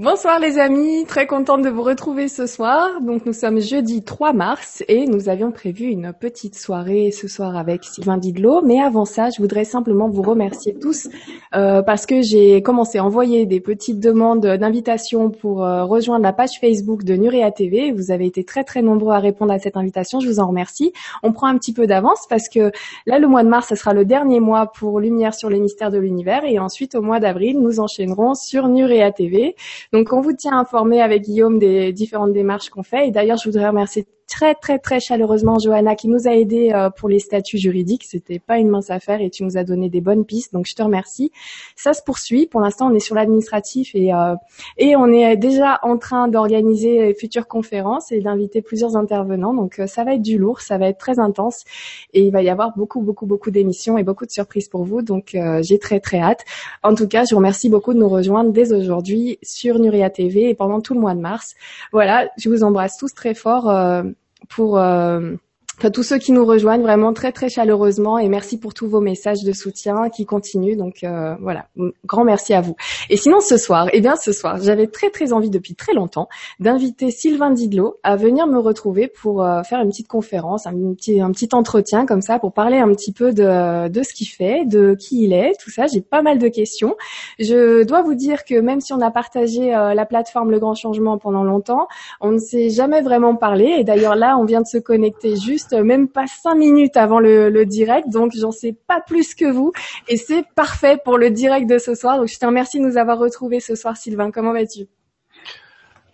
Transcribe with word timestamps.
Bonsoir 0.00 0.38
les 0.38 0.60
amis, 0.60 1.06
très 1.08 1.26
contente 1.26 1.62
de 1.62 1.68
vous 1.68 1.82
retrouver 1.82 2.28
ce 2.28 2.46
soir. 2.46 3.00
Donc 3.00 3.26
nous 3.26 3.32
sommes 3.32 3.60
jeudi 3.60 4.04
3 4.04 4.32
mars 4.32 4.84
et 4.86 5.06
nous 5.08 5.28
avions 5.28 5.50
prévu 5.50 5.86
une 5.86 6.12
petite 6.12 6.56
soirée 6.56 7.10
ce 7.10 7.26
soir 7.26 7.56
avec 7.56 7.82
Sylvain 7.82 8.16
Didlot. 8.16 8.62
Mais 8.62 8.80
avant 8.80 9.04
ça, 9.04 9.30
je 9.30 9.42
voudrais 9.42 9.64
simplement 9.64 10.08
vous 10.08 10.22
remercier 10.22 10.78
tous 10.78 11.08
euh, 11.56 11.82
parce 11.82 12.06
que 12.06 12.22
j'ai 12.22 12.62
commencé 12.62 12.98
à 12.98 13.04
envoyer 13.04 13.44
des 13.44 13.58
petites 13.58 13.98
demandes 13.98 14.46
d'invitation 14.46 15.30
pour 15.30 15.64
euh, 15.64 15.82
rejoindre 15.82 16.22
la 16.22 16.32
page 16.32 16.60
Facebook 16.60 17.02
de 17.02 17.14
Nurea 17.16 17.50
TV. 17.50 17.90
Vous 17.90 18.12
avez 18.12 18.26
été 18.26 18.44
très 18.44 18.62
très 18.62 18.82
nombreux 18.82 19.14
à 19.14 19.18
répondre 19.18 19.52
à 19.52 19.58
cette 19.58 19.76
invitation, 19.76 20.20
je 20.20 20.28
vous 20.28 20.38
en 20.38 20.46
remercie. 20.46 20.92
On 21.24 21.32
prend 21.32 21.48
un 21.48 21.58
petit 21.58 21.72
peu 21.72 21.88
d'avance 21.88 22.24
parce 22.30 22.48
que 22.48 22.70
là 23.06 23.18
le 23.18 23.26
mois 23.26 23.42
de 23.42 23.48
mars, 23.48 23.66
ce 23.70 23.74
sera 23.74 23.94
le 23.94 24.04
dernier 24.04 24.38
mois 24.38 24.70
pour 24.70 25.00
Lumière 25.00 25.34
sur 25.34 25.50
les 25.50 25.58
mystères 25.58 25.90
de 25.90 25.98
l'univers 25.98 26.44
et 26.44 26.60
ensuite 26.60 26.94
au 26.94 27.02
mois 27.02 27.18
d'avril, 27.18 27.60
nous 27.60 27.80
enchaînerons 27.80 28.34
sur 28.34 28.68
Nurea 28.68 29.10
TV. 29.10 29.56
Donc 29.92 30.12
on 30.12 30.20
vous 30.20 30.34
tient 30.34 30.58
informé 30.58 31.00
avec 31.00 31.22
Guillaume 31.22 31.58
des 31.58 31.92
différentes 31.92 32.32
démarches 32.32 32.70
qu'on 32.70 32.82
fait. 32.82 33.08
Et 33.08 33.10
d'ailleurs, 33.10 33.38
je 33.38 33.48
voudrais 33.48 33.68
remercier 33.68 34.06
très 34.28 34.54
très 34.54 34.78
très 34.78 35.00
chaleureusement 35.00 35.58
Johanna 35.58 35.96
qui 35.96 36.06
nous 36.06 36.28
a 36.28 36.32
aidé 36.32 36.70
euh, 36.72 36.90
pour 36.90 37.08
les 37.08 37.18
statuts 37.18 37.58
juridiques. 37.58 38.04
C'était 38.04 38.38
pas 38.38 38.58
une 38.58 38.68
mince 38.68 38.90
affaire 38.90 39.20
et 39.20 39.30
tu 39.30 39.42
nous 39.42 39.56
as 39.56 39.64
donné 39.64 39.88
des 39.88 40.00
bonnes 40.00 40.24
pistes, 40.24 40.52
donc 40.52 40.66
je 40.66 40.74
te 40.74 40.82
remercie. 40.82 41.32
Ça 41.74 41.94
se 41.94 42.02
poursuit. 42.02 42.46
Pour 42.46 42.60
l'instant, 42.60 42.88
on 42.90 42.94
est 42.94 43.00
sur 43.00 43.14
l'administratif 43.14 43.94
et 43.94 44.12
euh, 44.12 44.34
et 44.76 44.96
on 44.96 45.06
est 45.06 45.36
déjà 45.36 45.80
en 45.82 45.96
train 45.96 46.28
d'organiser 46.28 47.06
les 47.06 47.14
futures 47.14 47.48
conférences 47.48 48.12
et 48.12 48.20
d'inviter 48.20 48.62
plusieurs 48.62 48.96
intervenants. 48.96 49.54
Donc 49.54 49.78
euh, 49.78 49.86
ça 49.86 50.04
va 50.04 50.14
être 50.14 50.22
du 50.22 50.38
lourd, 50.38 50.60
ça 50.60 50.78
va 50.78 50.88
être 50.88 50.98
très 50.98 51.18
intense 51.18 51.64
et 52.12 52.22
il 52.22 52.30
va 52.30 52.42
y 52.42 52.50
avoir 52.50 52.76
beaucoup 52.76 53.00
beaucoup 53.00 53.26
beaucoup 53.26 53.50
d'émissions 53.50 53.96
et 53.98 54.02
beaucoup 54.02 54.26
de 54.26 54.30
surprises 54.30 54.68
pour 54.68 54.84
vous. 54.84 55.02
Donc 55.02 55.36
j'ai 55.62 55.78
très 55.78 56.00
très 56.00 56.18
hâte. 56.20 56.44
En 56.82 56.94
tout 56.94 57.08
cas, 57.08 57.24
je 57.24 57.30
vous 57.30 57.38
remercie 57.38 57.70
beaucoup 57.70 57.94
de 57.94 57.98
nous 57.98 58.08
rejoindre 58.08 58.52
dès 58.52 58.72
aujourd'hui 58.72 59.38
sur 59.42 59.78
Nuria 59.78 60.10
TV 60.10 60.50
et 60.50 60.54
pendant 60.54 60.80
tout 60.80 60.94
le 60.94 61.00
mois 61.00 61.14
de 61.14 61.20
mars. 61.20 61.54
Voilà, 61.92 62.28
je 62.36 62.48
vous 62.50 62.62
embrasse 62.62 62.98
tous 62.98 63.14
très 63.14 63.34
fort 63.34 63.68
pour 64.48 64.78
euh, 64.78 65.34
tous 65.92 66.02
ceux 66.02 66.18
qui 66.18 66.32
nous 66.32 66.44
rejoignent 66.44 66.82
vraiment 66.82 67.12
très 67.12 67.30
très 67.30 67.48
chaleureusement 67.48 68.18
et 68.18 68.28
merci 68.28 68.58
pour 68.58 68.74
tous 68.74 68.88
vos 68.88 69.00
messages 69.00 69.44
de 69.44 69.52
soutien 69.52 70.08
qui 70.10 70.26
continuent. 70.26 70.76
Donc 70.76 71.04
euh, 71.04 71.36
voilà, 71.40 71.66
grand 72.04 72.24
merci 72.24 72.52
à 72.52 72.60
vous. 72.60 72.74
Et 73.10 73.16
sinon 73.16 73.40
ce 73.40 73.56
soir, 73.56 73.88
eh 73.92 74.00
bien 74.00 74.16
ce 74.16 74.32
soir, 74.32 74.58
j'avais 74.60 74.88
très 74.88 75.10
très 75.10 75.32
envie 75.32 75.50
depuis 75.50 75.74
très 75.74 75.94
longtemps 75.94 76.28
d'inviter 76.58 77.10
Sylvain 77.10 77.50
Didlot 77.50 77.98
à 78.02 78.16
venir 78.16 78.46
me 78.46 78.58
retrouver 78.58 79.08
pour 79.08 79.44
euh, 79.44 79.62
faire 79.62 79.80
une 79.80 79.90
petite 79.90 80.08
conférence, 80.08 80.66
un 80.66 80.74
petit 80.94 81.20
un 81.20 81.30
petit 81.30 81.48
entretien 81.52 82.06
comme 82.06 82.22
ça 82.22 82.38
pour 82.38 82.52
parler 82.52 82.78
un 82.78 82.92
petit 82.92 83.12
peu 83.12 83.32
de 83.32 83.88
de 83.88 84.02
ce 84.02 84.12
qu'il 84.14 84.28
fait, 84.28 84.64
de 84.64 84.96
qui 84.98 85.24
il 85.24 85.32
est, 85.32 85.52
tout 85.60 85.70
ça. 85.70 85.86
J'ai 85.86 86.00
pas 86.00 86.22
mal 86.22 86.38
de 86.38 86.48
questions. 86.48 86.96
Je 87.38 87.84
dois 87.84 88.02
vous 88.02 88.14
dire 88.14 88.44
que 88.44 88.58
même 88.60 88.80
si 88.80 88.92
on 88.92 89.00
a 89.00 89.10
partagé 89.10 89.74
euh, 89.74 89.94
la 89.94 90.06
plateforme 90.06 90.50
Le 90.50 90.58
Grand 90.58 90.74
Changement 90.74 91.18
pendant 91.18 91.44
longtemps, 91.44 91.86
on 92.20 92.32
ne 92.32 92.38
s'est 92.38 92.70
jamais 92.70 93.00
vraiment 93.00 93.36
parlé. 93.36 93.76
Et 93.78 93.84
d'ailleurs 93.84 94.16
là, 94.16 94.36
on 94.38 94.44
vient 94.44 94.60
de 94.60 94.66
se 94.66 94.78
connecter 94.78 95.36
juste 95.36 95.67
même 95.72 96.08
pas 96.08 96.26
cinq 96.26 96.54
minutes 96.54 96.96
avant 96.96 97.20
le, 97.20 97.64
direct, 97.64 98.08
donc 98.08 98.32
j'en 98.36 98.52
sais 98.52 98.76
pas 98.86 99.00
plus 99.00 99.34
que 99.34 99.50
vous. 99.50 99.72
Et 100.08 100.16
c'est 100.16 100.44
parfait 100.54 100.98
pour 101.04 101.18
le 101.18 101.30
direct 101.30 101.68
de 101.68 101.78
ce 101.78 101.94
soir. 101.94 102.18
Donc 102.18 102.28
je 102.28 102.38
te 102.38 102.46
remercie 102.46 102.78
de 102.80 102.84
nous 102.84 102.96
avoir 102.96 103.18
retrouvés 103.18 103.60
ce 103.60 103.74
soir, 103.74 103.96
Sylvain. 103.96 104.30
Comment 104.30 104.52
vas-tu? 104.52 104.86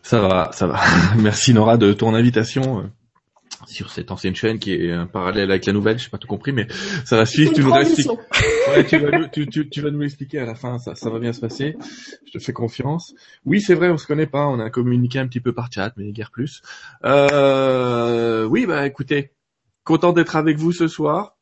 Ça 0.03 0.21
va, 0.21 0.51
ça 0.53 0.67
va. 0.67 0.81
Merci 1.19 1.55
Nora 1.55 1.77
de 1.77 1.93
ton 1.93 2.15
invitation 2.15 2.81
euh, 2.81 2.83
sur 3.67 3.91
cette 3.91 4.11
ancienne 4.11 4.35
chaîne 4.35 4.59
qui 4.59 4.73
est 4.73 4.93
un 4.93 5.07
parallèle 5.07 5.51
avec 5.51 5.67
la 5.67 5.73
nouvelle, 5.73 5.99
je 5.99 6.05
sais 6.05 6.11
pas 6.11 6.19
tout 6.19 6.29
compris, 6.29 6.53
mais 6.53 6.67
ça 7.05 7.17
va 7.17 7.27
suivre. 7.27 7.53
Tu, 7.53 7.63
nous 7.63 7.71
ouais, 7.73 8.85
tu, 8.87 8.99
vas 8.99 9.19
nous, 9.19 9.29
tu, 9.29 9.69
tu, 9.69 9.81
vas 9.81 9.91
nous 9.91 10.01
l'expliquer 10.01 10.41
à 10.41 10.45
la 10.45 10.55
fin, 10.55 10.79
ça, 10.79 10.95
ça 10.95 11.11
va 11.11 11.19
bien 11.19 11.33
se 11.33 11.41
passer. 11.41 11.77
Je 12.27 12.33
te 12.33 12.39
fais 12.39 12.53
confiance. 12.53 13.15
Oui, 13.45 13.61
c'est 13.61 13.75
vrai, 13.75 13.91
on 13.91 13.97
se 13.97 14.07
connaît 14.07 14.27
pas, 14.27 14.47
on 14.47 14.59
a 14.61 14.71
communiqué 14.71 15.19
un 15.19 15.27
petit 15.27 15.41
peu 15.41 15.53
par 15.53 15.71
chat, 15.73 15.93
mais 15.97 16.13
guère 16.13 16.31
plus. 16.31 16.63
Euh, 17.05 18.45
oui, 18.45 18.67
bah 18.67 18.87
écoutez, 18.87 19.33
Content 19.85 20.13
d'être 20.13 20.37
avec 20.37 20.57
vous 20.57 20.73
ce 20.73 20.89
soir. 20.89 21.35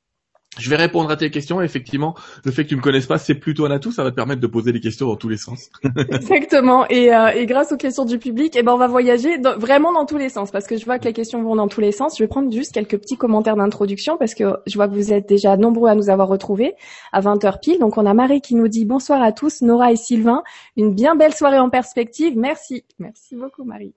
Je 0.59 0.69
vais 0.69 0.77
répondre 0.77 1.11
à 1.11 1.17
tes 1.17 1.31
questions. 1.31 1.63
Effectivement, 1.63 2.15
le 2.45 2.51
fait 2.51 2.65
que 2.65 2.69
tu 2.69 2.77
me 2.77 2.83
connaisses 2.83 3.07
pas, 3.07 3.17
c'est 3.17 3.35
plutôt 3.35 3.65
un 3.65 3.71
atout. 3.71 3.91
Ça 3.91 4.05
va 4.05 4.11
te 4.11 4.17
permettre 4.17 4.43
de 4.43 4.47
poser 4.47 4.71
des 4.73 4.81
questions 4.81 5.07
dans 5.07 5.17
tous 5.17 5.31
les 5.31 5.39
sens. 5.39 5.71
Exactement. 6.11 6.87
Et, 6.91 7.15
euh, 7.15 7.29
et, 7.29 7.47
grâce 7.47 7.73
aux 7.73 7.79
questions 7.79 8.05
du 8.05 8.19
public, 8.19 8.55
eh 8.55 8.63
ben, 8.63 8.73
on 8.73 8.77
va 8.77 8.87
voyager 8.87 9.39
vraiment 9.57 9.95
dans 9.95 10.05
tous 10.05 10.19
les 10.19 10.29
sens 10.29 10.51
parce 10.51 10.67
que 10.67 10.77
je 10.77 10.85
vois 10.85 10.99
que 10.99 11.05
les 11.05 11.15
questions 11.15 11.43
vont 11.43 11.57
dans 11.57 11.69
tous 11.69 11.81
les 11.81 11.93
sens. 11.93 12.19
Je 12.19 12.23
vais 12.23 12.29
prendre 12.29 12.53
juste 12.53 12.73
quelques 12.73 12.99
petits 12.99 13.17
commentaires 13.17 13.57
d'introduction 13.57 14.19
parce 14.19 14.35
que 14.35 14.57
je 14.67 14.75
vois 14.75 14.89
que 14.89 14.95
vous 14.95 15.15
êtes 15.15 15.27
déjà 15.27 15.57
nombreux 15.57 15.89
à 15.89 15.95
nous 15.95 16.11
avoir 16.11 16.29
retrouvés 16.29 16.75
à 17.13 17.23
20h 17.23 17.61
pile. 17.61 17.79
Donc, 17.79 17.97
on 17.97 18.05
a 18.05 18.13
Marie 18.13 18.43
qui 18.43 18.55
nous 18.55 18.69
dit 18.69 18.85
bonsoir 18.85 19.23
à 19.23 19.33
tous, 19.33 19.63
Nora 19.63 19.91
et 19.91 19.97
Sylvain. 19.97 20.43
Une 20.77 20.95
bien 20.95 21.17
belle 21.17 21.35
soirée 21.35 21.61
en 21.61 21.71
perspective. 21.71 22.37
Merci. 22.37 22.85
Merci 22.99 23.37
beaucoup, 23.37 23.65
Marie. 23.65 23.95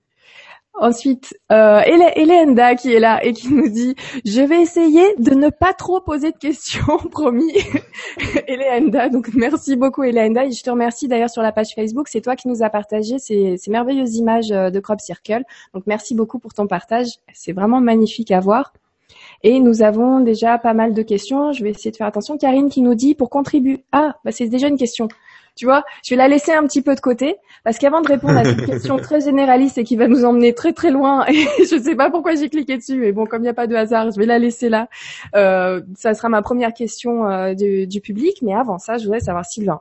Ensuite, 0.78 1.34
euh, 1.50 1.80
qui 2.78 2.92
est 2.92 3.00
là 3.00 3.24
et 3.24 3.32
qui 3.32 3.52
nous 3.52 3.68
dit 3.68 3.94
je 4.24 4.42
vais 4.42 4.60
essayer 4.60 5.14
de 5.18 5.34
ne 5.34 5.48
pas 5.48 5.72
trop 5.72 6.00
poser 6.00 6.32
de 6.32 6.36
questions, 6.36 6.98
promis. 7.10 7.52
Elenda, 8.46 9.08
donc 9.08 9.30
merci 9.34 9.76
beaucoup 9.76 10.02
Elenda 10.02 10.44
et 10.44 10.52
je 10.52 10.62
te 10.62 10.68
remercie 10.68 11.08
d'ailleurs 11.08 11.30
sur 11.30 11.42
la 11.42 11.52
page 11.52 11.74
Facebook, 11.74 12.08
c'est 12.08 12.20
toi 12.20 12.36
qui 12.36 12.48
nous 12.48 12.62
as 12.62 12.68
partagé 12.68 13.18
ces, 13.18 13.56
ces, 13.56 13.70
merveilleuses 13.70 14.16
images 14.16 14.52
euh, 14.52 14.70
de 14.70 14.78
Crop 14.80 15.00
Circle. 15.00 15.44
Donc 15.72 15.84
merci 15.86 16.14
beaucoup 16.14 16.38
pour 16.38 16.52
ton 16.52 16.66
partage, 16.66 17.06
c'est 17.32 17.52
vraiment 17.52 17.80
magnifique 17.80 18.30
à 18.30 18.40
voir. 18.40 18.72
Et 19.42 19.60
nous 19.60 19.82
avons 19.82 20.20
déjà 20.20 20.58
pas 20.58 20.74
mal 20.74 20.94
de 20.94 21.02
questions. 21.02 21.52
Je 21.52 21.62
vais 21.62 21.70
essayer 21.70 21.90
de 21.90 21.96
faire 21.96 22.06
attention. 22.06 22.38
Karine 22.38 22.68
qui 22.68 22.82
nous 22.82 22.94
dit 22.94 23.14
pour 23.14 23.30
contribuer. 23.30 23.84
Ah, 23.92 24.16
bah 24.24 24.32
c'est 24.32 24.48
déjà 24.48 24.68
une 24.68 24.78
question. 24.78 25.08
Tu 25.56 25.64
vois, 25.64 25.84
je 26.04 26.10
vais 26.10 26.16
la 26.16 26.28
laisser 26.28 26.52
un 26.52 26.64
petit 26.66 26.82
peu 26.82 26.94
de 26.94 27.00
côté 27.00 27.36
parce 27.64 27.78
qu'avant 27.78 28.02
de 28.02 28.08
répondre 28.08 28.36
à 28.36 28.44
cette 28.44 28.66
question 28.66 28.98
très 28.98 29.22
généraliste 29.22 29.78
et 29.78 29.84
qui 29.84 29.96
va 29.96 30.06
nous 30.06 30.24
emmener 30.24 30.54
très 30.54 30.72
très 30.72 30.90
loin, 30.90 31.26
et 31.28 31.34
je 31.64 31.76
ne 31.76 31.82
sais 31.82 31.96
pas 31.96 32.10
pourquoi 32.10 32.34
j'ai 32.34 32.48
cliqué 32.48 32.76
dessus, 32.76 32.96
mais 32.96 33.12
bon, 33.12 33.26
comme 33.26 33.40
il 33.40 33.44
n'y 33.46 33.48
a 33.48 33.54
pas 33.54 33.66
de 33.66 33.74
hasard, 33.74 34.10
je 34.10 34.18
vais 34.18 34.26
la 34.26 34.38
laisser 34.38 34.68
là. 34.68 34.88
Euh, 35.34 35.80
ça 35.96 36.14
sera 36.14 36.28
ma 36.28 36.42
première 36.42 36.74
question 36.74 37.26
euh, 37.26 37.54
du, 37.54 37.86
du, 37.86 38.00
public, 38.00 38.38
mais 38.42 38.54
avant 38.54 38.78
ça, 38.78 38.98
je 38.98 39.04
voudrais 39.04 39.20
savoir 39.20 39.46
Sylvain. 39.46 39.80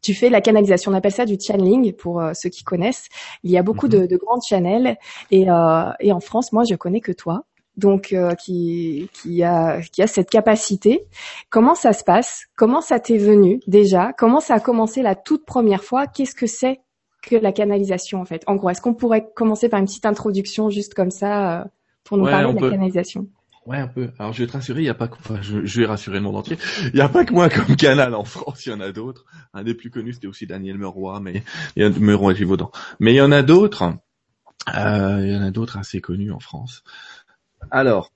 Tu 0.00 0.14
fais 0.14 0.30
la 0.30 0.40
canalisation, 0.40 0.92
on 0.92 0.94
appelle 0.94 1.12
ça 1.12 1.26
du 1.26 1.36
channeling 1.38 1.92
pour 1.92 2.20
euh, 2.20 2.32
ceux 2.34 2.48
qui 2.48 2.64
connaissent. 2.64 3.08
Il 3.42 3.50
y 3.50 3.58
a 3.58 3.62
beaucoup 3.62 3.88
de, 3.88 3.98
mhm. 3.98 4.06
de 4.06 4.16
grandes 4.16 4.42
channels 4.42 4.96
et, 5.30 5.50
euh, 5.50 5.90
et 6.00 6.12
en 6.12 6.20
France, 6.20 6.52
moi, 6.52 6.64
je 6.68 6.74
connais 6.76 7.00
que 7.00 7.12
toi 7.12 7.44
donc 7.76 8.12
euh, 8.12 8.34
qui, 8.34 9.08
qui, 9.12 9.42
a, 9.42 9.80
qui 9.80 10.02
a 10.02 10.06
cette 10.06 10.30
capacité. 10.30 11.06
Comment 11.50 11.74
ça 11.74 11.92
se 11.92 12.04
passe? 12.04 12.46
Comment 12.56 12.80
ça 12.80 13.00
t'est 13.00 13.18
venu 13.18 13.60
déjà? 13.66 14.12
Comment 14.12 14.40
ça 14.40 14.54
a 14.54 14.60
commencé 14.60 15.02
la 15.02 15.14
toute 15.14 15.44
première 15.44 15.84
fois? 15.84 16.06
Qu'est-ce 16.06 16.34
que 16.34 16.46
c'est 16.46 16.80
que 17.22 17.36
la 17.36 17.52
canalisation 17.52 18.20
en 18.20 18.24
fait? 18.24 18.42
En 18.46 18.56
gros, 18.56 18.70
est-ce 18.70 18.80
qu'on 18.80 18.94
pourrait 18.94 19.28
commencer 19.34 19.68
par 19.68 19.80
une 19.80 19.86
petite 19.86 20.06
introduction 20.06 20.70
juste 20.70 20.94
comme 20.94 21.10
ça 21.10 21.60
euh, 21.60 21.64
pour 22.04 22.16
nous 22.16 22.24
parler 22.24 22.54
de 22.54 22.60
la 22.60 22.70
canalisation? 22.70 23.28
Ouais, 23.66 23.78
un 23.78 23.88
peu. 23.88 24.10
Alors 24.20 24.32
je 24.32 24.44
vais 24.44 24.46
te 24.46 24.52
rassurer, 24.52 24.82
il 24.82 24.86
y 24.86 24.90
a 24.90 24.94
pas 24.94 25.08
que, 25.08 25.16
enfin, 25.18 25.42
je, 25.42 25.64
je, 25.64 25.80
vais 25.80 25.86
rassurer 25.86 26.18
le 26.18 26.22
monde 26.22 26.36
entier. 26.36 26.56
Il 26.84 26.94
n'y 26.94 27.00
a 27.00 27.08
pas 27.08 27.24
que 27.24 27.32
moi 27.32 27.48
comme 27.48 27.74
canal 27.74 28.14
en 28.14 28.24
France, 28.24 28.64
il 28.64 28.70
y 28.70 28.72
en 28.72 28.80
a 28.80 28.92
d'autres. 28.92 29.24
Un 29.54 29.64
des 29.64 29.74
plus 29.74 29.90
connus, 29.90 30.14
c'était 30.14 30.28
aussi 30.28 30.46
Daniel 30.46 30.78
Meroy, 30.78 31.18
mais 31.18 31.42
il 31.74 31.82
y 31.82 31.84
a 31.84 31.90
Meroy 31.90 32.32
et 32.32 32.36
Givaudan. 32.36 32.70
Mais 33.00 33.12
il 33.12 33.16
y 33.16 33.20
en 33.20 33.32
a 33.32 33.42
d'autres. 33.42 33.82
Euh, 34.74 35.20
il 35.20 35.32
y 35.32 35.36
en 35.36 35.42
a 35.42 35.50
d'autres 35.50 35.78
assez 35.78 36.00
connus 36.00 36.30
en 36.30 36.38
France. 36.38 36.84
Alors, 37.70 38.12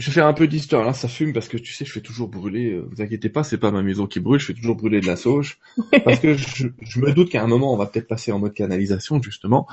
je 0.00 0.06
vais 0.06 0.12
faire 0.12 0.26
un 0.26 0.32
peu 0.32 0.48
d'histoire. 0.48 0.84
Là, 0.84 0.94
ça 0.94 1.08
fume 1.08 1.32
parce 1.34 1.48
que 1.48 1.58
tu 1.58 1.74
sais, 1.74 1.84
je 1.84 1.92
fais 1.92 2.00
toujours 2.00 2.28
brûler. 2.28 2.72
Euh, 2.72 2.88
vous 2.90 3.02
inquiétez 3.02 3.28
pas, 3.28 3.44
c'est 3.44 3.58
pas 3.58 3.70
ma 3.70 3.82
maison 3.82 4.06
qui 4.06 4.18
brûle. 4.18 4.40
Je 4.40 4.46
fais 4.46 4.54
toujours 4.54 4.74
brûler 4.74 5.00
de 5.00 5.06
la 5.06 5.16
sauge 5.16 5.58
parce 6.04 6.18
que 6.20 6.34
je, 6.34 7.00
me 7.00 7.12
doute 7.12 7.28
qu'à 7.28 7.42
un 7.42 7.46
moment, 7.46 7.72
on 7.72 7.76
va 7.76 7.86
peut-être 7.86 8.08
passer 8.08 8.32
en 8.32 8.38
mode 8.38 8.54
canalisation 8.54 9.20
justement, 9.20 9.68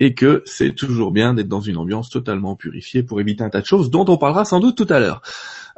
et 0.00 0.14
que 0.14 0.42
c'est 0.44 0.74
toujours 0.74 1.12
bien 1.12 1.32
d'être 1.32 1.48
dans 1.48 1.62
une 1.62 1.78
ambiance 1.78 2.10
totalement 2.10 2.56
purifiée 2.56 3.02
pour 3.02 3.20
éviter 3.20 3.42
un 3.42 3.50
tas 3.50 3.62
de 3.62 3.66
choses 3.66 3.90
dont 3.90 4.04
on 4.08 4.18
parlera 4.18 4.44
sans 4.44 4.60
doute 4.60 4.76
tout 4.76 4.92
à 4.92 5.00
l'heure. 5.00 5.22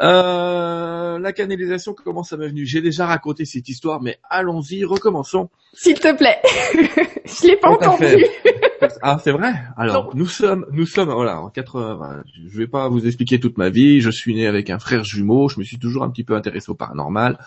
Euh, 0.00 1.18
la 1.18 1.32
canalisation, 1.32 1.94
comment 1.94 2.22
ça 2.22 2.36
m'est 2.36 2.48
venu? 2.48 2.66
J'ai 2.66 2.80
déjà 2.80 3.06
raconté 3.06 3.44
cette 3.44 3.68
histoire, 3.68 4.02
mais 4.02 4.18
allons-y, 4.28 4.84
recommençons. 4.84 5.48
S'il 5.72 5.98
te 5.98 6.14
plaît, 6.14 6.38
je 7.24 7.46
l'ai 7.46 7.56
pas 7.56 7.70
entendu. 7.70 8.26
ah, 9.02 9.18
c'est 9.22 9.32
vrai? 9.32 9.54
Alors, 9.76 10.14
nous 10.14 10.26
sommes, 10.26 10.66
nous 10.72 10.86
sommes, 10.86 11.10
voilà, 11.10 11.40
en 11.40 11.48
80. 11.48 12.24
Je 12.48 12.58
vais 12.58 12.66
pas 12.66 12.88
vous 12.88 13.06
expliquer 13.06 13.40
toute 13.40 13.56
ma 13.58 13.70
vie. 13.70 14.00
Je 14.00 14.10
suis 14.10 14.34
né 14.34 14.46
avec 14.46 14.70
un 14.70 14.78
frère 14.78 15.04
jumeau. 15.04 15.48
Je 15.48 15.58
me 15.58 15.64
suis 15.64 15.78
toujours 15.78 16.02
un 16.02 16.10
petit 16.10 16.24
peu 16.24 16.34
intéressé 16.34 16.70
au 16.70 16.74
paranormal. 16.74 17.38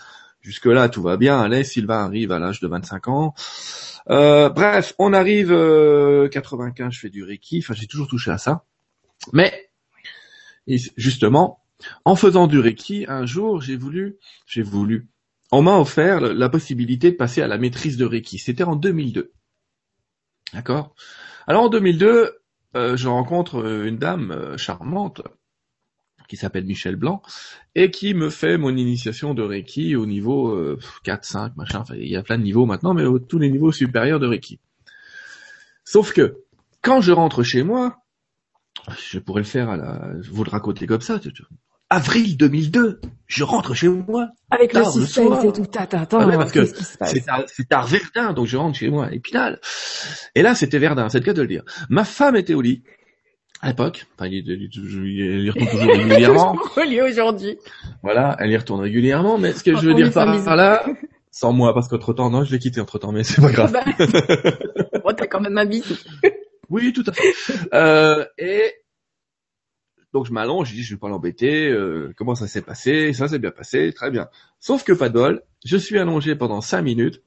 Jusque 0.41 0.65
là, 0.65 0.89
tout 0.89 1.01
va 1.01 1.17
bien. 1.17 1.39
Allez, 1.39 1.63
Sylvain 1.63 2.05
arrive 2.05 2.31
à 2.31 2.39
l'âge 2.39 2.61
de 2.61 2.67
25 2.67 3.07
ans. 3.09 3.33
Euh, 4.09 4.49
bref, 4.49 4.93
on 4.97 5.13
arrive 5.13 5.51
euh, 5.51 6.29
95. 6.29 6.93
Je 6.93 6.99
fais 6.99 7.09
du 7.09 7.23
reiki. 7.23 7.59
Enfin, 7.59 7.73
j'ai 7.75 7.87
toujours 7.87 8.07
touché 8.07 8.31
à 8.31 8.37
ça. 8.37 8.63
Mais 9.33 9.69
justement, 10.97 11.59
en 12.05 12.15
faisant 12.15 12.47
du 12.47 12.59
reiki, 12.59 13.05
un 13.07 13.25
jour, 13.25 13.61
j'ai 13.61 13.75
voulu, 13.75 14.17
j'ai 14.45 14.61
voulu, 14.61 15.09
on 15.51 15.61
m'a 15.61 15.77
offert 15.77 16.21
la 16.21 16.49
possibilité 16.49 17.11
de 17.11 17.15
passer 17.15 17.41
à 17.41 17.47
la 17.47 17.57
maîtrise 17.57 17.97
de 17.97 18.05
reiki. 18.05 18.37
C'était 18.37 18.63
en 18.63 18.75
2002. 18.75 19.31
D'accord? 20.53 20.93
Alors 21.47 21.63
en 21.63 21.69
2002, 21.69 22.39
euh, 22.75 22.97
je 22.97 23.07
rencontre 23.07 23.65
une 23.85 23.97
dame 23.97 24.31
euh, 24.31 24.57
charmante 24.57 25.21
qui 26.29 26.37
s'appelle 26.37 26.65
Michel 26.65 26.95
Blanc, 26.95 27.21
et 27.75 27.91
qui 27.91 28.13
me 28.13 28.29
fait 28.29 28.57
mon 28.57 28.77
initiation 28.77 29.33
de 29.33 29.41
Reiki 29.41 29.95
au 29.95 30.05
niveau 30.05 30.49
euh, 30.49 30.79
4, 31.03 31.25
5, 31.25 31.57
machin, 31.57 31.79
enfin, 31.79 31.95
il 31.95 32.07
y 32.07 32.15
a 32.15 32.21
plein 32.23 32.37
de 32.37 32.43
niveaux 32.43 32.67
maintenant, 32.67 32.93
mais 32.93 33.03
tous 33.27 33.39
les 33.39 33.49
niveaux 33.49 33.71
supérieurs 33.71 34.19
de 34.19 34.27
Reiki. 34.27 34.59
Sauf 35.83 36.13
que, 36.13 36.43
quand 36.81 37.01
je 37.01 37.11
rentre 37.11 37.41
chez 37.41 37.63
moi, 37.63 37.97
je 39.11 39.17
pourrais 39.17 39.41
le 39.41 39.47
faire 39.47 39.69
à 39.69 39.75
la, 39.77 40.11
vous 40.31 40.43
le 40.43 40.51
raconter 40.51 40.85
comme 40.85 41.01
ça, 41.01 41.19
avril 41.89 42.37
2002, 42.37 43.01
je 43.27 43.43
rentre 43.43 43.73
chez 43.73 43.89
moi. 43.89 44.29
Avec 44.51 44.73
le 44.73 44.83
suspense 44.83 45.43
et 45.43 45.51
tout, 45.51 45.67
attends, 45.75 46.01
attends, 46.01 46.19
ah 46.21 46.27
ouais, 46.27 46.37
parce 46.37 46.51
que 46.51 46.65
c'est 46.65 47.67
tard 47.69 47.87
Verdun, 47.87 48.33
donc 48.33 48.47
je 48.47 48.57
rentre 48.57 48.77
chez 48.77 48.89
moi, 48.89 49.11
Épinal. 49.11 49.59
Et 50.35 50.41
là, 50.41 50.55
c'était 50.55 50.79
Verdun, 50.79 51.09
c'est 51.09 51.19
le 51.19 51.25
cas 51.25 51.33
de 51.33 51.41
le 51.41 51.47
dire. 51.47 51.63
Ma 51.89 52.03
femme 52.03 52.35
était 52.35 52.53
au 52.53 52.61
lit, 52.61 52.83
à 53.61 53.67
l'époque, 53.67 54.07
enfin, 54.15 54.29
il, 54.29 54.47
il, 54.47 54.69
il, 54.73 55.45
y 55.45 55.49
retourne 55.49 55.69
toujours 55.69 55.93
régulièrement. 55.95 56.57
aujourd'hui. 57.07 57.57
Voilà, 58.03 58.37
elle 58.39 58.51
y 58.51 58.57
retourne 58.57 58.79
régulièrement, 58.81 59.37
mais 59.37 59.51
ce 59.53 59.63
que 59.63 59.75
je 59.75 59.85
veux 59.85 59.93
dire 59.93 60.11
par, 60.13 60.55
là, 60.55 60.85
sans 61.31 61.51
moi, 61.51 61.73
parce 61.73 61.89
qu'entre 61.89 62.13
temps, 62.13 62.29
non, 62.29 62.45
je 62.45 62.51
l'ai 62.51 62.59
quitté 62.59 62.79
entre 62.79 62.99
temps, 62.99 63.11
mais 63.11 63.23
c'est 63.23 63.41
pas 63.41 63.51
grave. 63.51 63.73
Bah, 63.73 63.83
bon, 65.03 65.13
t'as 65.15 65.27
quand 65.27 65.41
même 65.41 65.53
ma 65.53 65.65
bise. 65.65 66.05
oui, 66.69 66.93
tout 66.93 67.03
à 67.05 67.11
fait. 67.11 67.33
Euh, 67.73 68.25
et 68.37 68.73
donc 70.13 70.25
je 70.25 70.33
m'allonge, 70.33 70.69
je 70.69 70.75
dis 70.75 70.83
je 70.83 70.95
vais 70.95 70.99
pas 70.99 71.09
l'embêter, 71.09 71.69
euh, 71.69 72.13
comment 72.15 72.35
ça 72.35 72.47
s'est 72.47 72.61
passé, 72.61 73.13
ça 73.13 73.27
s'est 73.27 73.39
bien 73.39 73.51
passé, 73.51 73.93
très 73.93 74.11
bien. 74.11 74.27
Sauf 74.59 74.83
que 74.83 74.93
pas 74.93 75.09
de 75.09 75.13
bol, 75.13 75.41
je 75.63 75.77
suis 75.77 75.97
allongé 75.97 76.35
pendant 76.35 76.61
cinq 76.61 76.81
minutes, 76.81 77.21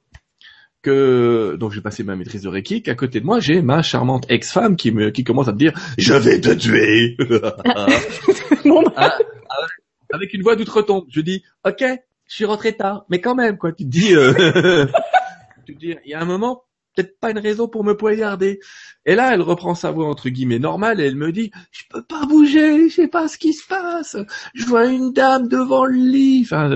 que 0.81 1.55
donc 1.57 1.71
j'ai 1.71 1.81
passé 1.81 2.03
ma 2.03 2.15
maîtrise 2.15 2.41
de 2.41 2.49
Reiki, 2.49 2.83
qu'à 2.83 2.95
côté 2.95 3.21
de 3.21 3.25
moi 3.25 3.39
j'ai 3.39 3.61
ma 3.61 3.81
charmante 3.81 4.25
ex-femme 4.29 4.75
qui 4.75 4.91
me 4.91 5.11
qui 5.11 5.23
commence 5.23 5.47
à 5.47 5.53
me 5.53 5.57
dire 5.57 5.73
je 5.97 6.13
vais 6.13 6.41
te 6.41 6.49
tuer. 6.53 7.15
bon, 8.65 8.83
bah. 8.83 8.93
ah, 8.97 9.17
ah 9.49 9.67
avec 10.11 10.33
une 10.33 10.43
voix 10.43 10.55
d'outre-tombe, 10.55 11.05
je 11.09 11.21
dis 11.21 11.43
ok, 11.65 11.83
je 12.27 12.35
suis 12.35 12.45
rentré 12.45 12.75
tard, 12.75 13.05
mais 13.09 13.21
quand 13.21 13.35
même 13.35 13.57
quoi, 13.57 13.71
tu 13.71 13.85
te 13.85 13.89
dis, 13.89 14.13
euh, 14.13 14.85
tu 15.65 15.75
te 15.75 15.79
dis 15.79 15.95
il 16.05 16.11
y 16.11 16.13
a 16.13 16.21
un 16.21 16.25
moment 16.25 16.63
peut-être 16.95 17.19
pas 17.19 17.31
une 17.31 17.39
raison 17.39 17.67
pour 17.67 17.83
me 17.83 17.95
poignarder. 17.95 18.59
Et 19.05 19.15
là, 19.15 19.33
elle 19.33 19.41
reprend 19.41 19.75
sa 19.75 19.91
voix 19.91 20.07
entre 20.07 20.29
guillemets 20.29 20.59
normale 20.59 20.99
et 21.01 21.05
elle 21.05 21.15
me 21.15 21.31
dit, 21.31 21.51
je 21.71 21.83
peux 21.89 22.03
pas 22.03 22.25
bouger, 22.25 22.89
je 22.89 22.95
sais 22.95 23.07
pas 23.07 23.27
ce 23.27 23.37
qui 23.37 23.53
se 23.53 23.67
passe. 23.67 24.17
Je 24.53 24.65
vois 24.65 24.85
une 24.85 25.11
dame 25.13 25.47
devant 25.47 25.85
le 25.85 25.95
lit. 25.95 26.41
Enfin, 26.45 26.69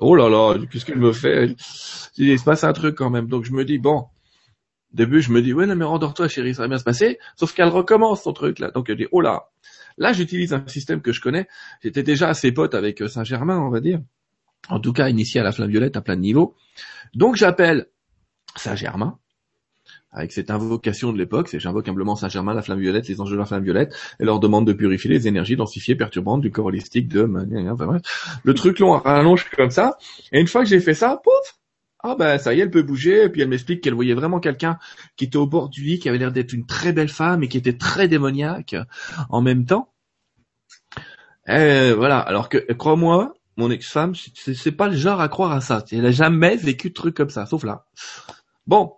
oh 0.00 0.14
là 0.14 0.28
là, 0.28 0.58
qu'est-ce 0.70 0.84
qu'elle 0.84 0.98
me 0.98 1.12
fait? 1.12 1.54
Il 2.16 2.38
se 2.38 2.44
passe 2.44 2.64
un 2.64 2.72
truc 2.72 2.96
quand 2.96 3.10
même. 3.10 3.26
Donc 3.26 3.44
je 3.44 3.52
me 3.52 3.64
dis 3.64 3.78
bon. 3.78 4.06
Au 4.92 4.96
début, 4.96 5.20
je 5.20 5.32
me 5.32 5.42
dis 5.42 5.52
ouais 5.52 5.66
non 5.66 5.74
mais 5.74 5.84
rendors-toi 5.84 6.28
chérie, 6.28 6.54
ça 6.54 6.62
va 6.62 6.68
bien 6.68 6.78
se 6.78 6.84
passer. 6.84 7.18
Sauf 7.36 7.52
qu'elle 7.52 7.68
recommence 7.68 8.22
son 8.22 8.32
truc 8.32 8.60
là. 8.60 8.70
Donc 8.70 8.88
elle 8.88 8.96
dit 8.96 9.08
oh 9.10 9.20
là. 9.20 9.48
Là, 9.96 10.12
j'utilise 10.12 10.52
un 10.52 10.66
système 10.66 11.02
que 11.02 11.12
je 11.12 11.20
connais. 11.20 11.46
J'étais 11.82 12.02
déjà 12.02 12.28
assez 12.28 12.50
pote 12.50 12.74
avec 12.74 13.00
euh, 13.00 13.08
Saint-Germain, 13.08 13.60
on 13.60 13.70
va 13.70 13.80
dire. 13.80 14.00
En 14.68 14.80
tout 14.80 14.92
cas, 14.92 15.08
initié 15.08 15.40
à 15.40 15.44
la 15.44 15.52
flamme 15.52 15.70
violette 15.70 15.96
à 15.96 16.00
plein 16.00 16.16
de 16.16 16.20
niveaux. 16.20 16.56
Donc 17.14 17.36
j'appelle 17.36 17.86
Saint-Germain 18.56 19.18
avec 20.14 20.32
cette 20.32 20.50
invocation 20.50 21.12
de 21.12 21.18
l'époque, 21.18 21.48
c'est 21.48 21.58
j'invoque 21.58 21.88
humblement 21.88 22.16
Saint-Germain, 22.16 22.54
la 22.54 22.62
flamme 22.62 22.80
violette, 22.80 23.08
les 23.08 23.20
anges 23.20 23.30
de 23.30 23.36
la 23.36 23.44
flamme 23.44 23.64
violette, 23.64 23.94
et 24.20 24.24
leur 24.24 24.40
demande 24.40 24.66
de 24.66 24.72
purifier 24.72 25.10
les 25.10 25.28
énergies 25.28 25.56
densifiées, 25.56 25.96
perturbantes 25.96 26.40
du 26.40 26.50
corps 26.50 26.66
holistique 26.66 27.08
de... 27.08 27.28
Le 28.44 28.54
truc 28.54 28.78
long 28.78 28.92
rallonge 28.92 29.50
comme 29.50 29.70
ça, 29.70 29.98
et 30.32 30.40
une 30.40 30.46
fois 30.46 30.62
que 30.62 30.68
j'ai 30.68 30.80
fait 30.80 30.94
ça, 30.94 31.20
pouf 31.22 31.58
ah 32.06 32.16
ben 32.18 32.36
ça 32.36 32.52
y 32.52 32.58
est, 32.58 32.64
elle 32.64 32.70
peut 32.70 32.82
bouger, 32.82 33.24
et 33.24 33.28
puis 33.30 33.40
elle 33.40 33.48
m'explique 33.48 33.82
qu'elle 33.82 33.94
voyait 33.94 34.12
vraiment 34.12 34.38
quelqu'un 34.38 34.78
qui 35.16 35.24
était 35.24 35.38
au 35.38 35.46
bord 35.46 35.70
du 35.70 35.82
lit, 35.82 35.98
qui 35.98 36.10
avait 36.10 36.18
l'air 36.18 36.32
d'être 36.32 36.52
une 36.52 36.66
très 36.66 36.92
belle 36.92 37.08
femme 37.08 37.42
et 37.42 37.48
qui 37.48 37.56
était 37.56 37.78
très 37.78 38.08
démoniaque 38.08 38.76
en 39.30 39.40
même 39.40 39.64
temps. 39.64 39.90
Et 41.48 41.92
voilà, 41.94 42.18
alors 42.18 42.50
que 42.50 42.58
crois-moi, 42.74 43.32
mon 43.56 43.70
ex-femme, 43.70 44.14
c'est 44.14 44.72
pas 44.72 44.88
le 44.88 44.96
genre 44.96 45.22
à 45.22 45.28
croire 45.28 45.52
à 45.52 45.62
ça. 45.62 45.82
Elle 45.92 46.04
a 46.04 46.10
jamais 46.10 46.56
vécu 46.56 46.90
de 46.90 46.94
trucs 46.94 47.16
comme 47.16 47.30
ça, 47.30 47.46
sauf 47.46 47.64
là. 47.64 47.86
Bon, 48.66 48.92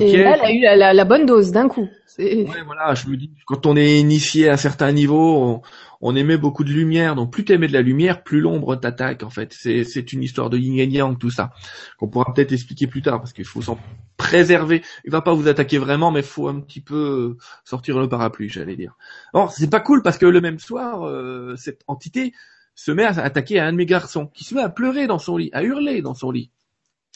et 0.00 0.16
là, 0.16 0.36
elle 0.36 0.44
a 0.44 0.52
eu 0.52 0.94
la, 0.94 1.04
bonne 1.04 1.26
dose 1.26 1.52
d'un 1.52 1.68
coup. 1.68 1.88
Ouais, 2.18 2.46
voilà, 2.64 2.94
je 2.94 3.08
me 3.08 3.16
dis, 3.16 3.30
quand 3.46 3.66
on 3.66 3.76
est 3.76 3.98
initié 3.98 4.48
à 4.48 4.54
un 4.54 4.56
certain 4.56 4.90
niveau, 4.90 5.62
on, 6.00 6.16
émet 6.16 6.38
beaucoup 6.38 6.64
de 6.64 6.70
lumière. 6.70 7.14
Donc, 7.14 7.30
plus 7.30 7.44
tu 7.44 7.52
émets 7.52 7.68
de 7.68 7.72
la 7.72 7.82
lumière, 7.82 8.22
plus 8.22 8.40
l'ombre 8.40 8.76
t'attaque, 8.76 9.22
en 9.22 9.30
fait. 9.30 9.52
C'est 9.52 10.12
une 10.12 10.22
histoire 10.22 10.48
de 10.48 10.56
yin 10.56 10.78
et 10.78 10.86
yang, 10.86 11.18
tout 11.18 11.30
ça. 11.30 11.52
Qu'on 11.98 12.08
pourra 12.08 12.32
peut-être 12.32 12.52
expliquer 12.52 12.86
plus 12.86 13.02
tard, 13.02 13.18
parce 13.18 13.32
qu'il 13.32 13.44
faut 13.44 13.62
s'en 13.62 13.78
préserver. 14.16 14.82
Il 15.04 15.10
va 15.10 15.20
pas 15.20 15.34
vous 15.34 15.48
attaquer 15.48 15.78
vraiment, 15.78 16.10
mais 16.10 16.20
il 16.20 16.26
faut 16.26 16.48
un 16.48 16.60
petit 16.60 16.80
peu 16.80 17.36
sortir 17.64 17.98
le 17.98 18.08
parapluie, 18.08 18.48
j'allais 18.48 18.76
dire. 18.76 18.96
Or, 19.34 19.52
c'est 19.52 19.70
pas 19.70 19.80
cool, 19.80 20.02
parce 20.02 20.16
que 20.16 20.26
le 20.26 20.40
même 20.40 20.58
soir, 20.58 21.06
euh, 21.06 21.54
cette 21.56 21.82
entité 21.86 22.32
se 22.74 22.92
met 22.92 23.04
à 23.04 23.10
attaquer 23.10 23.58
à 23.58 23.66
un 23.66 23.72
de 23.72 23.76
mes 23.76 23.86
garçons, 23.86 24.26
qui 24.26 24.44
se 24.44 24.54
met 24.54 24.62
à 24.62 24.68
pleurer 24.68 25.06
dans 25.06 25.18
son 25.18 25.36
lit, 25.36 25.50
à 25.52 25.62
hurler 25.62 26.02
dans 26.02 26.14
son 26.14 26.30
lit. 26.30 26.50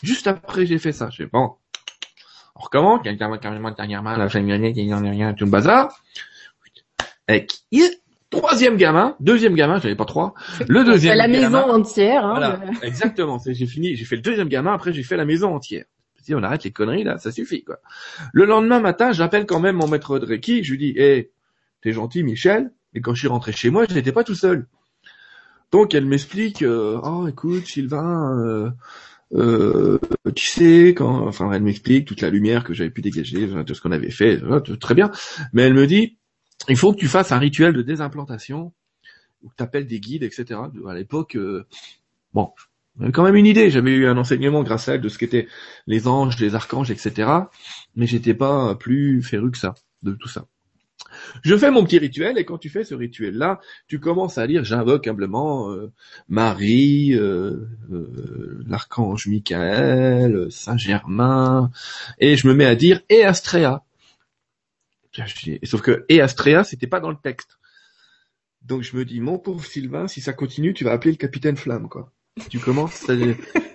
Juste 0.02 0.26
après, 0.26 0.66
j'ai 0.66 0.78
fait 0.78 0.92
ça. 0.92 1.10
J'ai 1.10 1.26
bon, 1.26 1.52
on 2.60 2.64
recommence, 2.64 3.00
quelqu'un 3.02 3.36
carrément 3.38 3.70
dernièrement 3.70 4.16
la 4.16 4.28
il 4.34 4.44
n'y 4.44 4.94
en 4.94 5.04
a 5.04 5.10
rien, 5.10 5.32
tout 5.32 5.46
le 5.46 5.50
bazar. 5.50 5.88
Et 7.28 7.46
troisième 8.28 8.76
gamin, 8.76 9.16
deuxième 9.20 9.54
gamin, 9.54 9.78
j'avais 9.80 9.96
pas 9.96 10.04
trois. 10.04 10.34
Le 10.68 10.84
deuxième. 10.84 11.16
la 11.16 11.28
maison 11.28 11.70
entière. 11.70 12.24
Hein, 12.24 12.30
voilà, 12.30 12.60
exactement. 12.82 13.40
J'ai 13.44 13.66
fini, 13.66 13.96
j'ai 13.96 14.04
fait 14.04 14.16
le 14.16 14.22
deuxième 14.22 14.48
gamin, 14.48 14.74
après 14.74 14.92
j'ai 14.92 15.02
fait 15.02 15.16
la 15.16 15.24
maison 15.24 15.54
entière. 15.54 15.84
Si 16.22 16.34
on 16.34 16.42
arrête 16.42 16.64
les 16.64 16.70
conneries 16.70 17.04
là, 17.04 17.16
ça 17.18 17.32
suffit 17.32 17.64
quoi. 17.64 17.78
Le 18.32 18.44
lendemain 18.44 18.78
matin, 18.78 19.12
j'appelle 19.12 19.46
quand 19.46 19.58
même 19.58 19.76
mon 19.76 19.88
maître 19.88 20.18
de 20.18 20.26
Reiki, 20.26 20.62
je 20.62 20.72
lui 20.72 20.78
dis, 20.78 20.92
hé, 20.96 21.16
hey, 21.16 21.30
t'es 21.80 21.92
gentil 21.92 22.22
Michel, 22.22 22.72
et 22.94 23.00
quand 23.00 23.14
je 23.14 23.20
suis 23.20 23.28
rentré 23.28 23.52
chez 23.52 23.70
moi, 23.70 23.86
je 23.88 23.94
n'étais 23.94 24.12
pas 24.12 24.22
tout 24.22 24.34
seul. 24.34 24.66
Donc 25.72 25.94
elle 25.94 26.04
m'explique, 26.04 26.62
euh, 26.62 27.00
oh 27.02 27.26
écoute 27.26 27.66
Sylvain, 27.66 28.38
euh, 28.38 28.70
euh, 29.32 29.98
tu 30.34 30.48
sais, 30.48 30.88
quand, 30.88 31.26
enfin, 31.26 31.52
elle 31.52 31.62
m'explique 31.62 32.06
toute 32.06 32.20
la 32.20 32.30
lumière 32.30 32.64
que 32.64 32.74
j'avais 32.74 32.90
pu 32.90 33.00
dégager, 33.00 33.46
de 33.46 33.74
ce 33.74 33.80
qu'on 33.80 33.92
avait 33.92 34.10
fait, 34.10 34.40
très 34.80 34.94
bien. 34.94 35.10
Mais 35.52 35.62
elle 35.62 35.74
me 35.74 35.86
dit, 35.86 36.18
il 36.68 36.76
faut 36.76 36.92
que 36.92 36.98
tu 36.98 37.08
fasses 37.08 37.32
un 37.32 37.38
rituel 37.38 37.72
de 37.72 37.82
désimplantation, 37.82 38.72
où 39.42 39.50
tu 39.56 39.62
appelles 39.62 39.86
des 39.86 40.00
guides, 40.00 40.22
etc. 40.22 40.60
À 40.86 40.94
l'époque, 40.94 41.36
euh, 41.36 41.66
bon, 42.34 42.50
quand 43.12 43.22
même 43.22 43.36
une 43.36 43.46
idée. 43.46 43.70
J'avais 43.70 43.92
eu 43.92 44.06
un 44.06 44.16
enseignement 44.16 44.62
grâce 44.62 44.88
à 44.88 44.94
elle 44.94 45.00
de 45.00 45.08
ce 45.08 45.18
qu'étaient 45.18 45.48
les 45.86 46.08
anges, 46.08 46.38
les 46.38 46.54
archanges, 46.54 46.90
etc. 46.90 47.30
Mais 47.96 48.06
j'étais 48.06 48.34
pas 48.34 48.74
plus 48.74 49.22
féru 49.22 49.50
que 49.50 49.58
ça, 49.58 49.74
de 50.02 50.12
tout 50.12 50.28
ça. 50.28 50.46
Je 51.42 51.56
fais 51.56 51.70
mon 51.70 51.84
petit 51.84 51.98
rituel 51.98 52.38
et 52.38 52.44
quand 52.44 52.58
tu 52.58 52.68
fais 52.68 52.84
ce 52.84 52.94
rituel-là, 52.94 53.60
tu 53.88 53.98
commences 54.00 54.38
à 54.38 54.46
lire, 54.46 54.64
j'invoque 54.64 55.06
humblement 55.06 55.70
euh, 55.70 55.90
Marie, 56.28 57.14
euh, 57.14 57.68
euh, 57.92 58.62
l'archange 58.66 59.26
Michael, 59.26 60.50
Saint 60.50 60.76
Germain, 60.76 61.70
et 62.18 62.36
je 62.36 62.46
me 62.46 62.54
mets 62.54 62.66
à 62.66 62.74
dire 62.74 63.00
et. 63.08 63.24
Sauf 65.64 65.82
que 65.82 66.04
et 66.08 66.20
Astrea, 66.20 66.64
c'était 66.64 66.86
pas 66.86 67.00
dans 67.00 67.10
le 67.10 67.18
texte. 67.22 67.58
Donc 68.62 68.82
je 68.82 68.96
me 68.96 69.04
dis, 69.04 69.20
mon 69.20 69.38
pauvre 69.38 69.64
Sylvain, 69.64 70.06
si 70.06 70.20
ça 70.20 70.32
continue, 70.32 70.74
tu 70.74 70.84
vas 70.84 70.92
appeler 70.92 71.12
le 71.12 71.16
capitaine 71.16 71.56
Flamme, 71.56 71.88
quoi. 71.88 72.12
Tu 72.48 72.58
commences, 72.58 73.10
à, 73.10 73.14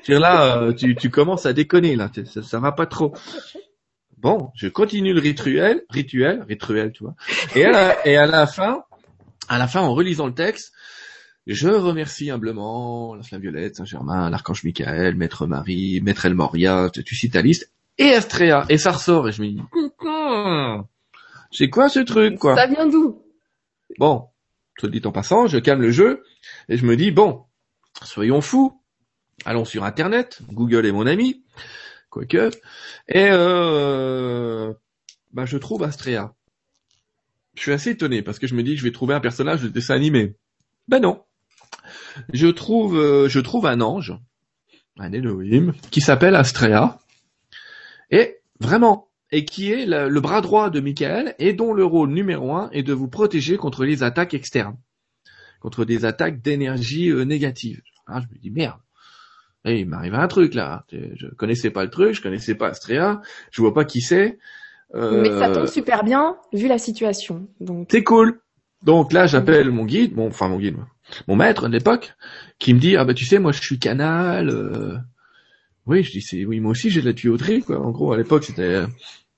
là, 0.08 0.74
tu, 0.74 0.96
tu 0.96 1.10
commences 1.10 1.46
à 1.46 1.54
déconner 1.54 1.96
là, 1.96 2.10
ça, 2.26 2.42
ça 2.42 2.60
va 2.60 2.72
pas 2.72 2.86
trop. 2.86 3.14
Bon, 4.18 4.52
je 4.56 4.68
continue 4.68 5.14
le 5.14 5.20
rituel, 5.20 5.84
rituel, 5.90 6.44
rituel, 6.48 6.92
tu 6.92 7.04
vois. 7.04 7.16
Et 7.56 7.66
à 7.66 7.72
la, 7.72 8.08
et 8.08 8.18
à 8.18 8.26
la 8.26 8.48
fin, 8.48 8.84
à 9.50 9.58
la 9.58 9.68
fin, 9.68 9.82
en 9.82 9.94
relisant 9.94 10.26
le 10.26 10.34
texte, 10.34 10.74
je 11.48 11.70
remercie 11.70 12.32
humblement 12.32 13.14
la 13.14 13.22
Flamme 13.22 13.42
Violette, 13.42 13.76
Saint-Germain, 13.76 14.30
l'Archange 14.30 14.64
Michael, 14.64 15.16
Maître 15.16 15.46
Marie, 15.46 16.02
Maître 16.02 16.26
El 16.26 16.34
Moria, 16.34 16.90
tu 16.90 17.16
cites 17.16 17.34
ta 17.34 17.42
liste, 17.44 17.72
et 17.98 18.14
Astrea, 18.14 18.66
et 18.70 18.78
ça 18.78 18.92
ressort, 18.92 19.30
et 19.30 19.32
je 19.32 19.44
me 19.44 19.48
dis, 19.50 19.62
c'est 21.52 21.70
quoi 21.70 21.88
ce 21.88 22.00
truc, 22.00 22.40
quoi? 22.40 22.56
Ça 22.56 22.66
vient 22.66 22.88
d'où? 22.88 23.22
Bon, 24.00 24.28
te 24.80 24.88
dit 24.88 25.02
en 25.06 25.12
passant, 25.12 25.46
je 25.46 25.60
calme 25.60 25.82
le 25.82 25.92
jeu, 25.92 26.24
et 26.68 26.78
je 26.78 26.86
me 26.86 26.98
dis, 26.98 27.12
bon, 27.12 27.44
soyons 28.02 28.42
fous, 28.42 28.82
allons 29.46 29.66
sur 29.66 29.84
Internet, 29.84 30.40
Google 30.52 30.88
est 30.88 30.92
mon 30.92 31.06
ami, 31.06 31.45
quoique. 32.16 32.50
Et 33.10 33.28
euh, 33.30 34.74
bah, 35.34 35.46
je 35.46 35.58
trouve 35.58 35.84
Astrea. 35.84 36.34
Je 37.56 37.62
suis 37.62 37.74
assez 37.74 37.92
étonné 37.92 38.22
parce 38.22 38.40
que 38.40 38.48
je 38.48 38.56
me 38.56 38.64
dis 38.64 38.72
que 38.72 38.80
je 38.80 38.86
vais 38.86 38.92
trouver 38.92 39.14
un 39.14 39.20
personnage 39.20 39.62
de 39.62 39.68
dessin 39.68 39.96
animé. 39.96 40.36
Ben 40.88 41.02
non. 41.02 41.24
Je 42.32 42.48
trouve, 42.48 42.98
euh, 42.98 43.28
je 43.28 43.40
trouve 43.40 43.66
un 43.66 43.82
ange, 43.82 44.14
un 44.98 45.12
Elohim, 45.12 45.74
qui 45.92 46.00
s'appelle 46.00 46.36
Astrea. 46.36 47.00
Et 48.12 48.38
vraiment, 48.60 49.10
et 49.32 49.44
qui 49.44 49.72
est 49.72 49.86
le, 49.86 50.22
bras 50.22 50.42
droit 50.42 50.70
de 50.70 50.80
Michael 50.80 51.36
et 51.40 51.54
dont 51.54 51.74
le 51.74 51.84
rôle 51.84 52.12
numéro 52.12 52.54
un 52.54 52.70
est 52.72 52.84
de 52.84 52.94
vous 52.94 53.10
protéger 53.10 53.58
contre 53.58 53.84
les 53.84 54.04
attaques 54.04 54.34
externes, 54.34 54.78
contre 55.60 55.84
des 55.84 56.06
attaques 56.06 56.42
d'énergie 56.42 57.10
euh, 57.10 57.26
négative. 57.26 57.82
Ah, 58.08 58.22
je 58.22 58.34
me 58.34 58.40
dis 58.40 58.52
merde. 58.52 58.80
Et 59.66 59.80
il 59.80 59.88
m'arrive 59.88 60.14
un 60.14 60.28
truc 60.28 60.54
là. 60.54 60.86
Je 60.92 61.28
connaissais 61.28 61.72
pas 61.72 61.84
le 61.84 61.90
truc, 61.90 62.14
je 62.14 62.22
connaissais 62.22 62.56
pas 62.56 62.68
Astrea, 62.68 63.22
je 63.52 63.62
vois 63.62 63.74
pas 63.74 63.84
qui 63.84 64.02
c'est. 64.02 64.38
Euh... 64.94 65.22
Mais 65.22 65.30
ça 65.32 65.50
tombe 65.50 65.66
super 65.66 66.04
bien 66.04 66.38
vu 66.54 66.68
la 66.68 66.78
situation. 66.78 67.48
Donc 67.60 67.88
c'est 67.92 68.04
cool. 68.04 68.40
Donc 68.84 69.12
là, 69.12 69.26
j'appelle 69.26 69.72
mon 69.72 69.84
guide, 69.86 70.14
bon, 70.14 70.28
enfin 70.28 70.48
mon 70.48 70.60
guide, 70.60 70.78
mon 71.28 71.36
maître 71.36 71.68
de 71.68 71.74
l'époque, 71.74 72.14
qui 72.60 72.74
me 72.76 72.80
dit 72.80 72.96
ah 72.96 73.04
bah 73.04 73.16
tu 73.16 73.26
sais 73.26 73.40
moi 73.40 73.52
je 73.52 73.60
suis 73.62 73.80
canal. 73.80 74.50
euh. 74.50 74.98
Oui, 75.88 76.04
je 76.04 76.12
dis 76.12 76.22
c'est 76.22 76.46
oui 76.46 76.60
moi 76.60 76.72
aussi 76.72 76.92
j'ai 76.92 77.02
de 77.02 77.08
la 77.08 77.14
tuyauterie 77.14 77.64
quoi. 77.64 77.80
En 77.80 77.90
gros 77.90 78.14
à 78.14 78.18
l'époque 78.18 78.44
c'était 78.44 78.84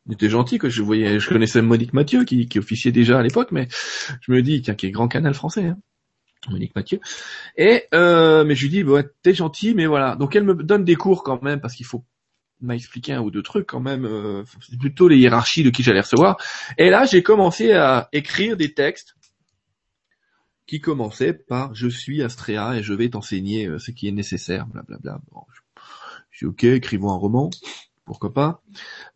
c'était 0.09 0.29
gentil 0.29 0.57
que 0.57 0.69
je 0.69 0.81
voyais, 0.81 1.19
je 1.19 1.29
connaissais 1.29 1.61
Monique 1.61 1.93
Mathieu 1.93 2.23
qui, 2.23 2.47
qui 2.47 2.59
officiait 2.59 2.91
déjà 2.91 3.19
à 3.19 3.23
l'époque, 3.23 3.51
mais 3.51 3.67
je 4.21 4.31
me 4.31 4.41
dis 4.41 4.61
tiens 4.61 4.75
qui 4.75 4.87
est 4.87 4.91
grand 4.91 5.07
canal 5.07 5.33
français. 5.33 5.65
Hein. 5.67 5.77
Monique 6.49 6.75
Mathieu. 6.75 6.99
Et 7.57 7.85
euh, 7.93 8.43
mais 8.45 8.55
je 8.55 8.63
lui 8.63 8.69
dis 8.69 8.83
ouais, 8.83 9.05
t'es 9.21 9.33
gentil 9.33 9.73
mais 9.73 9.85
voilà. 9.85 10.15
Donc 10.15 10.35
elle 10.35 10.43
me 10.43 10.53
donne 10.53 10.83
des 10.83 10.95
cours 10.95 11.23
quand 11.23 11.41
même 11.41 11.59
parce 11.59 11.75
qu'il 11.75 11.85
faut 11.85 12.03
m'a 12.61 12.75
expliqué 12.75 13.13
un 13.13 13.21
ou 13.21 13.31
deux 13.31 13.43
trucs 13.43 13.67
quand 13.67 13.79
même, 13.79 14.05
euh, 14.05 14.43
c'est 14.67 14.79
plutôt 14.79 15.07
les 15.07 15.17
hiérarchies 15.17 15.63
de 15.63 15.69
qui 15.69 15.83
j'allais 15.83 16.01
recevoir. 16.01 16.37
Et 16.77 16.89
là, 16.89 17.05
j'ai 17.05 17.23
commencé 17.23 17.73
à 17.73 18.09
écrire 18.13 18.57
des 18.57 18.73
textes 18.73 19.15
qui 20.65 20.81
commençaient 20.81 21.33
par 21.33 21.73
je 21.75 21.87
suis 21.87 22.21
Astrea 22.23 22.77
et 22.77 22.83
je 22.83 22.93
vais 22.93 23.09
t'enseigner 23.09 23.67
euh, 23.67 23.79
ce 23.79 23.91
qui 23.91 24.07
est 24.07 24.11
nécessaire, 24.11 24.67
blablabla. 24.67 25.19
Bon, 25.31 25.41
je, 25.53 25.81
je 26.31 26.47
ok, 26.47 26.63
écrivons 26.65 27.11
un 27.11 27.15
roman, 27.15 27.49
pourquoi 28.05 28.33
pas? 28.33 28.61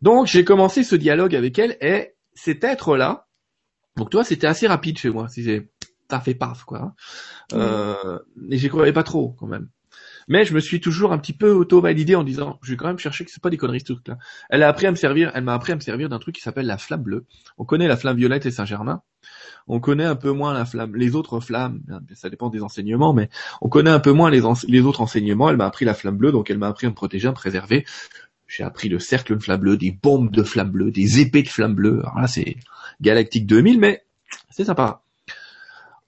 Donc 0.00 0.26
j'ai 0.26 0.44
commencé 0.44 0.82
ce 0.82 0.96
dialogue 0.96 1.34
avec 1.34 1.58
elle 1.58 1.76
et 1.80 2.14
cet 2.34 2.64
être-là, 2.64 3.26
donc 3.96 4.10
toi 4.10 4.24
c'était 4.24 4.46
assez 4.46 4.66
rapide 4.66 4.98
chez 4.98 5.10
moi, 5.10 5.28
si 5.28 5.42
j'ai 5.42 5.68
ça 6.12 6.20
fait 6.20 6.34
paf 6.34 6.64
quoi. 6.64 6.94
Euh, 7.54 8.18
et 8.50 8.58
j'y 8.58 8.68
croyais 8.68 8.92
pas 8.92 9.02
trop 9.02 9.34
quand 9.38 9.46
même. 9.46 9.68
Mais 10.28 10.44
je 10.44 10.54
me 10.54 10.60
suis 10.60 10.80
toujours 10.80 11.12
un 11.12 11.18
petit 11.18 11.32
peu 11.32 11.50
auto-validé 11.50 12.14
en 12.14 12.22
disant, 12.22 12.58
je 12.62 12.70
vais 12.70 12.76
quand 12.76 12.86
même 12.86 12.98
chercher 12.98 13.24
que 13.24 13.30
c'est 13.30 13.42
pas 13.42 13.50
des 13.50 13.56
conneries 13.56 13.80
ce 13.80 13.92
truc-là. 13.92 14.18
Elle 14.50 14.62
a 14.62 14.68
appris 14.68 14.86
à 14.86 14.90
me 14.90 14.96
servir, 14.96 15.32
elle 15.34 15.42
m'a 15.42 15.54
appris 15.54 15.72
à 15.72 15.74
me 15.74 15.80
servir 15.80 16.08
d'un 16.08 16.18
truc 16.20 16.34
qui 16.36 16.40
s'appelle 16.42 16.66
la 16.66 16.78
flamme 16.78 17.02
bleue. 17.02 17.24
On 17.58 17.64
connaît 17.64 17.88
la 17.88 17.96
flamme 17.96 18.16
violette 18.16 18.46
et 18.46 18.50
Saint-Germain. 18.52 19.02
On 19.66 19.80
connaît 19.80 20.04
un 20.04 20.14
peu 20.14 20.30
moins 20.30 20.54
la 20.54 20.64
flamme, 20.64 20.94
les 20.94 21.16
autres 21.16 21.40
flammes. 21.40 21.80
Ça 22.14 22.30
dépend 22.30 22.50
des 22.50 22.62
enseignements, 22.62 23.12
mais 23.14 23.30
on 23.62 23.68
connaît 23.68 23.90
un 23.90 24.00
peu 24.00 24.12
moins 24.12 24.30
les, 24.30 24.44
ense- 24.44 24.64
les 24.68 24.80
autres 24.82 25.00
enseignements. 25.00 25.50
Elle 25.50 25.56
m'a 25.56 25.66
appris 25.66 25.84
la 25.84 25.94
flamme 25.94 26.16
bleue, 26.18 26.30
donc 26.30 26.50
elle 26.50 26.58
m'a 26.58 26.68
appris 26.68 26.86
à 26.86 26.90
me 26.90 26.94
protéger, 26.94 27.26
à 27.26 27.30
me 27.30 27.36
préserver. 27.36 27.84
J'ai 28.46 28.62
appris 28.64 28.88
le 28.88 28.98
cercle 29.00 29.34
de 29.36 29.42
flamme 29.42 29.60
bleue, 29.60 29.76
des 29.76 29.90
bombes 29.90 30.30
de 30.30 30.42
flamme 30.42 30.70
bleue, 30.70 30.90
des 30.92 31.20
épées 31.20 31.42
de 31.42 31.48
flamme 31.48 31.74
bleue. 31.74 32.00
Alors 32.04 32.20
là, 32.20 32.26
c'est 32.28 32.56
Galactique 33.00 33.46
2000, 33.46 33.80
mais 33.80 34.04
c'est 34.50 34.64
sympa. 34.64 35.02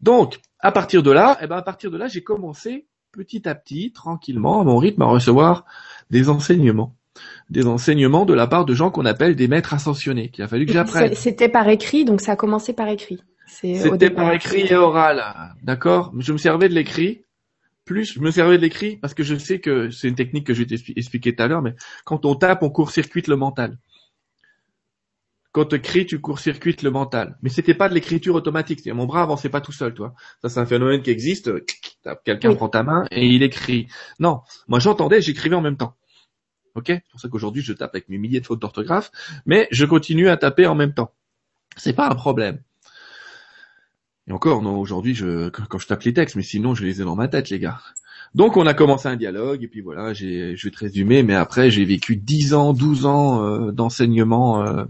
Donc, 0.04 0.38
à 0.61 0.70
partir 0.70 1.02
de 1.02 1.11
là, 1.11 1.38
eh 1.40 1.46
ben, 1.46 1.56
à 1.56 1.62
partir 1.62 1.90
de 1.90 1.96
là, 1.96 2.08
j'ai 2.08 2.23
commencé 2.23 2.87
petit 3.11 3.49
à 3.49 3.54
petit, 3.54 3.90
tranquillement, 3.90 4.61
à 4.61 4.64
mon 4.64 4.76
rythme, 4.76 5.00
à 5.00 5.06
recevoir 5.06 5.64
des 6.11 6.28
enseignements. 6.28 6.94
Des 7.49 7.66
enseignements 7.66 8.26
de 8.26 8.34
la 8.34 8.46
part 8.46 8.66
de 8.66 8.75
gens 8.75 8.90
qu'on 8.90 9.06
appelle 9.06 9.34
des 9.34 9.49
maîtres 9.49 9.73
ascensionnés, 9.73 10.28
qu'il 10.28 10.44
a 10.44 10.49
fallu 10.49 10.66
que 10.66 10.75
j'apprenne. 10.75 11.14
C'était 11.14 11.49
par 11.49 11.66
écrit, 11.70 12.04
donc 12.04 12.20
ça 12.20 12.32
a 12.32 12.37
commencé 12.37 12.75
par 12.75 12.88
écrit. 12.88 13.23
C'était 13.46 14.11
par 14.11 14.30
écrit 14.32 14.66
et 14.66 14.75
oral, 14.75 15.25
d'accord? 15.62 16.12
Je 16.18 16.32
me 16.32 16.38
servais 16.38 16.68
de 16.68 16.75
l'écrit, 16.75 17.23
plus 17.87 18.14
je 18.14 18.20
me 18.20 18.30
servais 18.30 18.58
de 18.58 18.62
l'écrit 18.62 18.96
parce 18.96 19.14
que 19.14 19.23
je 19.23 19.37
sais 19.37 19.58
que 19.58 19.90
c'est 19.90 20.08
une 20.08 20.16
technique 20.16 20.46
que 20.46 20.52
je 20.52 20.64
vais 20.64 20.76
t'expliquer 20.76 21.34
tout 21.34 21.42
à 21.42 21.46
l'heure, 21.46 21.62
mais 21.62 21.76
quand 22.04 22.26
on 22.26 22.34
tape, 22.34 22.62
on 22.62 22.68
court-circuite 22.68 23.28
le 23.28 23.37
mental. 23.37 23.78
Quand 25.54 25.66
tu 25.66 25.76
écris, 25.76 26.04
tu 26.04 26.20
court-circuites 26.20 26.82
le 26.82 26.90
mental. 26.90 27.38
Mais 27.40 27.49
c'était 27.49 27.75
pas 27.75 27.88
de 27.88 27.94
l'écriture 27.94 28.34
automatique. 28.34 28.80
C'est-à-dire, 28.80 28.96
mon 28.96 29.06
bras 29.06 29.23
avançait 29.23 29.49
pas 29.49 29.61
tout 29.61 29.70
seul, 29.70 29.94
toi. 29.94 30.12
Ça, 30.42 30.49
c'est 30.49 30.58
un 30.58 30.66
phénomène 30.66 31.00
qui 31.00 31.11
existe. 31.11 31.49
Quelqu'un 32.25 32.50
Oui. 32.50 32.56
prend 32.56 32.68
ta 32.68 32.82
main 32.82 33.04
et 33.12 33.25
il 33.25 33.44
écrit. 33.44 33.87
Non. 34.18 34.40
Moi, 34.66 34.80
j'entendais, 34.80 35.23
j'écrivais 35.23 35.54
en 35.54 35.61
même 35.61 35.76
temps. 35.76 35.94
Ok? 36.75 36.87
C'est 36.88 37.02
pour 37.12 37.20
ça 37.20 37.28
qu'aujourd'hui, 37.28 37.62
je 37.62 37.73
tape 37.73 37.94
avec 37.94 38.08
mes 38.08 38.18
milliers 38.18 38.40
de 38.40 38.46
fautes 38.46 38.58
d'orthographe, 38.61 39.12
mais 39.46 39.68
je 39.70 39.84
continue 39.87 40.28
à 40.28 40.37
taper 40.37 40.66
en 40.66 40.75
même 40.75 40.92
temps. 40.92 41.12
C'est 41.76 41.92
pas 41.92 42.08
un 42.08 42.16
problème. 42.16 42.58
Et 44.26 44.32
encore, 44.32 44.61
non, 44.61 44.76
aujourd'hui, 44.80 45.14
je, 45.14 45.50
quand 45.50 45.66
quand 45.68 45.78
je 45.78 45.87
tape 45.87 46.02
les 46.02 46.14
textes, 46.14 46.34
mais 46.34 46.42
sinon, 46.42 46.75
je 46.75 46.84
les 46.84 47.00
ai 47.00 47.04
dans 47.04 47.14
ma 47.14 47.28
tête, 47.28 47.50
les 47.50 47.61
gars. 47.61 47.78
Donc, 48.34 48.56
on 48.56 48.66
a 48.66 48.75
commencé 48.75 49.06
un 49.06 49.14
dialogue, 49.16 49.62
et 49.62 49.68
puis 49.68 49.82
voilà, 49.82 50.12
j'ai, 50.14 50.56
je 50.56 50.66
vais 50.66 50.73
te 50.73 50.78
résumer, 50.78 51.23
mais 51.23 51.34
après, 51.34 51.70
j'ai 51.70 51.84
vécu 51.84 52.16
10 52.16 52.54
ans, 52.54 52.73
12 52.73 53.06
ans 53.06 53.44
euh, 53.44 53.70
d'enseignement, 53.70 54.62
euh, 54.66 54.84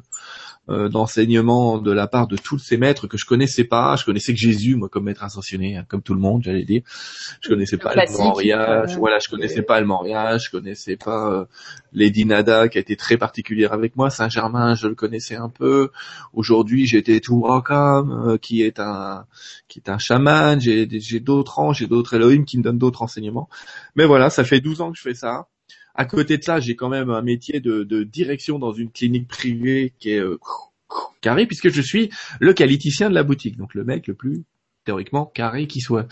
euh, 0.70 0.88
d'enseignement 0.88 1.78
de 1.78 1.92
la 1.92 2.06
part 2.06 2.26
de 2.26 2.36
tous 2.36 2.58
ces 2.58 2.76
maîtres 2.76 3.06
que 3.06 3.18
je 3.18 3.26
connaissais 3.26 3.64
pas. 3.64 3.96
Je 3.96 4.04
connaissais 4.04 4.32
que 4.32 4.38
Jésus, 4.38 4.76
moi, 4.76 4.88
comme 4.88 5.04
maître 5.04 5.22
ascensionné, 5.22 5.76
hein, 5.76 5.84
comme 5.86 6.02
tout 6.02 6.14
le 6.14 6.20
monde, 6.20 6.42
j'allais 6.44 6.64
dire. 6.64 6.82
Je 7.40 7.48
connaissais 7.48 7.76
pas 7.76 7.94
le 7.94 8.12
Moria, 8.16 8.82
euh, 8.82 8.86
voilà, 8.96 9.18
je 9.18 9.28
connaissais 9.28 9.62
pas 9.62 9.80
le 9.80 9.86
Moria, 9.86 10.38
je 10.38 10.50
connaissais 10.50 10.96
pas 10.96 11.30
euh, 11.30 11.44
Lady 11.92 12.24
Nada, 12.24 12.68
qui 12.68 12.78
a 12.78 12.80
été 12.80 12.96
très 12.96 13.18
particulière 13.18 13.72
avec 13.72 13.96
moi. 13.96 14.08
Saint-Germain, 14.08 14.74
je 14.74 14.88
le 14.88 14.94
connaissais 14.94 15.36
un 15.36 15.50
peu. 15.50 15.90
Aujourd'hui, 16.32 16.86
j'ai 16.86 16.98
été 16.98 17.20
tout 17.20 17.42
Rakam, 17.42 18.10
euh, 18.10 18.38
qui 18.38 18.62
est 18.62 18.80
un 18.80 19.26
qui 19.68 19.80
est 19.80 19.90
un 19.90 19.98
chaman. 19.98 20.60
J'ai 20.60 20.88
j'ai 21.00 21.20
d'autres 21.20 21.58
anges, 21.58 21.78
j'ai 21.78 21.86
d'autres 21.86 22.14
Elohim 22.14 22.44
qui 22.44 22.58
me 22.58 22.62
donnent 22.62 22.78
d'autres 22.78 23.02
enseignements. 23.02 23.48
Mais 23.96 24.06
voilà, 24.06 24.30
ça 24.30 24.44
fait 24.44 24.60
12 24.60 24.80
ans 24.80 24.92
que 24.92 24.96
je 24.96 25.02
fais 25.02 25.14
ça. 25.14 25.46
À 25.94 26.04
côté 26.04 26.38
de 26.38 26.42
ça, 26.42 26.60
j'ai 26.60 26.76
quand 26.76 26.88
même 26.88 27.10
un 27.10 27.22
métier 27.22 27.60
de, 27.60 27.84
de 27.84 28.02
direction 28.02 28.58
dans 28.58 28.72
une 28.72 28.90
clinique 28.90 29.28
privée 29.28 29.92
qui 29.98 30.10
est 30.10 30.18
euh, 30.18 30.38
carré, 31.20 31.46
puisque 31.46 31.70
je 31.70 31.80
suis 31.80 32.10
le 32.40 32.52
qualiticien 32.52 33.08
de 33.08 33.14
la 33.14 33.22
boutique, 33.22 33.56
donc 33.56 33.74
le 33.74 33.84
mec 33.84 34.06
le 34.06 34.14
plus 34.14 34.44
théoriquement 34.84 35.26
carré 35.26 35.66
qui 35.66 35.80
soit. 35.80 36.06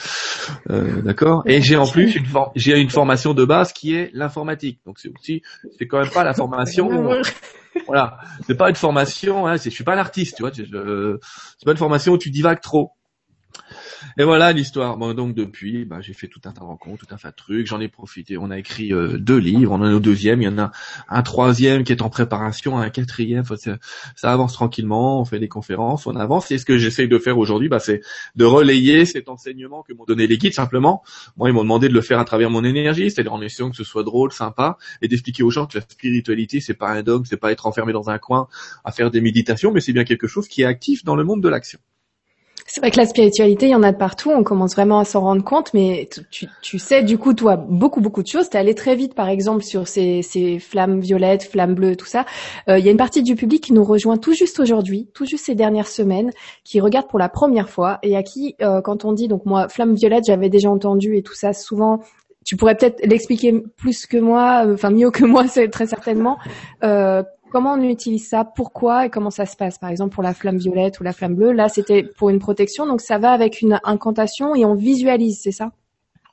Euh, 0.71 1.03
D'accord? 1.03 1.43
Et 1.47 1.61
j'ai 1.61 1.77
en 1.77 1.87
plus 1.87 2.17
une 2.17 2.27
j'ai 2.55 2.79
une 2.81 2.91
formation 2.91 3.35
de 3.35 3.45
base 3.45 3.73
qui 3.73 3.95
est 3.95 4.11
l'informatique. 4.15 4.81
Donc 4.87 4.99
c'est 4.99 5.11
aussi 5.17 5.43
c'est 5.79 5.87
quand 5.87 6.01
même 6.01 6.11
pas 6.11 6.25
la 6.25 6.35
formation 6.35 6.89
voilà, 7.87 8.19
c'est 8.47 8.57
pas 8.57 8.69
une 8.69 8.77
formation, 8.77 9.47
hein, 9.47 9.57
je 9.57 9.71
suis 9.71 9.85
pas 9.85 9.95
un 9.95 9.99
artiste, 9.99 10.37
tu 10.37 10.43
vois, 10.43 10.53
c'est 10.53 10.65
pas 10.65 11.73
une 11.73 11.77
formation 11.77 12.13
où 12.13 12.19
tu 12.19 12.31
divagues 12.31 12.61
trop. 12.61 12.93
Et 14.19 14.25
voilà 14.25 14.53
l'histoire. 14.53 14.97
Bon, 14.97 15.15
donc 15.15 15.35
depuis, 15.35 15.85
bah, 15.85 16.01
j'ai 16.01 16.13
fait 16.13 16.29
tout 16.29 16.41
un 16.45 16.53
tas 16.53 16.61
de 16.61 16.67
rencontres, 16.67 17.07
tout 17.07 17.15
un 17.15 17.19
tas 17.19 17.31
de 17.31 17.37
trucs, 17.37 17.67
j'en 17.67 17.81
ai 17.81 17.89
profité. 17.89 18.37
On 18.39 18.51
a 18.51 18.59
écrit 18.59 18.93
euh, 18.93 19.19
deux 19.19 19.39
livres, 19.39 19.73
on 19.73 19.81
en 19.81 19.91
est 19.91 19.95
au 19.95 20.01
deuxième, 20.01 20.43
il 20.43 20.45
y 20.47 20.49
en 20.49 20.59
a 20.59 20.71
un 21.09 21.23
troisième 21.23 21.85
qui 21.85 21.93
est 21.93 22.03
en 22.03 22.11
préparation, 22.11 22.79
un 22.79 22.91
quatrième. 22.91 23.45
Ça 24.17 24.33
avance 24.33 24.53
tranquillement, 24.53 25.21
on 25.21 25.25
fait 25.25 25.39
des 25.39 25.49
conférences, 25.49 26.07
on 26.07 26.17
avance. 26.17 26.51
Et 26.51 26.59
ce 26.59 26.65
que 26.65 26.79
j'essaye 26.79 27.09
de 27.09 27.19
faire 27.19 27.39
aujourd'hui, 27.39 27.69
bah, 27.69 27.79
c'est 27.79 28.01
de 28.37 28.45
relayer 28.45 29.05
cet 29.05 29.29
enseignement 29.29 29.83
que 29.83 29.93
m'ont 29.93 30.05
donné 30.05 30.27
les 30.27 30.39
guides. 30.39 30.55
Simplement, 30.55 31.03
moi, 31.37 31.49
ils 31.49 31.53
m'ont 31.53 31.63
demandé 31.63 31.89
de 31.89 31.95
le 31.95 32.01
faire 32.01 32.19
à 32.19 32.25
travers 32.25 32.51
mon 32.51 32.65
énergie, 32.65 33.11
c'est-à-dire 33.11 33.33
en 33.33 33.41
essayant 33.41 33.71
que 33.71 33.77
ce 33.77 33.85
soit 33.85 34.05
drôle, 34.05 34.33
sympa, 34.33 34.77
et 35.01 35.09
d'expliquer 35.09 35.43
aux 35.43 35.51
gens 35.51 35.67
que 35.67 35.79
la 35.79 35.83
spiritualité, 35.83 36.61
c'est 36.61 36.75
pas 36.75 36.91
un 36.91 37.03
dogme, 37.03 37.25
c'est 37.25 37.37
pas 37.37 37.53
être 37.53 37.67
enfermé 37.67 37.93
dans 37.93 38.11
un 38.11 38.19
coin 38.19 38.49
à 38.85 38.93
faire 38.93 39.11
des 39.11 39.21
méditations, 39.21 39.73
mais 39.73 39.81
c'est 39.81 39.93
bien 39.93 40.05
quelque 40.05 40.27
chose 40.27 40.49
qui 40.49 40.63
est 40.63 40.67
actif 40.67 41.05
dans 41.05 41.17
le 41.17 41.25
monde 41.25 41.43
de 41.43 41.49
l'action. 41.49 41.79
C'est 42.75 42.81
vrai 42.81 42.91
que 42.91 42.97
la 42.97 43.05
spiritualité, 43.05 43.67
il 43.67 43.73
y 43.73 43.75
en 43.75 43.83
a 43.83 43.93
de 43.93 43.99
partout. 43.99 44.31
On 44.31 44.45
commence 44.45 44.73
vraiment 44.75 44.99
à 44.99 45.05
s'en 45.05 45.21
rendre 45.21 45.45
compte, 45.45 45.75
mais 45.75 46.09
tu- 46.31 46.47
tu, 46.63 46.79
sais 46.79 47.03
du 47.03 47.19
coup 47.19 47.35
toi 47.35 47.57
beaucoup 47.57 48.01
beaucoup 48.01 48.23
de 48.23 48.27
choses. 48.27 48.49
T'es 48.49 48.57
allé 48.57 48.75
très 48.75 48.97
vite, 48.97 49.13
par 49.13 49.29
exemple, 49.29 49.63
sur 49.63 49.87
ces, 49.87 50.23
ces 50.23 50.59
flammes 50.59 50.99
violettes, 50.99 51.43
flammes 51.43 51.75
bleues, 51.75 51.97
tout 51.97 52.07
ça. 52.07 52.25
Euh, 52.71 52.79
Il 52.79 52.85
y 52.87 52.89
a 52.89 52.91
une 52.91 52.97
partie 52.97 53.23
du 53.23 53.35
public 53.35 53.63
qui 53.63 53.75
nous 53.75 53.85
rejoint 53.85 54.17
tout 54.17 54.33
juste 54.33 54.59
aujourd'hui, 54.59 55.11
tout 55.13 55.27
juste 55.27 55.45
ces 55.45 55.55
dernières 55.55 55.87
semaines, 55.87 56.31
qui 56.65 56.81
regarde 56.81 57.09
pour 57.09 57.19
la 57.19 57.29
première 57.29 57.69
fois 57.69 57.99
et 58.03 58.17
à 58.17 58.23
qui, 58.23 58.57
euh, 58.63 58.81
quand 58.81 59.05
on 59.05 59.13
dit 59.13 59.29
donc 59.29 59.45
moi 59.45 59.69
flamme 59.69 59.93
violette, 59.95 60.25
j'avais 60.27 60.49
déjà 60.49 60.71
entendu 60.71 61.15
et 61.19 61.23
tout 61.23 61.35
ça 61.35 61.53
souvent. 61.53 61.99
Tu 62.47 62.57
pourrais 62.57 62.75
peut-être 62.75 63.05
l'expliquer 63.05 63.53
plus 63.77 64.07
que 64.07 64.17
moi, 64.17 64.65
euh, 64.67 64.73
enfin 64.75 64.89
mieux 64.89 65.11
que 65.11 65.27
moi, 65.27 65.47
c'est 65.47 65.69
très 65.69 65.87
certainement. 65.87 66.39
Euh, 66.85 67.23
comment 67.53 67.75
on 67.75 67.83
utilise 67.83 68.29
ça, 68.29 68.45
pourquoi 68.45 69.07
et 69.07 69.11
comment 69.11 69.31
ça 69.31 69.47
se 69.47 69.57
passe. 69.57 69.79
Par 69.79 69.91
exemple, 69.91 70.15
pour 70.15 70.23
la 70.23 70.35
flamme 70.35 70.57
violette 70.59 70.99
ou 70.99 71.05
la 71.05 71.13
flamme 71.13 71.35
bleue, 71.37 71.53
là, 71.53 71.69
c'était 71.69 72.03
pour 72.03 72.31
une 72.31 72.39
protection, 72.39 72.87
donc 72.87 73.01
ça 73.01 73.19
va 73.19 73.31
avec 73.33 73.61
une 73.61 73.79
incantation 73.85 74.55
et 74.57 74.65
on 74.65 74.75
visualise, 74.75 75.41
c'est 75.41 75.53
ça? 75.53 75.71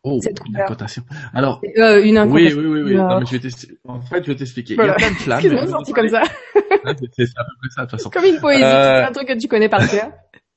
Oh, 0.04 0.18
Cette 0.22 0.40
une 0.48 0.56
incantation. 0.56 1.04
Alors, 1.34 1.62
euh, 1.78 2.02
Une 2.02 2.18
incantation. 2.18 2.58
oui, 2.60 2.66
oui, 2.68 2.82
oui. 2.84 2.94
Euh, 2.94 2.98
Non, 2.98 3.20
mais 3.20 3.26
je 3.26 3.32
vais 3.32 3.40
t'expliquer. 3.40 3.78
En 3.86 4.00
fait, 4.00 4.24
je 4.24 4.32
vais 4.32 4.36
t'expliquer. 4.38 4.76
Voilà. 4.76 4.96
Il 4.98 5.02
y 5.02 5.04
a 5.04 5.08
plein 5.08 5.12
de 5.14 5.20
flammes. 5.22 5.40
Excuse-moi, 5.44 5.68
sorti 5.68 5.92
comme 5.92 6.08
ça. 6.08 6.22
C'est 6.56 6.88
à 6.88 6.94
peu 6.96 7.08
près 7.12 7.26
ça, 7.70 7.82
de 7.82 7.90
toute 7.90 7.92
façon. 7.92 8.10
Comme 8.10 8.24
une 8.24 8.40
poésie, 8.40 8.64
Euh, 8.64 9.02
c'est 9.02 9.04
un 9.10 9.12
truc 9.12 9.28
que 9.28 9.38
tu 9.38 9.50
connais 9.50 9.68
par 9.68 9.86
cœur. 9.90 10.10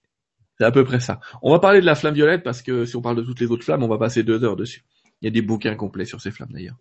C'est 0.58 0.64
à 0.64 0.70
peu 0.70 0.84
près 0.84 1.00
ça. 1.00 1.18
On 1.42 1.50
va 1.50 1.58
parler 1.58 1.80
de 1.80 1.86
la 1.86 1.96
flamme 1.96 2.14
violette 2.14 2.44
parce 2.44 2.62
que 2.62 2.84
si 2.84 2.94
on 2.94 3.02
parle 3.02 3.16
de 3.16 3.22
toutes 3.22 3.40
les 3.40 3.50
autres 3.50 3.64
flammes, 3.64 3.82
on 3.82 3.88
va 3.88 3.98
passer 3.98 4.22
deux 4.22 4.44
heures 4.44 4.54
dessus. 4.54 4.84
Il 5.20 5.24
y 5.24 5.28
a 5.28 5.32
des 5.32 5.42
bouquins 5.42 5.74
complets 5.74 6.04
sur 6.04 6.20
ces 6.20 6.30
flammes 6.30 6.50
d'ailleurs. 6.52 6.76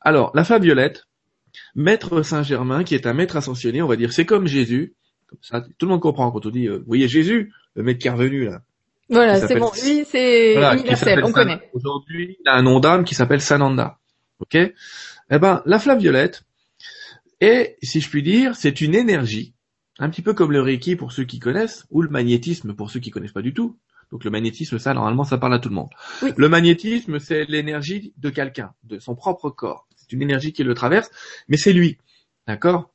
Alors, 0.00 0.30
la 0.34 0.44
flamme 0.44 0.62
violette, 0.62 1.06
Maître 1.74 2.22
Saint-Germain, 2.22 2.84
qui 2.84 2.94
est 2.94 3.06
un 3.06 3.12
maître 3.12 3.36
ascensionné, 3.36 3.82
on 3.82 3.86
va 3.86 3.96
dire, 3.96 4.12
c'est 4.12 4.26
comme 4.26 4.46
Jésus. 4.46 4.94
Comme 5.28 5.38
ça, 5.42 5.60
tout 5.60 5.86
le 5.86 5.88
monde 5.88 6.00
comprend 6.00 6.30
quand 6.30 6.44
on 6.46 6.50
dit, 6.50 6.66
euh, 6.66 6.78
vous 6.78 6.86
voyez 6.86 7.08
Jésus, 7.08 7.52
le 7.74 7.82
mec 7.82 7.98
qui 7.98 8.08
est 8.08 8.10
revenu 8.10 8.44
là. 8.44 8.62
Voilà, 9.08 9.40
c'est 9.40 9.56
bon. 9.56 9.70
Lui, 9.82 10.04
c'est 10.04 10.52
Voilà, 10.52 10.74
universel, 10.74 11.22
on 11.24 11.32
connaît. 11.32 11.60
Aujourd'hui, 11.72 12.38
il 12.40 12.48
a 12.48 12.54
un 12.54 12.62
nom 12.62 12.78
d'âme 12.78 13.04
qui 13.04 13.14
s'appelle 13.14 13.40
Sananda. 13.40 13.98
Ok? 14.38 14.54
Eh 14.54 15.38
ben, 15.38 15.62
la 15.66 15.78
flamme 15.78 15.98
violette, 15.98 16.44
et 17.40 17.76
si 17.82 18.00
je 18.00 18.08
puis 18.08 18.22
dire, 18.22 18.54
c'est 18.54 18.80
une 18.80 18.94
énergie, 18.94 19.54
un 19.98 20.10
petit 20.10 20.22
peu 20.22 20.32
comme 20.32 20.52
le 20.52 20.60
Reiki 20.60 20.96
pour 20.96 21.12
ceux 21.12 21.24
qui 21.24 21.38
connaissent, 21.38 21.86
ou 21.90 22.02
le 22.02 22.08
magnétisme 22.08 22.74
pour 22.74 22.90
ceux 22.90 23.00
qui 23.00 23.10
connaissent 23.10 23.32
pas 23.32 23.42
du 23.42 23.52
tout. 23.52 23.76
Donc 24.12 24.24
le 24.24 24.30
magnétisme, 24.30 24.78
ça, 24.78 24.92
normalement, 24.94 25.24
ça 25.24 25.38
parle 25.38 25.54
à 25.54 25.58
tout 25.58 25.68
le 25.68 25.74
monde. 25.74 25.90
Oui. 26.22 26.32
Le 26.36 26.48
magnétisme, 26.48 27.18
c'est 27.18 27.44
l'énergie 27.44 28.12
de 28.16 28.30
quelqu'un, 28.30 28.72
de 28.84 28.98
son 28.98 29.14
propre 29.14 29.50
corps. 29.50 29.86
C'est 30.10 30.16
une 30.16 30.22
énergie 30.22 30.52
qui 30.52 30.64
le 30.64 30.74
traverse, 30.74 31.08
mais 31.48 31.56
c'est 31.56 31.72
lui. 31.72 31.98
D'accord? 32.48 32.90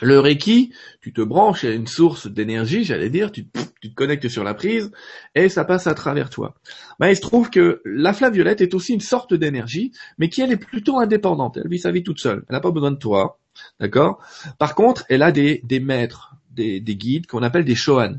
Le 0.00 0.20
Reiki, 0.20 0.72
tu 1.00 1.12
te 1.12 1.20
branches 1.20 1.64
à 1.64 1.70
une 1.70 1.88
source 1.88 2.28
d'énergie, 2.28 2.84
j'allais 2.84 3.10
dire, 3.10 3.32
tu, 3.32 3.48
te 3.48 3.94
connectes 3.94 4.28
sur 4.28 4.44
la 4.44 4.54
prise 4.54 4.92
et 5.34 5.48
ça 5.48 5.64
passe 5.64 5.88
à 5.88 5.94
travers 5.94 6.30
toi. 6.30 6.54
Ben, 7.00 7.08
il 7.08 7.16
se 7.16 7.20
trouve 7.20 7.50
que 7.50 7.82
la 7.84 8.12
flamme 8.12 8.32
violette 8.32 8.60
est 8.60 8.74
aussi 8.74 8.94
une 8.94 9.00
sorte 9.00 9.34
d'énergie, 9.34 9.92
mais 10.18 10.28
qui 10.28 10.40
elle 10.40 10.52
est 10.52 10.56
plutôt 10.56 10.98
indépendante. 10.98 11.56
Elle 11.56 11.68
vit 11.68 11.80
sa 11.80 11.90
vie 11.90 12.04
toute 12.04 12.20
seule. 12.20 12.44
Elle 12.48 12.54
n'a 12.54 12.60
pas 12.60 12.70
besoin 12.70 12.92
de 12.92 12.96
toi, 12.96 13.40
d'accord? 13.80 14.22
Par 14.58 14.76
contre, 14.76 15.04
elle 15.08 15.22
a 15.22 15.32
des, 15.32 15.62
maîtres, 15.80 16.36
des, 16.50 16.80
des 16.80 16.96
guides 16.96 17.26
qu'on 17.26 17.42
appelle 17.42 17.64
des 17.64 17.74
shohan. 17.74 18.14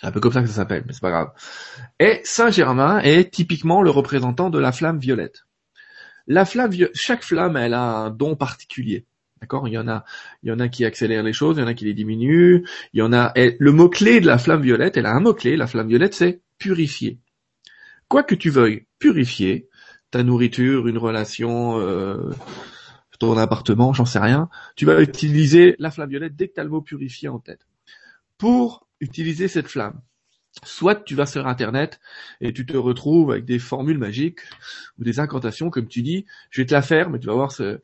C'est 0.00 0.08
un 0.08 0.12
peu 0.12 0.18
comme 0.18 0.32
ça 0.32 0.42
que 0.42 0.48
ça 0.48 0.54
s'appelle, 0.54 0.82
mais 0.84 0.92
c'est 0.92 1.00
pas 1.00 1.10
grave. 1.10 1.30
Et 2.00 2.20
Saint 2.24 2.50
Germain 2.50 2.98
est 3.00 3.32
typiquement 3.32 3.82
le 3.82 3.90
représentant 3.90 4.50
de 4.50 4.58
la 4.58 4.72
flamme 4.72 4.98
violette. 4.98 5.44
La 6.26 6.44
flamme, 6.44 6.72
chaque 6.94 7.22
flamme, 7.22 7.56
elle 7.56 7.74
a 7.74 7.82
un 7.82 8.10
don 8.10 8.36
particulier. 8.36 9.06
D'accord? 9.40 9.66
Il 9.66 9.74
y 9.74 9.78
en 9.78 9.88
a, 9.88 10.04
il 10.42 10.50
y 10.50 10.52
en 10.52 10.60
a 10.60 10.68
qui 10.68 10.84
accélèrent 10.84 11.24
les 11.24 11.32
choses, 11.32 11.56
il 11.56 11.60
y 11.60 11.64
en 11.64 11.66
a 11.66 11.74
qui 11.74 11.84
les 11.84 11.94
diminuent. 11.94 12.62
Il 12.92 12.98
y 12.98 13.02
en 13.02 13.12
a. 13.12 13.32
le 13.36 13.72
mot 13.72 13.88
clé 13.88 14.20
de 14.20 14.26
la 14.26 14.38
flamme 14.38 14.62
violette, 14.62 14.96
elle 14.96 15.06
a 15.06 15.12
un 15.12 15.20
mot 15.20 15.34
clé. 15.34 15.56
La 15.56 15.66
flamme 15.66 15.88
violette, 15.88 16.14
c'est 16.14 16.40
purifier. 16.58 17.18
Quoi 18.08 18.22
que 18.22 18.34
tu 18.34 18.50
veuilles 18.50 18.86
purifier, 18.98 19.68
ta 20.10 20.22
nourriture, 20.22 20.86
une 20.86 20.98
relation, 20.98 21.80
euh, 21.80 22.30
ton 23.22 23.36
appartement, 23.36 23.92
j'en 23.92 24.04
sais 24.04 24.18
rien, 24.18 24.48
tu 24.74 24.84
vas 24.84 25.00
utiliser 25.00 25.76
la 25.78 25.92
flamme 25.92 26.10
violette 26.10 26.34
dès 26.34 26.48
que 26.48 26.54
tu 26.54 26.60
as 26.60 26.64
le 26.64 26.70
mot 26.70 26.82
purifier 26.82 27.28
en 27.28 27.38
tête. 27.38 27.66
Pour 28.36 28.88
utiliser 29.00 29.46
cette 29.46 29.68
flamme, 29.68 30.00
soit 30.64 30.96
tu 30.96 31.14
vas 31.14 31.26
sur 31.26 31.46
internet 31.46 32.00
et 32.40 32.52
tu 32.52 32.66
te 32.66 32.76
retrouves 32.76 33.32
avec 33.32 33.44
des 33.44 33.58
formules 33.58 33.98
magiques 33.98 34.40
ou 34.98 35.04
des 35.04 35.20
incantations 35.20 35.70
comme 35.70 35.88
tu 35.88 36.02
dis, 36.02 36.26
je 36.50 36.62
vais 36.62 36.66
te 36.66 36.74
la 36.74 36.82
faire, 36.82 37.10
mais 37.10 37.18
tu 37.18 37.26
vas 37.26 37.34
voir 37.34 37.52
ce, 37.52 37.80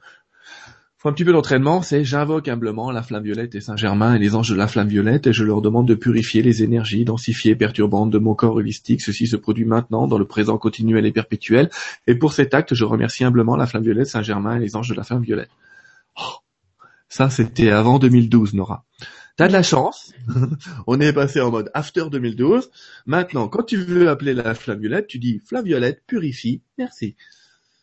faut 1.01 1.09
un 1.09 1.13
petit 1.13 1.25
peu 1.25 1.33
d'entraînement, 1.33 1.81
c'est 1.81 2.05
j'invoque 2.05 2.49
humblement 2.49 2.91
la 2.91 3.05
flamme 3.05 3.23
violette 3.23 3.55
et 3.55 3.61
Saint-Germain 3.61 4.17
et 4.17 4.19
les 4.19 4.35
anges 4.35 4.51
de 4.51 4.57
la 4.57 4.67
flamme 4.67 4.89
violette 4.89 5.29
et 5.29 5.33
je 5.33 5.45
leur 5.45 5.63
demande 5.63 5.87
de 5.87 5.95
purifier 5.95 6.43
les 6.43 6.65
énergies 6.65 7.05
densifiées 7.05 7.55
perturbantes 7.55 8.11
de 8.11 8.19
mon 8.19 8.35
corps 8.35 8.57
holistique. 8.57 9.01
Ceci 9.01 9.29
se 9.29 9.37
produit 9.37 9.65
maintenant 9.65 10.09
dans 10.09 10.19
le 10.19 10.25
présent 10.25 10.59
continuel 10.59 11.07
et 11.07 11.13
perpétuel. 11.13 11.71
Et 12.09 12.17
pour 12.17 12.33
cet 12.33 12.53
acte, 12.53 12.75
je 12.75 12.85
remercie 12.85 13.23
humblement 13.23 13.55
la 13.55 13.67
flamme 13.67 13.85
violette, 13.85 14.09
Saint-Germain 14.09 14.57
et 14.57 14.59
les 14.59 14.75
anges 14.75 14.89
de 14.89 14.95
la 14.95 15.05
flamme 15.05 15.23
violette. 15.23 15.51
Oh, 16.17 16.39
ça, 17.09 17.31
c'était 17.31 17.71
avant 17.71 18.01
2012, 18.01 18.55
Nora. 18.55 18.85
T'as 19.39 19.47
de 19.47 19.53
la 19.53 19.63
chance. 19.63 20.13
On 20.89 21.01
est 21.01 21.13
passé 21.13 21.41
en 21.41 21.53
mode 21.53 21.71
after 21.73 22.07
2012. 22.11 22.71
Maintenant, 23.07 23.47
quand 23.47 23.63
tu 23.63 23.77
veux 23.77 24.09
appeler 24.09 24.35
la 24.35 24.53
flamme 24.53 24.81
violette, 24.81 25.07
tu 25.07 25.21
dis 25.21 25.41
flamme 25.47 25.65
violette, 25.65 26.03
purifie, 26.09 26.61
merci. 26.77 27.15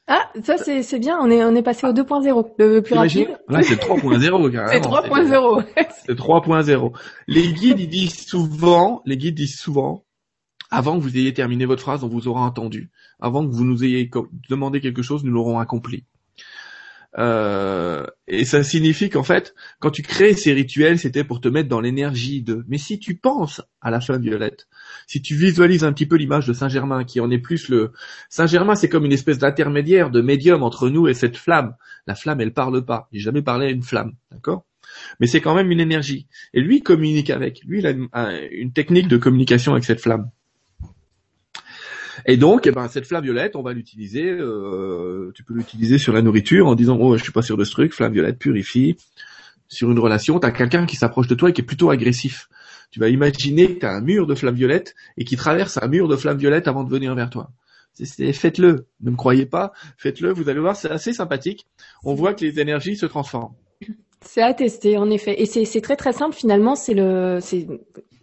Ah, 0.06 0.30
ça 0.44 0.58
c'est 0.58 0.84
c'est 0.84 1.00
bien, 1.00 1.18
on 1.20 1.32
est 1.32 1.46
on 1.46 1.56
est 1.56 1.64
passé 1.64 1.88
au 1.88 1.94
2.0, 1.94 2.52
le 2.60 2.82
plus 2.82 2.94
rapide. 2.94 3.40
Là, 3.48 3.64
c'est 3.64 3.82
3.0 3.82 4.52
carrément. 4.52 4.70
C'est 4.70 4.90
3.0. 4.90 5.66
C'est 6.06 6.20
3.0. 6.20 6.92
Les 7.28 7.54
guides 7.54 7.80
ils 7.80 7.88
disent 7.88 8.28
souvent, 8.28 9.02
les 9.06 9.16
guides 9.16 9.36
disent 9.36 9.58
souvent 9.58 10.04
avant 10.70 10.98
que 10.98 11.04
vous 11.04 11.18
ayez 11.18 11.34
terminé 11.34 11.66
votre 11.66 11.82
phrase, 11.82 12.04
on 12.04 12.10
vous 12.10 12.28
aura 12.28 12.42
entendu. 12.42 12.92
Avant 13.22 13.48
que 13.48 13.56
vous 13.56 13.64
nous 13.64 13.86
ayez 13.86 14.10
demandé 14.50 14.82
quelque 14.82 15.02
chose, 15.02 15.24
nous 15.24 15.32
l'aurons 15.32 15.60
accompli. 15.60 16.04
Euh, 17.18 18.06
et 18.28 18.44
ça 18.44 18.64
signifie 18.64 19.10
qu'en 19.10 19.24
fait, 19.24 19.56
quand 19.80 19.92
tu 19.92 20.02
crées 20.02 20.34
ces 20.34 20.52
rituels, 20.54 21.00
c'était 21.00 21.24
pour 21.24 21.40
te 21.40 21.48
mettre 21.48 21.70
dans 21.70 21.80
l'énergie 21.80 22.42
de. 22.42 22.66
Mais 22.68 22.78
si 22.78 23.00
tu 23.00 23.16
penses 23.16 23.62
à 23.82 23.90
la 23.92 24.02
flamme 24.02 24.22
violette, 24.22 24.68
si 25.08 25.22
tu 25.22 25.36
visualises 25.36 25.84
un 25.84 25.94
petit 25.94 26.06
peu 26.06 26.18
l'image 26.18 26.46
de 26.48 26.54
Saint 26.54 26.68
Germain, 26.68 27.04
qui 27.06 27.20
en 27.20 27.32
est 27.32 27.40
plus 27.40 27.70
le 27.70 27.94
Saint 28.30 28.48
Germain, 28.48 28.76
c'est 28.76 28.90
comme 28.90 29.06
une 29.06 29.14
espèce 29.14 29.38
d'intermédiaire, 29.38 30.12
de 30.12 30.22
médium 30.22 30.64
entre 30.64 30.90
nous 30.90 31.08
et 31.08 31.14
cette 31.14 31.38
flamme. 31.38 31.76
La 32.08 32.16
flamme, 32.16 32.42
elle 32.42 32.54
parle 32.54 32.84
pas. 32.84 33.08
J'ai 33.12 33.22
jamais 33.22 33.42
parlé 33.42 33.68
à 33.68 33.70
une 33.70 33.84
flamme, 33.84 34.14
d'accord? 34.32 34.66
Mais 35.20 35.28
c'est 35.28 35.42
quand 35.42 35.56
même 35.56 35.72
une 35.72 35.80
énergie. 35.80 36.28
Et 36.54 36.62
lui 36.62 36.78
il 36.78 36.84
communique 36.84 37.30
avec. 37.30 37.62
Lui, 37.66 37.80
il 37.80 37.88
a 37.88 37.94
une 38.52 38.72
technique 38.72 39.08
de 39.08 39.18
communication 39.18 39.72
avec 39.72 39.84
cette 39.84 40.02
flamme. 40.02 40.30
Et 42.26 42.38
donc, 42.38 42.66
eh 42.66 42.72
ben, 42.72 42.88
cette 42.88 43.06
flamme 43.06 43.24
violette, 43.24 43.56
on 43.56 43.62
va 43.62 43.74
l'utiliser. 43.74 44.30
Euh, 44.30 45.32
tu 45.36 45.44
peux 45.44 45.54
l'utiliser 45.54 45.98
sur 45.98 46.12
la 46.12 46.22
nourriture 46.22 46.68
en 46.68 46.76
disant 46.76 46.98
oh 47.00 47.18
je 47.18 47.24
suis 47.24 47.32
pas 47.32 47.44
sûr 47.44 47.56
de 47.56 47.64
ce 47.64 47.72
truc. 47.72 47.94
Flamme 47.94 48.14
violette 48.14 48.40
purifie. 48.40 48.98
Sur 49.68 49.92
une 49.92 50.00
relation, 50.00 50.40
tu 50.40 50.48
as 50.48 50.52
quelqu'un 50.52 50.86
qui 50.86 50.96
s'approche 50.96 51.28
de 51.28 51.36
toi 51.36 51.50
et 51.50 51.54
qui 51.54 51.62
est 51.62 51.66
plutôt 51.66 51.90
agressif. 51.90 52.50
Tu 52.92 53.00
vas 53.00 53.10
imaginer 53.10 53.76
que 53.76 53.80
tu 53.80 53.86
as 53.86 53.92
un 53.92 54.02
mur 54.02 54.28
de 54.28 54.36
flamme 54.36 54.56
violette 54.56 54.96
et 55.18 55.26
qui 55.26 55.36
traverse 55.36 55.78
un 55.82 55.88
mur 55.88 56.08
de 56.08 56.16
flamme 56.16 56.38
violette 56.38 56.68
avant 56.68 56.84
de 56.84 56.90
venir 56.90 57.14
vers 57.16 57.30
toi. 57.30 57.52
Faites-le. 57.96 58.88
Ne 59.02 59.12
me 59.12 59.16
croyez 59.16 59.46
pas. 59.46 59.72
Faites-le. 59.98 60.34
Vous 60.34 60.50
allez 60.50 60.60
voir, 60.60 60.76
c'est 60.76 60.90
assez 60.90 61.14
sympathique. 61.14 61.68
On 62.04 62.14
voit 62.14 62.34
que 62.34 62.44
les 62.44 62.60
énergies 62.60 62.96
se 62.96 63.06
transforment. 63.06 63.54
C'est 64.22 64.42
à 64.42 64.54
tester, 64.54 64.98
en 64.98 65.10
effet. 65.10 65.42
Et 65.42 65.46
c'est 65.46 65.82
très 65.82 65.96
très 65.96 66.14
simple 66.14 66.36
finalement. 66.36 66.76
C'est 66.76 66.94
le, 66.94 67.40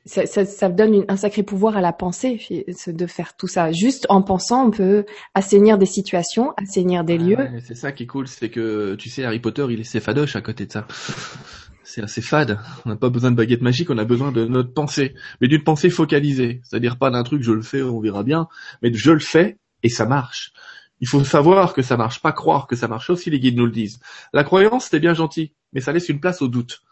ça, 0.04 0.26
ça, 0.26 0.44
ça, 0.44 0.68
donne 0.68 1.04
un 1.08 1.16
sacré 1.16 1.42
pouvoir 1.42 1.76
à 1.76 1.80
la 1.80 1.92
pensée 1.92 2.40
de 2.86 3.06
faire 3.06 3.36
tout 3.36 3.46
ça. 3.46 3.70
Juste 3.70 4.06
en 4.08 4.22
pensant, 4.22 4.66
on 4.66 4.70
peut 4.70 5.04
assainir 5.34 5.78
des 5.78 5.86
situations, 5.86 6.52
assainir 6.56 7.04
des 7.04 7.18
lieux. 7.18 7.38
c'est 7.64 7.76
ça 7.76 7.92
qui 7.92 8.04
est 8.04 8.06
cool, 8.06 8.26
c'est 8.26 8.48
que 8.48 8.96
tu 8.96 9.08
sais, 9.08 9.24
Harry 9.24 9.38
Potter, 9.38 9.66
il 9.70 9.80
est 9.80 9.84
séfadoche 9.84 10.34
à 10.34 10.40
côté 10.40 10.66
de 10.66 10.72
ça. 10.72 10.86
C'est 11.84 12.02
assez 12.02 12.22
fade. 12.22 12.58
On 12.84 12.88
n'a 12.88 12.96
pas 12.96 13.10
besoin 13.10 13.30
de 13.30 13.36
baguette 13.36 13.62
magique, 13.62 13.90
on 13.90 13.98
a 13.98 14.04
besoin 14.04 14.32
de 14.32 14.44
notre 14.46 14.72
pensée, 14.72 15.14
mais 15.40 15.48
d'une 15.48 15.62
pensée 15.62 15.90
focalisée. 15.90 16.60
C'est-à-dire 16.64 16.96
pas 16.96 17.10
d'un 17.10 17.22
truc 17.22 17.42
je 17.42 17.52
le 17.52 17.62
fais, 17.62 17.82
on 17.82 18.00
verra 18.00 18.22
bien, 18.22 18.48
mais 18.82 18.92
je 18.92 19.10
le 19.10 19.20
fais 19.20 19.58
et 19.82 19.88
ça 19.88 20.06
marche. 20.06 20.52
Il 21.00 21.08
faut 21.08 21.22
savoir 21.24 21.74
que 21.74 21.82
ça 21.82 21.96
marche, 21.96 22.22
pas 22.22 22.32
croire 22.32 22.66
que 22.66 22.76
ça 22.76 22.88
marche 22.88 23.10
aussi, 23.10 23.30
les 23.30 23.40
guides 23.40 23.56
nous 23.56 23.66
le 23.66 23.72
disent. 23.72 23.98
La 24.32 24.44
croyance, 24.44 24.88
c'est 24.90 25.00
bien 25.00 25.14
gentil, 25.14 25.52
mais 25.72 25.80
ça 25.80 25.92
laisse 25.92 26.08
une 26.08 26.20
place 26.20 26.42
au 26.42 26.48
doute 26.48 26.82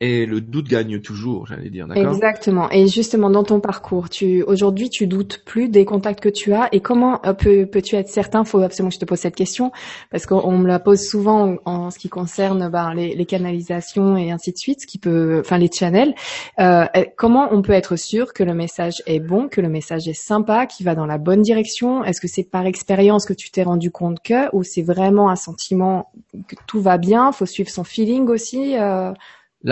et 0.00 0.26
le 0.26 0.42
doute 0.42 0.68
gagne 0.68 1.00
toujours, 1.00 1.46
j'allais 1.46 1.70
dire, 1.70 1.88
Exactement. 1.94 2.70
Et 2.70 2.86
justement, 2.86 3.30
dans 3.30 3.44
ton 3.44 3.60
parcours, 3.60 4.10
tu 4.10 4.42
aujourd'hui, 4.42 4.90
tu 4.90 5.06
doutes 5.06 5.42
plus 5.46 5.70
des 5.70 5.86
contacts 5.86 6.20
que 6.20 6.28
tu 6.28 6.52
as. 6.52 6.68
Et 6.72 6.80
comment 6.80 7.24
euh, 7.24 7.32
peux, 7.32 7.64
peux-tu 7.64 7.96
être 7.96 8.10
certain? 8.10 8.44
Faut 8.44 8.60
absolument 8.60 8.90
que 8.90 8.96
je 8.96 9.00
te 9.00 9.06
pose 9.06 9.20
cette 9.20 9.34
question 9.34 9.72
parce 10.10 10.26
qu'on 10.26 10.58
me 10.58 10.68
la 10.68 10.80
pose 10.80 11.00
souvent 11.00 11.56
en, 11.64 11.90
ce 11.90 11.98
qui 11.98 12.10
concerne 12.10 12.68
ben, 12.68 12.92
les, 12.92 13.14
les, 13.14 13.24
canalisations 13.24 14.18
et 14.18 14.30
ainsi 14.30 14.52
de 14.52 14.58
suite, 14.58 14.82
ce 14.82 14.86
qui 14.86 14.98
peut, 14.98 15.40
enfin 15.40 15.56
les 15.56 15.70
channels. 15.72 16.14
Euh, 16.60 16.84
comment 17.16 17.48
on 17.50 17.62
peut 17.62 17.72
être 17.72 17.96
sûr 17.96 18.34
que 18.34 18.42
le 18.42 18.52
message 18.52 19.02
est 19.06 19.20
bon, 19.20 19.48
que 19.48 19.62
le 19.62 19.70
message 19.70 20.06
est 20.08 20.12
sympa, 20.12 20.66
qu'il 20.66 20.84
va 20.84 20.94
dans 20.94 21.06
la 21.06 21.16
bonne 21.16 21.40
direction? 21.40 22.04
Est-ce 22.04 22.20
que 22.20 22.28
c'est 22.28 22.44
par 22.44 22.66
expérience 22.66 23.24
que 23.24 23.32
tu 23.32 23.50
t'es 23.50 23.62
rendu 23.62 23.90
compte 23.90 24.22
que, 24.22 24.54
ou 24.54 24.62
c'est 24.62 24.82
vraiment 24.82 25.30
un 25.30 25.36
sentiment 25.36 26.12
que 26.48 26.56
tout 26.66 26.82
va 26.82 26.98
bien? 26.98 27.32
Faut 27.32 27.46
suivre 27.46 27.70
son 27.70 27.84
feeling 27.84 28.28
aussi. 28.28 28.76
Euh, 28.76 29.12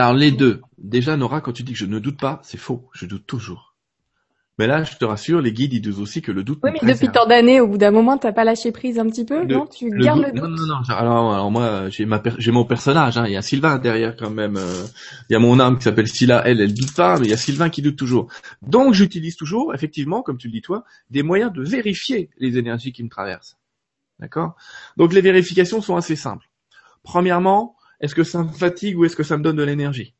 alors 0.01 0.15
les 0.15 0.31
deux. 0.31 0.61
Déjà 0.79 1.17
Nora, 1.17 1.41
quand 1.41 1.53
tu 1.53 1.63
dis 1.63 1.73
que 1.73 1.79
je 1.79 1.87
ne 1.87 1.99
doute 1.99 2.19
pas, 2.19 2.41
c'est 2.43 2.59
faux. 2.59 2.89
Je 2.93 3.07
doute 3.07 3.27
toujours. 3.27 3.75
Mais 4.59 4.69
là, 4.69 4.85
je 4.85 4.97
te 4.97 5.05
rassure, 5.05 5.41
les 5.41 5.53
guides 5.53 5.73
ils 5.73 5.81
disent 5.81 5.99
aussi 5.99 6.23
que 6.23 6.31
le 6.31 6.45
doute. 6.45 6.61
Oui, 6.63 6.71
mais 6.73 6.93
depuis 6.93 7.09
tant 7.09 7.27
d'années, 7.27 7.61
au 7.61 7.67
bout 7.67 7.79
d'un 7.79 7.91
moment, 7.91 8.19
t'as 8.19 8.33
pas 8.33 8.45
lâché 8.45 8.71
prise 8.71 9.01
un 9.01 9.07
petit 9.07 9.25
peu, 9.25 9.45
non? 9.45 9.67
Tu 9.67 9.91
gardes 9.91 10.21
le 10.21 10.31
doute. 10.31 10.43
Non, 10.43 10.49
non, 10.49 10.67
non. 10.67 10.95
Alors, 10.95 11.51
moi, 11.51 11.89
j'ai 11.91 12.07
ma, 12.07 12.23
j'ai 12.39 12.53
mon 12.53 12.65
personnage. 12.65 13.19
Hein. 13.19 13.25
Il 13.27 13.33
y 13.33 13.37
a 13.37 13.43
Sylvain 13.43 13.79
derrière 13.79 14.15
quand 14.17 14.31
même. 14.31 14.57
Euh. 14.57 14.85
Il 15.29 15.33
y 15.33 15.37
a 15.37 15.41
mon 15.41 15.59
âme 15.59 15.79
qui 15.79 15.83
s'appelle 15.83 16.07
Scylla. 16.07 16.43
Elle, 16.47 16.61
elle 16.61 16.73
doute 16.73 16.95
pas, 16.95 17.19
mais 17.19 17.27
il 17.27 17.31
y 17.31 17.35
a 17.35 17.37
Sylvain 17.37 17.69
qui 17.69 17.83
doute 17.83 17.97
toujours. 17.97 18.29
Donc, 18.63 18.95
j'utilise 18.95 19.37
toujours, 19.37 19.75
effectivement, 19.75 20.23
comme 20.23 20.39
tu 20.39 20.47
le 20.47 20.53
dis 20.53 20.63
toi, 20.63 20.85
des 21.11 21.25
moyens 21.25 21.53
de 21.53 21.65
vérifier 21.65 22.31
les 22.39 22.57
énergies 22.57 22.93
qui 22.93 23.03
me 23.03 23.09
traversent. 23.09 23.59
D'accord? 24.21 24.55
Donc, 24.97 25.13
les 25.13 25.21
vérifications 25.21 25.81
sont 25.81 25.97
assez 25.97 26.15
simples. 26.15 26.49
Premièrement, 27.03 27.75
est-ce 28.05 28.15
que 28.15 28.23
ça 28.23 28.43
me 28.43 28.53
fatigue 28.53 28.99
ou 28.99 29.05
est-ce 29.07 29.17
que 29.17 29.23
ça 29.23 29.39
me 29.39 29.43
donne 29.43 29.57
de 29.57 29.63
l'énergie? 29.63 30.15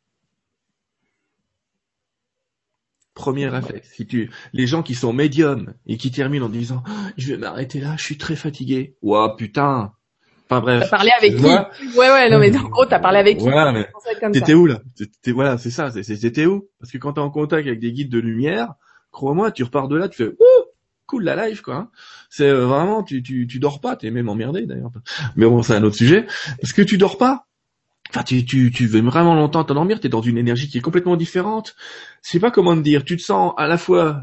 Premier 3.13 3.47
réflexe. 3.47 3.91
Si 3.95 4.07
tu, 4.07 4.31
les 4.53 4.67
gens 4.67 4.83
qui 4.83 4.95
sont 4.95 5.13
médiums 5.13 5.75
et 5.87 5.99
qui 5.99 6.11
terminent 6.11 6.47
en 6.47 6.49
disant 6.49 6.83
oh, 6.89 6.91
je 7.19 7.29
vais 7.29 7.37
m'arrêter 7.37 7.81
là, 7.81 7.95
je 7.99 8.03
suis 8.03 8.17
très 8.19 8.37
fatigué. 8.37 8.97
Ouah 9.03 9.37
putain. 9.37 9.93
Enfin 10.47 10.61
bref. 10.61 10.81
T'as 10.85 10.97
parlé 10.97 11.11
avec 11.17 11.37
qui? 11.37 11.45
Ouais 11.45 12.11
ouais 12.11 12.31
non 12.31 12.39
mais 12.39 12.57
en 12.57 12.69
gros 12.69 12.87
t'as 12.87 12.99
parlé 12.99 13.19
avec 13.19 13.39
qui? 13.39 13.47
Mais 13.47 13.87
T'étais 14.33 14.55
où 14.55 14.67
là? 14.67 14.81
Voilà 15.27 15.59
c'est 15.59 15.71
ça. 15.71 15.91
C'était 15.91 16.47
où? 16.47 16.69
Parce 16.81 16.91
que 16.91 16.99
quand 16.99 17.13
t'es 17.13 17.21
en 17.21 17.31
contact 17.31 17.67
avec 17.69 17.81
des 17.81 17.93
guides 17.93 18.11
de 18.11 18.19
lumière, 18.19 18.75
crois-moi, 19.13 19.53
tu 19.53 19.63
repars 19.63 19.89
de 19.89 19.97
là, 19.97 20.09
tu 20.09 20.25
fais 20.25 20.31
ouh 20.31 20.65
cool 21.07 21.25
la 21.25 21.49
life 21.49 21.61
quoi. 21.61 21.75
Hein. 21.75 21.91
C'est 22.31 22.49
euh, 22.49 22.67
vraiment 22.67 23.03
tu 23.03 23.23
tu 23.23 23.47
tu 23.47 23.59
dors 23.59 23.81
pas, 23.81 23.95
t'es 23.95 24.11
même 24.11 24.31
emmerdé 24.31 24.65
d'ailleurs. 24.67 24.91
Mais 25.37 25.47
bon 25.47 25.63
c'est 25.63 25.75
un 25.75 25.83
autre 25.85 25.97
sujet. 25.97 26.27
Parce 26.61 26.73
que 26.73 26.83
tu 26.83 26.99
dors 26.99 27.19
pas 27.19 27.47
Enfin, 28.15 28.23
tu, 28.23 28.45
tu, 28.45 28.71
tu 28.71 28.87
veux 28.87 29.01
vraiment 29.01 29.35
longtemps 29.35 29.65
t'endormir, 29.65 29.99
tu 29.99 30.07
es 30.07 30.11
dans 30.11 30.23
une 30.23 30.39
énergie 30.39 30.69
qui 30.69 30.79
est 30.79 30.81
complètement 30.81 31.17
différente. 31.17 31.75
Je 32.23 32.31
sais 32.31 32.39
pas 32.39 32.53
comment 32.53 32.77
te 32.77 32.81
dire, 32.81 33.05
tu 33.05 33.17
te 33.17 33.23
sens 33.23 33.53
à 33.57 33.67
la 33.67 33.77
fois 33.77 34.23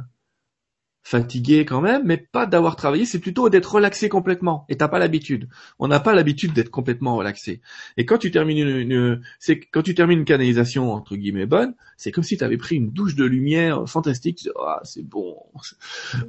fatigué 1.03 1.65
quand 1.65 1.81
même, 1.81 2.03
mais 2.05 2.15
pas 2.17 2.45
d'avoir 2.45 2.77
travaillé, 2.77 3.05
c'est 3.05 3.19
plutôt 3.19 3.49
d'être 3.49 3.73
relaxé 3.73 4.07
complètement. 4.07 4.65
Et 4.69 4.77
t'as 4.77 4.87
pas 4.87 4.99
l'habitude. 4.99 5.49
On 5.77 5.89
n'a 5.89 5.99
pas 5.99 6.13
l'habitude 6.13 6.53
d'être 6.53 6.69
complètement 6.69 7.17
relaxé. 7.17 7.61
Et 7.97 8.05
quand 8.05 8.17
tu 8.17 8.31
termines 8.31 8.59
une, 8.59 9.21
c'est 9.39 9.59
quand 9.59 9.81
tu 9.81 9.93
termines 9.93 10.19
une 10.19 10.25
canalisation 10.25 10.93
entre 10.93 11.17
guillemets 11.17 11.45
bonne, 11.45 11.73
c'est 11.97 12.13
comme 12.13 12.23
si 12.23 12.37
tu 12.37 12.45
avais 12.45 12.57
pris 12.57 12.77
une 12.77 12.91
douche 12.91 13.15
de 13.15 13.25
lumière 13.25 13.89
fantastique. 13.89 14.47
Ah, 14.57 14.79
c'est 14.83 15.03
bon. 15.03 15.35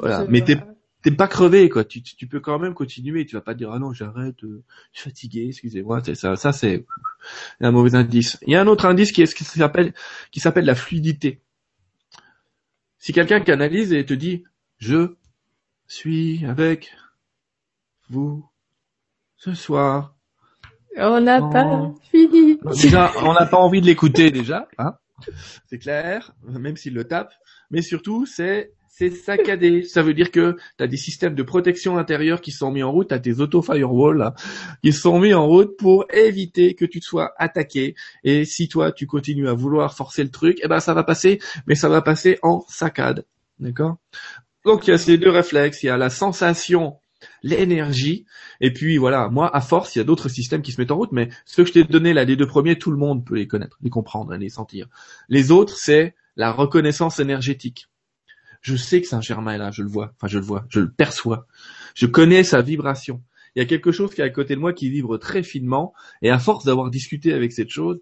Voilà. 0.00 0.26
Mais 0.28 0.40
t'es 0.40 0.58
t'es 1.02 1.10
pas 1.10 1.28
crevé 1.28 1.68
quoi. 1.68 1.84
Tu, 1.84 2.02
tu, 2.02 2.26
peux 2.26 2.40
quand 2.40 2.58
même 2.58 2.74
continuer. 2.74 3.26
Tu 3.26 3.34
vas 3.36 3.42
pas 3.42 3.54
dire 3.54 3.70
ah 3.72 3.78
non 3.78 3.92
j'arrête, 3.92 4.42
euh, 4.44 4.62
je 4.92 5.00
suis 5.00 5.10
fatigué, 5.10 5.46
excusez-moi. 5.48 6.00
C'est 6.04 6.14
ça, 6.14 6.36
ça 6.36 6.52
c'est 6.52 6.84
un 7.60 7.70
mauvais 7.70 7.94
indice. 7.94 8.38
Il 8.46 8.52
y 8.52 8.56
a 8.56 8.60
un 8.60 8.66
autre 8.66 8.86
indice 8.86 9.12
qui 9.12 9.22
est 9.22 9.26
ce 9.26 9.34
qui 9.34 9.44
s'appelle 9.44 9.92
qui 10.30 10.40
s'appelle 10.40 10.64
la 10.64 10.74
fluidité. 10.74 11.40
Si 12.98 13.12
quelqu'un 13.12 13.40
canalise 13.40 13.92
et 13.92 14.06
te 14.06 14.14
dit 14.14 14.44
je 14.78 15.16
suis 15.86 16.44
avec 16.46 16.92
vous 18.08 18.48
ce 19.36 19.54
soir. 19.54 20.14
On 20.96 21.20
n'a 21.20 21.40
pas 21.40 21.90
fini. 22.10 22.58
Déjà, 22.82 23.12
on 23.22 23.32
n'a 23.32 23.46
pas 23.46 23.56
envie 23.56 23.80
de 23.80 23.86
l'écouter 23.86 24.30
déjà, 24.30 24.68
hein 24.76 24.94
c'est 25.66 25.78
clair, 25.78 26.34
même 26.42 26.76
s'il 26.76 26.94
le 26.94 27.04
tape. 27.04 27.32
Mais 27.70 27.82
surtout, 27.82 28.26
c'est 28.26 28.72
c'est 28.94 29.10
saccadé. 29.10 29.84
Ça 29.84 30.02
veut 30.02 30.12
dire 30.12 30.30
que 30.30 30.56
tu 30.76 30.84
as 30.84 30.86
des 30.86 30.98
systèmes 30.98 31.34
de 31.34 31.42
protection 31.42 31.96
intérieure 31.96 32.42
qui 32.42 32.50
sont 32.52 32.70
mis 32.70 32.82
en 32.82 32.92
route, 32.92 33.08
tu 33.08 33.14
as 33.14 33.18
tes 33.18 33.40
auto-firewalls 33.40 34.34
qui 34.84 34.92
sont 34.92 35.18
mis 35.18 35.32
en 35.32 35.46
route 35.46 35.78
pour 35.78 36.04
éviter 36.12 36.74
que 36.74 36.84
tu 36.84 37.00
te 37.00 37.06
sois 37.06 37.32
attaqué. 37.38 37.94
Et 38.22 38.44
si 38.44 38.68
toi, 38.68 38.92
tu 38.92 39.06
continues 39.06 39.48
à 39.48 39.54
vouloir 39.54 39.96
forcer 39.96 40.22
le 40.22 40.30
truc, 40.30 40.60
eh 40.62 40.68
ben 40.68 40.78
ça 40.78 40.92
va 40.92 41.04
passer, 41.04 41.40
mais 41.66 41.74
ça 41.74 41.88
va 41.88 42.02
passer 42.02 42.38
en 42.42 42.66
saccade. 42.68 43.24
D'accord? 43.58 43.96
Donc 44.66 44.86
il 44.86 44.90
y 44.90 44.92
a 44.92 44.98
ces 44.98 45.16
deux 45.16 45.30
réflexes, 45.30 45.82
il 45.82 45.86
y 45.86 45.90
a 45.90 45.96
la 45.96 46.10
sensation 46.10 46.98
l'énergie. 47.42 48.26
Et 48.60 48.72
puis 48.72 48.98
voilà, 48.98 49.28
moi, 49.30 49.54
à 49.56 49.62
force, 49.62 49.96
il 49.96 50.00
y 50.00 50.02
a 50.02 50.04
d'autres 50.04 50.28
systèmes 50.28 50.60
qui 50.60 50.72
se 50.72 50.80
mettent 50.80 50.90
en 50.90 50.96
route, 50.96 51.12
mais 51.12 51.30
ceux 51.46 51.62
que 51.62 51.68
je 51.68 51.72
t'ai 51.72 51.84
donné 51.84 52.12
là, 52.12 52.24
les 52.24 52.36
deux 52.36 52.46
premiers, 52.46 52.76
tout 52.76 52.90
le 52.90 52.98
monde 52.98 53.24
peut 53.24 53.36
les 53.36 53.46
connaître, 53.46 53.78
les 53.80 53.90
comprendre, 53.90 54.34
les 54.34 54.50
sentir. 54.50 54.88
Les 55.28 55.50
autres, 55.50 55.76
c'est 55.76 56.14
la 56.36 56.52
reconnaissance 56.52 57.20
énergétique. 57.20 57.88
Je 58.62 58.76
sais 58.76 59.00
que 59.00 59.08
Saint-Germain 59.08 59.54
est 59.54 59.58
là, 59.58 59.70
je 59.70 59.82
le 59.82 59.88
vois, 59.88 60.12
enfin 60.16 60.28
je 60.28 60.38
le 60.38 60.44
vois, 60.44 60.64
je 60.68 60.80
le 60.80 60.90
perçois. 60.90 61.46
Je 61.94 62.06
connais 62.06 62.44
sa 62.44 62.62
vibration. 62.62 63.22
Il 63.54 63.58
y 63.58 63.62
a 63.62 63.66
quelque 63.66 63.92
chose 63.92 64.14
qui 64.14 64.20
est 64.20 64.24
à 64.24 64.30
côté 64.30 64.54
de 64.54 64.60
moi 64.60 64.72
qui 64.72 64.88
vibre 64.88 65.18
très 65.18 65.42
finement, 65.42 65.92
et 66.22 66.30
à 66.30 66.38
force 66.38 66.64
d'avoir 66.64 66.90
discuté 66.90 67.32
avec 67.34 67.52
cette 67.52 67.70
chose, 67.70 68.00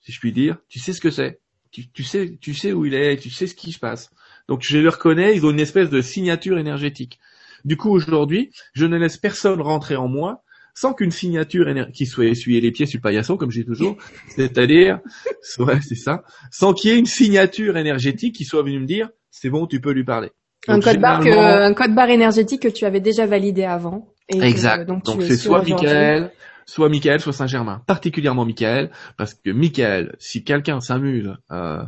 si 0.00 0.12
je 0.12 0.20
puis 0.20 0.32
dire, 0.32 0.56
tu 0.68 0.78
sais 0.78 0.92
ce 0.92 1.00
que 1.00 1.10
c'est. 1.10 1.40
Tu, 1.70 2.04
sais, 2.04 2.38
tu 2.40 2.54
sais 2.54 2.72
où 2.72 2.86
il 2.86 2.94
est, 2.94 3.16
tu 3.16 3.30
sais 3.30 3.48
ce 3.48 3.54
qui 3.56 3.72
se 3.72 3.80
passe. 3.80 4.10
Donc 4.46 4.62
je 4.62 4.78
le 4.78 4.88
reconnais, 4.88 5.34
ils 5.34 5.44
ont 5.44 5.50
une 5.50 5.58
espèce 5.58 5.90
de 5.90 6.00
signature 6.00 6.56
énergétique. 6.56 7.18
Du 7.64 7.76
coup, 7.76 7.90
aujourd'hui, 7.90 8.52
je 8.74 8.86
ne 8.86 8.96
laisse 8.96 9.16
personne 9.16 9.60
rentrer 9.60 9.96
en 9.96 10.06
moi 10.06 10.44
sans 10.74 10.92
qu'une 10.92 11.10
signature 11.10 11.66
qui 11.92 12.06
soit 12.06 12.26
essuyée 12.26 12.60
les 12.60 12.70
pieds 12.70 12.86
sur 12.86 12.98
le 12.98 13.02
paillasson, 13.02 13.36
comme 13.36 13.50
j'ai 13.50 13.64
toujours, 13.64 13.96
c'est-à-dire, 14.28 15.00
ouais, 15.58 15.80
c'est 15.80 15.94
ça, 15.94 16.22
sans 16.50 16.74
qu'il 16.74 16.90
y 16.90 16.94
ait 16.94 16.98
une 16.98 17.06
signature 17.06 17.76
énergétique 17.76 18.34
qui 18.34 18.44
soit 18.44 18.62
venue 18.62 18.80
me 18.80 18.86
dire, 18.86 19.08
c'est 19.34 19.50
bon, 19.50 19.66
tu 19.66 19.80
peux 19.80 19.90
lui 19.90 20.04
parler. 20.04 20.30
un 20.68 20.80
code 20.80 21.00
barre 21.00 21.20
un 21.26 21.74
code 21.74 21.94
barre 21.94 22.10
énergétique 22.10 22.62
que 22.62 22.68
tu 22.68 22.84
avais 22.84 23.00
déjà 23.00 23.26
validé 23.26 23.64
avant. 23.64 24.14
exact. 24.28 24.86
donc 24.86 25.02
c'est 25.22 25.36
soit 25.36 25.62
Michael, 25.62 26.30
soit 26.66 26.88
Michael, 26.88 27.20
soit 27.20 27.32
Saint-Germain. 27.32 27.82
Particulièrement 27.86 28.44
Michael, 28.44 28.90
parce 29.16 29.34
que 29.34 29.50
Michael, 29.50 30.14
si 30.20 30.44
quelqu'un 30.44 30.80
s'amuse 30.80 31.34
euh, 31.50 31.82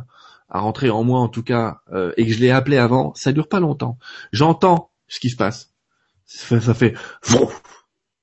à 0.49 0.59
rentrer 0.59 0.89
en 0.89 1.05
moi 1.05 1.21
en 1.21 1.29
tout 1.29 1.41
cas, 1.41 1.77
euh, 1.93 2.11
et 2.17 2.25
que 2.27 2.33
je 2.33 2.39
l'ai 2.39 2.51
appelé 2.51 2.77
avant, 2.77 3.13
ça 3.15 3.31
dure 3.31 3.47
pas 3.47 3.61
longtemps. 3.61 3.97
J'entends 4.33 4.91
ce 5.07 5.21
qui 5.21 5.29
se 5.29 5.37
passe. 5.37 5.71
Ça 6.25 6.73
fait, 6.73 6.95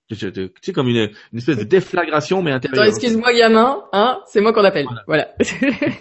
tu 0.06 0.16
sais, 0.60 0.72
comme 0.74 0.88
une, 0.88 1.10
une, 1.32 1.38
espèce 1.38 1.56
de 1.56 1.64
déflagration, 1.64 2.42
mais 2.42 2.52
intérieure. 2.52 2.84
Excuse-moi, 2.84 3.32
gamin, 3.32 3.82
hein, 3.94 4.20
c'est 4.26 4.42
moi 4.42 4.52
qu'on 4.52 4.64
appelle. 4.64 4.86
Voilà. 5.06 5.34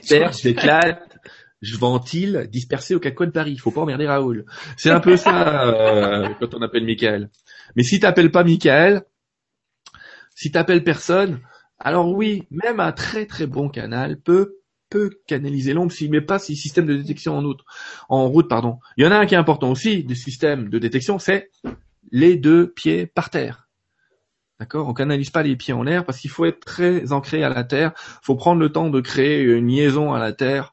voilà. 0.10 0.32
j'éclate, 0.32 1.02
je 1.13 1.13
ventile, 1.78 2.48
dispersé 2.52 2.96
au 2.96 3.00
quatre 3.00 3.26
de 3.26 3.32
Paris. 3.32 3.52
Il 3.54 3.60
faut 3.60 3.72
pas 3.72 3.82
emmerder 3.82 4.08
Raoul. 4.08 4.46
C'est 4.78 4.92
un 4.92 5.00
peu 5.00 5.18
ça 5.18 5.68
euh, 5.68 6.30
quand 6.40 6.54
on 6.54 6.62
appelle 6.62 6.86
Michael. 6.86 7.30
Mais 7.76 7.84
si 7.84 8.00
t'appelles 8.00 8.32
pas 8.32 8.44
Michael, 8.44 9.04
si 10.36 10.52
t'appelles 10.52 10.84
personne, 10.84 11.40
alors 11.80 12.10
oui, 12.14 12.48
même 12.52 12.80
un 12.80 12.92
très 12.92 13.26
très 13.26 13.48
bon 13.48 13.70
canal 13.70 14.20
peut 14.20 14.58
peut 14.90 15.10
canaliser 15.26 15.74
l'ombre 15.74 15.92
s'il 15.92 16.12
met 16.12 16.22
pas 16.22 16.38
ses 16.38 16.54
systèmes 16.54 16.86
de 16.86 16.96
détection 16.96 17.36
en, 17.36 17.42
route, 17.42 17.62
en 18.10 18.28
route. 18.28 18.48
Pardon. 18.48 18.78
Il 18.96 19.04
y 19.04 19.08
en 19.08 19.12
a 19.12 19.18
un 19.18 19.26
qui 19.26 19.34
est 19.34 19.38
important 19.38 19.72
aussi 19.72 20.04
des 20.04 20.14
systèmes 20.14 20.70
de 20.70 20.78
détection, 20.78 21.18
c'est 21.18 21.50
les 22.12 22.36
deux 22.36 22.72
pieds 22.72 23.08
par 23.08 23.32
terre. 23.32 23.70
D'accord? 24.60 24.88
On 24.88 24.94
canalise 24.94 25.32
pas 25.32 25.42
les 25.42 25.56
pieds 25.56 25.74
en 25.74 25.82
l'air 25.82 26.06
parce 26.06 26.20
qu'il 26.20 26.30
faut 26.30 26.46
être 26.46 26.60
très 26.60 27.12
ancré 27.12 27.44
à 27.44 27.50
la 27.50 27.64
terre. 27.64 27.94
Il 27.98 28.26
faut 28.26 28.36
prendre 28.36 28.62
le 28.62 28.72
temps 28.72 28.92
de 28.92 29.02
créer 29.02 29.42
une 29.42 29.68
liaison 29.68 30.14
à 30.14 30.20
la 30.20 30.32
terre 30.32 30.73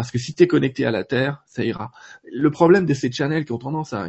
parce 0.00 0.10
que 0.10 0.18
si 0.18 0.32
tu 0.32 0.44
es 0.44 0.46
connecté 0.46 0.86
à 0.86 0.90
la 0.90 1.04
terre, 1.04 1.42
ça 1.44 1.62
ira. 1.62 1.92
Le 2.24 2.50
problème 2.50 2.86
de 2.86 2.94
ces 2.94 3.12
channels 3.12 3.44
qui 3.44 3.52
ont 3.52 3.58
tendance 3.58 3.92
à 3.92 4.08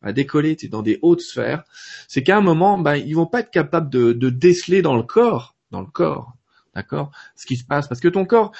à 0.00 0.12
décoller 0.12 0.56
dans 0.70 0.82
des 0.82 1.00
hautes 1.02 1.22
sphères, 1.22 1.64
c'est 2.06 2.22
qu'à 2.22 2.36
un 2.36 2.40
moment, 2.40 2.78
ben, 2.78 2.94
ils 2.94 3.14
vont 3.14 3.26
pas 3.26 3.40
être 3.40 3.50
capables 3.50 3.90
de, 3.90 4.12
de 4.12 4.30
déceler 4.30 4.80
dans 4.80 4.94
le 4.96 5.02
corps, 5.02 5.56
dans 5.72 5.80
le 5.80 5.88
corps, 5.88 6.36
D'accord? 6.72 7.10
Ce 7.34 7.46
qui 7.46 7.56
se 7.56 7.64
passe. 7.64 7.88
Parce 7.88 8.00
que 8.00 8.06
ton 8.06 8.24
corps, 8.26 8.52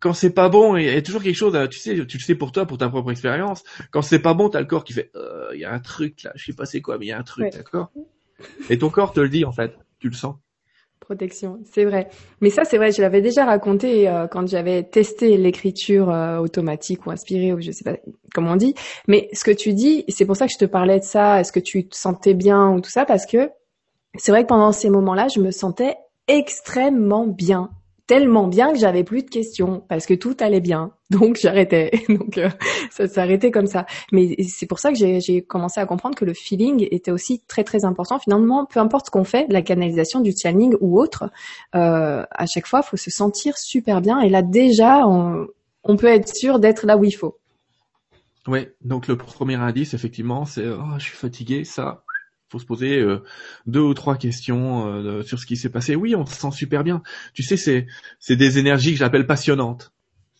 quand 0.00 0.14
c'est 0.14 0.30
pas 0.30 0.48
bon, 0.48 0.74
il 0.78 0.86
y 0.86 0.88
a 0.88 1.02
toujours 1.02 1.22
quelque 1.22 1.36
chose, 1.36 1.54
tu 1.70 1.80
sais, 1.80 2.06
tu 2.06 2.16
le 2.16 2.22
sais 2.22 2.34
pour 2.34 2.50
toi, 2.50 2.64
pour 2.64 2.78
ta 2.78 2.88
propre 2.88 3.10
expérience. 3.10 3.62
Quand 3.90 4.00
c'est 4.00 4.20
pas 4.20 4.32
bon, 4.32 4.48
t'as 4.48 4.60
le 4.60 4.66
corps 4.66 4.84
qui 4.84 4.94
fait, 4.94 5.10
euh, 5.16 5.50
il 5.52 5.60
y 5.60 5.66
a 5.66 5.72
un 5.74 5.80
truc 5.80 6.22
là, 6.22 6.32
je 6.34 6.46
sais 6.46 6.54
pas 6.54 6.64
c'est 6.64 6.80
quoi, 6.80 6.96
mais 6.96 7.04
il 7.04 7.08
y 7.10 7.12
a 7.12 7.18
un 7.18 7.24
truc, 7.24 7.52
d'accord? 7.52 7.92
Et 8.70 8.78
ton 8.78 8.88
corps 8.88 9.12
te 9.12 9.20
le 9.20 9.28
dit 9.28 9.44
en 9.44 9.52
fait, 9.52 9.76
tu 9.98 10.08
le 10.08 10.14
sens. 10.14 10.36
Protection, 11.00 11.60
c'est 11.72 11.84
vrai. 11.84 12.08
Mais 12.40 12.50
ça, 12.50 12.64
c'est 12.64 12.78
vrai, 12.78 12.90
je 12.90 13.00
l'avais 13.00 13.20
déjà 13.20 13.44
raconté 13.44 14.08
euh, 14.08 14.26
quand 14.26 14.48
j'avais 14.48 14.82
testé 14.82 15.36
l'écriture 15.36 16.10
euh, 16.10 16.38
automatique 16.38 17.06
ou 17.06 17.10
inspirée, 17.10 17.52
ou 17.52 17.60
je 17.60 17.70
sais 17.70 17.84
pas 17.84 17.96
comment 18.34 18.52
on 18.52 18.56
dit. 18.56 18.74
Mais 19.06 19.28
ce 19.32 19.44
que 19.44 19.52
tu 19.52 19.72
dis, 19.72 20.04
c'est 20.08 20.24
pour 20.24 20.36
ça 20.36 20.46
que 20.46 20.52
je 20.52 20.58
te 20.58 20.64
parlais 20.64 20.98
de 20.98 21.04
ça. 21.04 21.40
Est-ce 21.40 21.52
que 21.52 21.60
tu 21.60 21.86
te 21.86 21.94
sentais 21.94 22.34
bien 22.34 22.70
ou 22.70 22.80
tout 22.80 22.90
ça 22.90 23.04
Parce 23.04 23.24
que 23.24 23.50
c'est 24.16 24.32
vrai 24.32 24.42
que 24.42 24.48
pendant 24.48 24.72
ces 24.72 24.90
moments-là, 24.90 25.28
je 25.28 25.40
me 25.40 25.52
sentais 25.52 25.96
extrêmement 26.26 27.26
bien 27.26 27.70
tellement 28.06 28.46
bien 28.46 28.72
que 28.72 28.78
j'avais 28.78 29.04
plus 29.04 29.22
de 29.22 29.30
questions 29.30 29.84
parce 29.88 30.06
que 30.06 30.14
tout 30.14 30.36
allait 30.40 30.60
bien. 30.60 30.92
Donc 31.10 31.36
j'arrêtais. 31.36 31.90
Donc 32.08 32.38
euh, 32.38 32.48
ça 32.90 33.08
s'arrêtait 33.08 33.50
comme 33.50 33.66
ça. 33.66 33.86
Mais 34.12 34.36
c'est 34.44 34.66
pour 34.66 34.78
ça 34.78 34.92
que 34.92 34.98
j'ai 34.98 35.42
commencé 35.42 35.80
à 35.80 35.86
comprendre 35.86 36.16
que 36.16 36.24
le 36.24 36.34
feeling 36.34 36.86
était 36.90 37.10
aussi 37.10 37.42
très 37.46 37.64
très 37.64 37.84
important. 37.84 38.18
Finalement, 38.18 38.66
peu 38.66 38.80
importe 38.80 39.06
ce 39.06 39.10
qu'on 39.10 39.24
fait, 39.24 39.46
la 39.48 39.62
canalisation, 39.62 40.20
du 40.20 40.32
channeling 40.32 40.76
ou 40.80 41.00
autre, 41.00 41.30
euh, 41.74 42.24
à 42.30 42.46
chaque 42.46 42.66
fois, 42.66 42.82
il 42.84 42.88
faut 42.88 42.96
se 42.96 43.10
sentir 43.10 43.58
super 43.58 44.00
bien. 44.00 44.20
Et 44.20 44.28
là 44.28 44.42
déjà, 44.42 45.06
on, 45.06 45.46
on 45.84 45.96
peut 45.96 46.06
être 46.06 46.28
sûr 46.28 46.58
d'être 46.58 46.86
là 46.86 46.96
où 46.96 47.04
il 47.04 47.12
faut. 47.12 47.38
Oui. 48.46 48.68
Donc 48.82 49.08
le 49.08 49.16
premier 49.16 49.56
indice, 49.56 49.94
effectivement, 49.94 50.44
c'est 50.44 50.66
oh, 50.68 50.98
je 50.98 51.04
suis 51.04 51.16
fatigué. 51.16 51.64
Ça, 51.64 52.04
faut 52.48 52.58
se 52.58 52.66
poser 52.66 52.98
euh, 52.98 53.22
deux 53.66 53.80
ou 53.80 53.94
trois 53.94 54.16
questions 54.16 54.86
euh, 54.86 55.22
sur 55.22 55.38
ce 55.38 55.46
qui 55.46 55.56
s'est 55.56 55.68
passé. 55.68 55.96
Oui, 55.96 56.14
on 56.14 56.26
se 56.26 56.34
sent 56.34 56.52
super 56.52 56.84
bien. 56.84 57.02
Tu 57.34 57.42
sais, 57.42 57.56
c'est 57.56 57.86
c'est 58.20 58.36
des 58.36 58.58
énergies 58.58 58.92
que 58.92 58.98
j'appelle 58.98 59.26
passionnantes. 59.26 59.92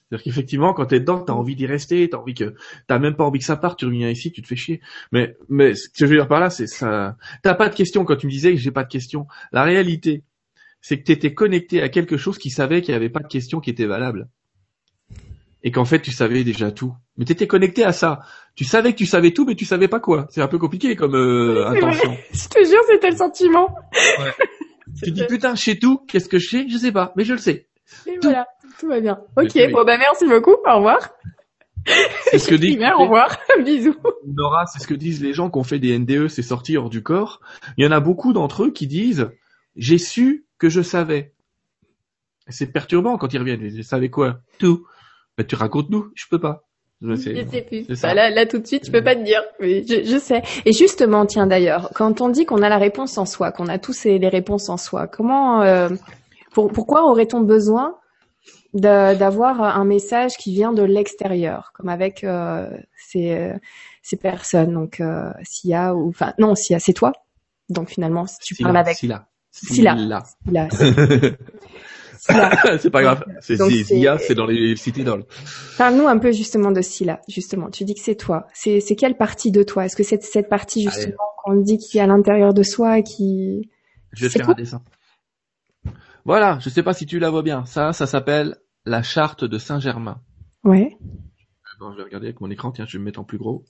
C'est-à-dire 0.08 0.24
qu'effectivement, 0.24 0.72
quand 0.72 0.86
t'es 0.86 1.00
dedans, 1.00 1.20
t'as 1.20 1.32
envie 1.32 1.56
d'y 1.56 1.66
rester, 1.66 2.08
t'as 2.08 2.18
envie 2.18 2.34
que, 2.34 2.54
t'as 2.86 3.00
même 3.00 3.16
pas 3.16 3.24
envie 3.24 3.40
que 3.40 3.44
ça 3.44 3.56
parte, 3.56 3.78
tu 3.78 3.86
reviens 3.86 4.08
ici, 4.08 4.30
tu 4.30 4.40
te 4.40 4.46
fais 4.46 4.54
chier. 4.54 4.80
Mais, 5.10 5.36
mais 5.48 5.74
ce 5.74 5.88
que 5.88 5.94
je 5.98 6.06
veux 6.06 6.14
dire 6.14 6.28
par 6.28 6.38
là, 6.38 6.48
c'est 6.48 6.68
ça. 6.68 7.16
T'as 7.42 7.54
pas 7.54 7.68
de 7.68 7.74
questions 7.74 8.04
quand 8.04 8.14
tu 8.14 8.26
me 8.26 8.30
disais 8.30 8.52
que 8.52 8.58
j'ai 8.60 8.70
pas 8.70 8.84
de 8.84 8.88
questions. 8.88 9.26
La 9.50 9.64
réalité, 9.64 10.22
c'est 10.80 10.98
que 10.98 11.04
t'étais 11.04 11.34
connecté 11.34 11.82
à 11.82 11.88
quelque 11.88 12.16
chose 12.16 12.38
qui 12.38 12.50
savait 12.50 12.82
qu'il 12.82 12.92
y 12.92 12.96
avait 12.96 13.08
pas 13.08 13.20
de 13.20 13.26
questions 13.26 13.58
qui 13.58 13.70
étaient 13.70 13.86
valables 13.86 14.28
et 15.62 15.70
qu'en 15.70 15.84
fait 15.84 16.00
tu 16.00 16.12
savais 16.12 16.44
déjà 16.44 16.70
tout. 16.70 16.94
Mais 17.16 17.24
tu 17.24 17.32
étais 17.32 17.46
connecté 17.46 17.84
à 17.84 17.92
ça. 17.92 18.20
Tu 18.54 18.64
savais 18.64 18.92
que 18.92 18.98
tu 18.98 19.06
savais 19.06 19.32
tout, 19.32 19.44
mais 19.44 19.54
tu 19.54 19.64
savais 19.64 19.88
pas 19.88 20.00
quoi. 20.00 20.26
C'est 20.30 20.42
un 20.42 20.48
peu 20.48 20.58
compliqué 20.58 20.96
comme 20.96 21.14
euh, 21.14 21.66
intention. 21.68 22.16
je 22.32 22.48
te 22.48 22.64
jure, 22.64 22.82
c'était 22.88 23.10
le 23.10 23.16
sentiment. 23.16 23.74
Ouais. 24.18 24.32
tu 25.02 25.10
dis 25.10 25.24
putain, 25.26 25.54
je 25.54 25.62
sais 25.62 25.76
tout. 25.76 25.98
Qu'est-ce 26.08 26.28
que 26.28 26.38
je 26.38 26.48
sais? 26.48 26.66
Je 26.68 26.76
sais 26.76 26.92
pas, 26.92 27.12
mais 27.16 27.24
je 27.24 27.32
le 27.32 27.38
sais. 27.38 27.68
Et 28.06 28.18
voilà, 28.20 28.46
tout 28.78 28.88
va 28.88 29.00
bien. 29.00 29.18
Ok, 29.36 29.52
bon 29.72 29.84
bah 29.84 29.96
merci 29.98 30.26
beaucoup. 30.26 30.56
Au 30.66 30.76
revoir. 30.76 31.10
C'est 32.30 32.38
ce 32.38 32.48
que 32.48 32.54
dit. 32.56 32.78
Au 32.98 33.02
revoir. 33.02 33.36
Bisous. 33.64 33.96
Nora, 34.26 34.66
c'est 34.66 34.80
ce 34.80 34.86
que 34.86 34.94
disent 34.94 35.22
les 35.22 35.32
gens 35.32 35.50
qui 35.50 35.58
ont 35.58 35.64
fait 35.64 35.78
des 35.78 35.98
NDE, 35.98 36.28
c'est 36.28 36.42
sorti 36.42 36.76
hors 36.76 36.90
du 36.90 37.02
corps. 37.02 37.40
Il 37.76 37.84
y 37.84 37.88
en 37.88 37.92
a 37.92 38.00
beaucoup 38.00 38.32
d'entre 38.32 38.64
eux 38.64 38.70
qui 38.70 38.86
disent 38.86 39.30
j'ai 39.76 39.98
su 39.98 40.46
que 40.58 40.68
je 40.68 40.82
savais. 40.82 41.32
C'est 42.48 42.72
perturbant 42.72 43.18
quand 43.18 43.32
ils 43.32 43.38
reviennent. 43.38 43.62
Ils 43.62 43.84
savaient 43.84 44.10
quoi? 44.10 44.40
Tout. 44.58 44.86
Bah, 45.36 45.44
tu 45.44 45.54
racontes-nous, 45.54 46.10
je 46.14 46.24
peux 46.30 46.40
pas. 46.40 46.64
Je 47.02 47.14
sais 47.14 47.62
plus. 47.62 47.86
Bah, 48.00 48.14
là, 48.14 48.30
là, 48.30 48.46
tout 48.46 48.58
de 48.58 48.66
suite, 48.66 48.86
je 48.86 48.90
peux 48.90 49.04
pas 49.04 49.14
te 49.14 49.22
dire. 49.22 49.42
Mais 49.60 49.84
je, 49.86 50.02
je 50.04 50.18
sais. 50.18 50.42
Et 50.64 50.72
justement, 50.72 51.26
tiens 51.26 51.46
d'ailleurs, 51.46 51.90
quand 51.94 52.20
on 52.20 52.30
dit 52.30 52.46
qu'on 52.46 52.62
a 52.62 52.68
la 52.68 52.78
réponse 52.78 53.18
en 53.18 53.26
soi, 53.26 53.52
qu'on 53.52 53.68
a 53.68 53.78
tous 53.78 54.04
les 54.04 54.28
réponses 54.28 54.68
en 54.70 54.78
soi, 54.78 55.06
comment, 55.06 55.62
euh, 55.62 55.90
pour, 56.52 56.72
pourquoi 56.72 57.04
aurait-on 57.04 57.40
besoin 57.40 57.96
d'avoir 58.72 59.60
un 59.62 59.84
message 59.84 60.32
qui 60.38 60.52
vient 60.52 60.72
de 60.72 60.82
l'extérieur, 60.82 61.70
comme 61.74 61.88
avec 61.88 62.24
euh, 62.24 62.68
ces, 62.96 63.32
euh, 63.32 63.54
ces 64.02 64.16
personnes, 64.16 64.72
donc 64.72 65.00
euh, 65.00 65.30
Sia 65.44 65.94
ou 65.94 66.08
enfin 66.08 66.34
non 66.38 66.54
Sia, 66.54 66.78
c'est 66.78 66.92
toi. 66.92 67.12
Donc 67.68 67.88
finalement, 67.88 68.26
si 68.26 68.38
tu 68.40 68.62
parles 68.62 68.76
avec 68.76 68.96
Sila. 68.96 69.26
Sila. 69.50 69.96
Sila. 70.44 70.68
c'est 72.80 72.90
pas 72.90 73.02
grave. 73.02 73.24
C'est 73.40 73.56
c'est 73.56 74.34
dans 74.34 74.46
les 74.46 74.74
Parle-nous 75.78 76.06
un 76.06 76.18
peu 76.18 76.32
justement 76.32 76.72
de 76.72 76.80
Sila. 76.80 77.20
Justement, 77.28 77.70
tu 77.70 77.84
dis 77.84 77.94
que 77.94 78.00
c'est 78.00 78.16
toi. 78.16 78.46
C'est 78.54 78.96
quelle 78.96 79.16
partie 79.16 79.50
de 79.50 79.62
toi? 79.62 79.86
Est-ce 79.86 79.96
que 79.96 80.02
c'est 80.02 80.22
cette 80.22 80.48
partie 80.48 80.82
justement 80.82 81.16
qu'on 81.44 81.56
dit 81.56 81.78
qui 81.78 81.98
est 81.98 82.00
à 82.00 82.06
l'intérieur 82.06 82.54
de 82.54 82.62
soi 82.62 83.02
qui 83.02 83.70
Je 84.12 84.26
vais 84.26 84.32
te 84.32 84.38
faire 84.38 84.50
un 84.50 84.54
dessin. 84.54 84.82
Voilà, 86.24 86.58
je 86.60 86.68
sais 86.68 86.82
pas 86.82 86.92
si 86.92 87.06
tu 87.06 87.20
la 87.20 87.30
vois 87.30 87.42
bien. 87.42 87.64
Ça, 87.66 87.92
ça 87.92 88.06
s'appelle 88.06 88.56
la 88.84 89.02
charte 89.02 89.44
de 89.44 89.58
Saint-Germain. 89.58 90.20
Ouais. 90.64 90.96
Attends, 91.76 91.92
je 91.92 91.98
vais 91.98 92.02
regarder 92.02 92.26
avec 92.26 92.40
mon 92.40 92.50
écran. 92.50 92.72
Tiens, 92.72 92.84
je 92.86 92.94
vais 92.94 92.98
me 92.98 93.04
mettre 93.04 93.20
en 93.20 93.24
plus 93.24 93.38
gros. 93.38 93.64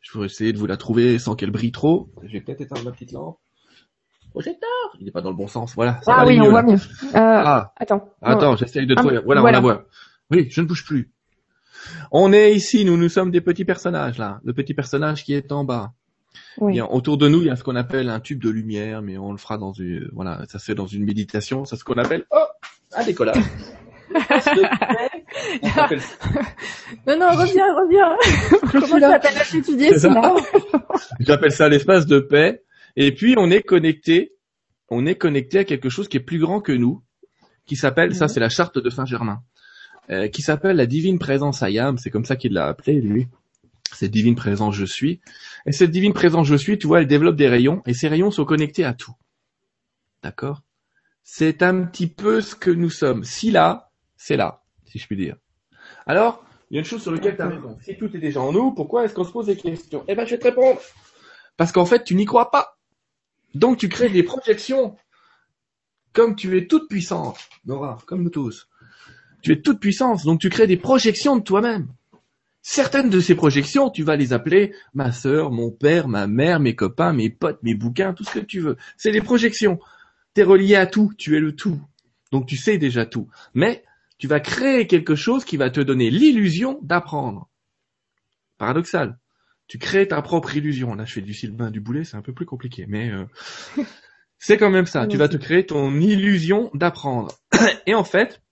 Je 0.00 0.18
vais 0.18 0.26
essayer 0.26 0.52
de 0.52 0.58
vous 0.58 0.66
la 0.66 0.76
trouver 0.76 1.20
sans 1.20 1.36
qu'elle 1.36 1.52
brille 1.52 1.70
trop. 1.70 2.10
Je 2.24 2.32
vais 2.32 2.40
peut-être 2.40 2.62
éteindre 2.62 2.84
ma 2.84 2.90
petite 2.90 3.12
lampe. 3.12 3.38
Projecteur 4.30 4.68
Il 4.98 5.04
n'est 5.04 5.10
pas 5.10 5.20
dans 5.20 5.30
le 5.30 5.36
bon 5.36 5.48
sens. 5.48 5.74
Voilà. 5.74 6.00
ah 6.06 6.24
oui, 6.26 6.40
on 6.40 6.50
voit 6.50 6.62
mieux. 6.62 6.74
Euh, 6.76 7.08
ah. 7.14 7.72
Attends. 7.76 8.08
Attends, 8.22 8.56
j'essaye 8.56 8.86
de 8.86 8.94
trouver. 8.94 9.20
voilà, 9.24 9.42
on 9.42 9.46
la 9.46 9.60
voit. 9.60 9.86
Oui, 10.30 10.46
je 10.50 10.60
ne 10.60 10.66
bouge 10.66 10.84
plus. 10.84 11.10
On 12.12 12.32
est 12.32 12.52
ici, 12.52 12.84
nous, 12.84 12.96
nous 12.96 13.08
sommes 13.08 13.30
des 13.30 13.40
petits 13.40 13.64
personnages, 13.64 14.18
là. 14.18 14.40
Le 14.44 14.52
petit 14.52 14.74
personnage 14.74 15.24
qui 15.24 15.34
est 15.34 15.50
en 15.52 15.64
bas. 15.64 15.92
Oui. 16.58 16.80
autour 16.80 17.16
de 17.18 17.28
nous, 17.28 17.40
il 17.40 17.46
y 17.46 17.50
a 17.50 17.56
ce 17.56 17.64
qu'on 17.64 17.76
appelle 17.76 18.08
un 18.08 18.20
tube 18.20 18.42
de 18.42 18.50
lumière, 18.50 19.02
mais 19.02 19.18
on 19.18 19.32
le 19.32 19.38
fera 19.38 19.58
dans 19.58 19.72
une, 19.72 20.08
voilà, 20.12 20.44
ça 20.48 20.58
se 20.58 20.64
fait 20.64 20.74
dans 20.74 20.86
une 20.86 21.04
méditation. 21.04 21.64
C'est 21.64 21.76
ce 21.76 21.84
qu'on 21.84 21.94
appelle, 21.94 22.24
oh, 22.30 22.44
un 22.94 23.04
décollage. 23.04 23.36
non, 27.06 27.16
non, 27.18 27.30
reviens, 27.30 27.74
reviens. 27.74 28.16
Comment 28.72 29.00
ça 29.00 29.10
s'appelle 29.10 29.58
étudier 29.58 29.98
ça? 29.98 30.34
J'appelle 31.20 31.52
ça 31.52 31.68
l'espace 31.68 32.06
de 32.06 32.18
paix. 32.18 32.62
Et 32.96 33.14
puis, 33.14 33.34
on 33.38 33.50
est 33.50 33.62
connecté, 33.62 34.32
on 34.88 35.06
est 35.06 35.14
connecté 35.14 35.58
à 35.58 35.64
quelque 35.64 35.88
chose 35.88 36.08
qui 36.08 36.16
est 36.16 36.20
plus 36.20 36.38
grand 36.38 36.60
que 36.60 36.72
nous, 36.72 37.02
qui 37.66 37.76
s'appelle, 37.76 38.14
ça 38.14 38.28
c'est 38.28 38.40
la 38.40 38.48
charte 38.48 38.78
de 38.78 38.90
Saint-Germain, 38.90 39.42
euh, 40.10 40.28
qui 40.28 40.42
s'appelle 40.42 40.76
la 40.76 40.86
divine 40.86 41.18
présence 41.18 41.62
Ayam, 41.62 41.98
c'est 41.98 42.10
comme 42.10 42.24
ça 42.24 42.36
qu'il 42.36 42.52
l'a 42.52 42.66
appelé, 42.66 43.00
lui. 43.00 43.28
C'est 43.92 44.08
divine 44.08 44.34
présence 44.34 44.74
je 44.74 44.84
suis. 44.84 45.20
Et 45.66 45.72
cette 45.72 45.90
divine 45.90 46.12
présence 46.12 46.46
je 46.46 46.56
suis, 46.56 46.78
tu 46.78 46.86
vois, 46.86 47.00
elle 47.00 47.06
développe 47.06 47.36
des 47.36 47.48
rayons, 47.48 47.82
et 47.86 47.94
ces 47.94 48.08
rayons 48.08 48.30
sont 48.30 48.44
connectés 48.44 48.84
à 48.84 48.92
tout. 48.92 49.14
D'accord? 50.22 50.62
C'est 51.22 51.62
un 51.62 51.84
petit 51.84 52.08
peu 52.08 52.40
ce 52.40 52.54
que 52.54 52.70
nous 52.70 52.90
sommes. 52.90 53.24
Si 53.24 53.50
là, 53.50 53.92
c'est 54.16 54.36
là, 54.36 54.64
si 54.86 54.98
je 54.98 55.06
puis 55.06 55.16
dire. 55.16 55.36
Alors, 56.06 56.44
il 56.70 56.74
y 56.74 56.78
a 56.78 56.80
une 56.80 56.86
chose 56.86 57.02
sur 57.02 57.12
laquelle 57.12 57.36
tu 57.36 57.42
as 57.42 57.48
raison. 57.48 57.78
Si 57.82 57.96
tout 57.96 58.14
est 58.14 58.20
déjà 58.20 58.40
en 58.40 58.52
nous, 58.52 58.72
pourquoi 58.72 59.04
est-ce 59.04 59.14
qu'on 59.14 59.24
se 59.24 59.32
pose 59.32 59.46
des 59.46 59.56
questions? 59.56 60.04
Eh 60.08 60.14
ben, 60.14 60.24
je 60.24 60.32
vais 60.32 60.38
te 60.38 60.44
répondre. 60.44 60.80
Parce 61.56 61.72
qu'en 61.72 61.86
fait, 61.86 62.04
tu 62.04 62.14
n'y 62.14 62.24
crois 62.24 62.50
pas. 62.50 62.79
Donc, 63.54 63.78
tu 63.78 63.88
crées 63.88 64.10
des 64.10 64.22
projections. 64.22 64.96
Comme 66.12 66.34
tu 66.34 66.56
es 66.56 66.66
toute 66.66 66.88
puissante, 66.88 67.48
Nora, 67.64 67.98
comme 68.06 68.22
nous 68.22 68.30
tous. 68.30 68.68
Tu 69.42 69.52
es 69.52 69.60
toute 69.60 69.80
puissance, 69.80 70.24
donc 70.24 70.40
tu 70.40 70.50
crées 70.50 70.66
des 70.66 70.76
projections 70.76 71.36
de 71.36 71.42
toi-même. 71.42 71.88
Certaines 72.62 73.08
de 73.08 73.20
ces 73.20 73.34
projections, 73.34 73.90
tu 73.90 74.02
vas 74.02 74.16
les 74.16 74.32
appeler 74.32 74.74
ma 74.92 75.12
sœur, 75.12 75.50
mon 75.50 75.70
père, 75.70 76.08
ma 76.08 76.26
mère, 76.26 76.60
mes 76.60 76.74
copains, 76.74 77.12
mes 77.12 77.30
potes, 77.30 77.62
mes 77.62 77.74
bouquins, 77.74 78.12
tout 78.12 78.24
ce 78.24 78.38
que 78.38 78.44
tu 78.44 78.60
veux. 78.60 78.76
C'est 78.98 79.12
des 79.12 79.22
projections. 79.22 79.78
Tu 80.34 80.42
es 80.42 80.44
relié 80.44 80.76
à 80.76 80.86
tout, 80.86 81.12
tu 81.16 81.36
es 81.36 81.40
le 81.40 81.56
tout. 81.56 81.80
Donc 82.32 82.46
tu 82.46 82.56
sais 82.56 82.76
déjà 82.76 83.06
tout. 83.06 83.28
Mais 83.54 83.82
tu 84.18 84.26
vas 84.26 84.40
créer 84.40 84.86
quelque 84.86 85.14
chose 85.14 85.44
qui 85.44 85.56
va 85.56 85.70
te 85.70 85.80
donner 85.80 86.10
l'illusion 86.10 86.78
d'apprendre. 86.82 87.48
Paradoxal. 88.58 89.18
Tu 89.70 89.78
crées 89.78 90.08
ta 90.08 90.20
propre 90.20 90.56
illusion. 90.56 90.96
Là, 90.96 91.04
je 91.04 91.12
fais 91.12 91.20
du 91.20 91.32
Sylvain 91.32 91.70
du 91.70 91.78
boulet, 91.78 92.02
c'est 92.02 92.16
un 92.16 92.22
peu 92.22 92.32
plus 92.32 92.44
compliqué, 92.44 92.86
mais 92.88 93.08
euh, 93.12 93.24
c'est 94.38 94.56
quand 94.56 94.68
même 94.68 94.86
ça. 94.86 95.06
Tu 95.06 95.16
vas 95.16 95.28
te 95.28 95.36
créer 95.36 95.64
ton 95.64 95.94
illusion 96.00 96.72
d'apprendre. 96.74 97.38
Et 97.86 97.94
en 97.94 98.02
fait, 98.02 98.42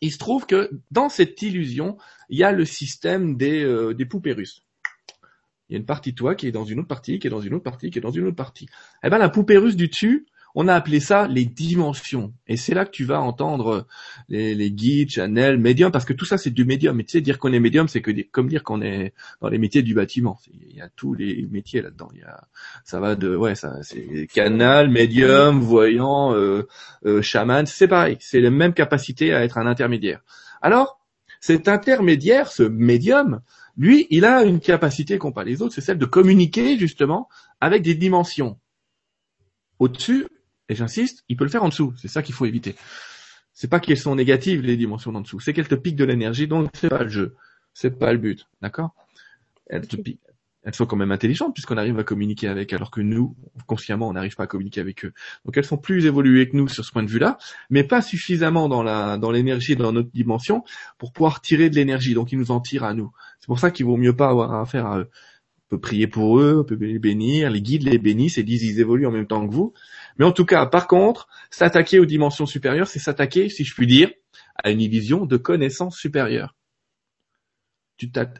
il 0.00 0.12
se 0.12 0.18
trouve 0.18 0.46
que 0.46 0.70
dans 0.92 1.08
cette 1.08 1.42
illusion, 1.42 1.98
il 2.28 2.38
y 2.38 2.44
a 2.44 2.52
le 2.52 2.64
système 2.64 3.36
des, 3.36 3.64
euh, 3.64 3.92
des 3.92 4.06
poupées 4.06 4.34
russes. 4.34 4.62
Il 5.68 5.72
y 5.72 5.76
a 5.76 5.80
une 5.80 5.84
partie 5.84 6.12
de 6.12 6.16
toi 6.16 6.36
qui 6.36 6.46
est 6.46 6.52
dans 6.52 6.64
une 6.64 6.78
autre 6.78 6.86
partie, 6.86 7.18
qui 7.18 7.26
est 7.26 7.30
dans 7.30 7.40
une 7.40 7.54
autre 7.54 7.64
partie, 7.64 7.90
qui 7.90 7.98
est 7.98 8.02
dans 8.02 8.12
une 8.12 8.28
autre 8.28 8.36
partie. 8.36 8.68
Eh 9.02 9.10
ben, 9.10 9.18
la 9.18 9.30
poupée 9.30 9.58
russe 9.58 9.74
du 9.74 9.88
dessus, 9.88 10.28
on 10.54 10.68
a 10.68 10.74
appelé 10.74 11.00
ça 11.00 11.28
les 11.28 11.44
dimensions. 11.44 12.32
Et 12.46 12.56
c'est 12.56 12.74
là 12.74 12.84
que 12.84 12.90
tu 12.90 13.04
vas 13.04 13.20
entendre 13.20 13.86
les, 14.28 14.54
les 14.54 14.70
guides, 14.70 15.10
channel, 15.10 15.58
médium, 15.58 15.92
parce 15.92 16.04
que 16.04 16.12
tout 16.12 16.24
ça 16.24 16.38
c'est 16.38 16.50
du 16.50 16.64
médium. 16.64 16.98
Et 17.00 17.04
tu 17.04 17.12
sais, 17.12 17.20
dire 17.20 17.38
qu'on 17.38 17.52
est 17.52 17.60
médium, 17.60 17.88
c'est 17.88 18.00
que 18.00 18.10
comme 18.30 18.48
dire 18.48 18.62
qu'on 18.64 18.82
est 18.82 19.12
dans 19.40 19.48
les 19.48 19.58
métiers 19.58 19.82
du 19.82 19.94
bâtiment. 19.94 20.38
Il 20.52 20.76
y 20.76 20.80
a 20.80 20.88
tous 20.88 21.14
les 21.14 21.46
métiers 21.50 21.82
là-dedans. 21.82 22.08
Ça 22.84 23.00
va 23.00 23.14
de, 23.14 23.34
ouais, 23.36 23.54
ça, 23.54 23.82
c'est 23.82 24.26
canal, 24.32 24.90
médium, 24.90 25.60
voyant, 25.60 26.34
euh, 26.34 26.66
euh, 27.06 27.22
chaman. 27.22 27.66
C'est 27.66 27.88
pareil. 27.88 28.16
C'est 28.20 28.40
la 28.40 28.50
même 28.50 28.74
capacité 28.74 29.32
à 29.32 29.44
être 29.44 29.58
un 29.58 29.66
intermédiaire. 29.66 30.20
Alors, 30.62 31.00
cet 31.40 31.68
intermédiaire, 31.68 32.50
ce 32.50 32.62
médium, 32.62 33.40
lui, 33.76 34.06
il 34.10 34.24
a 34.24 34.42
une 34.42 34.60
capacité 34.60 35.18
qu'ont 35.18 35.32
pas 35.32 35.44
les 35.44 35.62
autres, 35.62 35.74
c'est 35.74 35.80
celle 35.80 35.98
de 35.98 36.06
communiquer 36.06 36.78
justement 36.78 37.28
avec 37.60 37.82
des 37.82 37.94
dimensions. 37.94 38.58
Au-dessus, 39.78 40.26
et 40.68 40.74
j'insiste, 40.74 41.24
il 41.28 41.36
peut 41.36 41.44
le 41.44 41.50
faire 41.50 41.62
en 41.62 41.68
dessous. 41.68 41.94
C'est 41.96 42.08
ça 42.08 42.22
qu'il 42.22 42.34
faut 42.34 42.46
éviter. 42.46 42.74
C'est 43.52 43.68
pas 43.68 43.80
qu'elles 43.80 43.98
sont 43.98 44.14
négatives 44.14 44.62
les 44.62 44.76
dimensions 44.76 45.12
d'en 45.12 45.20
dessous, 45.20 45.40
c'est 45.40 45.52
qu'elles 45.52 45.68
te 45.68 45.74
piquent 45.74 45.96
de 45.96 46.04
l'énergie, 46.04 46.46
donc 46.46 46.70
c'est 46.74 46.88
pas 46.88 47.02
le 47.02 47.08
jeu, 47.08 47.36
c'est 47.74 47.98
pas 47.98 48.12
le 48.12 48.18
but, 48.18 48.46
d'accord? 48.62 48.94
Elles 49.66 49.86
te 49.86 49.96
piquent. 49.96 50.20
Elles 50.64 50.74
sont 50.74 50.86
quand 50.86 50.96
même 50.96 51.12
intelligentes 51.12 51.54
puisqu'on 51.54 51.78
arrive 51.78 51.98
à 51.98 52.04
communiquer 52.04 52.48
avec, 52.48 52.72
alors 52.72 52.90
que 52.90 53.00
nous, 53.00 53.34
consciemment, 53.66 54.08
on 54.08 54.12
n'arrive 54.12 54.34
pas 54.34 54.42
à 54.42 54.46
communiquer 54.46 54.80
avec 54.80 55.04
eux. 55.04 55.12
Donc 55.44 55.56
elles 55.56 55.64
sont 55.64 55.78
plus 55.78 56.04
évoluées 56.04 56.48
que 56.48 56.56
nous 56.56 56.68
sur 56.68 56.84
ce 56.84 56.92
point 56.92 57.02
de 57.02 57.08
vue-là, 57.08 57.38
mais 57.70 57.84
pas 57.84 58.02
suffisamment 58.02 58.68
dans 58.68 58.82
la 58.82 59.16
dans 59.16 59.30
l'énergie 59.30 59.76
dans 59.76 59.92
notre 59.92 60.10
dimension 60.10 60.64
pour 60.98 61.12
pouvoir 61.12 61.40
tirer 61.40 61.70
de 61.70 61.76
l'énergie. 61.76 62.12
Donc 62.12 62.32
ils 62.32 62.38
nous 62.38 62.50
en 62.50 62.60
tirent 62.60 62.84
à 62.84 62.92
nous. 62.92 63.10
C'est 63.40 63.46
pour 63.46 63.60
ça 63.60 63.70
qu'il 63.70 63.86
vaut 63.86 63.96
mieux 63.96 64.14
pas 64.14 64.28
avoir 64.28 64.52
affaire 64.54 64.86
à 64.86 64.98
eux. 64.98 65.08
On 65.66 65.76
peut 65.76 65.80
prier 65.80 66.06
pour 66.06 66.38
eux, 66.38 66.58
on 66.60 66.64
peut 66.64 66.76
les 66.80 66.98
bénir, 66.98 67.50
les 67.50 67.62
guides 67.62 67.84
les 67.84 67.98
bénissent 67.98 68.36
et 68.36 68.42
disent 68.42 68.64
ils 68.64 68.80
évoluent 68.80 69.06
en 69.06 69.12
même 69.12 69.26
temps 69.26 69.46
que 69.46 69.54
vous. 69.54 69.72
Mais 70.18 70.24
en 70.24 70.32
tout 70.32 70.44
cas, 70.44 70.66
par 70.66 70.86
contre, 70.86 71.28
s'attaquer 71.50 71.98
aux 71.98 72.06
dimensions 72.06 72.46
supérieures, 72.46 72.88
c'est 72.88 72.98
s'attaquer, 72.98 73.48
si 73.48 73.64
je 73.64 73.74
puis 73.74 73.86
dire, 73.86 74.10
à 74.62 74.70
une 74.70 74.80
illusion 74.80 75.26
de 75.26 75.36
connaissance 75.36 75.96
supérieure. 75.96 76.54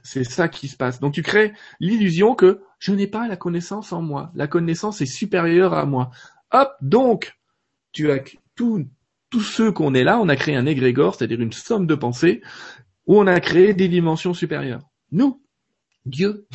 C'est 0.03 0.25
ça 0.25 0.49
qui 0.49 0.69
se 0.69 0.77
passe. 0.77 1.01
Donc 1.01 1.15
tu 1.15 1.23
crées 1.23 1.53
l'illusion 1.81 2.35
que 2.35 2.61
je 2.79 2.93
n'ai 2.93 3.09
pas 3.09 3.27
la 3.27 3.37
connaissance 3.37 3.93
en 3.93 4.03
moi. 4.03 4.31
La 4.35 4.47
connaissance 4.47 5.01
est 5.01 5.07
supérieure 5.07 5.75
à 5.75 5.85
moi. 5.85 6.11
Hop, 6.53 6.73
donc, 6.81 7.37
tu 7.93 8.11
as 8.11 8.21
tous 8.55 9.41
ceux 9.41 9.73
qu'on 9.73 9.95
est 9.95 10.05
là, 10.05 10.19
on 10.21 10.29
a 10.29 10.37
créé 10.37 10.57
un 10.57 10.67
égrégore, 10.67 11.15
c'est-à-dire 11.15 11.41
une 11.41 11.53
somme 11.53 11.87
de 11.87 11.95
pensées, 11.95 12.41
où 13.07 13.19
on 13.19 13.27
a 13.27 13.41
créé 13.41 13.75
des 13.75 13.89
dimensions 13.89 14.35
supérieures. 14.35 14.83
Nous, 15.11 15.43
Dieu, 16.07 16.47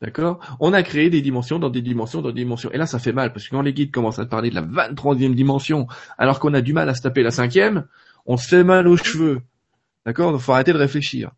D'accord? 0.00 0.38
On 0.60 0.72
a 0.72 0.82
créé 0.82 1.10
des 1.10 1.20
dimensions 1.20 1.58
dans 1.58 1.70
des 1.70 1.82
dimensions 1.82 2.22
dans 2.22 2.28
des 2.28 2.42
dimensions. 2.42 2.70
Et 2.72 2.78
là, 2.78 2.86
ça 2.86 2.98
fait 2.98 3.12
mal, 3.12 3.32
parce 3.32 3.46
que 3.46 3.50
quand 3.50 3.62
les 3.62 3.72
guides 3.72 3.90
commencent 3.90 4.20
à 4.20 4.26
parler 4.26 4.50
de 4.50 4.54
la 4.54 4.62
23e 4.62 5.34
dimension, 5.34 5.86
alors 6.18 6.38
qu'on 6.38 6.54
a 6.54 6.60
du 6.60 6.72
mal 6.72 6.88
à 6.88 6.94
se 6.94 7.02
taper 7.02 7.22
la 7.22 7.32
cinquième, 7.32 7.86
on 8.26 8.36
se 8.36 8.46
fait 8.46 8.64
mal 8.64 8.86
aux 8.86 8.96
cheveux. 8.96 9.40
D'accord? 10.06 10.32
Il 10.34 10.40
faut 10.40 10.52
arrêter 10.52 10.72
de 10.72 10.78
réfléchir. 10.78 11.32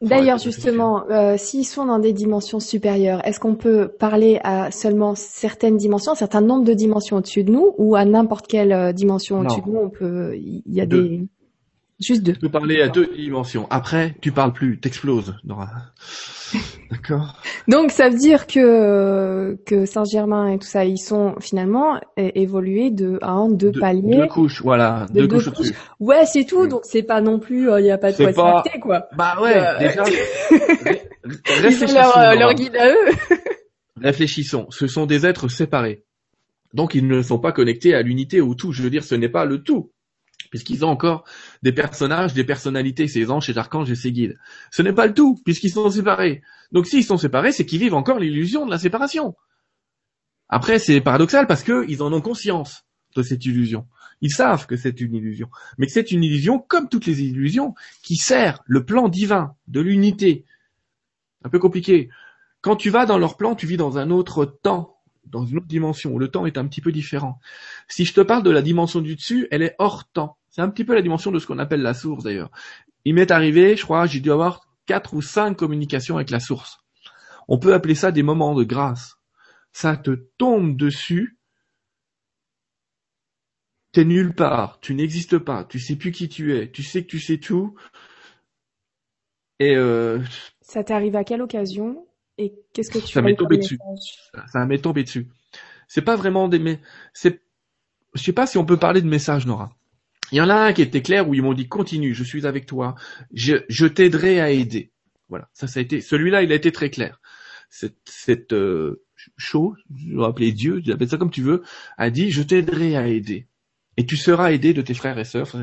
D'ailleurs, 0.00 0.38
justement, 0.38 1.08
euh, 1.10 1.36
s'ils 1.38 1.64
sont 1.64 1.86
dans 1.86 1.98
des 1.98 2.12
dimensions 2.12 2.60
supérieures, 2.60 3.26
est-ce 3.26 3.40
qu'on 3.40 3.54
peut 3.54 3.88
parler 3.88 4.38
à 4.44 4.70
seulement 4.70 5.14
certaines 5.14 5.76
dimensions, 5.76 6.12
un 6.12 6.16
certain 6.16 6.40
nombre 6.40 6.64
de 6.64 6.74
dimensions 6.74 7.16
au-dessus 7.16 7.42
de 7.42 7.50
nous, 7.50 7.74
ou 7.78 7.96
à 7.96 8.04
n'importe 8.04 8.46
quelle 8.46 8.72
euh, 8.72 8.92
dimension 8.92 9.40
au-dessus 9.40 9.62
de 9.62 9.70
nous, 9.70 9.78
on 9.78 9.90
peut, 9.90 10.36
il 10.36 10.62
y 10.66 10.80
a 10.80 10.86
des, 10.86 11.26
juste 12.00 12.22
deux. 12.22 12.32
Tu 12.32 12.40
peux 12.40 12.48
parler 12.48 12.80
à 12.82 12.88
deux 12.88 13.10
dimensions. 13.14 13.66
Après, 13.70 14.14
tu 14.20 14.32
parles 14.32 14.52
plus, 14.52 14.78
t'exploses, 14.78 15.34
Nora. 15.44 15.68
D'accord. 16.90 17.40
Donc 17.68 17.90
ça 17.90 18.08
veut 18.08 18.18
dire 18.18 18.46
que 18.46 19.58
que 19.66 19.86
Saint-Germain 19.86 20.52
et 20.52 20.58
tout 20.58 20.66
ça, 20.66 20.84
ils 20.84 20.98
sont 20.98 21.34
finalement 21.40 22.00
évolués 22.16 22.90
de 22.90 23.18
un, 23.22 23.48
deux 23.48 23.72
paliers. 23.72 24.16
Deux 24.16 24.26
couches, 24.26 24.62
voilà, 24.62 25.06
deux, 25.12 25.26
couches, 25.26 25.50
Ouais, 26.00 26.24
c'est 26.26 26.44
tout. 26.44 26.66
Donc 26.66 26.82
c'est 26.84 27.02
pas 27.02 27.20
non 27.20 27.38
plus, 27.38 27.70
euh, 27.70 27.80
il 27.80 27.84
n'y 27.84 27.90
a 27.90 27.98
pas 27.98 28.12
de 28.12 28.32
quoi 28.32 28.62
pas... 28.62 28.78
quoi. 28.80 29.08
Bah 29.16 29.36
ouais, 29.40 29.56
euh, 29.56 29.78
déjà. 29.78 30.04
leur, 31.94 32.18
euh, 32.18 32.34
leur 32.34 32.54
guide 32.54 32.76
à 32.76 32.90
eux. 32.90 33.38
réfléchissons. 34.00 34.66
Ce 34.70 34.86
sont 34.86 35.06
des 35.06 35.26
êtres 35.26 35.48
séparés. 35.48 36.04
Donc 36.74 36.94
ils 36.94 37.06
ne 37.06 37.22
sont 37.22 37.38
pas 37.38 37.52
connectés 37.52 37.94
à 37.94 38.02
l'unité 38.02 38.40
ou 38.40 38.54
tout. 38.54 38.72
Je 38.72 38.82
veux 38.82 38.90
dire, 38.90 39.04
ce 39.04 39.14
n'est 39.14 39.28
pas 39.28 39.44
le 39.44 39.62
tout 39.62 39.92
puisqu'ils 40.54 40.84
ont 40.84 40.88
encore 40.88 41.24
des 41.64 41.72
personnages, 41.72 42.32
des 42.32 42.44
personnalités, 42.44 43.08
ces 43.08 43.28
anges, 43.28 43.46
ces 43.46 43.58
archanges 43.58 43.90
et 43.90 43.96
ces 43.96 44.12
guides. 44.12 44.38
Ce 44.70 44.82
n'est 44.82 44.92
pas 44.92 45.08
le 45.08 45.12
tout, 45.12 45.36
puisqu'ils 45.44 45.72
sont 45.72 45.90
séparés. 45.90 46.42
Donc 46.70 46.86
s'ils 46.86 47.02
sont 47.02 47.16
séparés, 47.16 47.50
c'est 47.50 47.66
qu'ils 47.66 47.80
vivent 47.80 47.94
encore 47.94 48.20
l'illusion 48.20 48.64
de 48.64 48.70
la 48.70 48.78
séparation. 48.78 49.34
Après, 50.48 50.78
c'est 50.78 51.00
paradoxal 51.00 51.48
parce 51.48 51.64
qu'ils 51.64 52.04
en 52.04 52.12
ont 52.12 52.20
conscience 52.20 52.84
de 53.16 53.24
cette 53.24 53.44
illusion. 53.44 53.88
Ils 54.20 54.30
savent 54.30 54.68
que 54.68 54.76
c'est 54.76 55.00
une 55.00 55.16
illusion, 55.16 55.48
mais 55.76 55.86
que 55.86 55.92
c'est 55.92 56.12
une 56.12 56.22
illusion 56.22 56.60
comme 56.60 56.88
toutes 56.88 57.06
les 57.06 57.22
illusions 57.22 57.74
qui 58.04 58.14
sert 58.14 58.62
le 58.64 58.84
plan 58.84 59.08
divin 59.08 59.56
de 59.66 59.80
l'unité. 59.80 60.44
Un 61.42 61.48
peu 61.48 61.58
compliqué. 61.58 62.10
Quand 62.60 62.76
tu 62.76 62.90
vas 62.90 63.06
dans 63.06 63.18
leur 63.18 63.36
plan, 63.36 63.56
tu 63.56 63.66
vis 63.66 63.76
dans 63.76 63.98
un 63.98 64.12
autre 64.12 64.44
temps, 64.44 65.00
dans 65.26 65.44
une 65.44 65.56
autre 65.56 65.66
dimension 65.66 66.12
où 66.12 66.20
le 66.20 66.28
temps 66.28 66.46
est 66.46 66.58
un 66.58 66.68
petit 66.68 66.80
peu 66.80 66.92
différent. 66.92 67.40
Si 67.88 68.04
je 68.04 68.14
te 68.14 68.20
parle 68.20 68.44
de 68.44 68.52
la 68.52 68.62
dimension 68.62 69.00
du 69.00 69.16
dessus, 69.16 69.48
elle 69.50 69.62
est 69.64 69.74
hors 69.80 70.04
temps. 70.04 70.38
C'est 70.54 70.62
un 70.62 70.68
petit 70.68 70.84
peu 70.84 70.94
la 70.94 71.02
dimension 71.02 71.32
de 71.32 71.40
ce 71.40 71.48
qu'on 71.48 71.58
appelle 71.58 71.82
la 71.82 71.94
source 71.94 72.22
d'ailleurs. 72.22 72.52
Il 73.04 73.16
m'est 73.16 73.32
arrivé, 73.32 73.76
je 73.76 73.82
crois, 73.82 74.06
j'ai 74.06 74.20
dû 74.20 74.30
avoir 74.30 74.60
quatre 74.86 75.14
ou 75.14 75.20
cinq 75.20 75.56
communications 75.56 76.14
avec 76.14 76.30
la 76.30 76.38
source. 76.38 76.78
On 77.48 77.58
peut 77.58 77.74
appeler 77.74 77.96
ça 77.96 78.12
des 78.12 78.22
moments 78.22 78.54
de 78.54 78.62
grâce. 78.62 79.16
Ça 79.72 79.96
te 79.96 80.12
tombe 80.38 80.76
dessus. 80.76 81.40
T'es 83.90 84.04
nulle 84.04 84.32
part, 84.32 84.78
tu 84.78 84.94
n'existes 84.94 85.38
pas, 85.38 85.64
tu 85.64 85.80
sais 85.80 85.96
plus 85.96 86.12
qui 86.12 86.28
tu 86.28 86.56
es, 86.56 86.70
tu 86.70 86.84
sais 86.84 87.02
que 87.02 87.08
tu 87.08 87.18
sais 87.18 87.38
tout. 87.38 87.74
Et 89.58 89.74
euh, 89.74 90.20
ça 90.60 90.84
t'est 90.84 90.94
arrivé 90.94 91.18
à 91.18 91.24
quelle 91.24 91.42
occasion 91.42 92.06
et 92.38 92.54
qu'est-ce 92.72 92.92
que 92.92 92.98
tu 92.98 93.12
ça 93.12 93.22
m'est 93.22 93.34
tombé 93.34 93.56
dessus. 93.56 93.80
Ça 94.52 94.64
m'est 94.66 94.78
tombé 94.78 95.02
dessus. 95.02 95.28
C'est 95.88 96.02
pas 96.02 96.14
vraiment 96.14 96.46
des 96.46 96.60
mais 96.60 96.80
c'est 97.12 97.42
je 98.14 98.22
sais 98.22 98.32
pas 98.32 98.46
si 98.46 98.56
on 98.56 98.64
peut 98.64 98.78
parler 98.78 99.02
de 99.02 99.08
message 99.08 99.46
Nora. 99.46 99.72
Il 100.34 100.38
y 100.38 100.40
en 100.40 100.50
a 100.50 100.56
un 100.56 100.72
qui 100.72 100.82
était 100.82 101.00
clair 101.00 101.28
où 101.28 101.34
ils 101.34 101.42
m'ont 101.42 101.54
dit 101.54 101.68
continue, 101.68 102.12
je 102.12 102.24
suis 102.24 102.44
avec 102.44 102.66
toi, 102.66 102.96
je, 103.32 103.58
je 103.68 103.86
t'aiderai 103.86 104.40
à 104.40 104.50
aider. 104.50 104.90
Voilà, 105.28 105.48
ça 105.52 105.68
ça 105.68 105.78
a 105.78 105.82
été 105.84 106.00
celui-là, 106.00 106.42
il 106.42 106.50
a 106.50 106.56
été 106.56 106.72
très 106.72 106.90
clair. 106.90 107.20
Cette, 107.70 107.98
cette 108.04 108.52
euh, 108.52 109.04
chose, 109.36 109.76
je 109.94 110.16
vais 110.16 110.24
appeler 110.24 110.50
Dieu, 110.50 110.82
appelle 110.92 111.08
ça 111.08 111.18
comme 111.18 111.30
tu 111.30 111.42
veux, 111.42 111.62
a 111.98 112.10
dit 112.10 112.32
je 112.32 112.42
t'aiderai 112.42 112.96
à 112.96 113.06
aider 113.06 113.46
et 113.96 114.06
tu 114.06 114.16
seras 114.16 114.50
aidé 114.50 114.74
de 114.74 114.82
tes 114.82 114.94
frères 114.94 115.16
et 115.20 115.24
sœurs. 115.24 115.54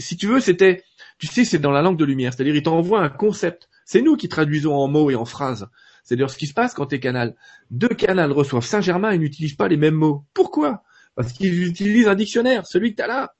Si 0.00 0.16
tu 0.16 0.26
veux, 0.26 0.40
c'était, 0.40 0.82
tu 1.20 1.28
sais, 1.28 1.44
c'est 1.44 1.60
dans 1.60 1.70
la 1.70 1.80
langue 1.80 1.96
de 1.96 2.04
lumière, 2.04 2.34
c'est-à-dire 2.34 2.56
il 2.56 2.64
t'envoie 2.64 3.00
un 3.00 3.10
concept. 3.10 3.68
C'est 3.84 4.02
nous 4.02 4.16
qui 4.16 4.28
traduisons 4.28 4.74
en 4.74 4.88
mots 4.88 5.12
et 5.12 5.14
en 5.14 5.26
phrases. 5.26 5.68
C'est-à-dire 6.02 6.28
ce 6.28 6.38
qui 6.38 6.48
se 6.48 6.54
passe 6.54 6.74
quand 6.74 6.86
tes 6.86 6.98
canals, 6.98 7.36
deux 7.70 7.86
canals 7.86 8.32
reçoivent 8.32 8.64
Saint-Germain 8.64 9.12
et 9.12 9.18
n'utilisent 9.18 9.54
pas 9.54 9.68
les 9.68 9.76
mêmes 9.76 9.94
mots. 9.94 10.24
Pourquoi? 10.34 10.82
Parce 11.14 11.32
qu'ils 11.32 11.68
utilisent 11.68 12.08
un 12.08 12.16
dictionnaire, 12.16 12.66
celui 12.66 12.90
que 12.90 12.96
tu 12.96 13.02
as 13.02 13.06
là. 13.06 13.34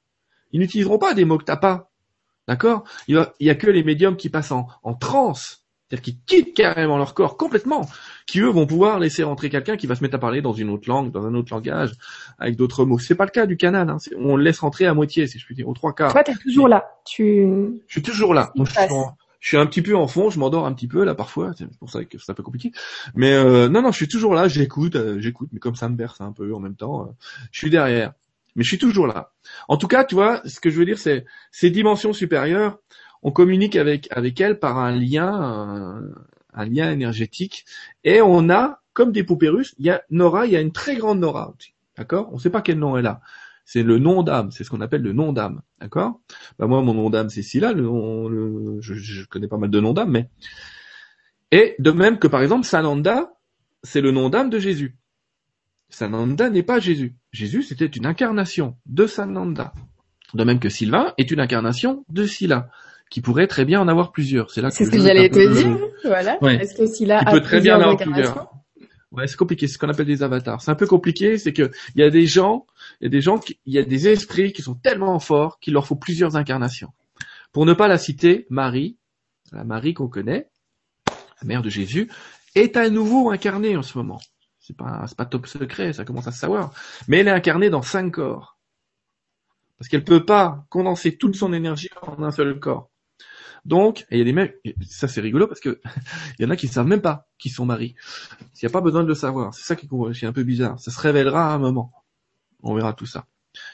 Ils 0.53 0.61
n'utiliseront 0.61 0.99
pas 0.99 1.15
des 1.15 1.25
mots 1.25 1.39
que 1.39 1.45
t'as 1.45 1.57
pas. 1.57 1.91
D'accord? 2.47 2.85
Il 3.09 3.27
y 3.41 3.51
a 3.51 3.55
que 3.55 3.67
les 3.67 3.85
médiums 3.85 4.17
qui 4.17 4.31
passent 4.31 4.53
en, 4.53 4.69
en 4.83 4.95
transe 4.95 5.65
c'est-à-dire 5.89 6.03
qu'ils 6.03 6.21
quittent 6.27 6.55
carrément 6.55 6.99
leur 6.99 7.15
corps 7.15 7.39
complètement, 7.39 7.89
qui 8.27 8.41
eux 8.41 8.49
vont 8.49 8.67
pouvoir 8.67 8.99
laisser 8.99 9.23
rentrer 9.23 9.49
quelqu'un 9.49 9.79
qui 9.79 9.87
va 9.87 9.95
se 9.95 10.03
mettre 10.03 10.17
à 10.17 10.19
parler 10.19 10.43
dans 10.43 10.53
une 10.53 10.69
autre 10.69 10.87
langue, 10.87 11.11
dans 11.11 11.25
un 11.25 11.35
autre 11.35 11.55
langage, 11.55 11.93
avec 12.39 12.57
d'autres 12.57 12.85
mots. 12.85 12.99
C'est 12.99 13.15
pas 13.15 13.25
le 13.25 13.31
cas 13.31 13.47
du 13.47 13.57
canal. 13.57 13.89
Hein. 13.89 13.97
On 14.19 14.37
le 14.37 14.43
laisse 14.43 14.59
rentrer 14.59 14.85
à 14.85 14.93
moitié, 14.93 15.27
si 15.27 15.39
je 15.39 15.47
puis 15.47 15.55
dire, 15.55 15.67
aux 15.67 15.73
trois 15.73 15.95
quarts. 15.95 16.13
Toi, 16.13 16.25
t'es 16.25 16.35
toujours 16.35 16.69
là. 16.69 16.85
Tu. 17.07 17.49
Je 17.87 17.93
suis 17.93 18.03
toujours 18.03 18.35
là. 18.35 18.53
je, 18.55 19.49
suis 19.49 19.57
un 19.57 19.65
petit 19.65 19.81
peu 19.81 19.97
en 19.97 20.09
fond, 20.09 20.29
je 20.29 20.39
m'endors 20.39 20.67
un 20.67 20.75
petit 20.75 20.89
peu 20.89 21.05
là 21.05 21.15
parfois. 21.15 21.53
C'est 21.57 21.67
pour 21.79 21.89
ça 21.89 22.05
que 22.05 22.19
c'est 22.19 22.31
un 22.31 22.35
peu 22.35 22.43
compliqué. 22.43 22.71
Mais 23.15 23.33
euh, 23.33 23.71
non, 23.71 23.81
non, 23.81 23.91
je 23.91 23.97
suis 23.97 24.09
toujours 24.09 24.35
là. 24.35 24.47
J'écoute, 24.47 24.95
euh, 24.95 25.19
j'écoute, 25.21 25.49
mais 25.53 25.59
comme 25.59 25.75
ça 25.75 25.89
me 25.89 25.97
berce 25.97 26.21
un 26.21 26.33
peu 26.33 26.55
en 26.55 26.61
même 26.61 26.77
temps, 26.77 27.05
euh, 27.05 27.13
je 27.51 27.61
suis 27.61 27.71
derrière. 27.71 28.13
Mais 28.59 28.65
je 28.65 28.69
suis 28.69 28.79
toujours 28.79 29.07
là. 29.07 29.33
En 29.69 29.79
tout 29.79 29.89
cas, 29.89 30.05
tu 30.05 30.17
vois, 30.17 30.43
ce 30.45 30.61
que 30.61 30.69
je 30.69 30.79
veux 30.79 30.85
dire, 30.85 30.99
c'est 30.99 31.25
ces 31.53 31.71
dimensions 31.71 32.13
supérieures 32.13 32.79
on 33.23 33.31
communique 33.31 33.77
avec 33.77 34.09
avec 34.11 34.41
elle 34.41 34.59
par 34.59 34.79
un 34.79 34.93
lien, 34.93 36.03
un, 36.53 36.67
lien 36.67 36.91
énergétique, 36.91 37.65
et 38.05 38.21
on 38.21 38.51
a 38.51 38.81
comme 38.93 39.13
des 39.13 39.25
poupées 39.25 39.49
russes. 39.49 39.75
Il 39.79 39.87
y 39.87 39.91
a 39.91 40.03
Nora, 40.11 40.47
il 40.47 40.53
y 40.53 40.57
a 40.57 40.61
une 40.61 40.73
très 40.73 40.97
grande 40.97 41.21
Nora, 41.21 41.55
d'accord? 41.97 42.29
On 42.33 42.37
ne 42.37 42.41
sait 42.41 42.51
pas 42.51 42.63
quel 42.63 42.79
nom 42.79 42.97
elle 42.97 43.07
a. 43.07 43.21
C'est 43.65 43.83
le 43.83 43.99
nom 43.99 44.23
d'âme, 44.23 44.51
c'est 44.51 44.65
ce 44.65 44.71
qu'on 44.71 44.81
appelle 44.81 45.03
le 45.03 45.13
nom 45.13 45.33
d'âme, 45.33 45.61
d'accord? 45.81 46.21
Bah 46.59 46.67
moi 46.67 46.81
mon 46.83 46.95
nom 46.95 47.11
d'âme 47.11 47.29
c'est 47.29 47.43
Scylla, 47.43 47.75
je, 47.75 49.25
connais 49.27 49.49
pas 49.49 49.59
mal 49.59 49.71
de 49.71 49.81
noms 49.81 49.93
d'âme, 49.93 50.11
mais 50.11 50.31
et 51.51 51.75
de 51.79 51.91
même 51.91 52.19
que 52.19 52.29
par 52.29 52.43
exemple 52.43 52.67
Sananda, 52.67 53.33
c'est 53.83 54.01
le 54.01 54.11
nom 54.11 54.31
d'âme 54.31 54.51
de 54.51 54.59
Jésus. 54.59 54.97
Sananda 55.91 56.51
n'est 56.51 56.63
pas 56.63 56.81
Jésus. 56.81 57.15
Jésus 57.33 57.63
c'était 57.63 57.87
une 57.87 58.07
incarnation 58.07 58.77
de 58.87 59.07
Sananda. 59.07 59.73
De 60.35 60.45
même 60.45 60.61
que 60.61 60.69
Sylvain 60.69 61.15
est 61.17 61.31
une 61.31 61.41
incarnation 61.41 62.05
de 62.11 62.27
Scylla 62.27 62.69
qui 63.11 63.21
pourrait 63.21 63.47
très 63.47 63.65
bien 63.65 63.81
en 63.81 63.89
avoir 63.89 64.13
plusieurs. 64.13 64.51
C'est 64.51 64.61
là 64.61 64.71
C'est 64.71 64.85
ce 64.85 64.91
que 64.91 65.01
j'allais 65.01 65.31
te 65.31 65.63
dire. 65.63 65.79
Voilà. 66.05 66.39
Est-ce 66.43 66.75
que 66.75 66.87
s'il 66.87 67.11
a 67.11 67.25
peut 67.25 67.41
très 67.41 67.61
bien 67.61 67.77
en 67.79 67.81
avoir 67.81 67.97
plusieurs. 67.97 68.53
Ouais, 69.11 69.27
c'est 69.27 69.37
compliqué. 69.37 69.67
C'est 69.67 69.75
ce 69.75 69.79
qu'on 69.79 69.89
appelle 69.89 70.07
des 70.07 70.23
avatars. 70.23 70.61
C'est 70.61 70.71
un 70.71 70.75
peu 70.75 70.87
compliqué. 70.87 71.39
C'est 71.39 71.55
que 71.55 71.71
il 71.95 72.01
y 72.01 72.05
a 72.05 72.11
des 72.11 72.27
gens, 72.27 72.67
il 73.01 73.05
y 73.05 73.07
a 73.07 73.11
des 73.11 73.23
gens, 73.23 73.41
il 73.65 73.73
y 73.73 73.79
a 73.79 73.83
des 73.83 74.09
esprits 74.09 74.53
qui 74.53 74.61
sont 74.61 74.75
tellement 74.75 75.19
forts 75.19 75.59
qu'il 75.61 75.73
leur 75.73 75.87
faut 75.87 75.97
plusieurs 75.97 76.37
incarnations. 76.37 76.93
Pour 77.53 77.65
ne 77.65 77.73
pas 77.73 77.89
la 77.89 77.97
citer, 77.97 78.47
Marie, 78.51 78.99
la 79.53 79.65
Marie 79.65 79.95
qu'on 79.95 80.09
connaît, 80.09 80.51
la 81.41 81.47
mère 81.47 81.63
de 81.63 81.71
Jésus, 81.71 82.11
est 82.55 82.77
à 82.77 82.91
nouveau 82.91 83.31
incarnée 83.31 83.77
en 83.77 83.83
ce 83.83 83.97
moment. 83.97 84.21
C'est 84.69 84.77
pas, 84.77 85.07
c'est 85.09 85.17
pas 85.17 85.25
top 85.25 85.47
secret, 85.47 85.95
ça 85.95 86.05
commence 86.05 86.27
à 86.27 86.31
se 86.31 86.39
savoir. 86.39 86.75
Mais 87.09 87.21
elle 87.21 87.29
est 87.29 87.31
incarnée 87.31 87.71
dans 87.71 87.81
cinq 87.81 88.11
corps. 88.11 88.59
Parce 89.79 89.89
qu'elle 89.89 90.05
peut 90.05 90.27
pas 90.27 90.67
condenser 90.69 91.17
toute 91.17 91.37
son 91.37 91.55
énergie 91.55 91.89
en 92.03 92.23
un 92.23 92.31
seul 92.31 92.61
corps. 92.61 92.91
Donc, 93.65 94.05
il 94.11 94.19
y 94.19 94.21
a 94.21 94.25
des 94.25 94.35
mecs, 94.35 94.61
ça 94.87 95.09
c'est 95.09 95.23
rigolo 95.23 95.47
parce 95.47 95.61
que 95.61 95.81
il 96.39 96.43
y 96.43 96.45
en 96.45 96.51
a 96.51 96.57
qui 96.57 96.67
ne 96.67 96.71
savent 96.71 96.87
même 96.87 97.01
pas 97.01 97.31
qui 97.39 97.49
sont 97.49 97.65
mariés. 97.65 97.95
Il 98.41 98.59
n'y 98.63 98.67
a 98.67 98.71
pas 98.71 98.83
besoin 98.83 99.03
de 99.05 99.09
le 99.09 99.15
savoir. 99.15 99.55
C'est 99.55 99.65
ça 99.65 99.75
qui 99.75 99.87
est 99.87 100.27
un 100.27 100.33
peu 100.35 100.43
bizarre. 100.43 100.79
Ça 100.79 100.91
se 100.91 101.01
révélera 101.01 101.51
à 101.51 101.55
un 101.55 101.59
moment. 101.59 101.91
On 102.63 102.75
verra 102.75 102.93
tout 102.93 103.07
ça. 103.07 103.25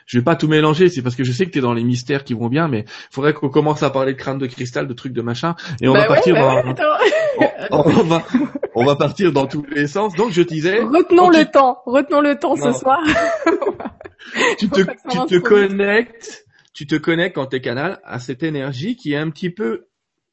Je 0.07 0.19
vais 0.19 0.25
pas 0.25 0.37
tout 0.37 0.49
mélanger, 0.49 0.89
c'est 0.89 1.03
parce 1.03 1.17
que 1.17 1.25
je 1.25 1.33
sais 1.33 1.47
que 1.47 1.51
tu 1.51 1.59
es 1.59 1.63
dans 1.63 1.73
les 1.73 1.85
mystères 1.85 2.25
qui 2.25 2.35
vont 2.35 2.49
bien, 2.49 2.69
mais 2.69 2.81
il 2.81 3.15
faudrait 3.15 3.33
qu'on 3.33 3.49
commence 3.49 3.83
à 3.83 3.91
parler 3.91 4.13
de 4.13 4.19
crâne 4.19 4.39
de 4.39 4.47
cristal, 4.47 4.87
de 4.87 4.93
trucs 4.93 5.13
de 5.13 5.23
machin, 5.23 5.55
et 5.81 5.89
on 5.89 5.93
va 5.93 6.01
bah 6.01 6.07
partir 6.09 6.35
bah 6.35 6.63
dans... 6.63 6.77
on, 7.87 8.03
va, 8.05 8.23
on 8.75 8.85
va 8.85 8.97
partir 8.97 9.33
dans 9.33 9.47
tous 9.47 9.65
les 9.75 9.87
sens. 9.87 10.15
Donc 10.15 10.33
je 10.33 10.43
disais... 10.43 10.81
Retenons 10.81 11.31
le 11.31 11.45
temps, 11.45 11.79
retenons 11.87 12.21
le 12.21 12.39
temps 12.39 12.57
ce 12.57 12.73
soir. 12.73 13.01
tu 14.59 14.69
te, 14.69 14.83
tu 14.83 15.19
te 15.27 15.39
connectes 15.39 16.45
tu 16.75 16.87
te 16.87 16.97
connectes 16.97 17.37
quand 17.37 17.47
t'es 17.47 17.61
canal 17.61 18.01
à 18.05 18.19
cette 18.19 18.43
énergie 18.43 18.97
qui 18.97 19.13
est 19.13 19.17
un 19.17 19.31
petit 19.31 19.49
peu, 19.49 19.87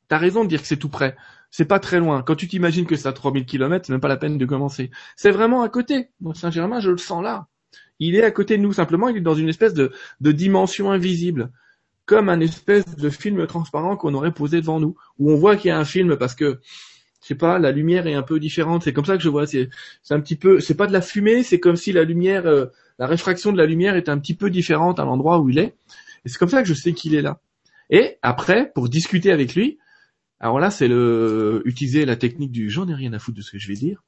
t'as 0.09 0.17
raison 0.17 0.43
de 0.43 0.49
dire 0.49 0.61
que 0.61 0.67
c'est 0.67 0.77
tout 0.77 0.89
près. 0.89 1.15
C'est 1.51 1.65
pas 1.65 1.79
très 1.79 1.99
loin. 1.99 2.23
Quand 2.23 2.35
tu 2.35 2.47
t'imagines 2.47 2.85
que 2.85 2.95
c'est 2.95 3.07
à 3.07 3.13
3000 3.13 3.45
km, 3.45 3.85
c'est 3.85 3.93
même 3.93 4.01
pas 4.01 4.07
la 4.07 4.17
peine 4.17 4.37
de 4.37 4.45
commencer. 4.45 4.89
C'est 5.15 5.31
vraiment 5.31 5.61
à 5.61 5.69
côté. 5.69 6.09
Bon, 6.19 6.33
Saint-Germain, 6.33 6.79
je 6.79 6.89
le 6.89 6.97
sens 6.97 7.23
là. 7.23 7.47
Il 8.01 8.15
est 8.15 8.23
à 8.23 8.31
côté 8.31 8.57
de 8.57 8.63
nous, 8.63 8.73
simplement, 8.73 9.09
il 9.09 9.17
est 9.17 9.21
dans 9.21 9.35
une 9.35 9.47
espèce 9.47 9.75
de, 9.75 9.91
dimension 10.19 10.91
invisible. 10.91 11.51
Comme 12.07 12.29
un 12.29 12.39
espèce 12.39 12.95
de 12.95 13.09
film 13.11 13.45
transparent 13.45 13.95
qu'on 13.95 14.15
aurait 14.15 14.33
posé 14.33 14.59
devant 14.59 14.79
nous. 14.79 14.97
Où 15.19 15.31
on 15.31 15.35
voit 15.35 15.55
qu'il 15.55 15.69
y 15.69 15.71
a 15.71 15.77
un 15.77 15.85
film 15.85 16.17
parce 16.17 16.33
que, 16.33 16.59
je 17.21 17.27
sais 17.27 17.35
pas, 17.35 17.59
la 17.59 17.71
lumière 17.71 18.07
est 18.07 18.15
un 18.15 18.23
peu 18.23 18.39
différente. 18.39 18.83
C'est 18.83 18.91
comme 18.91 19.05
ça 19.05 19.17
que 19.17 19.23
je 19.23 19.29
vois. 19.29 19.45
C'est, 19.45 19.69
c'est 20.01 20.15
un 20.15 20.19
petit 20.19 20.35
peu, 20.35 20.59
c'est 20.59 20.73
pas 20.73 20.87
de 20.87 20.93
la 20.93 21.01
fumée, 21.01 21.43
c'est 21.43 21.59
comme 21.59 21.75
si 21.75 21.91
la 21.91 22.03
lumière, 22.03 22.47
euh, 22.47 22.65
la 22.97 23.05
réfraction 23.05 23.51
de 23.51 23.57
la 23.57 23.67
lumière 23.67 23.95
est 23.95 24.09
un 24.09 24.17
petit 24.17 24.33
peu 24.33 24.49
différente 24.49 24.99
à 24.99 25.05
l'endroit 25.05 25.39
où 25.39 25.49
il 25.49 25.59
est. 25.59 25.75
Et 26.25 26.29
c'est 26.29 26.39
comme 26.39 26.49
ça 26.49 26.63
que 26.63 26.67
je 26.67 26.73
sais 26.73 26.93
qu'il 26.93 27.13
est 27.13 27.21
là. 27.21 27.39
Et 27.91 28.17
après, 28.23 28.71
pour 28.73 28.89
discuter 28.89 29.31
avec 29.31 29.53
lui, 29.53 29.77
alors 30.39 30.59
là, 30.59 30.71
c'est 30.71 30.87
le 30.87 31.61
utiliser 31.65 32.05
la 32.05 32.15
technique 32.15 32.51
du 32.51 32.71
j'en 32.71 32.87
ai 32.87 32.95
rien 32.95 33.13
à 33.13 33.19
foutre 33.19 33.37
de 33.37 33.43
ce 33.43 33.51
que 33.51 33.59
je 33.59 33.67
vais 33.67 33.75
dire. 33.75 34.03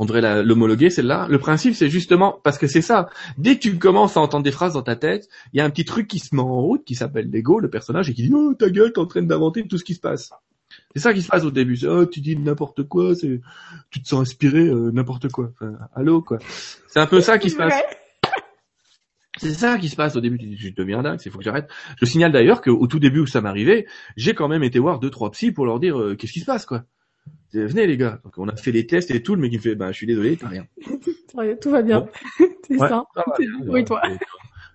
On 0.00 0.06
devrait 0.06 0.42
l'homologuer, 0.42 0.88
celle-là. 0.88 1.26
Le 1.28 1.38
principe, 1.38 1.74
c'est 1.74 1.90
justement 1.90 2.40
parce 2.42 2.56
que 2.56 2.66
c'est 2.66 2.80
ça. 2.80 3.10
Dès 3.36 3.56
que 3.56 3.60
tu 3.60 3.78
commences 3.78 4.16
à 4.16 4.20
entendre 4.20 4.42
des 4.42 4.50
phrases 4.50 4.72
dans 4.72 4.82
ta 4.82 4.96
tête, 4.96 5.28
il 5.52 5.58
y 5.58 5.60
a 5.60 5.64
un 5.66 5.68
petit 5.68 5.84
truc 5.84 6.08
qui 6.08 6.18
se 6.18 6.34
met 6.34 6.40
en 6.40 6.62
route, 6.62 6.86
qui 6.86 6.94
s'appelle 6.94 7.28
l'ego, 7.30 7.60
le 7.60 7.68
personnage, 7.68 8.08
et 8.08 8.14
qui 8.14 8.22
dit 8.22 8.32
oh 8.34 8.54
ta 8.54 8.70
gueule, 8.70 8.94
t'es 8.94 8.98
en 8.98 9.04
train 9.04 9.20
d'inventer 9.20 9.68
tout 9.68 9.76
ce 9.76 9.84
qui 9.84 9.92
se 9.92 10.00
passe. 10.00 10.32
C'est 10.94 11.02
ça 11.02 11.12
qui 11.12 11.20
se 11.20 11.28
passe 11.28 11.44
au 11.44 11.50
début. 11.50 11.78
Oh, 11.86 12.06
tu 12.06 12.20
dis 12.20 12.34
n'importe 12.34 12.84
quoi, 12.84 13.14
c'est, 13.14 13.42
tu 13.90 14.00
te 14.00 14.08
sens 14.08 14.22
inspiré 14.22 14.60
euh, 14.60 14.90
n'importe 14.90 15.30
quoi. 15.30 15.52
Enfin, 15.52 15.74
allô 15.94 16.22
quoi. 16.22 16.38
C'est 16.88 17.00
un 17.00 17.06
peu 17.06 17.20
ça 17.20 17.38
qui 17.38 17.50
se 17.50 17.56
passe. 17.56 17.74
C'est 19.36 19.52
ça 19.52 19.76
qui 19.76 19.90
se 19.90 19.96
passe 19.96 20.16
au 20.16 20.22
début. 20.22 20.38
Je 20.56 20.70
deviens 20.70 21.02
dingue, 21.02 21.20
il 21.22 21.30
faut 21.30 21.38
que 21.38 21.44
j'arrête. 21.44 21.68
Je 22.00 22.06
signale 22.06 22.32
d'ailleurs 22.32 22.62
qu'au 22.62 22.86
tout 22.86 23.00
début 23.00 23.20
où 23.20 23.26
ça 23.26 23.42
m'arrivait, 23.42 23.86
j'ai 24.16 24.32
quand 24.32 24.48
même 24.48 24.62
été 24.62 24.78
voir 24.78 24.98
deux 24.98 25.10
trois 25.10 25.30
psys 25.32 25.52
pour 25.52 25.66
leur 25.66 25.78
dire 25.78 26.00
euh, 26.00 26.16
qu'est-ce 26.16 26.32
qui 26.32 26.40
se 26.40 26.46
passe 26.46 26.64
quoi. 26.64 26.84
Venez 27.52 27.86
les 27.86 27.96
gars. 27.96 28.20
Donc 28.24 28.38
on 28.38 28.48
a 28.48 28.56
fait 28.56 28.72
des 28.72 28.86
tests 28.86 29.10
et 29.10 29.22
tout, 29.22 29.34
le 29.34 29.40
mec 29.40 29.52
il 29.52 29.56
me 29.56 29.62
fait 29.62 29.74
bah 29.74 29.92
je 29.92 29.96
suis 29.96 30.06
désolé, 30.06 30.36
t'as 30.36 30.48
rien. 30.48 30.66
tout 31.60 31.70
va 31.70 31.82
bien. 31.82 32.06
c'est 32.66 32.78
ça. 32.78 33.04
oui 33.66 33.84
toi. 33.84 34.02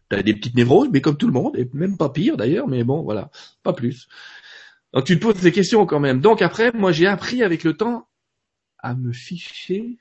T'as 0.09 0.21
des 0.21 0.35
petites 0.35 0.55
névroses, 0.55 0.89
mais 0.91 1.01
comme 1.01 1.17
tout 1.17 1.27
le 1.27 1.33
monde, 1.33 1.57
et 1.57 1.67
même 1.73 1.97
pas 1.97 2.09
pire 2.09 2.37
d'ailleurs, 2.37 2.67
mais 2.67 2.83
bon 2.83 3.01
voilà, 3.01 3.31
pas 3.63 3.73
plus. 3.73 4.07
Donc 4.93 5.05
tu 5.05 5.17
te 5.17 5.21
poses 5.23 5.41
des 5.41 5.51
questions 5.51 5.85
quand 5.85 5.99
même. 5.99 6.21
Donc 6.21 6.41
après, 6.41 6.71
moi 6.73 6.91
j'ai 6.91 7.07
appris 7.07 7.43
avec 7.43 7.63
le 7.63 7.75
temps 7.75 8.07
à 8.77 8.93
me 8.93 9.11
ficher 9.11 9.97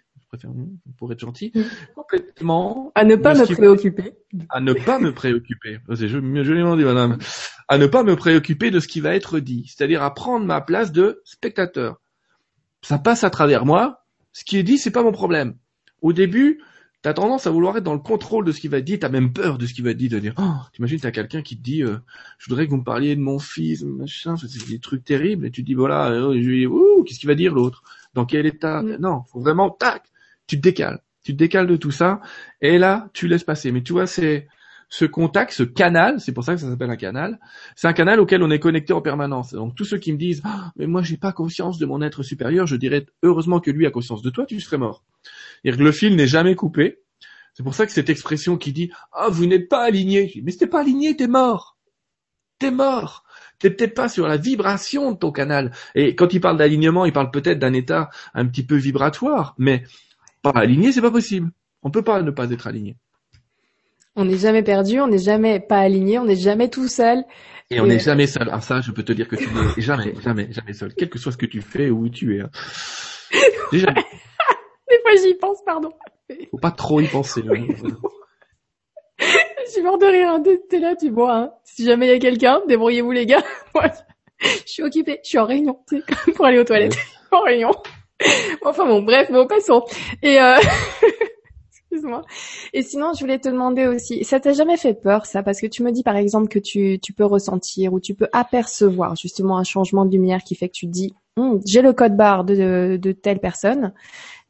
pour 0.96 1.12
être 1.12 1.20
gentil, 1.20 1.52
mm. 1.54 1.62
complètement. 1.94 2.92
À 2.94 3.04
ne 3.04 3.16
pas 3.16 3.34
me 3.34 3.44
préoccuper. 3.46 4.14
À 4.48 4.60
ne 4.60 4.72
pas 4.72 4.98
me 4.98 5.12
préoccuper. 5.12 5.78
C'est 5.94 6.08
joliment 6.08 6.76
dit, 6.76 6.84
madame. 6.84 7.18
À 7.68 7.78
ne 7.78 7.86
pas 7.86 8.02
me 8.02 8.16
préoccuper 8.16 8.70
de 8.70 8.80
ce 8.80 8.88
qui 8.88 9.00
va 9.00 9.14
être 9.14 9.40
dit. 9.40 9.64
C'est-à-dire 9.66 10.02
à 10.02 10.12
prendre 10.14 10.44
ma 10.44 10.60
place 10.60 10.92
de 10.92 11.22
spectateur. 11.24 12.00
Ça 12.84 12.98
passe 12.98 13.24
à 13.24 13.30
travers 13.30 13.64
moi. 13.64 14.04
Ce 14.32 14.44
qui 14.44 14.58
est 14.58 14.62
dit, 14.62 14.76
c'est 14.76 14.90
pas 14.90 15.02
mon 15.02 15.12
problème. 15.12 15.56
Au 16.02 16.12
début, 16.12 16.60
t'as 17.00 17.14
tendance 17.14 17.46
à 17.46 17.50
vouloir 17.50 17.76
être 17.78 17.84
dans 17.84 17.94
le 17.94 17.98
contrôle 17.98 18.44
de 18.44 18.52
ce 18.52 18.60
qui 18.60 18.68
va 18.68 18.78
être 18.78 18.84
dit, 18.84 18.98
t'as 18.98 19.08
même 19.08 19.32
peur 19.32 19.56
de 19.56 19.66
ce 19.66 19.72
qui 19.72 19.80
va 19.80 19.90
être 19.90 19.96
dit, 19.96 20.10
de 20.10 20.18
dire, 20.18 20.34
oh, 20.38 20.54
t'imagines, 20.72 21.00
t'as 21.00 21.10
quelqu'un 21.10 21.40
qui 21.40 21.56
te 21.56 21.62
dit, 21.62 21.82
euh, 21.82 21.96
je 22.38 22.48
voudrais 22.48 22.66
que 22.66 22.70
vous 22.70 22.76
me 22.76 22.84
parliez 22.84 23.16
de 23.16 23.22
mon 23.22 23.38
fils, 23.38 23.84
machin, 23.84 24.36
c'est 24.36 24.68
des 24.68 24.80
trucs 24.80 25.02
terribles, 25.02 25.46
et 25.46 25.50
tu 25.50 25.62
dis, 25.62 25.74
voilà, 25.74 26.10
euh, 26.10 26.38
je 26.40 26.66
ouh, 26.66 27.04
qu'est-ce 27.04 27.20
qu'il 27.20 27.28
va 27.28 27.34
dire 27.34 27.54
l'autre? 27.54 27.82
Dans 28.12 28.26
quel 28.26 28.44
état? 28.44 28.82
Mm. 28.82 28.96
Non, 29.00 29.22
faut 29.32 29.40
vraiment, 29.40 29.70
tac, 29.70 30.02
tu 30.46 30.56
te 30.56 30.62
décales. 30.62 31.00
Tu 31.22 31.32
te 31.32 31.38
décales 31.38 31.66
de 31.66 31.76
tout 31.76 31.90
ça, 31.90 32.20
et 32.60 32.76
là, 32.76 33.08
tu 33.14 33.28
laisses 33.28 33.44
passer. 33.44 33.72
Mais 33.72 33.82
tu 33.82 33.92
vois, 33.92 34.06
c'est 34.06 34.46
ce 34.96 35.04
contact, 35.04 35.52
ce 35.52 35.64
canal, 35.64 36.20
c'est 36.20 36.30
pour 36.30 36.44
ça 36.44 36.54
que 36.54 36.60
ça 36.60 36.70
s'appelle 36.70 36.88
un 36.88 36.96
canal, 36.96 37.40
c'est 37.74 37.88
un 37.88 37.92
canal 37.92 38.20
auquel 38.20 38.44
on 38.44 38.50
est 38.52 38.60
connecté 38.60 38.92
en 38.92 39.02
permanence. 39.02 39.52
Donc 39.52 39.74
tous 39.74 39.84
ceux 39.84 39.98
qui 39.98 40.12
me 40.12 40.18
disent 40.18 40.40
ah, 40.44 40.70
mais 40.76 40.86
moi 40.86 41.02
j'ai 41.02 41.16
pas 41.16 41.32
conscience 41.32 41.78
de 41.78 41.86
mon 41.86 42.00
être 42.00 42.22
supérieur, 42.22 42.68
je 42.68 42.76
dirais 42.76 43.04
heureusement 43.24 43.58
que 43.58 43.72
lui 43.72 43.86
a 43.86 43.90
conscience 43.90 44.22
de 44.22 44.30
toi, 44.30 44.46
tu 44.46 44.60
serais 44.60 44.78
mort. 44.78 45.02
Et 45.64 45.72
le 45.72 45.90
fil 45.90 46.14
n'est 46.14 46.28
jamais 46.28 46.54
coupé. 46.54 47.00
C'est 47.54 47.64
pour 47.64 47.74
ça 47.74 47.86
que 47.86 47.92
cette 47.92 48.08
expression 48.08 48.56
qui 48.56 48.72
dit 48.72 48.92
ah 49.12 49.26
vous 49.30 49.46
n'êtes 49.46 49.68
pas 49.68 49.82
aligné, 49.82 50.40
mais 50.44 50.52
si 50.52 50.58
t'es 50.58 50.68
pas 50.68 50.82
aligné, 50.82 51.16
t'es 51.16 51.26
mort. 51.26 51.76
T'es 52.60 52.70
mort 52.70 53.24
T'es 53.58 53.70
peut-être 53.70 53.94
pas 53.94 54.08
sur 54.08 54.28
la 54.28 54.36
vibration 54.36 55.10
de 55.10 55.18
ton 55.18 55.32
canal. 55.32 55.72
Et 55.96 56.14
quand 56.14 56.32
il 56.34 56.40
parle 56.40 56.56
d'alignement, 56.56 57.04
il 57.04 57.12
parle 57.12 57.32
peut-être 57.32 57.58
d'un 57.58 57.72
état 57.72 58.10
un 58.32 58.46
petit 58.46 58.64
peu 58.64 58.76
vibratoire, 58.76 59.56
mais 59.58 59.82
pas 60.40 60.50
aligné, 60.50 60.92
c'est 60.92 61.02
pas 61.02 61.10
possible. 61.10 61.50
On 61.82 61.90
peut 61.90 62.02
pas 62.02 62.22
ne 62.22 62.30
pas 62.30 62.48
être 62.52 62.68
aligné. 62.68 62.96
On 64.16 64.24
n'est 64.24 64.38
jamais 64.38 64.62
perdu, 64.62 65.00
on 65.00 65.08
n'est 65.08 65.18
jamais 65.18 65.58
pas 65.58 65.78
aligné, 65.78 66.18
on 66.18 66.24
n'est 66.24 66.36
jamais 66.36 66.70
tout 66.70 66.86
seul. 66.86 67.24
Et 67.70 67.80
on 67.80 67.86
n'est 67.86 67.98
jamais 67.98 68.26
seul. 68.26 68.48
Ah 68.52 68.60
ça, 68.60 68.80
je 68.80 68.92
peux 68.92 69.02
te 69.02 69.12
dire 69.12 69.26
que 69.26 69.36
tu 69.36 69.48
n'es 69.48 69.70
jamais, 69.82 70.14
jamais, 70.22 70.52
jamais 70.52 70.72
seul, 70.72 70.94
quel 70.94 71.10
que 71.10 71.18
soit 71.18 71.32
ce 71.32 71.36
que 71.36 71.46
tu 71.46 71.60
fais 71.60 71.90
ou 71.90 72.04
où 72.04 72.08
tu 72.08 72.36
es. 72.36 72.40
Hein. 72.42 72.50
Déjà. 73.72 73.88
Des 73.92 75.00
fois 75.02 75.16
j'y 75.20 75.34
pense, 75.34 75.58
pardon. 75.64 75.90
Faut 76.50 76.58
pas 76.58 76.70
trop 76.70 77.00
y 77.00 77.08
penser. 77.08 77.42
Hein. 77.48 77.66
je 79.18 79.70
suis 79.70 79.82
mort 79.82 79.98
de 79.98 80.06
rire. 80.06 80.28
Hein. 80.28 80.42
T'es 80.70 80.78
là, 80.78 80.94
tu 80.94 81.10
vois. 81.10 81.36
Hein. 81.36 81.50
Si 81.64 81.84
jamais 81.84 82.06
il 82.06 82.12
y 82.12 82.14
a 82.14 82.18
quelqu'un, 82.20 82.60
débrouillez-vous 82.68 83.10
les 83.10 83.26
gars. 83.26 83.42
je 84.40 84.48
suis 84.66 84.82
occupée, 84.84 85.18
je 85.24 85.30
suis 85.30 85.38
en 85.38 85.46
réunion, 85.46 85.80
tu 85.88 85.98
sais, 85.98 86.32
pour 86.32 86.46
aller 86.46 86.58
aux 86.58 86.64
toilettes. 86.64 86.96
en 87.32 87.40
réunion. 87.40 87.72
enfin 88.64 88.86
bon, 88.86 89.02
bref, 89.02 89.30
bon, 89.32 89.46
passons. 89.48 89.84
Et 90.22 90.40
euh... 90.40 90.54
excuse-moi. 91.94 92.22
Et 92.72 92.82
sinon, 92.82 93.12
je 93.14 93.20
voulais 93.20 93.38
te 93.38 93.48
demander 93.48 93.86
aussi, 93.86 94.24
ça 94.24 94.40
t'a 94.40 94.52
jamais 94.52 94.76
fait 94.76 94.94
peur 94.94 95.26
ça? 95.26 95.42
Parce 95.42 95.60
que 95.60 95.66
tu 95.66 95.82
me 95.82 95.92
dis 95.92 96.02
par 96.02 96.16
exemple 96.16 96.48
que 96.48 96.58
tu, 96.58 96.98
tu 97.00 97.12
peux 97.12 97.24
ressentir 97.24 97.92
ou 97.92 98.00
tu 98.00 98.14
peux 98.14 98.28
apercevoir 98.32 99.16
justement 99.16 99.58
un 99.58 99.64
changement 99.64 100.04
de 100.04 100.10
lumière 100.10 100.42
qui 100.42 100.54
fait 100.54 100.68
que 100.68 100.74
tu 100.74 100.86
te 100.86 100.92
dis, 100.92 101.14
hum, 101.36 101.60
j'ai 101.66 101.82
le 101.82 101.92
code 101.92 102.16
barre 102.16 102.44
de, 102.44 102.98
de, 103.00 103.12
telle 103.12 103.38
personne, 103.38 103.92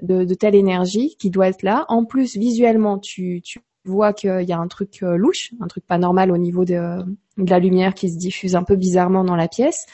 de, 0.03 0.25
de, 0.25 0.35
telle 0.35 0.55
énergie 0.55 1.17
qui 1.19 1.31
doit 1.31 1.49
être 1.49 1.63
là. 1.63 1.85
En 1.89 2.05
plus, 2.05 2.37
visuellement, 2.37 2.99
tu, 2.99 3.41
tu 3.43 3.61
vois 3.85 4.13
qu'il 4.13 4.43
y 4.43 4.53
a 4.53 4.59
un 4.59 4.69
truc 4.69 5.03
euh, 5.03 5.17
louche, 5.17 5.53
un 5.61 5.67
truc 5.67 5.87
pas 5.87 5.99
normal 5.99 6.31
au 6.31 6.39
niveau 6.39 6.65
de, 6.65 7.03
de 7.37 7.51
la 7.51 7.59
lumière 7.59 7.95
qui 7.95 8.11
se 8.11 8.17
diffuse 8.17 8.57
un 8.57 8.65
peu 8.65 8.77
bizarrement 8.77 9.25
dans 9.25 9.37
la 9.37 9.49
pièce. 9.49 9.87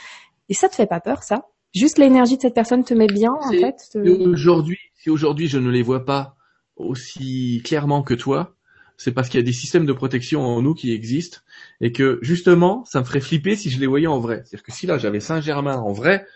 Et 0.48 0.55
ça 0.55 0.68
te 0.68 0.74
fait 0.74 0.86
pas 0.86 1.01
peur, 1.01 1.22
ça? 1.22 1.46
Juste 1.72 1.98
l'énergie 1.98 2.36
de 2.36 2.42
cette 2.42 2.55
personne 2.55 2.82
te 2.82 2.94
met 2.94 3.07
bien, 3.07 3.32
en 3.32 3.53
fait 3.53 3.96
Aujourd'hui, 4.26 4.78
si 4.96 5.09
aujourd'hui 5.09 5.46
je 5.46 5.59
ne 5.59 5.70
les 5.70 5.82
vois 5.82 6.05
pas 6.05 6.34
aussi 6.80 7.62
clairement 7.64 8.02
que 8.02 8.14
toi, 8.14 8.56
c'est 8.96 9.12
parce 9.12 9.28
qu'il 9.28 9.40
y 9.40 9.42
a 9.42 9.46
des 9.46 9.52
systèmes 9.52 9.86
de 9.86 9.92
protection 9.92 10.42
en 10.42 10.60
nous 10.60 10.74
qui 10.74 10.92
existent 10.92 11.38
et 11.80 11.92
que 11.92 12.18
justement, 12.22 12.84
ça 12.84 13.00
me 13.00 13.04
ferait 13.04 13.20
flipper 13.20 13.56
si 13.56 13.70
je 13.70 13.80
les 13.80 13.86
voyais 13.86 14.06
en 14.06 14.20
vrai. 14.20 14.42
C'est-à-dire 14.44 14.62
que 14.62 14.72
si 14.72 14.86
là 14.86 14.98
j'avais 14.98 15.20
Saint-Germain 15.20 15.76
en 15.76 15.92
vrai, 15.92 16.26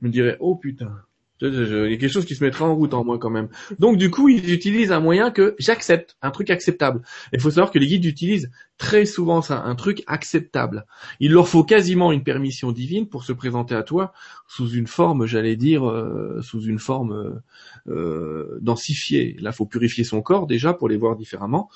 je 0.00 0.06
me 0.06 0.12
dirais 0.12 0.36
oh 0.40 0.54
putain, 0.56 1.02
il 1.48 1.90
y 1.90 1.94
a 1.94 1.96
quelque 1.96 2.12
chose 2.12 2.24
qui 2.24 2.34
se 2.34 2.44
mettra 2.44 2.66
en 2.66 2.74
route 2.74 2.94
en 2.94 3.04
moi 3.04 3.18
quand 3.18 3.30
même. 3.30 3.48
Donc 3.78 3.96
du 3.96 4.10
coup, 4.10 4.28
ils 4.28 4.52
utilisent 4.52 4.92
un 4.92 5.00
moyen 5.00 5.30
que 5.30 5.54
j'accepte, 5.58 6.16
un 6.22 6.30
truc 6.30 6.50
acceptable. 6.50 7.02
Il 7.32 7.40
faut 7.40 7.50
savoir 7.50 7.70
que 7.70 7.78
les 7.78 7.86
guides 7.86 8.04
utilisent 8.04 8.50
très 8.78 9.04
souvent 9.04 9.40
ça, 9.40 9.62
un 9.62 9.74
truc 9.74 10.02
acceptable. 10.06 10.86
Il 11.20 11.32
leur 11.32 11.48
faut 11.48 11.64
quasiment 11.64 12.12
une 12.12 12.24
permission 12.24 12.72
divine 12.72 13.08
pour 13.08 13.24
se 13.24 13.32
présenter 13.32 13.74
à 13.74 13.82
toi 13.82 14.12
sous 14.48 14.68
une 14.70 14.86
forme, 14.86 15.26
j'allais 15.26 15.56
dire, 15.56 15.88
euh, 15.88 16.40
sous 16.42 16.62
une 16.62 16.78
forme 16.78 17.12
euh, 17.12 17.92
euh, 17.92 18.58
densifiée. 18.60 19.36
Là, 19.40 19.52
faut 19.52 19.66
purifier 19.66 20.04
son 20.04 20.22
corps 20.22 20.46
déjà 20.46 20.74
pour 20.74 20.88
les 20.88 20.96
voir 20.96 21.16
différemment 21.16 21.70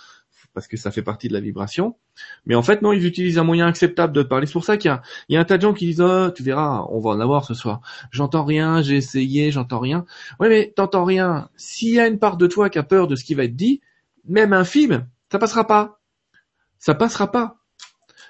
parce 0.59 0.67
que 0.67 0.77
ça 0.77 0.91
fait 0.91 1.03
partie 1.03 1.29
de 1.29 1.35
la 1.35 1.39
vibration. 1.39 1.95
Mais 2.45 2.57
en 2.57 2.65
fait, 2.65 2.83
non, 2.83 2.93
ils 2.93 3.07
utilisent 3.07 3.39
un 3.39 3.45
moyen 3.45 3.69
acceptable 3.69 4.13
de 4.13 4.25
parler. 4.25 4.45
C'est 4.45 4.55
pour 4.55 4.65
ça 4.65 4.77
qu'il 4.77 4.91
y, 5.29 5.37
a, 5.37 5.41
un 5.41 5.45
tas 5.45 5.57
de 5.57 5.63
gens 5.63 5.73
qui 5.73 5.87
disent, 5.87 6.01
oh, 6.01 6.33
tu 6.33 6.43
verras, 6.43 6.85
on 6.91 6.99
va 6.99 7.11
en 7.11 7.21
avoir 7.21 7.45
ce 7.45 7.55
soir. 7.55 7.81
J'entends 8.11 8.45
rien, 8.45 8.83
j'ai 8.83 8.97
essayé, 8.97 9.53
j'entends 9.53 9.79
rien. 9.79 10.05
Oui, 10.41 10.49
mais 10.49 10.73
t'entends 10.75 11.05
rien. 11.05 11.49
S'il 11.57 11.95
y 11.95 12.01
a 12.01 12.09
une 12.09 12.19
part 12.19 12.39
de 12.39 12.49
toi 12.49 12.71
qui 12.71 12.79
a 12.81 12.83
peur 12.83 13.07
de 13.07 13.15
ce 13.15 13.23
qui 13.23 13.37
va 13.37 13.45
être 13.45 13.55
dit, 13.55 13.81
même 14.25 14.53
un 14.53 14.65
film, 14.65 15.07
ça 15.31 15.39
passera 15.39 15.65
pas. 15.65 16.01
Ça 16.81 16.97
passera 16.97 17.31
pas. 17.31 17.59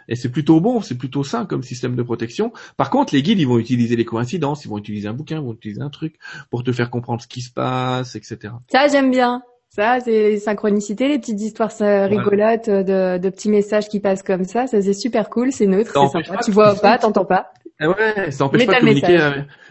Et 0.07 0.15
c'est 0.15 0.29
plutôt 0.29 0.61
bon, 0.61 0.83
c'est 0.83 0.99
plutôt 0.99 1.25
sain 1.25 1.47
comme 1.47 1.63
système 1.63 1.97
de 1.97 2.03
protection. 2.03 2.53
Par 2.77 2.91
contre, 2.91 3.15
les 3.15 3.23
guides, 3.23 3.41
ils 3.41 3.49
vont 3.49 3.59
utiliser 3.59 3.97
les 3.97 4.05
coïncidences, 4.05 4.67
ils 4.67 4.69
vont 4.69 4.77
utiliser 4.77 5.09
un 5.09 5.15
bouquin, 5.15 5.37
ils 5.37 5.45
vont 5.45 5.55
utiliser 5.55 5.81
un 5.81 5.89
truc 5.89 6.17
pour 6.51 6.63
te 6.63 6.73
faire 6.73 6.91
comprendre 6.91 7.23
ce 7.23 7.27
qui 7.27 7.41
se 7.41 7.51
passe, 7.51 8.17
etc. 8.17 8.53
Ça, 8.71 8.89
j'aime 8.89 9.11
bien. 9.11 9.43
Ça, 9.71 10.01
c'est 10.01 10.11
les 10.11 10.39
synchronicités, 10.39 11.09
les 11.09 11.19
petites 11.19 11.41
histoires 11.41 11.71
rigolotes 11.79 12.69
de, 12.69 13.19
de, 13.19 13.31
petits 13.31 13.51
messages 13.51 13.89
qui 13.89 14.01
passent 14.01 14.23
comme 14.23 14.45
ça. 14.45 14.67
Ça, 14.67 14.81
c'est 14.81 14.95
super 14.95 15.31
cool, 15.31 15.53
c'est 15.53 15.67
neutre, 15.67 15.93
c'est 15.93 16.25
sympa. 16.25 16.41
Tu 16.43 16.51
vois 16.51 16.75
pas, 16.75 16.99
t'entends 16.99 17.27
pas. 17.27 17.53
Ah 17.81 17.91
ouais, 17.91 18.31
ça 18.31 18.45
n'empêche 18.45 18.67
pas 18.67 18.75
de 18.75 18.79
communiquer. 18.81 19.19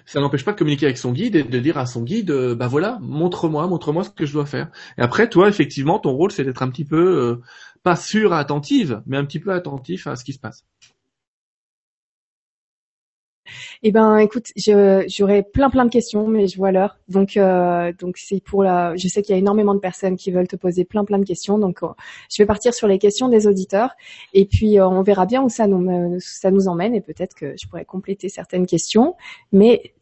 ça 0.06 0.22
n'empêche 0.22 0.46
pas 0.46 0.54
de 0.54 0.58
communiquer 0.58 0.86
avec 0.86 0.98
son 0.98 1.12
guide 1.12 1.36
et 1.36 1.44
de 1.44 1.60
dire 1.60 1.78
à 1.78 1.86
son 1.86 2.04
guide, 2.04 2.32
euh, 2.32 2.56
bah 2.56 2.68
voilà, 2.68 2.98
montre-moi, 3.02 3.68
montre-moi 3.68 4.04
ce 4.06 4.10
que 4.10 4.26
je 4.26 4.32
dois 4.34 4.46
faire. 4.46 4.70
Et 4.98 5.02
après, 5.02 5.30
toi, 5.30 5.50
effectivement, 5.50 6.00
ton 6.00 6.12
rôle, 6.12 6.32
c'est 6.32 6.46
d'être 6.46 6.64
un 6.64 6.70
petit 6.70 6.86
peu 6.86 7.18
euh, 7.18 7.42
pas 7.84 7.98
sûr 7.98 8.34
attentive, 8.34 9.02
mais 9.08 9.18
un 9.18 9.26
petit 9.26 9.40
peu 9.40 9.52
attentif 9.52 10.08
à 10.08 10.16
ce 10.16 10.24
qui 10.24 10.32
se 10.32 10.40
passe. 10.40 10.64
Eh 13.84 13.92
ben, 13.92 14.18
écoute, 14.18 14.48
j'aurais 14.56 15.44
plein 15.44 15.70
plein 15.70 15.86
de 15.86 15.90
questions, 15.90 16.28
mais 16.28 16.48
je 16.48 16.58
vois 16.58 16.72
l'heure. 16.72 16.98
Donc, 17.08 17.38
euh, 17.38 17.94
donc 18.00 18.18
c'est 18.18 18.42
pour 18.42 18.64
la. 18.64 18.96
Je 18.96 19.08
sais 19.08 19.22
qu'il 19.22 19.34
y 19.34 19.36
a 19.36 19.40
énormément 19.40 19.74
de 19.74 19.80
personnes 19.80 20.16
qui 20.18 20.32
veulent 20.32 20.48
te 20.48 20.56
poser 20.56 20.86
plein 20.86 21.06
plein 21.06 21.20
de 21.20 21.26
questions. 21.26 21.58
Donc, 21.58 21.84
euh, 21.84 21.88
je 22.30 22.42
vais 22.42 22.48
partir 22.48 22.74
sur 22.74 22.88
les 22.88 23.00
questions 23.00 23.30
des 23.30 23.48
auditeurs, 23.48 23.92
et 24.34 24.46
puis 24.46 24.80
euh, 24.80 24.88
on 24.88 25.02
verra 25.02 25.26
bien 25.26 25.42
où 25.44 25.50
ça 25.50 25.68
nous 25.68 26.20
ça 26.20 26.52
nous 26.52 26.68
emmène, 26.68 26.96
et 26.96 27.02
peut-être 27.02 27.36
que 27.36 27.56
je 27.62 27.68
pourrais 27.68 27.86
compléter 27.86 28.30
certaines 28.30 28.66
questions. 28.66 29.16
Mais 29.52 29.94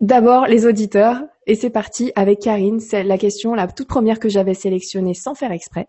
d'abord, 0.00 0.46
les 0.46 0.66
auditeurs, 0.66 1.22
et 1.46 1.54
c'est 1.54 1.70
parti 1.70 2.12
avec 2.14 2.40
Karine. 2.40 2.80
C'est 2.80 3.04
la 3.04 3.18
question 3.18 3.54
la 3.54 3.66
toute 3.66 3.88
première 3.88 4.18
que 4.18 4.28
j'avais 4.28 4.54
sélectionnée 4.54 5.14
sans 5.14 5.34
faire 5.34 5.52
exprès, 5.52 5.88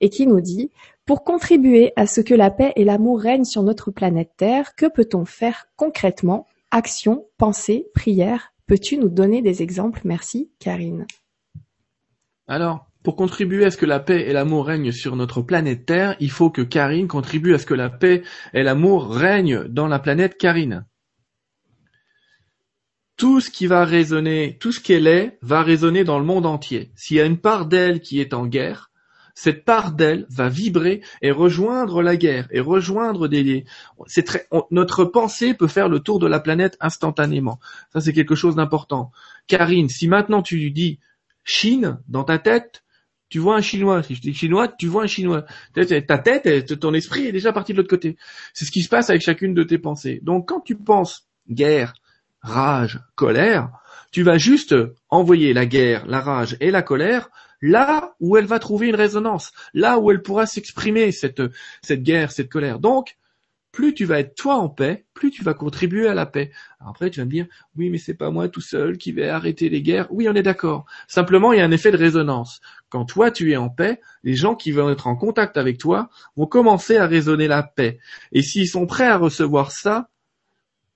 et 0.00 0.10
qui 0.10 0.26
nous 0.26 0.40
dit 0.40 0.70
pour 1.06 1.24
contribuer 1.24 1.94
à 1.96 2.06
ce 2.06 2.20
que 2.20 2.34
la 2.34 2.50
paix 2.50 2.74
et 2.76 2.84
l'amour 2.84 3.20
règnent 3.20 3.44
sur 3.44 3.62
notre 3.62 3.90
planète 3.90 4.32
Terre, 4.36 4.74
que 4.76 4.84
peut-on 4.84 5.24
faire 5.24 5.68
concrètement? 5.76 6.46
Action, 6.70 7.24
pensée, 7.38 7.86
prière. 7.94 8.52
Peux-tu 8.66 8.98
nous 8.98 9.08
donner 9.08 9.40
des 9.40 9.62
exemples? 9.62 10.02
Merci, 10.04 10.50
Karine. 10.58 11.06
Alors, 12.46 12.86
pour 13.02 13.16
contribuer 13.16 13.64
à 13.64 13.70
ce 13.70 13.78
que 13.78 13.86
la 13.86 14.00
paix 14.00 14.28
et 14.28 14.34
l'amour 14.34 14.66
règnent 14.66 14.92
sur 14.92 15.16
notre 15.16 15.40
planète 15.40 15.86
Terre, 15.86 16.14
il 16.20 16.30
faut 16.30 16.50
que 16.50 16.60
Karine 16.60 17.08
contribue 17.08 17.54
à 17.54 17.58
ce 17.58 17.64
que 17.64 17.72
la 17.72 17.88
paix 17.88 18.22
et 18.52 18.62
l'amour 18.62 19.08
règnent 19.08 19.64
dans 19.64 19.88
la 19.88 19.98
planète 19.98 20.36
Karine. 20.36 20.84
Tout 23.18 23.40
ce 23.40 23.50
qui 23.50 23.66
va 23.66 23.84
résonner, 23.84 24.56
tout 24.58 24.72
ce 24.72 24.80
qu'elle 24.80 25.06
est, 25.06 25.38
va 25.42 25.62
résonner 25.62 26.04
dans 26.04 26.18
le 26.18 26.24
monde 26.24 26.46
entier. 26.46 26.92
S'il 26.94 27.18
y 27.18 27.20
a 27.20 27.26
une 27.26 27.36
part 27.36 27.66
d'elle 27.66 28.00
qui 28.00 28.20
est 28.20 28.32
en 28.32 28.46
guerre, 28.46 28.90
cette 29.34 29.64
part 29.64 29.92
d'elle 29.92 30.24
va 30.30 30.48
vibrer 30.48 31.02
et 31.20 31.30
rejoindre 31.30 32.00
la 32.00 32.16
guerre 32.16 32.48
et 32.50 32.60
rejoindre 32.60 33.28
des 33.28 33.64
c'est 34.06 34.24
très 34.24 34.48
notre 34.70 35.04
pensée 35.04 35.54
peut 35.54 35.68
faire 35.68 35.88
le 35.88 36.00
tour 36.00 36.18
de 36.18 36.26
la 36.26 36.40
planète 36.40 36.76
instantanément. 36.80 37.60
Ça 37.92 38.00
c'est 38.00 38.12
quelque 38.12 38.34
chose 38.34 38.56
d'important. 38.56 39.12
Karine, 39.46 39.88
si 39.88 40.08
maintenant 40.08 40.42
tu 40.42 40.70
dis 40.70 40.98
Chine 41.44 41.98
dans 42.08 42.24
ta 42.24 42.38
tête, 42.38 42.84
tu 43.28 43.38
vois 43.38 43.56
un 43.56 43.62
chinois. 43.62 44.02
Si 44.02 44.14
je 44.14 44.20
dis 44.20 44.34
chinois, 44.34 44.68
tu 44.68 44.86
vois 44.86 45.04
un 45.04 45.06
chinois. 45.06 45.44
Ta 45.72 46.18
tête, 46.18 46.78
ton 46.78 46.94
esprit 46.94 47.26
est 47.26 47.32
déjà 47.32 47.52
parti 47.52 47.72
de 47.72 47.78
l'autre 47.78 47.90
côté. 47.90 48.16
C'est 48.54 48.64
ce 48.64 48.70
qui 48.70 48.82
se 48.82 48.88
passe 48.88 49.10
avec 49.10 49.22
chacune 49.22 49.54
de 49.54 49.62
tes 49.62 49.78
pensées. 49.78 50.20
Donc 50.22 50.48
quand 50.48 50.60
tu 50.60 50.76
penses 50.76 51.28
guerre, 51.50 51.94
rage, 52.42 53.00
colère, 53.14 53.70
tu 54.10 54.22
vas 54.22 54.38
juste 54.38 54.74
envoyer 55.08 55.52
la 55.52 55.66
guerre, 55.66 56.06
la 56.06 56.20
rage 56.20 56.56
et 56.60 56.70
la 56.70 56.82
colère 56.82 57.30
là 57.60 58.14
où 58.20 58.36
elle 58.36 58.46
va 58.46 58.58
trouver 58.58 58.88
une 58.88 58.94
résonance, 58.94 59.52
là 59.74 59.98
où 59.98 60.10
elle 60.10 60.22
pourra 60.22 60.46
s'exprimer 60.46 61.12
cette, 61.12 61.42
cette 61.82 62.02
guerre, 62.02 62.30
cette 62.30 62.48
colère. 62.48 62.78
Donc, 62.78 63.16
plus 63.72 63.94
tu 63.94 64.06
vas 64.06 64.20
être 64.20 64.34
toi 64.34 64.56
en 64.56 64.68
paix, 64.68 65.04
plus 65.14 65.30
tu 65.30 65.44
vas 65.44 65.54
contribuer 65.54 66.08
à 66.08 66.14
la 66.14 66.26
paix. 66.26 66.50
après, 66.80 67.10
tu 67.10 67.20
vas 67.20 67.26
me 67.26 67.30
dire, 67.30 67.46
oui, 67.76 67.90
mais 67.90 67.98
c'est 67.98 68.14
pas 68.14 68.30
moi 68.30 68.48
tout 68.48 68.60
seul 68.60 68.96
qui 68.96 69.12
vais 69.12 69.28
arrêter 69.28 69.68
les 69.68 69.82
guerres. 69.82 70.08
Oui, 70.10 70.28
on 70.28 70.34
est 70.34 70.42
d'accord. 70.42 70.86
Simplement, 71.06 71.52
il 71.52 71.58
y 71.58 71.60
a 71.60 71.64
un 71.64 71.70
effet 71.70 71.90
de 71.90 71.96
résonance. 71.96 72.60
Quand 72.88 73.04
toi, 73.04 73.30
tu 73.30 73.52
es 73.52 73.56
en 73.56 73.68
paix, 73.68 74.00
les 74.24 74.34
gens 74.34 74.54
qui 74.54 74.72
vont 74.72 74.90
être 74.90 75.06
en 75.06 75.16
contact 75.16 75.56
avec 75.56 75.78
toi 75.78 76.08
vont 76.36 76.46
commencer 76.46 76.96
à 76.96 77.06
résonner 77.06 77.46
la 77.46 77.62
paix. 77.62 77.98
Et 78.32 78.42
s'ils 78.42 78.68
sont 78.68 78.86
prêts 78.86 79.06
à 79.06 79.18
recevoir 79.18 79.70
ça, 79.70 80.08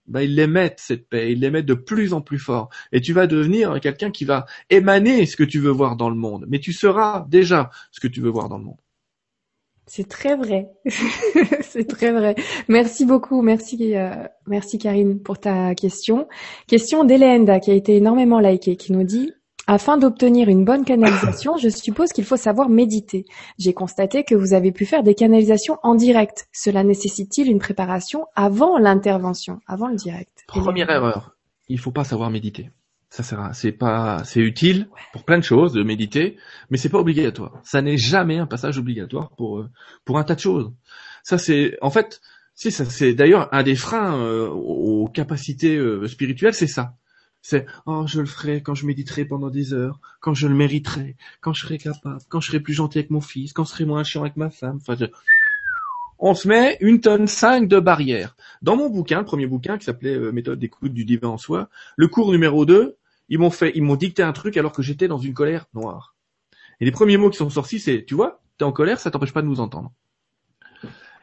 bah, 0.06 0.22
ils 0.22 0.34
l'émettent 0.34 0.80
cette 0.80 1.08
paix, 1.08 1.32
ils 1.32 1.40
l'émettent 1.40 1.66
de 1.66 1.74
plus 1.74 2.12
en 2.12 2.20
plus 2.20 2.38
fort. 2.38 2.70
Et 2.92 3.00
tu 3.00 3.12
vas 3.12 3.26
devenir 3.26 3.80
quelqu'un 3.80 4.10
qui 4.10 4.24
va 4.24 4.46
émaner 4.70 5.26
ce 5.26 5.36
que 5.36 5.44
tu 5.44 5.58
veux 5.58 5.70
voir 5.70 5.96
dans 5.96 6.10
le 6.10 6.16
monde. 6.16 6.46
Mais 6.48 6.58
tu 6.58 6.72
seras 6.72 7.26
déjà 7.28 7.70
ce 7.90 8.00
que 8.00 8.08
tu 8.08 8.20
veux 8.20 8.30
voir 8.30 8.48
dans 8.48 8.58
le 8.58 8.64
monde. 8.64 8.80
C'est 9.86 10.08
très 10.08 10.36
vrai. 10.36 10.70
c'est 11.62 11.86
très 11.86 12.12
vrai. 12.12 12.34
Merci 12.68 13.04
beaucoup. 13.04 13.42
Merci, 13.42 13.96
euh, 13.96 14.26
merci 14.46 14.78
Karine 14.78 15.20
pour 15.20 15.38
ta 15.38 15.74
question. 15.74 16.28
Question 16.66 17.04
d'Hélène 17.04 17.60
qui 17.60 17.70
a 17.70 17.74
été 17.74 17.96
énormément 17.96 18.40
likée, 18.40 18.76
qui 18.76 18.92
nous 18.92 19.04
dit 19.04 19.32
afin 19.72 19.96
d'obtenir 19.96 20.48
une 20.48 20.64
bonne 20.64 20.84
canalisation, 20.84 21.56
je 21.56 21.68
suppose 21.68 22.12
qu'il 22.12 22.24
faut 22.24 22.36
savoir 22.36 22.68
méditer. 22.68 23.24
J'ai 23.58 23.72
constaté 23.72 24.22
que 24.22 24.34
vous 24.34 24.54
avez 24.54 24.70
pu 24.70 24.84
faire 24.86 25.02
des 25.02 25.14
canalisations 25.14 25.78
en 25.82 25.94
direct. 25.94 26.46
Cela 26.52 26.84
nécessite-t-il 26.84 27.50
une 27.50 27.58
préparation 27.58 28.26
avant 28.34 28.78
l'intervention, 28.78 29.60
avant 29.66 29.88
le 29.88 29.96
direct? 29.96 30.44
Première 30.46 30.90
erreur, 30.90 31.36
il 31.68 31.78
faut 31.78 31.90
pas 31.90 32.04
savoir 32.04 32.30
méditer. 32.30 32.70
Ça 33.08 33.22
sert 33.22 33.50
c'est 33.52 33.72
pas, 33.72 34.24
c'est 34.24 34.40
utile 34.40 34.88
pour 35.12 35.24
plein 35.24 35.38
de 35.38 35.44
choses 35.44 35.72
de 35.72 35.82
méditer, 35.82 36.36
mais 36.70 36.78
c'est 36.78 36.88
pas 36.88 36.98
obligatoire. 36.98 37.60
Ça 37.62 37.82
n'est 37.82 37.98
jamais 37.98 38.38
un 38.38 38.46
passage 38.46 38.78
obligatoire 38.78 39.30
pour 39.36 39.58
euh, 39.58 39.68
un 40.14 40.24
tas 40.24 40.34
de 40.34 40.40
choses. 40.40 40.72
Ça 41.22 41.36
c'est, 41.38 41.76
en 41.82 41.90
fait, 41.90 42.20
C'est 42.54 42.70
ça, 42.70 42.84
c'est 42.84 43.14
d'ailleurs 43.14 43.48
un 43.52 43.62
des 43.62 43.74
freins 43.74 44.16
euh, 44.18 44.48
aux 44.48 45.08
capacités 45.08 45.76
euh, 45.76 46.06
spirituelles, 46.06 46.54
c'est 46.54 46.66
ça. 46.66 46.94
C'est 47.42 47.66
oh 47.86 48.04
je 48.06 48.20
le 48.20 48.26
ferai 48.26 48.62
quand 48.62 48.74
je 48.74 48.86
méditerai 48.86 49.24
pendant 49.24 49.50
des 49.50 49.74
heures, 49.74 50.00
quand 50.20 50.32
je 50.32 50.46
le 50.46 50.54
mériterai, 50.54 51.16
quand 51.40 51.52
je 51.52 51.62
serai 51.62 51.76
capable, 51.76 52.20
quand 52.28 52.40
je 52.40 52.46
serai 52.46 52.60
plus 52.60 52.72
gentil 52.72 52.98
avec 52.98 53.10
mon 53.10 53.20
fils, 53.20 53.52
quand 53.52 53.64
je 53.64 53.70
serai 53.70 53.84
moins 53.84 54.04
chiant 54.04 54.22
avec 54.22 54.36
ma 54.36 54.48
femme. 54.48 54.78
Enfin, 54.80 54.96
on 56.24 56.34
se 56.36 56.46
met 56.46 56.78
une 56.80 57.00
tonne 57.00 57.26
cinq 57.26 57.66
de 57.66 57.80
barrières. 57.80 58.36
Dans 58.62 58.76
mon 58.76 58.88
bouquin, 58.88 59.18
le 59.18 59.24
premier 59.24 59.46
bouquin 59.46 59.76
qui 59.76 59.84
s'appelait 59.84 60.14
euh, 60.14 60.30
Méthode 60.30 60.60
d'écoute 60.60 60.94
du 60.94 61.04
divin 61.04 61.30
en 61.30 61.36
soi, 61.36 61.68
le 61.96 62.06
cours 62.06 62.30
numéro 62.30 62.64
2, 62.64 62.96
ils 63.28 63.40
m'ont 63.40 63.50
fait, 63.50 63.72
ils 63.74 63.82
m'ont 63.82 63.96
dicté 63.96 64.22
un 64.22 64.32
truc 64.32 64.56
alors 64.56 64.70
que 64.72 64.82
j'étais 64.82 65.08
dans 65.08 65.18
une 65.18 65.34
colère 65.34 65.66
noire. 65.74 66.14
Et 66.80 66.84
les 66.84 66.92
premiers 66.92 67.16
mots 67.16 67.30
qui 67.30 67.38
sont 67.38 67.50
sortis, 67.50 67.80
c'est, 67.80 68.04
tu 68.04 68.14
vois, 68.14 68.40
t'es 68.56 68.64
en 68.64 68.70
colère, 68.70 69.00
ça 69.00 69.10
t'empêche 69.10 69.32
pas 69.32 69.42
de 69.42 69.48
nous 69.48 69.58
entendre. 69.58 69.90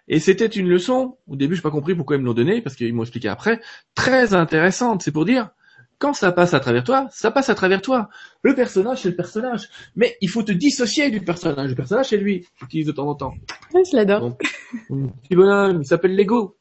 Et 0.09 0.19
c'était 0.19 0.47
une 0.47 0.67
leçon, 0.67 1.17
au 1.27 1.37
début 1.37 1.55
j'ai 1.55 1.61
pas 1.61 1.71
compris 1.71 1.95
pourquoi 1.95 2.17
ils 2.17 2.19
me 2.19 2.25
l'ont 2.25 2.33
donné, 2.33 2.61
parce 2.61 2.75
qu'ils 2.75 2.93
m'ont 2.93 3.03
expliqué 3.03 3.29
après, 3.29 3.61
très 3.95 4.33
intéressante. 4.33 5.01
C'est 5.01 5.13
pour 5.13 5.23
dire, 5.23 5.51
quand 5.99 6.13
ça 6.13 6.31
passe 6.31 6.53
à 6.53 6.59
travers 6.61 6.83
toi, 6.83 7.07
ça 7.11 7.29
passe 7.29 7.49
à 7.49 7.55
travers 7.55 7.81
toi. 7.81 8.09
Le 8.41 8.55
personnage, 8.55 9.01
c'est 9.01 9.09
le 9.09 9.15
personnage. 9.15 9.69
Mais 9.95 10.17
il 10.21 10.29
faut 10.29 10.43
te 10.43 10.53
dissocier 10.53 11.11
du 11.11 11.21
personnage. 11.21 11.69
Le 11.69 11.75
personnage, 11.75 12.07
c'est 12.07 12.17
lui. 12.17 12.47
J'utilise 12.59 12.87
de 12.87 12.93
temps 12.93 13.07
en 13.07 13.15
temps. 13.15 13.33
Ouais, 13.73 13.83
je 13.83 13.95
l'adore. 13.95 14.37
petit 14.37 15.35
bonhomme, 15.35 15.81
il 15.81 15.85
s'appelle 15.85 16.15
Lego. 16.15 16.57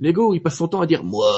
Lego, 0.00 0.34
il 0.34 0.40
passe 0.40 0.56
son 0.56 0.68
temps 0.68 0.80
à 0.80 0.86
dire 0.86 1.04
moi, 1.04 1.30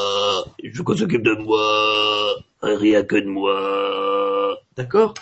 je 0.62 0.78
veux 0.78 0.84
qu'on 0.84 0.96
s'occupe 0.96 1.24
de 1.24 1.34
moi, 1.34 2.36
rien 2.62 3.02
que 3.02 3.16
de 3.16 3.26
moi. 3.26 4.56
D'accord? 4.76 5.14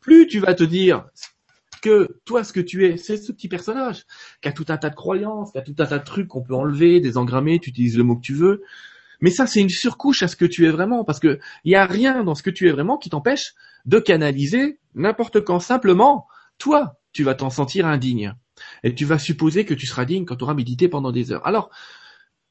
Plus 0.00 0.28
tu 0.28 0.38
vas 0.38 0.54
te 0.54 0.62
dire 0.62 1.04
que 1.82 2.20
toi, 2.24 2.44
ce 2.44 2.52
que 2.52 2.60
tu 2.60 2.86
es, 2.86 2.96
c'est 2.96 3.16
ce 3.16 3.32
petit 3.32 3.48
personnage 3.48 4.04
qui 4.40 4.48
a 4.48 4.52
tout 4.52 4.66
un 4.68 4.76
tas 4.76 4.90
de 4.90 4.94
croyances, 4.94 5.50
qui 5.50 5.58
a 5.58 5.62
tout 5.62 5.74
un 5.78 5.86
tas 5.86 5.98
de 5.98 6.04
trucs 6.04 6.28
qu'on 6.28 6.42
peut 6.42 6.54
enlever, 6.54 7.00
désengrammer, 7.00 7.58
tu 7.58 7.70
utilises 7.70 7.98
le 7.98 8.04
mot 8.04 8.14
que 8.14 8.22
tu 8.22 8.32
veux. 8.32 8.62
Mais 9.24 9.30
ça, 9.30 9.46
c'est 9.46 9.62
une 9.62 9.70
surcouche 9.70 10.22
à 10.22 10.28
ce 10.28 10.36
que 10.36 10.44
tu 10.44 10.66
es 10.66 10.70
vraiment, 10.70 11.02
parce 11.02 11.18
que 11.18 11.40
il 11.64 11.72
y 11.72 11.76
a 11.76 11.86
rien 11.86 12.24
dans 12.24 12.34
ce 12.34 12.42
que 12.42 12.50
tu 12.50 12.68
es 12.68 12.72
vraiment 12.72 12.98
qui 12.98 13.08
t'empêche 13.08 13.54
de 13.86 13.98
canaliser 13.98 14.78
n'importe 14.94 15.40
quand. 15.40 15.60
Simplement, 15.60 16.26
toi, 16.58 16.98
tu 17.10 17.24
vas 17.24 17.34
t'en 17.34 17.48
sentir 17.48 17.86
indigne. 17.86 18.34
Et 18.82 18.94
tu 18.94 19.06
vas 19.06 19.18
supposer 19.18 19.64
que 19.64 19.72
tu 19.72 19.86
seras 19.86 20.04
digne 20.04 20.26
quand 20.26 20.36
tu 20.36 20.44
auras 20.44 20.52
médité 20.52 20.88
pendant 20.88 21.10
des 21.10 21.32
heures. 21.32 21.46
Alors, 21.46 21.70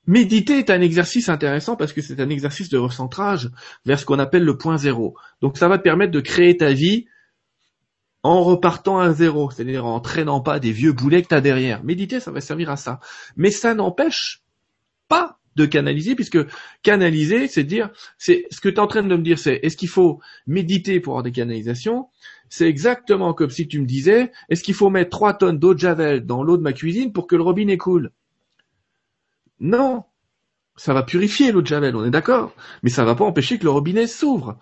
méditer 0.07 0.57
est 0.57 0.71
un 0.71 0.81
exercice 0.81 1.29
intéressant 1.29 1.75
parce 1.75 1.93
que 1.93 2.01
c'est 2.01 2.19
un 2.19 2.29
exercice 2.31 2.69
de 2.69 2.79
recentrage 2.79 3.51
vers 3.85 3.99
ce 3.99 4.05
qu'on 4.05 4.17
appelle 4.17 4.43
le 4.43 4.57
point 4.57 4.77
zéro. 4.77 5.15
Donc 5.41 5.59
ça 5.59 5.67
va 5.67 5.77
te 5.77 5.83
permettre 5.83 6.11
de 6.11 6.21
créer 6.21 6.57
ta 6.57 6.73
vie 6.73 7.05
en 8.23 8.41
repartant 8.41 8.99
à 8.99 9.13
zéro, 9.13 9.51
c'est-à-dire 9.51 9.85
en 9.85 9.99
traînant 9.99 10.41
pas 10.41 10.59
des 10.59 10.71
vieux 10.71 10.93
boulets 10.93 11.21
que 11.21 11.27
tu 11.27 11.35
as 11.35 11.41
derrière. 11.41 11.83
Méditer, 11.83 12.19
ça 12.19 12.31
va 12.31 12.41
servir 12.41 12.71
à 12.71 12.77
ça. 12.77 12.99
Mais 13.35 13.51
ça 13.51 13.75
n'empêche 13.75 14.41
pas 15.07 15.37
de 15.55 15.65
canaliser, 15.65 16.15
puisque 16.15 16.39
canaliser, 16.81 17.47
c'est 17.47 17.63
dire, 17.63 17.89
c'est 18.17 18.45
ce 18.49 18.59
que 18.61 18.69
tu 18.69 18.75
es 18.75 18.79
en 18.79 18.87
train 18.87 19.03
de 19.03 19.15
me 19.15 19.21
dire, 19.21 19.39
c'est 19.39 19.59
est-ce 19.63 19.77
qu'il 19.77 19.89
faut 19.89 20.19
méditer 20.47 20.99
pour 20.99 21.13
avoir 21.13 21.23
des 21.23 21.31
canalisations? 21.31 22.07
C'est 22.49 22.67
exactement 22.67 23.33
comme 23.33 23.49
si 23.49 23.67
tu 23.67 23.79
me 23.79 23.85
disais, 23.85 24.31
est-ce 24.49 24.63
qu'il 24.63 24.75
faut 24.75 24.89
mettre 24.89 25.11
trois 25.11 25.33
tonnes 25.33 25.59
d'eau 25.59 25.73
de 25.73 25.79
javel 25.79 26.25
dans 26.25 26.43
l'eau 26.43 26.57
de 26.57 26.61
ma 26.61 26.73
cuisine 26.73 27.13
pour 27.13 27.27
que 27.27 27.35
le 27.35 27.43
robinet 27.43 27.77
coule 27.77 28.11
Non, 29.59 30.03
ça 30.75 30.93
va 30.93 31.03
purifier 31.03 31.51
l'eau 31.51 31.61
de 31.61 31.67
javel, 31.67 31.95
on 31.95 32.05
est 32.05 32.11
d'accord, 32.11 32.53
mais 32.81 32.89
ça 32.89 33.03
va 33.05 33.15
pas 33.15 33.25
empêcher 33.25 33.57
que 33.57 33.63
le 33.63 33.71
robinet 33.71 34.07
s'ouvre. 34.07 34.59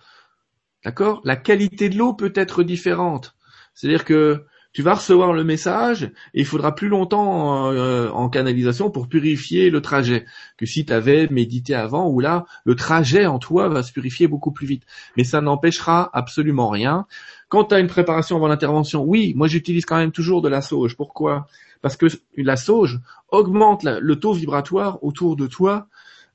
D'accord? 0.83 1.21
La 1.25 1.35
qualité 1.35 1.89
de 1.89 1.97
l'eau 1.97 2.13
peut 2.13 2.33
être 2.35 2.63
différente. 2.63 3.35
C'est-à-dire 3.73 4.03
que 4.03 4.45
tu 4.73 4.81
vas 4.81 4.93
recevoir 4.93 5.33
le 5.33 5.43
message 5.43 6.03
et 6.33 6.41
il 6.41 6.45
faudra 6.45 6.73
plus 6.73 6.87
longtemps 6.87 7.71
euh, 7.71 8.09
en 8.09 8.29
canalisation 8.29 8.89
pour 8.89 9.09
purifier 9.09 9.69
le 9.69 9.81
trajet 9.81 10.25
que 10.57 10.65
si 10.65 10.85
tu 10.85 10.93
avais 10.93 11.27
médité 11.27 11.75
avant 11.75 12.09
où 12.09 12.19
là 12.19 12.45
le 12.63 12.75
trajet 12.75 13.25
en 13.25 13.37
toi 13.37 13.67
va 13.67 13.83
se 13.83 13.91
purifier 13.91 14.27
beaucoup 14.27 14.51
plus 14.51 14.67
vite. 14.67 14.83
Mais 15.17 15.23
ça 15.23 15.41
n'empêchera 15.41 16.09
absolument 16.13 16.69
rien. 16.69 17.05
Quand 17.49 17.65
tu 17.65 17.79
une 17.79 17.87
préparation 17.87 18.37
avant 18.37 18.47
l'intervention, 18.47 19.03
oui, 19.03 19.33
moi 19.35 19.47
j'utilise 19.47 19.85
quand 19.85 19.97
même 19.97 20.13
toujours 20.13 20.41
de 20.41 20.47
la 20.47 20.61
sauge. 20.61 20.95
Pourquoi? 20.95 21.47
Parce 21.81 21.97
que 21.97 22.05
la 22.37 22.55
sauge 22.55 23.01
augmente 23.29 23.83
le 23.83 24.15
taux 24.15 24.33
vibratoire 24.33 25.03
autour 25.03 25.35
de 25.35 25.47
toi 25.47 25.87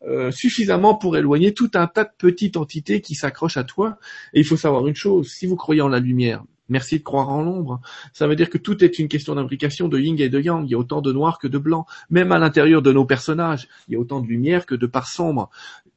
euh, 0.06 0.30
suffisamment 0.30 0.94
pour 0.94 1.16
éloigner 1.16 1.54
tout 1.54 1.70
un 1.74 1.86
tas 1.86 2.04
de 2.04 2.10
petites 2.18 2.58
entités 2.58 3.00
qui 3.00 3.14
s'accrochent 3.14 3.56
à 3.56 3.64
toi. 3.64 3.96
Et 4.34 4.40
il 4.40 4.44
faut 4.44 4.56
savoir 4.56 4.86
une 4.86 4.94
chose, 4.94 5.28
si 5.28 5.46
vous 5.46 5.56
croyez 5.56 5.80
en 5.80 5.88
la 5.88 6.00
lumière, 6.00 6.44
Merci 6.68 6.98
de 6.98 7.04
croire 7.04 7.28
en 7.28 7.42
l'ombre. 7.42 7.80
Ça 8.12 8.26
veut 8.26 8.36
dire 8.36 8.50
que 8.50 8.58
tout 8.58 8.82
est 8.82 8.98
une 8.98 9.08
question 9.08 9.34
d'imbrication 9.34 9.88
de 9.88 9.98
yin 9.98 10.18
et 10.20 10.28
de 10.28 10.40
yang. 10.40 10.66
Il 10.66 10.70
y 10.70 10.74
a 10.74 10.78
autant 10.78 11.00
de 11.00 11.12
noir 11.12 11.38
que 11.38 11.46
de 11.46 11.58
blanc. 11.58 11.86
Même 12.10 12.32
à 12.32 12.38
l'intérieur 12.38 12.82
de 12.82 12.92
nos 12.92 13.04
personnages, 13.04 13.68
il 13.88 13.94
y 13.94 13.96
a 13.96 14.00
autant 14.00 14.20
de 14.20 14.26
lumière 14.26 14.66
que 14.66 14.74
de 14.74 14.86
part 14.86 15.08
sombre. 15.08 15.50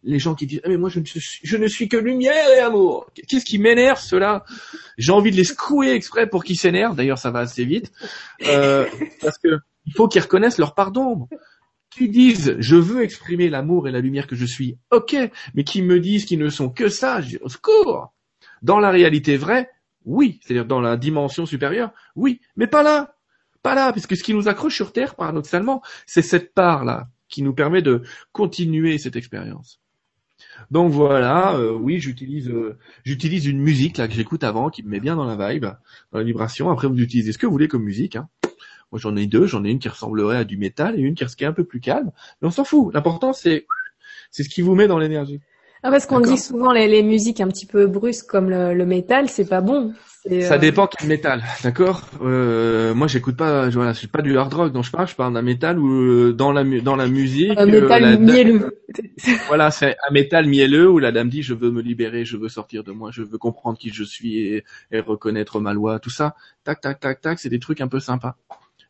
Les 0.03 0.19
gens 0.19 0.35
qui 0.35 0.45
disent 0.45 0.61
ah, 0.63 0.69
mais 0.69 0.77
moi 0.77 0.89
je 0.89 0.99
ne, 0.99 1.67
suis, 1.67 1.87
que 1.89 1.97
lumière 1.97 2.49
et 2.55 2.59
amour. 2.59 3.07
Qu'est-ce 3.27 3.45
qui 3.45 3.59
m'énerve 3.59 3.99
cela? 3.99 4.45
J'ai 4.97 5.11
envie 5.11 5.31
de 5.31 5.35
les 5.35 5.43
secouer 5.43 5.91
exprès 5.91 6.27
pour 6.27 6.43
qu'ils 6.43 6.57
s'énervent. 6.57 6.95
D'ailleurs 6.95 7.17
ça 7.17 7.31
va 7.31 7.39
assez 7.39 7.65
vite 7.65 7.91
euh, 8.47 8.85
parce 9.21 9.37
que 9.37 9.59
il 9.85 9.93
faut 9.93 10.07
qu'ils 10.07 10.21
reconnaissent 10.21 10.59
leur 10.59 10.75
part 10.75 10.91
d'ombre 10.91 11.27
qui 11.89 12.09
disent 12.09 12.55
je 12.59 12.75
veux 12.75 13.03
exprimer 13.03 13.49
l'amour 13.49 13.87
et 13.87 13.91
la 13.91 13.99
lumière 13.99 14.27
que 14.27 14.35
je 14.35 14.45
suis, 14.45 14.77
ok, 14.91 15.15
mais 15.53 15.63
qui 15.63 15.81
me 15.81 15.99
disent 15.99 16.25
qu'ils 16.25 16.39
ne 16.39 16.49
sont 16.49 16.69
que 16.69 16.85
dis 17.21 17.37
au 17.41 17.49
secours. 17.49 18.13
Dans 18.61 18.79
la 18.79 18.91
réalité 18.91 19.37
vraie, 19.37 19.69
oui, 20.09 20.39
c'est-à-dire 20.41 20.65
dans 20.65 20.81
la 20.81 20.97
dimension 20.97 21.45
supérieure, 21.45 21.91
oui, 22.15 22.41
mais 22.55 22.65
pas 22.65 22.81
là, 22.81 23.15
pas 23.61 23.75
là, 23.75 23.91
puisque 23.91 24.17
ce 24.17 24.23
qui 24.23 24.33
nous 24.33 24.47
accroche 24.47 24.75
sur 24.75 24.91
Terre, 24.91 25.15
paradoxalement, 25.15 25.83
c'est 26.07 26.23
cette 26.23 26.53
part-là 26.55 27.09
qui 27.27 27.43
nous 27.43 27.53
permet 27.53 27.83
de 27.83 28.01
continuer 28.31 28.97
cette 28.97 29.15
expérience. 29.15 29.79
Donc 30.71 30.91
voilà, 30.91 31.55
euh, 31.55 31.73
oui, 31.73 31.99
j'utilise 31.99 32.49
euh, 32.49 32.77
j'utilise 33.03 33.45
une 33.45 33.59
musique 33.59 33.97
là 33.97 34.07
que 34.07 34.15
j'écoute 34.15 34.43
avant, 34.43 34.71
qui 34.71 34.81
me 34.81 34.89
met 34.89 34.99
bien 34.99 35.15
dans 35.15 35.25
la 35.25 35.51
vibe, 35.51 35.67
dans 36.11 36.17
la 36.17 36.23
vibration. 36.23 36.71
Après, 36.71 36.87
vous 36.87 36.99
utilisez 36.99 37.31
ce 37.31 37.37
que 37.37 37.45
vous 37.45 37.51
voulez 37.51 37.67
comme 37.67 37.83
musique. 37.83 38.15
Hein. 38.15 38.27
Moi, 38.91 38.99
j'en 38.99 39.15
ai 39.15 39.27
deux. 39.27 39.45
J'en 39.45 39.63
ai 39.63 39.69
une 39.69 39.77
qui 39.77 39.89
ressemblerait 39.89 40.37
à 40.37 40.43
du 40.43 40.57
métal 40.57 40.99
et 40.99 41.01
une 41.03 41.13
qui 41.13 41.23
est 41.23 41.45
un 41.45 41.53
peu 41.53 41.63
plus 41.63 41.79
calme. 41.79 42.11
Mais 42.41 42.47
on 42.47 42.51
s'en 42.51 42.63
fout. 42.63 42.91
L'important, 42.95 43.31
c'est 43.31 43.67
c'est 44.31 44.43
ce 44.43 44.49
qui 44.49 44.63
vous 44.63 44.73
met 44.73 44.87
dans 44.87 44.97
l'énergie. 44.97 45.39
Ah, 45.83 45.91
parce 45.91 46.05
qu'on 46.05 46.19
dit 46.19 46.37
souvent 46.37 46.73
les, 46.73 46.87
les, 46.87 47.03
musiques 47.03 47.39
un 47.39 47.47
petit 47.47 47.65
peu 47.65 47.87
brusques 47.87 48.27
comme 48.27 48.49
le, 48.49 48.73
le 48.73 48.85
métal, 48.85 49.29
c'est 49.29 49.47
pas 49.47 49.61
bon. 49.61 49.93
Ça 50.41 50.55
euh, 50.55 50.57
dépend 50.57 50.87
quel 50.87 51.07
métal, 51.07 51.41
d'accord? 51.63 52.01
Euh, 52.21 52.93
moi, 52.93 53.07
j'écoute 53.07 53.37
pas, 53.37 53.69
voilà, 53.69 53.93
c'est 53.93 54.11
pas 54.11 54.21
du 54.21 54.37
hard 54.37 54.53
rock 54.53 54.73
dont 54.73 54.83
je 54.83 54.91
parle. 54.91 55.07
Je 55.07 55.15
parle 55.15 55.33
d'un 55.33 55.41
métal 55.41 55.79
où 55.79 55.89
euh, 55.89 56.33
dans 56.33 56.51
la 56.51 56.65
dans 56.81 56.97
la 56.97 57.07
musique, 57.07 57.57
un 57.57 57.65
métal 57.65 58.03
euh, 58.03 58.17
mielleux. 58.17 58.81
voilà, 59.47 59.71
c'est 59.71 59.95
un 60.07 60.11
métal 60.11 60.45
mielleux 60.45 60.89
où 60.89 60.99
la 60.99 61.13
dame 61.13 61.29
dit 61.29 61.41
je 61.41 61.53
veux 61.53 61.71
me 61.71 61.81
libérer, 61.81 62.25
je 62.25 62.35
veux 62.35 62.49
sortir 62.49 62.83
de 62.83 62.91
moi, 62.91 63.11
je 63.13 63.23
veux 63.23 63.37
comprendre 63.37 63.77
qui 63.77 63.91
je 63.91 64.03
suis 64.03 64.39
et, 64.39 64.65
et 64.91 64.99
reconnaître 64.99 65.61
ma 65.61 65.71
loi, 65.71 65.99
tout 65.99 66.09
ça. 66.09 66.35
Tac, 66.65 66.81
tac, 66.81 66.99
tac, 66.99 67.21
tac, 67.21 67.39
c'est 67.39 67.49
des 67.49 67.59
trucs 67.59 67.79
un 67.79 67.87
peu 67.87 68.01
sympas. 68.01 68.35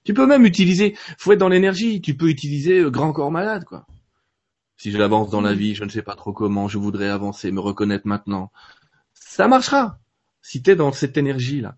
Tu 0.04 0.16
peux 0.16 0.26
même 0.26 0.46
utiliser, 0.46 0.96
faut 1.20 1.32
être 1.34 1.40
dans 1.40 1.50
l'énergie. 1.50 2.02
Tu 2.02 2.16
peux 2.16 2.30
utiliser 2.30 2.84
grand 2.90 3.14
corps 3.14 3.32
malade, 3.32 3.66
quoi. 3.66 3.86
Si 4.80 4.92
j'avance 4.92 5.30
dans 5.30 5.42
la 5.42 5.54
vie, 5.54 5.76
je 5.76 5.84
ne 5.84 5.90
sais 5.90 6.02
pas 6.02 6.16
trop 6.16 6.32
comment, 6.32 6.70
je 6.70 6.78
voudrais 6.78 7.10
avancer, 7.10 7.52
me 7.52 7.60
reconnaître 7.60 8.08
maintenant. 8.08 8.50
Ça 9.14 9.50
marchera. 9.50 10.00
Si 10.42 10.64
t'es 10.64 10.78
dans 10.78 10.94
cette 10.94 11.18
énergie-là. 11.18 11.76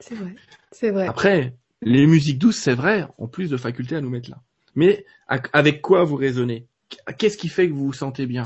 C'est 0.00 0.16
vrai. 0.16 0.34
C'est 0.72 0.90
vrai. 0.90 1.06
Après, 1.06 1.54
les 1.82 2.08
musiques 2.08 2.38
douces, 2.38 2.58
c'est 2.58 2.74
vrai, 2.74 3.06
ont 3.18 3.28
plus 3.28 3.50
de 3.50 3.56
faculté 3.56 3.94
à 3.94 4.00
nous 4.00 4.10
mettre 4.10 4.30
là. 4.30 4.42
Mais 4.74 5.06
avec 5.52 5.80
quoi 5.80 6.02
vous 6.02 6.16
raisonnez? 6.16 6.66
Qu'est-ce 7.18 7.38
qui 7.38 7.48
fait 7.48 7.68
que 7.68 7.72
vous 7.72 7.86
vous 7.86 7.92
sentez 7.92 8.26
bien? 8.26 8.44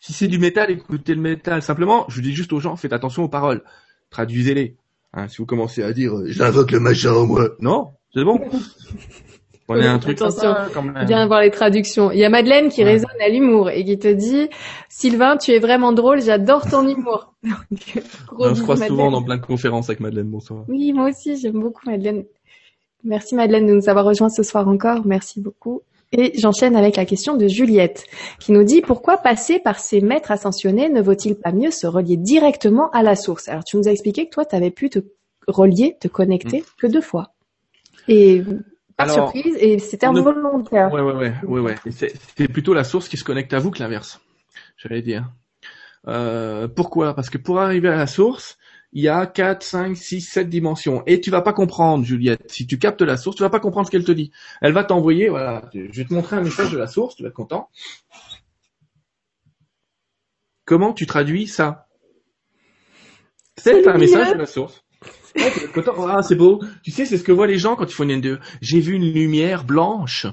Si 0.00 0.12
c'est 0.12 0.28
du 0.28 0.38
métal, 0.38 0.70
écoutez 0.70 1.16
le 1.16 1.20
métal. 1.20 1.60
Simplement, 1.60 2.06
je 2.08 2.20
dis 2.20 2.34
juste 2.34 2.52
aux 2.52 2.60
gens, 2.60 2.76
faites 2.76 2.92
attention 2.92 3.24
aux 3.24 3.28
paroles. 3.28 3.64
Traduisez-les. 4.10 4.76
Hein, 5.12 5.26
si 5.26 5.38
vous 5.38 5.46
commencez 5.46 5.82
à 5.82 5.92
dire 5.92 6.14
euh, 6.14 6.26
j'invoque 6.28 6.70
le 6.70 6.78
machin 6.78 7.14
en 7.14 7.26
moi. 7.26 7.48
Non, 7.58 7.94
c'est 8.14 8.22
bon. 8.22 8.40
Prenez 9.66 9.86
un 9.86 9.98
truc 9.98 10.20
Attention, 10.20 10.54
Viens 11.06 11.26
voir 11.26 11.40
les 11.40 11.50
traductions. 11.50 12.10
Il 12.10 12.18
y 12.18 12.24
a 12.24 12.28
Madeleine 12.28 12.68
qui 12.68 12.84
résonne 12.84 13.20
à 13.20 13.28
l'humour 13.28 13.70
et 13.70 13.82
qui 13.84 13.98
te 13.98 14.08
dit 14.08 14.48
Sylvain, 14.90 15.38
tu 15.38 15.52
es 15.52 15.58
vraiment 15.58 15.92
drôle, 15.92 16.20
j'adore 16.20 16.68
ton 16.68 16.86
humour. 16.86 17.32
on 18.38 18.54
se 18.54 18.62
croise 18.62 18.86
souvent 18.86 19.10
dans 19.10 19.22
plein 19.22 19.36
de 19.36 19.42
conférences 19.42 19.88
avec 19.88 20.00
Madeleine. 20.00 20.28
Bonsoir. 20.28 20.64
Oui, 20.68 20.92
moi 20.92 21.08
aussi, 21.08 21.36
j'aime 21.36 21.60
beaucoup 21.60 21.88
Madeleine. 21.88 22.24
Merci 23.04 23.34
Madeleine 23.34 23.66
de 23.66 23.74
nous 23.74 23.88
avoir 23.88 24.04
rejoints 24.04 24.28
ce 24.28 24.42
soir 24.42 24.68
encore. 24.68 25.06
Merci 25.06 25.40
beaucoup. 25.40 25.82
Et 26.12 26.32
j'enchaîne 26.38 26.76
avec 26.76 26.96
la 26.96 27.06
question 27.06 27.36
de 27.36 27.48
Juliette, 27.48 28.04
qui 28.38 28.52
nous 28.52 28.62
dit 28.62 28.82
pourquoi 28.82 29.16
passer 29.16 29.58
par 29.58 29.78
ces 29.78 30.00
maîtres 30.00 30.30
ascensionnés 30.30 30.88
ne 30.88 31.02
vaut-il 31.02 31.34
pas 31.34 31.52
mieux 31.52 31.70
se 31.70 31.86
relier 31.86 32.16
directement 32.16 32.90
à 32.90 33.02
la 33.02 33.16
source? 33.16 33.48
Alors 33.48 33.64
tu 33.64 33.76
nous 33.76 33.88
as 33.88 33.92
expliqué 33.92 34.26
que 34.26 34.30
toi, 34.30 34.44
tu 34.44 34.54
avais 34.54 34.70
pu 34.70 34.90
te 34.90 35.00
relier, 35.48 35.96
te 36.00 36.06
connecter 36.06 36.60
mm. 36.60 36.64
que 36.78 36.86
deux 36.86 37.00
fois. 37.00 37.32
Et 38.08 38.42
par 38.96 39.10
surprise 39.10 39.56
et 39.58 39.78
c'était 39.78 40.06
involontaire. 40.06 40.92
Ouais, 40.92 41.00
ouais, 41.00 41.14
ouais, 41.14 41.34
ouais, 41.44 41.60
ouais. 41.60 41.74
C'est 41.90 42.48
plutôt 42.48 42.74
la 42.74 42.84
source 42.84 43.08
qui 43.08 43.16
se 43.16 43.24
connecte 43.24 43.52
à 43.52 43.58
vous 43.58 43.70
que 43.70 43.80
l'inverse. 43.80 44.20
J'allais 44.76 45.02
dire. 45.02 45.30
Euh, 46.06 46.68
pourquoi? 46.68 47.14
Parce 47.14 47.30
que 47.30 47.38
pour 47.38 47.60
arriver 47.60 47.88
à 47.88 47.96
la 47.96 48.06
source, 48.06 48.58
il 48.92 49.02
y 49.02 49.08
a 49.08 49.26
4, 49.26 49.62
5, 49.62 49.96
6, 49.96 50.20
7 50.20 50.48
dimensions. 50.48 51.02
Et 51.06 51.20
tu 51.20 51.30
vas 51.30 51.42
pas 51.42 51.52
comprendre, 51.52 52.04
Juliette. 52.04 52.50
Si 52.50 52.66
tu 52.66 52.78
captes 52.78 53.02
la 53.02 53.16
source, 53.16 53.36
tu 53.36 53.42
vas 53.42 53.50
pas 53.50 53.60
comprendre 53.60 53.86
ce 53.86 53.90
qu'elle 53.90 54.04
te 54.04 54.12
dit. 54.12 54.30
Elle 54.60 54.72
va 54.72 54.84
t'envoyer, 54.84 55.28
voilà, 55.28 55.68
je 55.72 55.80
vais 55.80 56.04
te 56.04 56.14
montrer 56.14 56.36
un 56.36 56.42
message 56.42 56.70
de 56.70 56.78
la 56.78 56.86
source, 56.86 57.16
tu 57.16 57.22
vas 57.22 57.30
être 57.30 57.34
content. 57.34 57.70
Comment 60.64 60.92
tu 60.92 61.06
traduis 61.06 61.46
ça? 61.46 61.88
C'est 63.56 63.86
un 63.86 63.98
message 63.98 64.32
de 64.32 64.38
la 64.38 64.46
source. 64.46 64.83
Ah, 65.36 66.22
c'est 66.22 66.34
beau. 66.34 66.62
Tu 66.82 66.90
sais, 66.90 67.06
c'est 67.06 67.18
ce 67.18 67.24
que 67.24 67.32
voient 67.32 67.46
les 67.46 67.58
gens 67.58 67.76
quand 67.76 67.86
ils 67.86 67.94
font 67.94 68.04
une 68.04 68.20
N2. 68.20 68.38
J'ai 68.60 68.80
vu 68.80 68.94
une 68.94 69.12
lumière 69.12 69.64
blanche, 69.64 70.26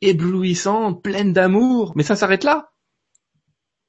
éblouissante, 0.00 1.02
pleine 1.02 1.32
d'amour. 1.32 1.92
Mais 1.96 2.02
ça 2.02 2.16
s'arrête 2.16 2.44
là. 2.44 2.72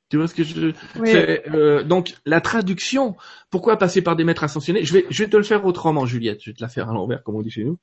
Tu 0.09 0.18
vois 0.18 0.28
ce 0.28 0.36
que 0.36 0.43
je 0.43 0.74
euh, 0.97 1.84
donc 1.84 2.16
la 2.26 2.41
traduction. 2.41 3.16
Pourquoi 3.49 3.78
passer 3.78 4.01
par 4.01 4.18
des 4.18 4.26
maîtres 4.26 4.43
ascensionnés? 4.43 4.84
Je 4.84 4.91
vais 4.91 5.05
je 5.09 5.24
vais 5.24 5.30
te 5.30 5.38
le 5.38 5.43
faire 5.43 5.66
autrement, 5.66 6.05
Juliette. 6.05 6.41
Je 6.43 6.49
vais 6.49 6.53
te 6.53 6.62
la 6.62 6.68
faire 6.68 6.89
à 6.89 6.93
l'envers, 6.93 7.24
comme 7.24 7.36
on 7.36 7.41
dit 7.41 7.49
chez 7.49 7.64
nous. 7.64 7.80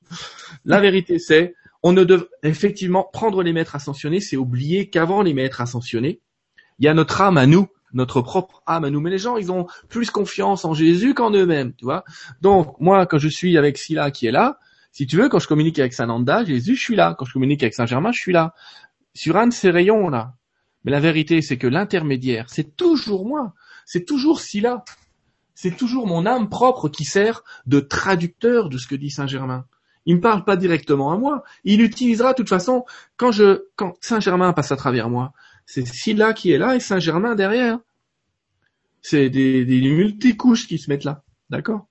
La 0.67 0.79
vérité, 0.79 1.19
c'est 1.19 1.55
on 1.83 1.93
ne 1.93 2.05
devrait 2.05 2.29
effectivement 2.43 3.09
prendre 3.11 3.43
les 3.43 3.55
maîtres 3.55 3.77
ascensionnés, 3.77 4.21
c'est 4.21 4.37
oublier 4.37 4.91
qu'avant 4.91 5.23
les 5.23 5.33
maîtres 5.33 5.63
ascensionnés, 5.63 6.21
il 6.79 6.85
y 6.85 6.89
a 6.89 6.95
notre 6.95 7.21
âme 7.23 7.39
à 7.39 7.47
nous 7.47 7.69
notre 7.93 8.21
propre 8.21 8.63
âme 8.67 8.85
à 8.85 8.91
nous. 8.91 9.01
Mais 9.01 9.11
les 9.11 9.19
gens, 9.19 9.37
ils 9.37 9.53
ont 9.53 9.67
plus 9.89 10.11
confiance 10.11 10.65
en 10.65 10.75
Jésus 10.75 11.15
qu'en 11.15 11.31
eux-mêmes, 11.31 11.75
tu 11.75 11.85
vois. 11.85 12.05
Donc, 12.41 12.79
moi, 12.81 13.07
quand 13.07 13.19
je 13.19 13.29
suis 13.29 13.57
avec 13.57 13.79
Scylla 13.79 14.11
qui 14.11 14.27
est 14.27 14.33
là, 14.33 14.59
si 14.93 15.07
tu 15.07 15.17
veux, 15.17 15.29
quand 15.29 15.39
je 15.39 15.49
communique 15.49 15.79
avec 15.79 15.93
Saint-Nanda, 15.93 16.45
Jésus, 16.45 16.77
je 16.77 16.83
suis 16.83 16.97
là. 16.97 17.15
Quand 17.19 17.25
je 17.25 17.33
communique 17.33 17.63
avec 17.63 17.75
Saint-Germain, 17.75 18.13
je 18.13 18.21
suis 18.21 18.33
là. 18.33 18.55
Sur 19.15 19.37
un 19.37 19.47
de 19.47 19.53
ces 19.53 19.71
rayons, 19.71 20.09
là. 20.09 20.35
Mais 20.85 20.91
la 20.91 21.01
vérité, 21.01 21.43
c'est 21.43 21.59
que 21.59 21.67
l'intermédiaire, 21.67 22.47
c'est 22.49 22.77
toujours 22.77 23.27
moi. 23.27 23.55
C'est 23.85 24.05
toujours 24.05 24.41
Scylla. 24.41 24.85
C'est 25.55 25.77
toujours 25.77 26.07
mon 26.07 26.25
âme 26.25 26.49
propre 26.49 26.89
qui 26.89 27.05
sert 27.05 27.43
de 27.67 27.81
traducteur 27.81 28.69
de 28.69 28.79
ce 28.79 28.87
que 28.87 28.95
dit 28.95 29.11
Saint-Germain. 29.11 29.67
Il 30.07 30.17
ne 30.17 30.21
parle 30.21 30.45
pas 30.45 30.57
directement 30.57 31.13
à 31.13 31.19
moi. 31.19 31.43
Il 31.65 31.83
utilisera, 31.83 32.33
de 32.33 32.37
toute 32.37 32.49
façon, 32.49 32.85
quand 33.17 33.33
je, 33.33 33.65
quand 33.77 33.95
Saint-Germain 34.01 34.53
passe 34.53 34.73
à 34.73 34.77
travers 34.77 35.11
moi, 35.11 35.33
c'est 35.69 35.87
Scylla 35.87 36.33
qui 36.33 36.51
est 36.51 36.59
là 36.59 36.75
et 36.75 36.81
Saint-Germain 36.81 37.35
derrière. 37.35 37.79
C'est 39.03 39.29
des 39.29 39.65
multicouches 39.83 40.67
qui 40.67 40.79
se 40.79 40.91
mettent 40.91 41.05
là. 41.05 41.23
D'accord? 41.51 41.87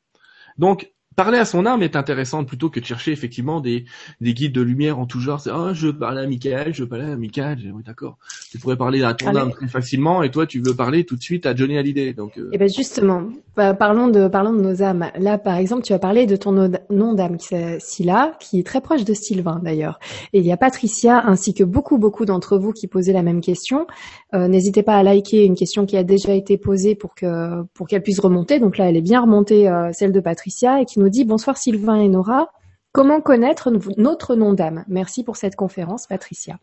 Donc, 0.58 0.92
parler 1.18 1.39
à 1.39 1.45
son 1.45 1.65
âme 1.65 1.82
est 1.82 1.95
intéressante 1.95 2.47
plutôt 2.47 2.70
que 2.70 2.80
de 2.80 2.86
chercher 2.86 3.11
effectivement 3.11 3.59
des, 3.59 3.86
des 4.22 4.36
guides 4.36 4.53
de 4.53 4.61
lumière 4.61 4.99
en 4.99 5.07
tout 5.07 5.20
genre. 5.20 5.41
C'est 5.41 5.49
ah 5.49 5.72
je 5.74 5.88
veux 5.88 5.97
parler 5.97 6.22
à 6.22 6.28
Michael, 6.28 6.76
je 6.76 6.84
veux 6.84 6.88
parler 6.88 7.05
à 7.05 7.18
Michael. 7.18 7.57
Oui 7.74 7.82
d'accord. 7.84 8.20
Tu 8.51 8.59
pourrais 8.59 8.78
parler 8.78 9.03
à 9.03 9.15
ton 9.15 9.36
âme 9.36 9.51
très 9.51 9.68
facilement 9.68 10.22
et 10.22 10.30
toi 10.30 10.45
tu 10.45 10.61
veux 10.63 10.76
parler 10.76 11.05
tout 11.05 11.15
de 11.15 11.24
suite 11.24 11.47
à 11.47 11.55
Johnny 11.55 11.76
Hallyday. 11.76 12.13
Donc. 12.13 12.38
Euh... 12.38 12.51
Eh 12.53 12.59
ben 12.59 12.70
justement, 12.70 13.24
bah, 13.55 13.74
parlons 13.74 14.09
de 14.09 14.28
parlons 14.28 14.53
de 14.53 14.61
nos 14.61 14.84
âmes. 14.84 15.09
Là 15.18 15.39
par 15.39 15.55
exemple 15.55 15.82
tu 15.82 15.91
as 15.91 15.97
parlé 15.97 16.28
de 16.28 16.36
ton 16.36 16.51
nom 16.91 17.13
d'âme 17.15 17.38
Scylla 17.80 18.38
qui 18.39 18.59
est 18.59 18.63
très 18.63 18.82
proche 18.82 19.03
de 19.03 19.15
Sylvain 19.15 19.59
d'ailleurs. 19.63 19.99
Et 20.34 20.39
il 20.39 20.45
y 20.45 20.51
a 20.51 20.57
Patricia 20.57 21.24
ainsi 21.26 21.55
que 21.55 21.63
beaucoup 21.63 21.97
beaucoup 21.97 22.26
d'entre 22.26 22.59
vous 22.59 22.74
qui 22.74 22.86
posaient 22.86 23.13
la 23.13 23.24
même 23.24 23.41
question. 23.41 23.88
Euh, 24.36 24.47
N'hésitez 24.47 24.84
pas 24.84 24.95
à 24.95 25.01
liker 25.01 25.45
une 25.45 25.55
question 25.55 25.88
qui 25.88 25.97
a 25.97 26.03
déjà 26.03 26.34
été 26.34 26.59
posée 26.59 26.93
pour 26.93 27.15
que 27.15 27.63
pour 27.74 27.88
qu'elle 27.88 28.03
puisse 28.03 28.20
remonter. 28.20 28.59
Donc 28.59 28.78
là 28.78 28.88
elle 28.88 28.97
est 28.97 29.01
bien 29.01 29.22
remontée 29.22 29.68
euh, 29.68 29.89
celle 29.93 30.11
de 30.11 30.20
Patricia 30.20 30.80
et 30.80 30.86
qui 30.86 30.99
nous 30.99 31.07
dit 31.10 31.26
bonsoir 31.26 31.58
Sylvain 31.58 31.95
et 31.95 32.08
Nora. 32.10 32.49
Comment 32.91 33.22
connaître 33.22 33.72
notre 33.97 34.36
nom 34.36 34.53
d'âme? 34.53 34.84
Merci 34.88 35.24
pour 35.24 35.36
cette 35.38 35.55
conférence, 35.55 36.08
Patricia. 36.08 36.60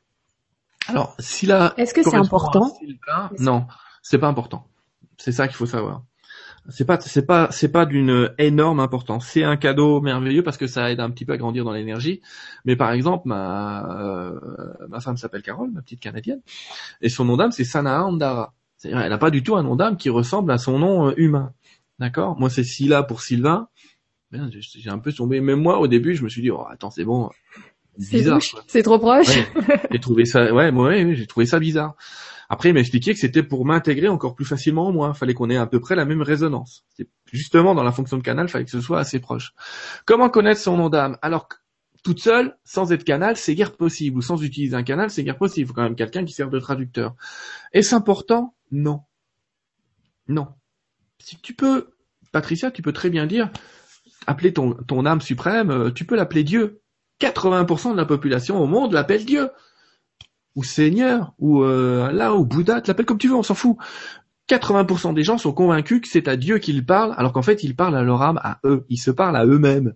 Alors, 0.89 1.15
si 1.19 1.47
la 1.47 1.75
est-ce 1.77 1.95
que 1.95 2.03
c'est 2.03 2.17
important? 2.17 2.77
Non, 3.39 3.67
c'est 4.03 4.19
pas 4.19 4.27
important. 4.27 4.67
C'est 5.17 5.33
ça 5.33 5.47
qu'il 5.47 5.57
faut 5.57 5.67
savoir. 5.67 6.03
C'est 6.71 6.87
pas, 6.87 6.99
c'est 6.99 7.27
pas, 7.27 7.49
c'est 7.51 7.69
pas 7.71 7.87
d'une 7.87 8.33
énorme 8.39 8.81
importance. 8.81 9.27
C'est 9.27 9.45
un 9.45 9.57
cadeau 9.57 10.01
merveilleux 10.01 10.43
parce 10.43 10.57
que 10.57 10.67
ça 10.67 10.91
aide 10.91 10.99
un 11.01 11.11
petit 11.11 11.25
peu 11.25 11.35
à 11.35 11.37
grandir 11.37 11.65
dans 11.65 11.73
l'énergie. 11.73 12.21
Mais 12.65 12.75
par 12.75 12.91
exemple, 12.93 13.29
ma 13.29 13.87
euh, 13.91 14.41
ma 14.89 15.01
femme 15.01 15.17
s'appelle 15.17 15.43
Carole, 15.43 15.71
ma 15.71 15.83
petite 15.83 16.01
canadienne, 16.01 16.41
et 17.01 17.11
son 17.11 17.27
nom 17.27 17.37
d'âme 17.37 17.53
c'est 17.53 17.65
Sana 17.65 18.05
Andara. 18.05 18.55
Elle 18.83 18.95
n'a 18.95 19.19
pas 19.19 19.31
du 19.31 19.43
tout 19.43 19.57
un 19.57 19.63
nom 19.63 19.77
d'âme 19.77 19.97
qui 19.97 20.11
ressemble 20.11 20.51
à 20.53 20.59
son 20.59 20.79
nom 20.79 21.09
euh, 21.09 21.15
humain. 21.17 21.53
D'accord? 22.01 22.39
Moi, 22.41 22.51
c'est 22.51 22.65
Silla 22.65 23.05
pour 23.05 23.23
Sylvain 23.23 23.69
j'ai 24.51 24.91
un 24.91 24.99
peu 24.99 25.13
tombé. 25.13 25.41
Même 25.41 25.61
moi, 25.61 25.79
au 25.79 25.87
début, 25.87 26.15
je 26.15 26.25
me 26.25 26.29
suis 26.29 26.43
dit, 26.43 26.51
oh, 26.51 26.65
attends, 26.71 26.91
c'est 26.91 27.05
bon. 27.05 27.31
Bizarre. 27.99 28.41
C'est 28.67 28.83
trop 28.83 28.99
proche. 28.99 29.39
j'ai 29.91 30.01
trouvé 30.01 30.25
ça, 30.25 30.53
ouais, 30.53 30.71
ouais, 30.71 31.15
j'ai 31.15 31.27
trouvé 31.27 31.47
ça 31.47 31.59
bizarre. 31.61 31.95
Après, 32.49 32.71
il 32.71 32.73
m'a 32.75 32.81
expliqué 32.81 33.13
que 33.15 33.19
c'était 33.19 33.43
pour 33.43 33.65
m'intégrer 33.65 34.09
encore 34.09 34.35
plus 34.35 34.45
facilement 34.45 34.89
au 34.89 34.93
moins. 34.93 35.15
Fallait 35.15 35.35
qu'on 35.35 35.49
ait 35.51 35.57
à 35.57 35.67
peu 35.67 35.81
près 35.81 35.95
la 35.95 36.05
même 36.05 36.23
résonance. 36.23 36.85
Justement, 37.33 37.75
dans 37.75 37.83
la 37.83 37.93
fonction 37.93 38.17
de 38.19 38.23
canal, 38.23 38.49
fallait 38.49 38.65
que 38.65 38.71
ce 38.71 38.81
soit 38.81 38.99
assez 38.99 39.19
proche. 39.19 39.55
Comment 40.05 40.29
connaître 40.29 40.61
son 40.61 40.77
nom 40.77 40.89
d'âme? 40.89 41.17
Alors, 41.23 41.49
toute 42.03 42.21
seule, 42.21 42.57
sans 42.65 42.93
être 42.93 43.05
canal, 43.05 43.37
c'est 43.37 43.55
guère 43.55 43.73
possible. 43.73 44.19
Ou 44.19 44.23
sans 44.23 44.43
utiliser 44.43 44.77
un 44.77 44.83
canal, 44.83 45.11
c'est 45.11 45.25
guère 45.25 45.39
possible. 45.39 45.65
Il 45.65 45.69
faut 45.69 45.75
quand 45.75 45.83
même 45.83 45.97
quelqu'un 45.97 46.25
qui 46.25 46.33
serve 46.33 46.51
de 46.51 46.61
traducteur. 46.61 47.15
Est-ce 47.73 47.95
important? 47.95 48.55
Non. 48.71 49.01
Non. 50.29 50.49
Si 51.19 51.37
tu 51.41 51.55
peux, 51.55 51.95
Patricia, 52.31 52.71
tu 52.71 52.83
peux 52.83 52.93
très 52.93 53.09
bien 53.09 53.27
dire, 53.27 53.51
appeler 54.27 54.53
ton, 54.53 55.07
âme 55.07 55.21
suprême, 55.21 55.71
euh, 55.71 55.91
tu 55.91 56.05
peux 56.05 56.17
l'appeler 56.17 56.45
Dieu. 56.45 56.81
80% 57.21 57.93
de 57.93 57.97
la 57.97 58.05
population 58.05 58.61
au 58.61 58.67
monde 58.67 58.93
l'appelle 58.93 59.25
Dieu. 59.25 59.51
Ou 60.57 60.65
Seigneur, 60.65 61.35
ou 61.39 61.63
euh, 61.63 62.09
Allah, 62.09 62.35
ou 62.35 62.45
Bouddha, 62.45 62.81
tu 62.81 62.89
l'appelles 62.89 63.07
comme 63.07 63.19
tu 63.19 63.29
veux, 63.29 63.35
on 63.35 63.43
s'en 63.43 63.55
fout. 63.55 63.77
80% 64.49 65.15
des 65.15 65.23
gens 65.23 65.39
sont 65.39 65.53
convaincus 65.53 66.01
que 66.03 66.09
c'est 66.09 66.29
à 66.29 66.37
Dieu 66.37 66.59
qu'ils 66.59 66.85
parlent, 66.85 67.15
alors 67.17 67.33
qu'en 67.33 67.43
fait 67.43 67.65
ils 67.65 67.75
parlent 67.75 67.97
à 67.97 68.03
leur 68.03 68.23
âme, 68.23 68.39
à 68.43 68.61
eux. 68.65 68.85
Ils 68.89 68.99
se 68.99 69.11
parlent 69.11 69.37
à 69.37 69.47
eux-mêmes. 69.47 69.95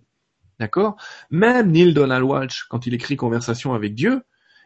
D'accord? 0.58 0.96
Même 1.30 1.70
Neil 1.70 1.92
Donald 1.94 2.24
Walsh, 2.24 2.64
quand 2.68 2.86
il 2.86 2.94
écrit 2.94 3.16
Conversation 3.16 3.74
avec 3.74 3.94
Dieu, 3.94 4.22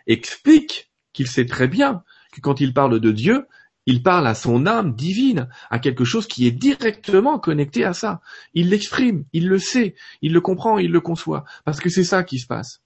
explique 0.07 0.91
qu'il 1.13 1.27
sait 1.27 1.47
très 1.47 1.69
bien 1.69 2.03
que 2.33 2.41
quand 2.41 2.61
il 2.61 2.73
parle 2.73 2.99
de 2.99 3.11
Dieu, 3.11 3.47
il 3.87 4.03
parle 4.03 4.27
à 4.27 4.35
son 4.35 4.67
âme 4.67 4.95
divine, 4.95 5.49
à 5.71 5.79
quelque 5.79 6.05
chose 6.05 6.27
qui 6.27 6.47
est 6.47 6.53
directement 6.53 7.39
connecté 7.39 7.85
à 7.85 7.93
ça. 7.93 8.21
Il 8.55 8.71
l'exprime, 8.71 9.25
il 9.33 9.49
le 9.49 9.59
sait, 9.59 9.95
il 10.21 10.33
le 10.33 10.41
comprend, 10.41 10.79
il 10.79 10.93
le 10.93 11.01
conçoit, 11.01 11.45
parce 11.65 11.81
que 11.81 11.91
c'est 11.91 12.05
ça 12.05 12.23
qui 12.23 12.39
se 12.39 12.47
passe. 12.47 12.81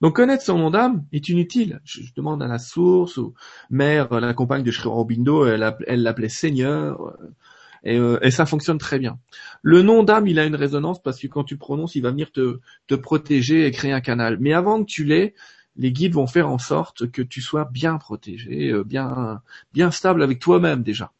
Donc 0.00 0.16
connaître 0.16 0.42
son 0.42 0.58
nom 0.58 0.70
d'âme 0.70 1.04
est 1.12 1.28
inutile. 1.28 1.80
Je, 1.84 2.00
demande 2.16 2.42
à 2.42 2.46
la 2.46 2.58
source, 2.58 3.18
ou 3.18 3.34
mère, 3.70 4.12
la 4.20 4.32
compagne 4.32 4.62
de 4.62 4.70
Sri 4.70 4.88
elle, 5.86 6.02
l'appelait 6.02 6.28
Seigneur, 6.28 7.02
euh, 7.02 7.34
et, 7.84 7.96
euh, 7.96 8.18
et, 8.22 8.30
ça 8.30 8.44
fonctionne 8.44 8.78
très 8.78 8.98
bien. 8.98 9.18
Le 9.62 9.82
nom 9.82 10.02
d'âme, 10.02 10.26
il 10.26 10.38
a 10.38 10.46
une 10.46 10.56
résonance 10.56 11.00
parce 11.00 11.20
que 11.20 11.28
quand 11.28 11.44
tu 11.44 11.56
prononces, 11.56 11.94
il 11.94 12.02
va 12.02 12.10
venir 12.10 12.32
te 12.32 12.94
protéger 12.94 13.66
et 13.66 13.70
créer 13.70 13.92
un 13.92 14.00
canal. 14.00 14.38
Mais 14.40 14.52
avant 14.52 14.82
que 14.82 14.90
tu 14.90 15.04
l'aies, 15.04 15.34
les 15.78 15.92
guides 15.92 16.14
vont 16.14 16.26
faire 16.26 16.50
en 16.50 16.58
sorte 16.58 17.10
que 17.10 17.22
tu 17.22 17.40
sois 17.40 17.64
bien 17.64 17.96
protégé, 17.96 18.70
euh, 18.70 18.84
bien, 18.84 19.40
bien 19.72 19.90
stable 19.90 20.22
avec 20.22 20.40
toi-même 20.40 20.82
déjà. 20.82 21.12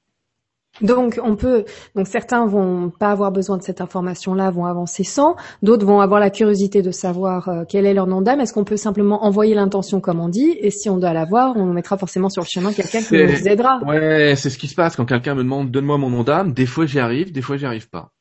Donc 0.81 1.19
on 1.23 1.35
peut, 1.35 1.65
donc 1.97 2.07
certains 2.07 2.47
vont 2.47 2.91
pas 2.91 3.11
avoir 3.11 3.33
besoin 3.33 3.57
de 3.57 3.63
cette 3.63 3.81
information-là, 3.81 4.51
vont 4.51 4.67
avancer 4.67 5.03
sans. 5.03 5.35
D'autres 5.63 5.85
vont 5.85 6.01
avoir 6.01 6.21
la 6.21 6.31
curiosité 6.31 6.83
de 6.83 6.91
savoir 6.91 7.49
euh, 7.49 7.65
quel 7.69 7.85
est 7.87 7.95
leur 7.95 8.07
nom 8.07 8.21
d'âme. 8.21 8.41
Est-ce 8.41 8.53
qu'on 8.53 8.65
peut 8.65 8.77
simplement 8.77 9.25
envoyer 9.25 9.55
l'intention 9.55 10.01
comme 10.01 10.21
on 10.21 10.29
dit? 10.29 10.57
Et 10.61 10.71
si 10.71 10.89
on 10.89 10.99
doit 10.99 11.13
l'avoir, 11.13 11.57
on 11.57 11.67
mettra 11.67 11.97
forcément 11.99 12.29
sur 12.29 12.43
le 12.43 12.49
chemin 12.49 12.73
quelqu'un 12.73 13.03
qui 13.03 13.15
nous 13.15 13.49
aidera. 13.49 13.81
Ouais, 13.85 14.35
c'est 14.37 14.51
ce 14.51 14.59
qui 14.59 14.69
se 14.69 14.75
passe 14.75 14.95
quand 14.95 15.07
quelqu'un 15.07 15.35
me 15.35 15.43
demande 15.43 15.71
donne-moi 15.71 15.99
mon 15.99 16.11
nom 16.11 16.23
d'âme. 16.23 16.53
Des 16.53 16.67
fois 16.67 16.87
j'y 16.87 17.01
arrive, 17.01 17.33
des 17.33 17.43
fois 17.43 17.57
j'y 17.57 17.67
arrive 17.67 17.89
pas. 17.89 18.13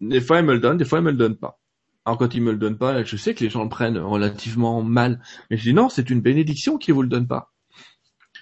Des 0.00 0.20
fois 0.20 0.38
il 0.38 0.44
me 0.44 0.52
le 0.52 0.60
donne, 0.60 0.76
des 0.76 0.84
fois 0.84 1.00
il 1.00 1.04
me 1.04 1.10
le 1.10 1.16
donne 1.16 1.36
pas. 1.36 1.58
Alors 2.08 2.16
quand 2.16 2.34
il 2.34 2.40
me 2.40 2.52
le 2.52 2.56
donne 2.56 2.78
pas, 2.78 3.04
je 3.04 3.16
sais 3.18 3.34
que 3.34 3.44
les 3.44 3.50
gens 3.50 3.62
le 3.62 3.68
prennent 3.68 3.98
relativement 3.98 4.82
mal, 4.82 5.20
mais 5.50 5.58
je 5.58 5.64
dis 5.64 5.74
non, 5.74 5.90
c'est 5.90 6.08
une 6.08 6.22
bénédiction 6.22 6.78
qu'il 6.78 6.94
vous 6.94 7.02
le 7.02 7.08
donne 7.08 7.26
pas. 7.26 7.52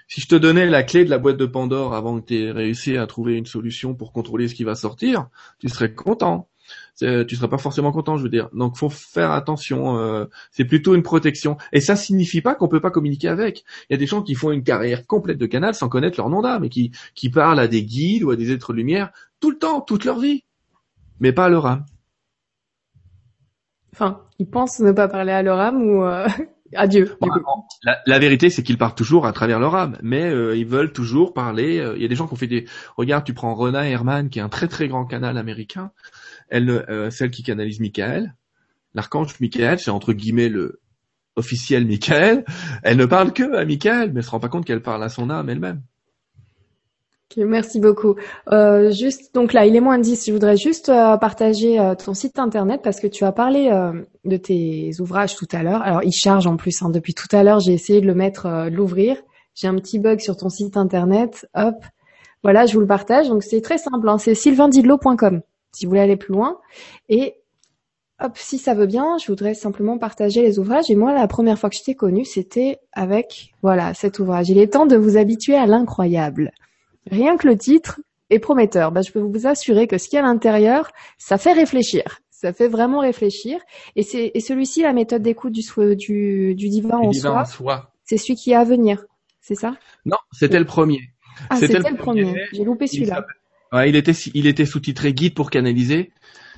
Si 0.07 0.21
je 0.21 0.29
te 0.29 0.37
donnais 0.37 0.67
la 0.67 0.85
clé 0.85 1.05
de 1.05 1.11
la 1.11 1.19
boîte 1.19 1.37
de 1.37 1.47
Pandore 1.47 1.93
avant 1.93 2.21
que 2.21 2.27
tu 2.27 2.37
aies 2.37 2.53
réussi 2.53 2.97
à 2.97 3.09
trouver 3.09 3.35
une 3.35 3.45
solution 3.45 3.97
pour 3.97 4.13
contrôler 4.13 4.47
ce 4.47 4.55
qui 4.55 4.63
va 4.63 4.77
sortir, 4.77 5.27
tu 5.59 5.69
serais 5.69 5.93
content. 5.93 6.49
Tu 6.97 7.35
serais 7.35 7.49
pas 7.49 7.59
forcément 7.59 7.91
content, 7.91 8.17
je 8.17 8.23
veux 8.23 8.29
dire. 8.29 8.51
Donc 8.53 8.77
faut 8.77 8.89
faire 8.89 9.33
attention. 9.33 9.99
Euh, 9.99 10.27
c'est 10.53 10.65
plutôt 10.65 10.95
une 10.95 11.03
protection. 11.03 11.57
Et 11.73 11.81
ça 11.81 11.97
signifie 11.97 12.43
pas 12.43 12.55
qu'on 12.55 12.69
peut 12.69 12.81
pas 12.81 12.93
communiquer 12.93 13.27
avec. 13.27 13.65
Il 13.91 13.95
y 13.95 13.97
a 13.97 13.99
des 13.99 14.07
gens 14.07 14.23
qui 14.23 14.37
font 14.37 14.53
une 14.53 14.63
carrière 14.63 15.09
complète 15.09 15.39
de 15.39 15.47
canal 15.47 15.75
sans 15.75 15.89
connaître 15.89 16.19
leur 16.19 16.31
nom 16.31 16.41
d'âme 16.41 16.63
et 16.63 16.69
qui, 16.69 16.93
qui 17.17 17.31
parlent 17.31 17.59
à 17.59 17.67
des 17.67 17.83
guides 17.83 18.23
ou 18.23 18.31
à 18.31 18.37
des 18.37 18.53
êtres 18.53 18.73
de 18.73 18.77
lumière 18.77 19.11
tout 19.41 19.51
le 19.51 19.59
temps, 19.59 19.81
toute 19.81 20.05
leur 20.05 20.21
vie, 20.21 20.45
mais 21.19 21.33
pas 21.33 21.47
à 21.47 21.49
leur 21.49 21.67
âme. 21.67 21.85
Enfin, 23.99 24.21
ils 24.39 24.47
pensent 24.47 24.81
ne 24.81 24.93
pas 24.93 25.09
parler 25.09 25.33
à 25.33 25.43
leur 25.43 25.59
âme 25.59 25.81
ou 25.81 26.05
euh, 26.05 26.29
à 26.75 26.87
Dieu. 26.87 27.17
La, 28.05 28.19
vérité, 28.19 28.51
c'est 28.51 28.63
qu'ils 28.63 28.77
parlent 28.77 28.95
toujours 28.95 29.25
à 29.25 29.33
travers 29.33 29.59
leur 29.59 29.75
âme, 29.75 29.97
mais 30.03 30.25
euh, 30.25 30.55
ils 30.55 30.67
veulent 30.67 30.93
toujours 30.93 31.33
parler. 31.33 31.79
Euh, 31.79 31.97
il 31.97 32.03
y 32.03 32.05
a 32.05 32.09
des 32.09 32.15
gens 32.15 32.27
qui 32.27 32.35
ont 32.35 32.37
fait 32.37 32.47
des. 32.47 32.67
Regarde, 32.99 33.25
tu 33.25 33.33
prends 33.33 33.55
Rona 33.55 33.89
Herman, 33.89 34.29
qui 34.29 34.39
est 34.39 34.43
un 34.43 34.51
très 34.51 34.69
très 34.69 34.87
grand 34.87 35.07
canal 35.07 35.39
américain. 35.39 35.93
Elle, 36.51 36.85
celle 37.11 37.31
qui 37.31 37.43
canalise 37.43 37.81
Michael, 37.81 38.37
l'archange 38.95 39.41
Michael, 39.41 39.79
c'est 39.79 39.91
entre 39.91 40.13
guillemets 40.13 40.51
le 40.51 40.81
officiel 41.35 41.87
Michael. 41.87 42.45
Elle 42.83 42.99
ne 42.99 43.07
parle 43.07 43.33
que 43.33 43.57
à 43.57 43.65
Michael, 43.65 44.13
mais 44.13 44.21
elle 44.21 44.25
se 44.25 44.31
rend 44.31 44.41
pas 44.41 44.51
compte 44.51 44.67
qu'elle 44.67 44.83
parle 44.83 45.03
à 45.05 45.09
son 45.09 45.31
âme 45.31 45.49
elle-même. 45.49 45.81
Merci 47.37 47.81
beaucoup. 47.81 48.15
Euh, 48.53 48.91
juste, 48.91 49.35
donc 49.35 49.53
là, 49.53 49.67
il 49.67 49.77
est 49.77 49.81
moins 49.81 49.99
de 49.99 50.03
10. 50.03 50.27
Je 50.27 50.33
voudrais 50.33 50.57
juste 50.57 50.89
euh, 50.89 51.17
partager 51.17 51.79
euh, 51.79 51.95
ton 51.95 52.15
site 52.15 52.39
internet 52.39 52.81
parce 52.83 53.01
que 53.01 53.07
tu 53.07 53.25
as 53.25 53.33
parlé 53.33 53.71
de 54.25 54.37
tes 54.37 54.93
ouvrages 55.01 55.37
tout 55.37 55.49
à 55.53 55.63
l'heure. 55.63 55.83
Alors, 55.83 56.03
il 56.03 56.13
charge 56.13 56.47
en 56.47 56.57
plus. 56.57 56.83
Hein. 56.83 56.91
Depuis 56.91 57.15
tout 57.15 57.29
à 57.33 57.43
l'heure, 57.43 57.61
j'ai 57.61 57.73
essayé 57.73 58.01
de 58.01 58.07
le 58.07 58.15
mettre, 58.15 58.47
de 58.71 58.75
l'ouvrir. 58.75 59.17
J'ai 59.55 59.69
un 59.69 59.75
petit 59.77 59.99
bug 59.99 60.21
sur 60.21 60.37
ton 60.37 60.49
site 60.49 60.77
internet. 60.77 61.47
Hop, 61.55 61.77
voilà, 62.43 62.67
je 62.67 62.75
vous 62.75 62.81
le 62.81 62.87
partage. 62.87 63.29
Donc, 63.29 63.43
c'est 63.43 63.61
très 63.61 63.79
simple. 63.79 64.09
Hein. 64.09 64.19
C'est 64.19 64.35
sylvaindidlo.com 64.35 65.43
si 65.77 65.85
vous 65.85 65.91
voulez 65.91 66.01
aller 66.01 66.17
plus 66.17 66.33
loin. 66.33 66.59
Et 67.09 67.37
hop, 68.23 68.33
si 68.37 68.59
ça 68.59 68.75
veut 68.75 68.87
bien, 68.87 69.19
je 69.19 69.27
voudrais 69.27 69.55
simplement 69.55 69.99
partager 69.99 70.43
les 70.43 70.59
ouvrages. 70.59 70.91
Et 70.91 70.97
moi, 70.97 71.13
la 71.13 71.29
première 71.29 71.59
fois 71.59 71.69
que 71.69 71.77
je 71.77 71.83
t'ai 71.83 71.95
connu, 71.95 72.25
c'était 72.25 72.79
avec, 72.93 73.53
voilà, 73.63 73.93
cet 73.93 74.19
ouvrage. 74.19 74.49
Il 74.49 74.59
est 74.59 74.73
temps 74.73 74.87
de 74.87 74.97
vous 74.97 75.17
habituer 75.17 75.55
à 75.55 75.67
l'incroyable. 75.67 76.53
Rien 77.11 77.37
que 77.37 77.47
le 77.47 77.57
titre 77.57 78.01
est 78.31 78.39
prometteur. 78.39 78.93
Bah, 78.93 79.03
je 79.03 79.13
peux 79.13 79.21
vous 79.21 79.47
assurer 79.47 79.87
que 79.87 79.99
ce 79.99 80.09
qu'il 80.09 80.17
y 80.17 80.21
a 80.21 80.25
à 80.25 80.27
l'intérieur, 80.27 80.91
ça 81.19 81.39
fait 81.39 81.53
réfléchir. 81.53 82.21
Ça 82.31 82.53
fait 82.53 82.69
vraiment 82.69 83.01
réfléchir. 83.01 83.59
Et 83.95 84.03
c'est 84.03 84.31
et 84.35 84.41
celui-ci, 84.41 84.83
la 84.83 84.93
méthode 84.93 85.23
d'écoute 85.23 85.53
du, 85.53 85.63
du, 85.97 86.55
du 86.55 86.69
divan, 86.69 87.01
en, 87.01 87.13
soi, 87.13 87.91
c'est 88.05 88.19
celui 88.19 88.35
qui 88.35 88.51
est 88.51 88.57
à 88.57 88.65
venir. 88.65 89.05
C'est 89.41 89.55
ça? 89.55 89.77
Non, 90.05 90.19
c'était 90.33 90.59
le 90.59 90.67
premier. 90.67 91.01
Ah, 91.49 91.57
c'était 91.57 91.79
le, 91.79 91.97
premier. 91.97 92.35
J'ai 92.53 92.65
loupé 92.65 92.87
celui-là. 92.87 93.25
Ouais, 93.73 93.89
il 93.89 93.97
était 93.97 94.13
il 94.13 94.47
était 94.47 94.67
sous-titré 94.67 95.13
guide 95.15 95.35
pour 95.35 95.51
canaliser. 95.51 96.13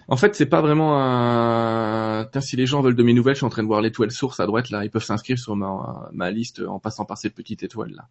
En 0.09 0.16
fait, 0.16 0.34
c'est 0.34 0.46
pas 0.46 0.62
vraiment 0.62 0.99
un. 0.99 2.28
si 2.40 2.57
les 2.57 2.66
gens 2.66 2.80
veulent 2.80 2.96
de 2.96 3.03
mes 3.03 3.12
nouvelles, 3.12 3.34
je 3.34 3.40
suis 3.40 3.46
en 3.46 3.51
train 3.51 3.62
de 3.62 3.68
voir 3.68 3.82
l'étoile 3.82 4.11
source 4.11 4.40
à 4.40 4.46
droite 4.46 4.70
là. 4.70 4.84
Ils 4.84 4.90
peuvent 4.90 5.05
s'inscrire 5.05 5.38
sur 5.38 5.55
ma, 5.55 6.09
ma 6.12 6.30
liste 6.30 6.62
en 6.66 6.78
passant 6.78 7.05
par 7.05 7.18
cette 7.18 7.34
petite 7.34 7.62
étoile 7.62 7.92
là 7.94 8.09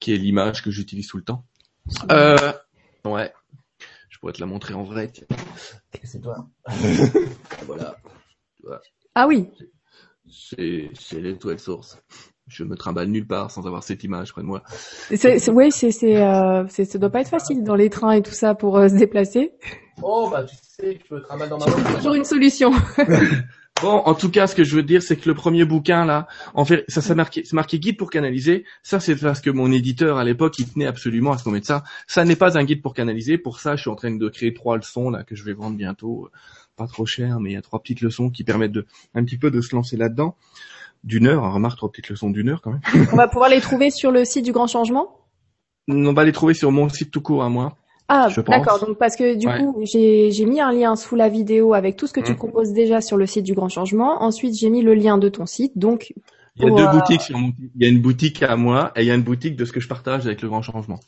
qui 0.00 0.14
est 0.14 0.16
l'image 0.16 0.62
que 0.62 0.70
j'utilise 0.70 1.06
tout 1.06 1.18
le 1.18 1.22
temps. 1.22 1.44
Euh, 2.10 2.52
ouais. 3.04 3.32
Je 4.08 4.18
pourrais 4.18 4.32
te 4.32 4.40
la 4.40 4.46
montrer 4.46 4.74
en 4.74 4.82
vrai. 4.82 5.12
C'est 6.02 6.20
toi. 6.20 6.48
voilà. 7.66 7.96
Ah 9.14 9.26
oui. 9.26 9.48
C'est 10.28 11.20
l'étoile 11.20 11.58
source. 11.58 11.98
Je 12.48 12.64
me 12.64 12.76
trimballe 12.76 13.08
nulle 13.08 13.26
part 13.26 13.50
sans 13.50 13.66
avoir 13.66 13.84
cette 13.84 14.02
image 14.02 14.32
près 14.32 14.42
de 14.42 14.46
moi. 14.46 14.62
C'est, 15.14 15.48
oui, 15.50 15.70
c'est, 15.70 15.92
c'est, 15.92 16.20
euh, 16.20 16.66
ça 16.66 16.98
doit 16.98 17.10
pas 17.10 17.20
être 17.20 17.28
facile 17.28 17.62
dans 17.62 17.76
les 17.76 17.90
trains 17.90 18.12
et 18.12 18.22
tout 18.22 18.32
ça 18.32 18.54
pour 18.56 18.76
euh, 18.76 18.88
se 18.88 18.94
déplacer. 18.94 19.52
Oh 20.02 20.28
bah 20.30 20.44
tu 20.44 20.56
sais, 20.56 20.98
je 21.00 21.08
peux 21.08 21.22
trimballer 21.22 21.50
dans 21.50 21.58
ma 21.58 21.66
voiture. 21.66 21.96
Toujours 21.96 22.14
une 22.14 22.24
solution. 22.24 22.72
Bon, 23.82 24.02
en 24.04 24.14
tout 24.14 24.30
cas, 24.30 24.46
ce 24.46 24.54
que 24.54 24.62
je 24.62 24.76
veux 24.76 24.82
dire, 24.82 25.02
c'est 25.02 25.16
que 25.16 25.26
le 25.26 25.34
premier 25.34 25.64
bouquin 25.64 26.04
là, 26.04 26.28
en 26.52 26.66
fait, 26.66 26.84
ça 26.88 27.14
marqué, 27.14 27.44
c'est 27.44 27.54
marqué 27.54 27.78
guide 27.78 27.96
pour 27.96 28.10
canaliser. 28.10 28.64
Ça, 28.82 29.00
c'est 29.00 29.16
parce 29.16 29.40
que 29.40 29.48
mon 29.48 29.72
éditeur 29.72 30.18
à 30.18 30.24
l'époque, 30.24 30.58
il 30.58 30.70
tenait 30.70 30.86
absolument 30.86 31.32
à 31.32 31.38
ce 31.38 31.44
qu'on 31.44 31.50
mette 31.50 31.64
ça. 31.64 31.82
Ça 32.06 32.24
n'est 32.24 32.36
pas 32.36 32.58
un 32.58 32.64
guide 32.64 32.82
pour 32.82 32.92
canaliser. 32.92 33.38
Pour 33.38 33.58
ça, 33.58 33.76
je 33.76 33.80
suis 33.82 33.90
en 33.90 33.94
train 33.94 34.10
de 34.10 34.28
créer 34.28 34.52
trois 34.52 34.76
leçons 34.76 35.08
là 35.08 35.24
que 35.24 35.34
je 35.34 35.44
vais 35.44 35.54
vendre 35.54 35.76
bientôt, 35.76 36.28
pas 36.76 36.86
trop 36.86 37.06
cher, 37.06 37.40
mais 37.40 37.50
il 37.50 37.52
y 37.54 37.56
a 37.56 37.62
trois 37.62 37.80
petites 37.80 38.02
leçons 38.02 38.28
qui 38.28 38.44
permettent 38.44 38.72
de 38.72 38.86
un 39.14 39.24
petit 39.24 39.38
peu 39.38 39.50
de 39.50 39.62
se 39.62 39.74
lancer 39.74 39.96
là-dedans. 39.96 40.36
D'une 41.02 41.26
heure, 41.26 41.44
hein, 41.44 41.50
remarque 41.50 41.78
trois 41.78 41.90
petites 41.90 42.10
leçons 42.10 42.28
d'une 42.28 42.50
heure 42.50 42.60
quand 42.60 42.72
même. 42.72 42.82
On 43.12 43.16
va 43.16 43.28
pouvoir 43.28 43.48
les 43.48 43.62
trouver 43.62 43.90
sur 43.90 44.10
le 44.10 44.26
site 44.26 44.44
du 44.44 44.52
Grand 44.52 44.66
Changement? 44.66 45.16
On 45.88 46.12
va 46.12 46.24
les 46.24 46.32
trouver 46.32 46.52
sur 46.52 46.70
mon 46.70 46.90
site 46.90 47.10
tout 47.10 47.22
court 47.22 47.42
à 47.42 47.48
moi. 47.48 47.76
Ah, 48.12 48.28
d'accord. 48.48 48.84
Donc 48.84 48.98
parce 48.98 49.14
que 49.14 49.36
du 49.36 49.46
coup, 49.46 49.82
j'ai 49.84 50.44
mis 50.44 50.60
un 50.60 50.72
lien 50.72 50.96
sous 50.96 51.14
la 51.14 51.28
vidéo 51.28 51.74
avec 51.74 51.96
tout 51.96 52.08
ce 52.08 52.12
que 52.12 52.20
tu 52.20 52.32
mmh. 52.32 52.36
proposes 52.36 52.72
déjà 52.72 53.00
sur 53.00 53.16
le 53.16 53.24
site 53.24 53.44
du 53.44 53.54
Grand 53.54 53.68
Changement. 53.68 54.24
Ensuite, 54.24 54.58
j'ai 54.58 54.68
mis 54.68 54.82
le 54.82 54.94
lien 54.94 55.16
de 55.16 55.28
ton 55.28 55.46
site. 55.46 55.78
Donc 55.78 56.12
il 56.56 56.64
y 56.64 56.66
a 56.66 56.74
deux 56.74 56.82
euh, 56.82 56.90
boutiques 56.90 57.20
sur 57.20 57.38
mon 57.38 57.52
Il 57.76 57.82
y 57.82 57.86
a 57.86 57.88
une 57.88 58.00
boutique 58.00 58.42
à 58.42 58.56
moi 58.56 58.90
et 58.96 59.02
il 59.02 59.06
y 59.06 59.12
a 59.12 59.14
une 59.14 59.22
boutique 59.22 59.54
de 59.54 59.64
ce 59.64 59.70
que 59.70 59.78
je 59.78 59.86
partage 59.86 60.26
avec 60.26 60.42
le 60.42 60.48
Grand 60.48 60.60
Changement. 60.60 60.98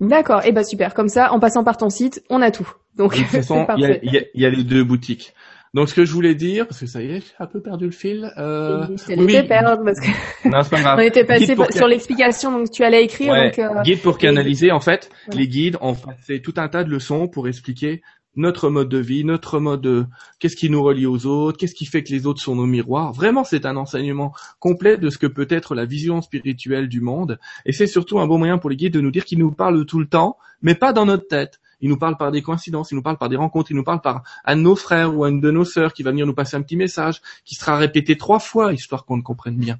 D'accord. 0.00 0.44
Et 0.44 0.48
eh 0.48 0.52
ben 0.52 0.64
super. 0.64 0.94
Comme 0.94 1.10
ça, 1.10 1.30
en 1.34 1.40
passant 1.40 1.62
par 1.62 1.76
ton 1.76 1.90
site, 1.90 2.24
on 2.30 2.40
a 2.40 2.50
tout. 2.50 2.72
Donc 2.96 3.12
de 3.12 3.18
toute 3.18 3.26
façon, 3.32 3.66
il 3.76 3.82
y 3.84 4.16
a, 4.16 4.22
y 4.32 4.46
a 4.46 4.50
les 4.50 4.64
deux 4.64 4.82
boutiques. 4.82 5.34
Donc 5.76 5.90
ce 5.90 5.94
que 5.94 6.06
je 6.06 6.12
voulais 6.14 6.34
dire, 6.34 6.66
parce 6.66 6.80
que 6.80 6.86
ça 6.86 7.02
y 7.02 7.10
est, 7.10 7.20
j'ai 7.20 7.34
un 7.38 7.46
peu 7.46 7.60
perdu 7.60 7.84
le 7.84 7.90
fil. 7.90 8.32
Euh... 8.38 8.86
Oui, 9.14 9.42
perdre 9.46 9.84
parce 9.84 10.00
que 10.00 10.06
non, 10.48 10.64
pas 10.64 10.80
grave. 10.80 10.98
on 10.98 11.02
était 11.02 11.24
passé 11.24 11.54
sur 11.70 11.86
l'explication, 11.86 12.50
donc 12.50 12.70
tu 12.70 12.82
allais 12.82 13.04
écrire. 13.04 13.34
Donc, 13.34 13.58
euh... 13.58 13.82
Guide 13.82 14.00
pour 14.00 14.16
canaliser, 14.16 14.72
en 14.72 14.80
fait, 14.80 15.10
les 15.34 15.46
guides 15.46 15.76
ont 15.82 15.94
fait 15.94 16.40
tout 16.40 16.54
un 16.56 16.68
tas 16.68 16.82
de 16.82 16.88
leçons 16.88 17.28
pour 17.28 17.46
expliquer 17.46 18.00
notre 18.36 18.70
mode 18.70 18.88
de 18.88 18.96
vie, 18.96 19.22
notre 19.22 19.60
mode 19.60 19.82
de 19.82 20.06
qu'est-ce 20.38 20.56
qui 20.56 20.70
nous 20.70 20.82
relie 20.82 21.04
aux 21.04 21.26
autres, 21.26 21.58
qu'est-ce 21.58 21.74
qui 21.74 21.84
fait 21.84 22.02
que 22.02 22.10
les 22.10 22.26
autres 22.26 22.40
sont 22.40 22.54
nos 22.54 22.64
miroirs. 22.64 23.12
Vraiment, 23.12 23.44
c'est 23.44 23.66
un 23.66 23.76
enseignement 23.76 24.32
complet 24.58 24.96
de 24.96 25.10
ce 25.10 25.18
que 25.18 25.26
peut 25.26 25.46
être 25.50 25.74
la 25.74 25.84
vision 25.84 26.22
spirituelle 26.22 26.88
du 26.88 27.02
monde. 27.02 27.38
Et 27.66 27.72
c'est 27.72 27.86
surtout 27.86 28.18
un 28.18 28.26
bon 28.26 28.38
moyen 28.38 28.56
pour 28.56 28.70
les 28.70 28.76
guides 28.76 28.94
de 28.94 29.02
nous 29.02 29.10
dire 29.10 29.26
qu'ils 29.26 29.40
nous 29.40 29.52
parlent 29.52 29.84
tout 29.84 30.00
le 30.00 30.06
temps, 30.06 30.38
mais 30.62 30.74
pas 30.74 30.94
dans 30.94 31.04
notre 31.04 31.28
tête 31.28 31.60
il 31.80 31.88
nous 31.88 31.98
parle 31.98 32.16
par 32.16 32.30
des 32.32 32.42
coïncidences, 32.42 32.90
il 32.90 32.94
nous 32.94 33.02
parle 33.02 33.18
par 33.18 33.28
des 33.28 33.36
rencontres, 33.36 33.70
il 33.70 33.76
nous 33.76 33.84
parle 33.84 34.00
par 34.00 34.22
un 34.44 34.56
de 34.56 34.62
nos 34.62 34.76
frères 34.76 35.16
ou 35.16 35.24
un 35.24 35.32
de 35.32 35.50
nos 35.50 35.64
sœurs 35.64 35.92
qui 35.92 36.02
va 36.02 36.10
venir 36.10 36.26
nous 36.26 36.34
passer 36.34 36.56
un 36.56 36.62
petit 36.62 36.76
message, 36.76 37.20
qui 37.44 37.54
sera 37.54 37.76
répété 37.76 38.16
trois 38.16 38.38
fois, 38.38 38.72
histoire 38.72 39.04
qu'on 39.04 39.16
le 39.16 39.22
comprenne 39.22 39.56
bien. 39.56 39.78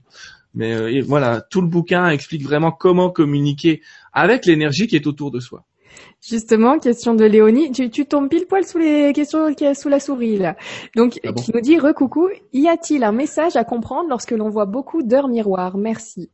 Mais 0.54 0.72
euh, 0.74 1.02
voilà, 1.06 1.40
tout 1.40 1.60
le 1.60 1.68
bouquin 1.68 2.08
explique 2.08 2.42
vraiment 2.42 2.72
comment 2.72 3.10
communiquer 3.10 3.82
avec 4.12 4.46
l'énergie 4.46 4.86
qui 4.86 4.96
est 4.96 5.06
autour 5.06 5.30
de 5.30 5.40
soi. 5.40 5.64
Justement, 6.26 6.78
question 6.78 7.14
de 7.14 7.24
Léonie, 7.24 7.70
tu, 7.70 7.90
tu 7.90 8.06
tombes 8.06 8.28
pile 8.28 8.46
poil 8.46 8.64
sous 8.64 8.78
les 8.78 9.12
questions 9.12 9.54
qui 9.54 9.74
sous 9.74 9.88
la 9.88 10.00
souris 10.00 10.38
là. 10.38 10.56
Donc, 10.94 11.20
ah 11.24 11.32
qui 11.32 11.52
nous 11.54 11.60
dit 11.60 11.78
recoucou, 11.78 12.28
y 12.52 12.68
a-t-il 12.68 13.04
un 13.04 13.12
message 13.12 13.56
à 13.56 13.64
comprendre 13.64 14.08
lorsque 14.08 14.32
l'on 14.32 14.48
voit 14.48 14.66
beaucoup 14.66 15.02
d'heures 15.02 15.28
miroirs? 15.28 15.76
Merci. 15.76 16.30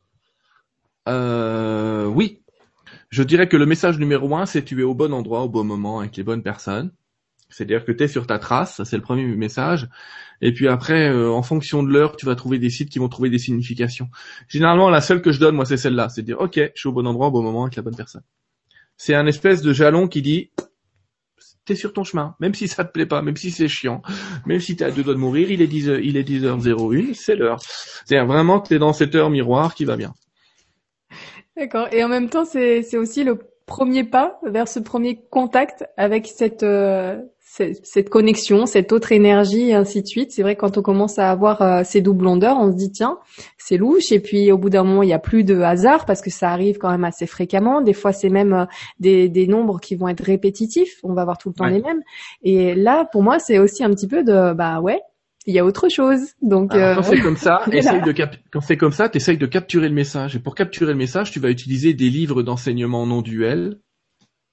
Euh, 1.07 1.72
je 3.13 3.21
dirais 3.21 3.47
que 3.47 3.57
le 3.57 3.67
message 3.67 3.99
numéro 3.99 4.35
un, 4.35 4.47
c'est 4.47 4.63
tu 4.63 4.79
es 4.81 4.83
au 4.83 4.95
bon 4.95 5.13
endroit, 5.13 5.43
au 5.43 5.49
bon 5.49 5.63
moment, 5.63 5.99
avec 5.99 6.17
les 6.17 6.23
bonnes 6.23 6.41
personnes. 6.41 6.91
C'est-à-dire 7.47 7.85
que 7.85 7.91
tu 7.91 8.03
es 8.03 8.07
sur 8.07 8.25
ta 8.25 8.39
trace, 8.39 8.81
c'est 8.85 8.95
le 8.95 9.03
premier 9.03 9.23
message. 9.35 9.87
Et 10.41 10.51
puis 10.51 10.67
après, 10.67 11.09
euh, 11.09 11.29
en 11.29 11.43
fonction 11.43 11.83
de 11.83 11.89
l'heure, 11.89 12.15
tu 12.15 12.25
vas 12.25 12.33
trouver 12.33 12.57
des 12.57 12.71
sites 12.71 12.89
qui 12.89 12.97
vont 12.97 13.09
trouver 13.09 13.29
des 13.29 13.37
significations. 13.37 14.09
Généralement, 14.47 14.89
la 14.89 14.99
seule 14.99 15.21
que 15.21 15.31
je 15.31 15.39
donne, 15.39 15.53
moi, 15.53 15.65
c'est 15.65 15.77
celle-là. 15.77 16.09
C'est 16.09 16.23
dire, 16.23 16.41
ok, 16.41 16.55
je 16.55 16.71
suis 16.79 16.89
au 16.89 16.91
bon 16.91 17.05
endroit, 17.05 17.27
au 17.27 17.31
bon 17.31 17.43
moment, 17.43 17.65
avec 17.65 17.75
la 17.75 17.83
bonne 17.83 17.95
personne. 17.95 18.23
C'est 18.97 19.13
un 19.13 19.27
espèce 19.27 19.61
de 19.61 19.73
jalon 19.73 20.07
qui 20.07 20.23
dit, 20.23 20.49
t'es 21.65 21.75
sur 21.75 21.93
ton 21.93 22.03
chemin, 22.03 22.35
même 22.39 22.55
si 22.55 22.67
ça 22.67 22.83
te 22.83 22.91
plaît 22.91 23.05
pas, 23.05 23.21
même 23.21 23.37
si 23.37 23.51
c'est 23.51 23.67
chiant, 23.67 24.01
même 24.47 24.59
si 24.59 24.75
t'es 24.75 24.85
à 24.85 24.91
deux 24.91 25.03
doigts 25.03 25.13
de 25.13 25.19
mourir, 25.19 25.51
il 25.51 25.61
est 25.61 25.67
10 25.67 25.89
h 25.89 26.01
il 26.03 26.17
est 26.17 26.27
10h01, 26.27 27.13
c'est 27.13 27.35
l'heure. 27.35 27.59
C'est 28.05 28.19
vraiment 28.21 28.59
que 28.59 28.69
t'es 28.69 28.79
dans 28.79 28.91
cette 28.91 29.13
heure 29.13 29.29
miroir 29.29 29.75
qui 29.75 29.85
va 29.85 29.97
bien. 29.97 30.15
D'accord. 31.57 31.87
Et 31.91 32.03
en 32.03 32.07
même 32.07 32.29
temps, 32.29 32.45
c'est 32.45 32.81
c'est 32.81 32.97
aussi 32.97 33.23
le 33.23 33.37
premier 33.65 34.03
pas 34.03 34.39
vers 34.43 34.67
ce 34.67 34.79
premier 34.79 35.21
contact 35.29 35.85
avec 35.97 36.27
cette 36.27 36.63
euh, 36.63 37.21
cette, 37.83 38.09
connexion, 38.09 38.65
cette 38.65 38.91
autre 38.91 39.11
énergie 39.11 39.69
et 39.69 39.73
ainsi 39.75 40.01
de 40.01 40.07
suite. 40.07 40.31
C'est 40.31 40.41
vrai 40.41 40.55
quand 40.55 40.77
on 40.79 40.81
commence 40.81 41.19
à 41.19 41.29
avoir 41.29 41.61
euh, 41.61 41.81
ces 41.83 42.01
doublondeurs, 42.01 42.57
on 42.59 42.71
se 42.71 42.77
dit 42.77 42.91
tiens, 42.91 43.19
c'est 43.59 43.77
louche. 43.77 44.11
Et 44.11 44.19
puis 44.19 44.51
au 44.51 44.57
bout 44.57 44.71
d'un 44.71 44.83
moment, 44.83 45.03
il 45.03 45.07
n'y 45.07 45.13
a 45.13 45.19
plus 45.19 45.43
de 45.43 45.61
hasard 45.61 46.05
parce 46.05 46.21
que 46.21 46.31
ça 46.31 46.49
arrive 46.49 46.79
quand 46.79 46.89
même 46.89 47.03
assez 47.03 47.27
fréquemment. 47.27 47.81
Des 47.81 47.93
fois, 47.93 48.11
c'est 48.11 48.29
même 48.29 48.53
euh, 48.53 48.65
des, 48.99 49.29
des 49.29 49.45
nombres 49.45 49.79
qui 49.79 49.95
vont 49.95 50.07
être 50.07 50.23
répétitifs. 50.23 50.99
On 51.03 51.13
va 51.13 51.21
avoir 51.21 51.37
tout 51.37 51.49
le 51.49 51.55
temps 51.55 51.67
les 51.67 51.81
mêmes. 51.81 52.01
Et 52.41 52.73
là, 52.73 53.05
pour 53.05 53.21
moi, 53.21 53.37
c'est 53.37 53.59
aussi 53.59 53.83
un 53.83 53.91
petit 53.91 54.07
peu 54.07 54.23
de 54.23 54.53
bah 54.53 54.79
ouais, 54.81 55.01
il 55.45 55.53
y 55.53 55.59
a 55.59 55.65
autre 55.65 55.89
chose. 55.89 56.19
Donc 56.41 56.73
euh... 56.73 56.95
quand 56.95 57.03
c'est 57.03 57.19
comme 57.19 57.37
ça, 57.37 57.61
essaye 57.71 58.01
de 58.01 58.11
cap... 58.11 58.35
quand 58.51 58.61
c'est 58.61 58.77
comme 58.77 58.91
ça, 58.91 59.09
t'essayes 59.09 59.37
de 59.37 59.45
capturer 59.45 59.89
le 59.89 59.95
message. 59.95 60.35
Et 60.35 60.39
pour 60.39 60.55
capturer 60.55 60.91
le 60.91 60.97
message, 60.97 61.31
tu 61.31 61.39
vas 61.39 61.49
utiliser 61.49 61.93
des 61.93 62.09
livres 62.09 62.43
d'enseignement 62.43 63.05
non 63.05 63.21
duel. 63.21 63.79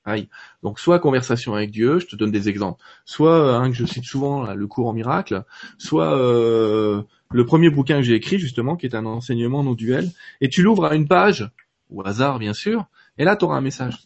Aïe. 0.04 0.28
Donc 0.62 0.80
soit 0.80 0.98
conversation 0.98 1.54
avec 1.54 1.70
Dieu, 1.70 1.98
je 1.98 2.06
te 2.06 2.16
donne 2.16 2.30
des 2.30 2.48
exemples. 2.48 2.82
Soit 3.04 3.54
un 3.56 3.70
que 3.70 3.76
je 3.76 3.84
cite 3.84 4.04
souvent, 4.04 4.52
le 4.52 4.66
cours 4.66 4.88
en 4.88 4.92
miracle. 4.92 5.44
Soit 5.78 6.16
euh, 6.16 7.02
le 7.32 7.44
premier 7.44 7.70
bouquin 7.70 7.98
que 7.98 8.02
j'ai 8.02 8.14
écrit 8.14 8.38
justement, 8.38 8.76
qui 8.76 8.86
est 8.86 8.94
un 8.94 9.06
enseignement 9.06 9.62
non 9.62 9.74
duel. 9.74 10.10
Et 10.40 10.48
tu 10.48 10.62
l'ouvres 10.62 10.86
à 10.86 10.94
une 10.94 11.06
page, 11.06 11.50
au 11.90 12.04
hasard 12.06 12.38
bien 12.38 12.54
sûr. 12.54 12.86
Et 13.18 13.24
là, 13.24 13.36
tu 13.36 13.44
auras 13.44 13.56
un 13.56 13.60
message. 13.60 13.98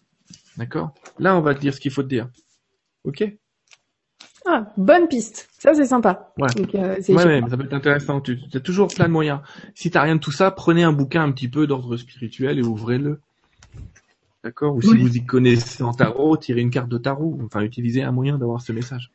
D'accord? 0.56 0.92
Là, 1.18 1.36
on 1.36 1.40
va 1.40 1.54
te 1.54 1.60
dire 1.60 1.72
ce 1.74 1.80
qu'il 1.80 1.90
faut 1.90 2.02
te 2.02 2.08
dire. 2.08 2.28
Ok? 3.04 3.24
Ah, 4.46 4.66
bonne 4.76 5.08
piste. 5.08 5.48
Ça, 5.58 5.74
c'est 5.74 5.86
sympa. 5.86 6.32
Ouais. 6.38 6.48
Euh, 6.74 6.96
ouais, 7.08 7.40
mais 7.40 7.48
ça 7.48 7.56
peut 7.56 7.64
être 7.64 7.72
intéressant. 7.72 8.20
Tu 8.20 8.38
as 8.52 8.60
toujours 8.60 8.88
plein 8.88 9.06
de 9.06 9.12
moyens. 9.12 9.40
Si 9.74 9.90
t'as 9.90 10.02
rien 10.02 10.16
de 10.16 10.20
tout 10.20 10.32
ça, 10.32 10.50
prenez 10.50 10.82
un 10.82 10.92
bouquin 10.92 11.22
un 11.22 11.32
petit 11.32 11.48
peu 11.48 11.66
d'ordre 11.66 11.96
spirituel 11.96 12.58
et 12.58 12.62
ouvrez-le. 12.62 13.20
D'accord? 14.42 14.76
Ou 14.76 14.82
si 14.82 14.96
vous 14.98 15.16
y 15.16 15.24
connaissez 15.24 15.82
en 15.82 15.94
tarot, 15.94 16.36
tirez 16.36 16.60
une 16.60 16.70
carte 16.70 16.90
de 16.90 16.98
tarot. 16.98 17.38
Enfin, 17.46 17.62
utilisez 17.62 18.02
un 18.02 18.12
moyen 18.12 18.36
d'avoir 18.36 18.60
ce 18.60 18.72
message. 18.72 19.10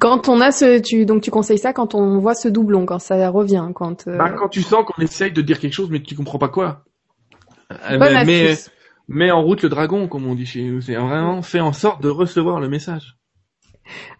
Quand 0.00 0.28
on 0.28 0.40
a 0.40 0.50
ce, 0.50 0.80
tu, 0.80 1.06
donc 1.06 1.22
tu 1.22 1.30
conseilles 1.30 1.58
ça 1.58 1.72
quand 1.72 1.94
on 1.94 2.18
voit 2.18 2.34
ce 2.34 2.48
doublon, 2.48 2.84
quand 2.84 2.98
ça 2.98 3.30
revient, 3.30 3.68
quand. 3.74 4.08
Euh... 4.08 4.16
Bah, 4.16 4.30
quand 4.30 4.48
tu 4.48 4.62
sens 4.62 4.84
qu'on 4.84 5.00
essaye 5.00 5.30
de 5.30 5.42
dire 5.42 5.60
quelque 5.60 5.74
chose 5.74 5.90
mais 5.90 6.02
tu 6.02 6.16
comprends 6.16 6.38
pas 6.38 6.48
quoi. 6.48 6.82
Euh, 7.70 7.98
Bonne 7.98 8.24
mais, 8.26 8.56
mais 9.06 9.30
en 9.30 9.42
route 9.42 9.62
le 9.62 9.68
dragon, 9.68 10.08
comme 10.08 10.26
on 10.26 10.34
dit 10.34 10.46
chez 10.46 10.64
nous. 10.64 10.80
C'est 10.80 10.96
vraiment 10.96 11.42
fait 11.42 11.60
en 11.60 11.72
sorte 11.72 12.02
de 12.02 12.08
recevoir 12.08 12.58
le 12.58 12.68
message. 12.68 13.16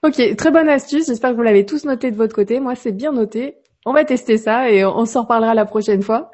Ok, 0.02 0.36
très 0.36 0.50
bonne 0.50 0.68
astuce. 0.68 1.06
J'espère 1.06 1.30
que 1.30 1.36
vous 1.36 1.42
l'avez 1.42 1.66
tous 1.66 1.84
noté 1.84 2.10
de 2.10 2.16
votre 2.16 2.34
côté. 2.34 2.60
Moi, 2.60 2.74
c'est 2.74 2.92
bien 2.92 3.12
noté. 3.12 3.56
On 3.86 3.92
va 3.92 4.04
tester 4.04 4.38
ça 4.38 4.70
et 4.70 4.84
on 4.84 5.04
s'en 5.04 5.22
reparlera 5.22 5.54
la 5.54 5.64
prochaine 5.64 6.02
fois. 6.02 6.30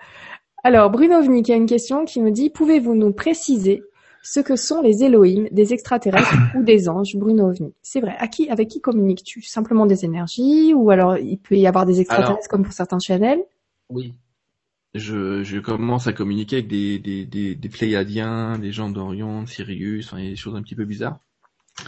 Alors, 0.63 0.91
Bruno 0.91 1.21
Vnik 1.23 1.49
a 1.51 1.55
une 1.57 1.67
question 1.67 2.05
qui 2.05 2.21
me 2.21 2.31
dit, 2.31 2.51
pouvez-vous 2.51 2.95
nous 2.95 3.13
préciser 3.13 3.83
ce 4.23 4.41
que 4.41 4.55
sont 4.55 4.83
les 4.83 5.03
Elohim, 5.03 5.49
des 5.51 5.73
extraterrestres 5.73 6.35
ou 6.57 6.63
des 6.63 6.89
anges, 6.89 7.17
Bruno 7.17 7.49
OVNI. 7.49 7.73
C'est 7.83 8.01
vrai. 8.01 8.15
À 8.19 8.29
qui, 8.29 8.51
avec 8.51 8.69
qui 8.69 8.81
communiques-tu? 8.81 9.43
Simplement 9.43 9.87
des 9.87 10.05
énergies 10.05 10.75
ou 10.75 10.91
alors 10.91 11.17
il 11.17 11.39
peut 11.39 11.57
y 11.57 11.67
avoir 11.67 11.87
des 11.87 12.01
extraterrestres 12.01 12.33
Alors- 12.41 12.49
comme 12.49 12.63
pour 12.65 12.73
certains 12.75 12.99
channels? 12.99 13.43
Oui. 13.89 14.13
Je, 14.95 15.43
je 15.45 15.59
commence 15.59 16.07
à 16.09 16.13
communiquer 16.13 16.57
avec 16.57 16.69
des, 16.69 16.99
des, 16.99 17.25
des, 17.25 17.55
des 17.55 17.69
Pléiadiens, 17.69 18.59
des 18.59 18.73
gens 18.73 18.91
d'Orion, 18.91 19.43
de 19.45 19.49
Sirius, 19.49 20.09
enfin, 20.09 20.19
il 20.19 20.25
y 20.25 20.27
a 20.27 20.31
des 20.31 20.37
choses 20.37 20.57
un 20.57 20.63
petit 20.63 20.75
peu 20.75 20.85
bizarres. 20.85 21.21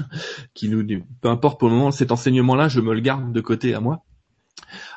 Qui 0.54 0.68
nous, 0.68 0.84
peu 1.20 1.28
importe 1.28 1.58
pour 1.58 1.68
le 1.68 1.74
moment, 1.74 1.90
cet 1.90 2.12
enseignement-là, 2.12 2.68
je 2.68 2.80
me 2.80 2.94
le 2.94 3.00
garde 3.00 3.32
de 3.32 3.40
côté 3.40 3.74
à 3.74 3.80
moi. 3.80 4.04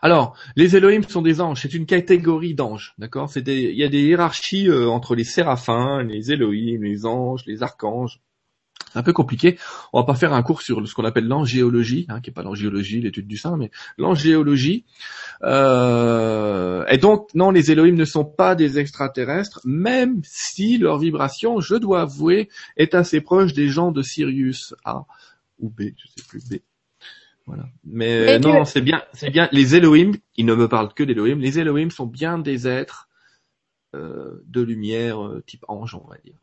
Alors, 0.02 0.38
les 0.56 0.76
Elohim 0.76 1.04
sont 1.04 1.22
des 1.22 1.42
anges, 1.42 1.62
c'est 1.62 1.74
une 1.74 1.86
catégorie 1.86 2.54
d'anges, 2.54 2.94
d'accord? 2.98 3.30
Il 3.36 3.76
y 3.76 3.84
a 3.84 3.90
des 3.90 4.02
hiérarchies 4.02 4.70
euh, 4.70 4.88
entre 4.90 5.16
les 5.16 5.24
séraphins, 5.24 6.04
les 6.04 6.32
Elohim, 6.32 6.84
les 6.84 7.06
anges, 7.06 7.44
les 7.46 7.64
archanges. 7.64 8.22
C'est 8.92 9.00
un 9.00 9.04
peu 9.04 9.14
compliqué. 9.14 9.58
On 9.92 10.00
va 10.00 10.06
pas 10.06 10.16
faire 10.16 10.32
un 10.34 10.42
cours 10.42 10.62
sur 10.62 10.88
ce 10.88 10.94
qu'on 10.94 11.04
appelle 11.04 11.28
l'angéologie, 11.28 12.06
hein, 12.08 12.22
qui 12.22 12.30
est 12.30 12.34
pas 12.34 12.44
l'angéologie, 12.44 13.02
l'étude 13.02 13.28
du 13.28 13.36
sein, 13.38 13.58
mais 13.58 13.70
l'angéologie. 13.98 14.86
Euh, 15.44 16.86
et 16.88 16.98
donc, 16.98 17.30
non, 17.34 17.52
les 17.52 17.72
Elohim 17.72 17.96
ne 17.96 18.06
sont 18.06 18.26
pas 18.26 18.56
des 18.56 18.80
extraterrestres, 18.80 19.60
même 19.66 20.22
si 20.24 20.78
leur 20.78 20.98
vibration, 20.98 21.60
je 21.60 21.76
dois 21.76 22.02
avouer, 22.02 22.50
est 22.78 22.96
assez 22.96 23.22
proche 23.22 23.54
des 23.54 23.68
gens 23.68 23.92
de 23.92 24.02
Sirius 24.02 24.74
A 24.86 25.06
ou 25.60 25.70
B, 25.70 25.82
je 25.98 26.08
sais 26.22 26.28
plus 26.28 26.40
B. 26.50 26.56
Voilà. 27.46 27.66
Mais 27.84 28.40
non, 28.40 28.64
que- 28.64 28.70
c'est 28.70 28.82
bien, 28.82 29.04
c'est 29.14 29.30
bien. 29.30 29.48
Les 29.52 29.76
Elohim, 29.76 30.14
ils 30.36 30.46
ne 30.46 30.56
me 30.56 30.68
parlent 30.68 30.94
que 30.94 31.04
d'Elohim. 31.04 31.40
Les 31.40 31.60
Elohim 31.60 31.92
sont 31.92 32.08
bien 32.08 32.40
des 32.40 32.68
êtres 32.68 33.08
euh, 33.94 34.42
de 34.48 34.62
lumière, 34.62 35.24
euh, 35.24 35.44
type 35.46 35.64
ange, 35.68 35.96
on 35.96 36.08
va 36.08 36.18
dire. 36.24 36.36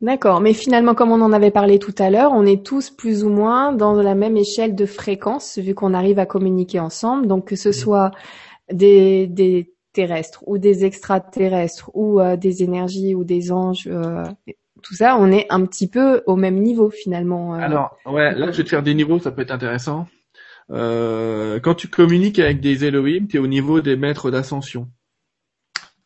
D'accord, 0.00 0.40
mais 0.40 0.52
finalement, 0.52 0.94
comme 0.94 1.12
on 1.12 1.20
en 1.22 1.32
avait 1.32 1.50
parlé 1.50 1.78
tout 1.78 1.94
à 1.98 2.10
l'heure, 2.10 2.32
on 2.32 2.44
est 2.44 2.64
tous 2.64 2.90
plus 2.90 3.24
ou 3.24 3.30
moins 3.30 3.72
dans 3.72 3.94
la 3.94 4.14
même 4.14 4.36
échelle 4.36 4.74
de 4.74 4.86
fréquence, 4.86 5.58
vu 5.58 5.74
qu'on 5.74 5.94
arrive 5.94 6.18
à 6.18 6.26
communiquer 6.26 6.80
ensemble. 6.80 7.26
Donc, 7.26 7.46
que 7.46 7.56
ce 7.56 7.72
soit 7.72 8.10
des, 8.70 9.26
des 9.26 9.72
terrestres 9.92 10.42
ou 10.46 10.58
des 10.58 10.84
extraterrestres 10.84 11.90
ou 11.94 12.20
euh, 12.20 12.36
des 12.36 12.62
énergies 12.62 13.14
ou 13.14 13.24
des 13.24 13.50
anges, 13.52 13.88
euh, 13.90 14.24
tout 14.82 14.94
ça, 14.94 15.16
on 15.18 15.32
est 15.32 15.46
un 15.48 15.64
petit 15.64 15.88
peu 15.88 16.22
au 16.26 16.36
même 16.36 16.60
niveau 16.60 16.90
finalement. 16.90 17.54
euh. 17.54 17.58
Alors, 17.58 17.96
ouais, 18.04 18.34
là, 18.34 18.50
je 18.50 18.58
vais 18.58 18.64
te 18.64 18.68
faire 18.68 18.82
des 18.82 18.94
niveaux, 18.94 19.18
ça 19.18 19.30
peut 19.30 19.42
être 19.42 19.50
intéressant. 19.50 20.06
Euh, 20.70 21.60
quand 21.60 21.74
tu 21.74 21.88
communiques 21.88 22.38
avec 22.38 22.60
des 22.60 22.84
Elohim, 22.84 23.26
tu 23.26 23.36
es 23.36 23.40
au 23.40 23.46
niveau 23.46 23.80
des 23.80 23.96
maîtres 23.96 24.30
d'ascension. 24.30 24.88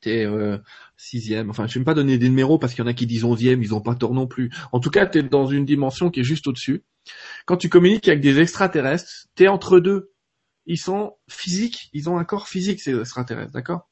Tu 0.00 0.10
es 0.10 0.26
euh, 0.26 0.58
sixième, 0.98 1.48
enfin, 1.48 1.66
je 1.66 1.78
vais 1.78 1.84
pas 1.84 1.94
donner 1.94 2.18
des 2.18 2.28
numéros 2.28 2.58
parce 2.58 2.74
qu'il 2.74 2.84
y 2.84 2.86
en 2.86 2.90
a 2.90 2.92
qui 2.92 3.06
disent 3.06 3.24
onzième, 3.24 3.62
ils 3.62 3.72
ont 3.72 3.80
pas 3.80 3.94
tort 3.94 4.12
non 4.12 4.26
plus. 4.26 4.50
En 4.72 4.80
tout 4.80 4.90
cas, 4.90 5.06
tu 5.06 5.18
es 5.18 5.22
dans 5.22 5.46
une 5.46 5.64
dimension 5.64 6.10
qui 6.10 6.20
est 6.20 6.24
juste 6.24 6.46
au-dessus. 6.48 6.84
Quand 7.46 7.56
tu 7.56 7.68
communiques 7.70 8.08
avec 8.08 8.20
des 8.20 8.40
extraterrestres, 8.40 9.28
tu 9.34 9.48
entre 9.48 9.80
deux. 9.80 10.12
Ils 10.66 10.76
sont 10.76 11.16
physiques, 11.30 11.88
ils 11.94 12.10
ont 12.10 12.18
un 12.18 12.24
corps 12.24 12.48
physique, 12.48 12.82
ces 12.82 12.98
extraterrestres, 12.98 13.52
d'accord? 13.52 13.88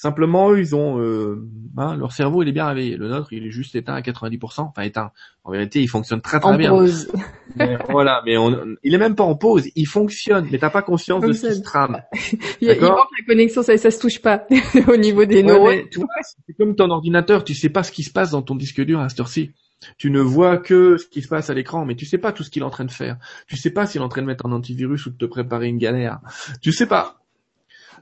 Simplement, 0.00 0.52
eux, 0.52 0.60
ils 0.60 0.76
ont 0.76 1.00
euh, 1.00 1.44
hein, 1.76 1.96
leur 1.96 2.12
cerveau, 2.12 2.44
il 2.44 2.48
est 2.48 2.52
bien 2.52 2.68
réveillé. 2.68 2.96
Le 2.96 3.08
nôtre, 3.08 3.32
il 3.32 3.44
est 3.44 3.50
juste 3.50 3.74
éteint 3.74 3.94
à 3.94 4.00
90%. 4.00 4.60
Enfin, 4.60 4.82
éteint. 4.82 5.10
En 5.42 5.50
vérité, 5.50 5.82
il 5.82 5.88
fonctionne 5.88 6.20
très 6.20 6.38
très 6.38 6.48
en 6.48 6.56
bien. 6.56 6.70
pause. 6.70 7.10
Mais 7.56 7.76
voilà, 7.90 8.22
mais 8.24 8.36
on, 8.36 8.76
il 8.84 8.94
est 8.94 8.98
même 8.98 9.16
pas 9.16 9.24
en 9.24 9.34
pause, 9.34 9.68
il 9.74 9.86
fonctionne, 9.86 10.46
mais 10.52 10.58
t'as 10.58 10.70
pas 10.70 10.82
conscience 10.82 11.24
de 11.24 11.32
ce 11.32 11.48
qui 11.48 11.54
se 11.56 11.62
trame. 11.62 12.02
Il, 12.60 12.68
manque 12.68 13.08
la 13.18 13.26
connexion, 13.26 13.62
ça, 13.62 13.76
ça 13.76 13.90
se 13.90 13.98
touche 13.98 14.20
pas 14.20 14.46
au 14.88 14.96
niveau 14.96 15.24
des 15.24 15.36
Ouais, 15.36 15.42
neurones. 15.42 15.78
c'est 16.46 16.52
comme 16.56 16.76
ton 16.76 16.90
ordinateur, 16.90 17.42
tu 17.42 17.54
sais 17.54 17.70
pas 17.70 17.82
ce 17.82 17.90
qui 17.90 18.04
se 18.04 18.12
passe 18.12 18.30
dans 18.32 18.42
ton 18.42 18.54
disque 18.54 18.84
dur 18.84 19.00
à 19.00 19.08
cette 19.08 19.18
heure-ci. 19.18 19.50
Tu 19.96 20.10
ne 20.10 20.20
vois 20.20 20.58
que 20.58 20.98
ce 20.98 21.06
qui 21.08 21.22
se 21.22 21.28
passe 21.28 21.50
à 21.50 21.54
l'écran, 21.54 21.84
mais 21.84 21.96
tu 21.96 22.04
sais 22.04 22.18
pas 22.18 22.30
tout 22.32 22.44
ce 22.44 22.50
qu'il 22.50 22.62
est 22.62 22.66
en 22.66 22.70
train 22.70 22.84
de 22.84 22.92
faire. 22.92 23.16
Tu 23.48 23.56
sais 23.56 23.70
pas 23.70 23.86
s'il 23.86 24.00
est 24.00 24.04
en 24.04 24.08
train 24.08 24.22
de 24.22 24.26
mettre 24.26 24.46
un 24.46 24.52
antivirus 24.52 25.06
ou 25.06 25.10
de 25.10 25.16
te 25.16 25.24
préparer 25.24 25.66
une 25.68 25.78
galère. 25.78 26.20
Tu 26.60 26.70
sais 26.70 26.86
pas. 26.86 27.17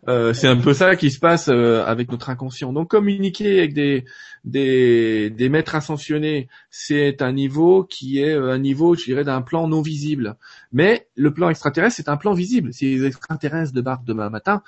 Euh, 0.08 0.32
c'est 0.32 0.46
un 0.46 0.56
peu 0.56 0.72
ça 0.74 0.96
qui 0.96 1.10
se 1.10 1.18
passe 1.18 1.48
euh, 1.48 1.84
avec 1.84 2.10
notre 2.10 2.30
inconscient. 2.30 2.72
Donc 2.72 2.88
communiquer 2.90 3.58
avec 3.58 3.74
des 3.74 4.04
des, 4.44 5.28
des 5.30 5.48
maîtres 5.48 5.74
ascensionnés, 5.74 6.48
c'est 6.70 7.20
un 7.20 7.32
niveau 7.32 7.84
qui 7.84 8.20
est 8.20 8.32
euh, 8.32 8.52
un 8.52 8.58
niveau, 8.58 8.94
je 8.94 9.04
dirais, 9.04 9.24
d'un 9.24 9.42
plan 9.42 9.66
non 9.68 9.82
visible. 9.82 10.36
Mais 10.72 11.08
le 11.16 11.34
plan 11.34 11.50
extraterrestre, 11.50 11.96
c'est 11.96 12.08
un 12.08 12.16
plan 12.16 12.32
visible. 12.32 12.72
Si 12.72 12.94
les 12.94 13.04
extraterrestres 13.06 13.72
débarquent 13.72 14.04
demain 14.04 14.30
matin, 14.30 14.62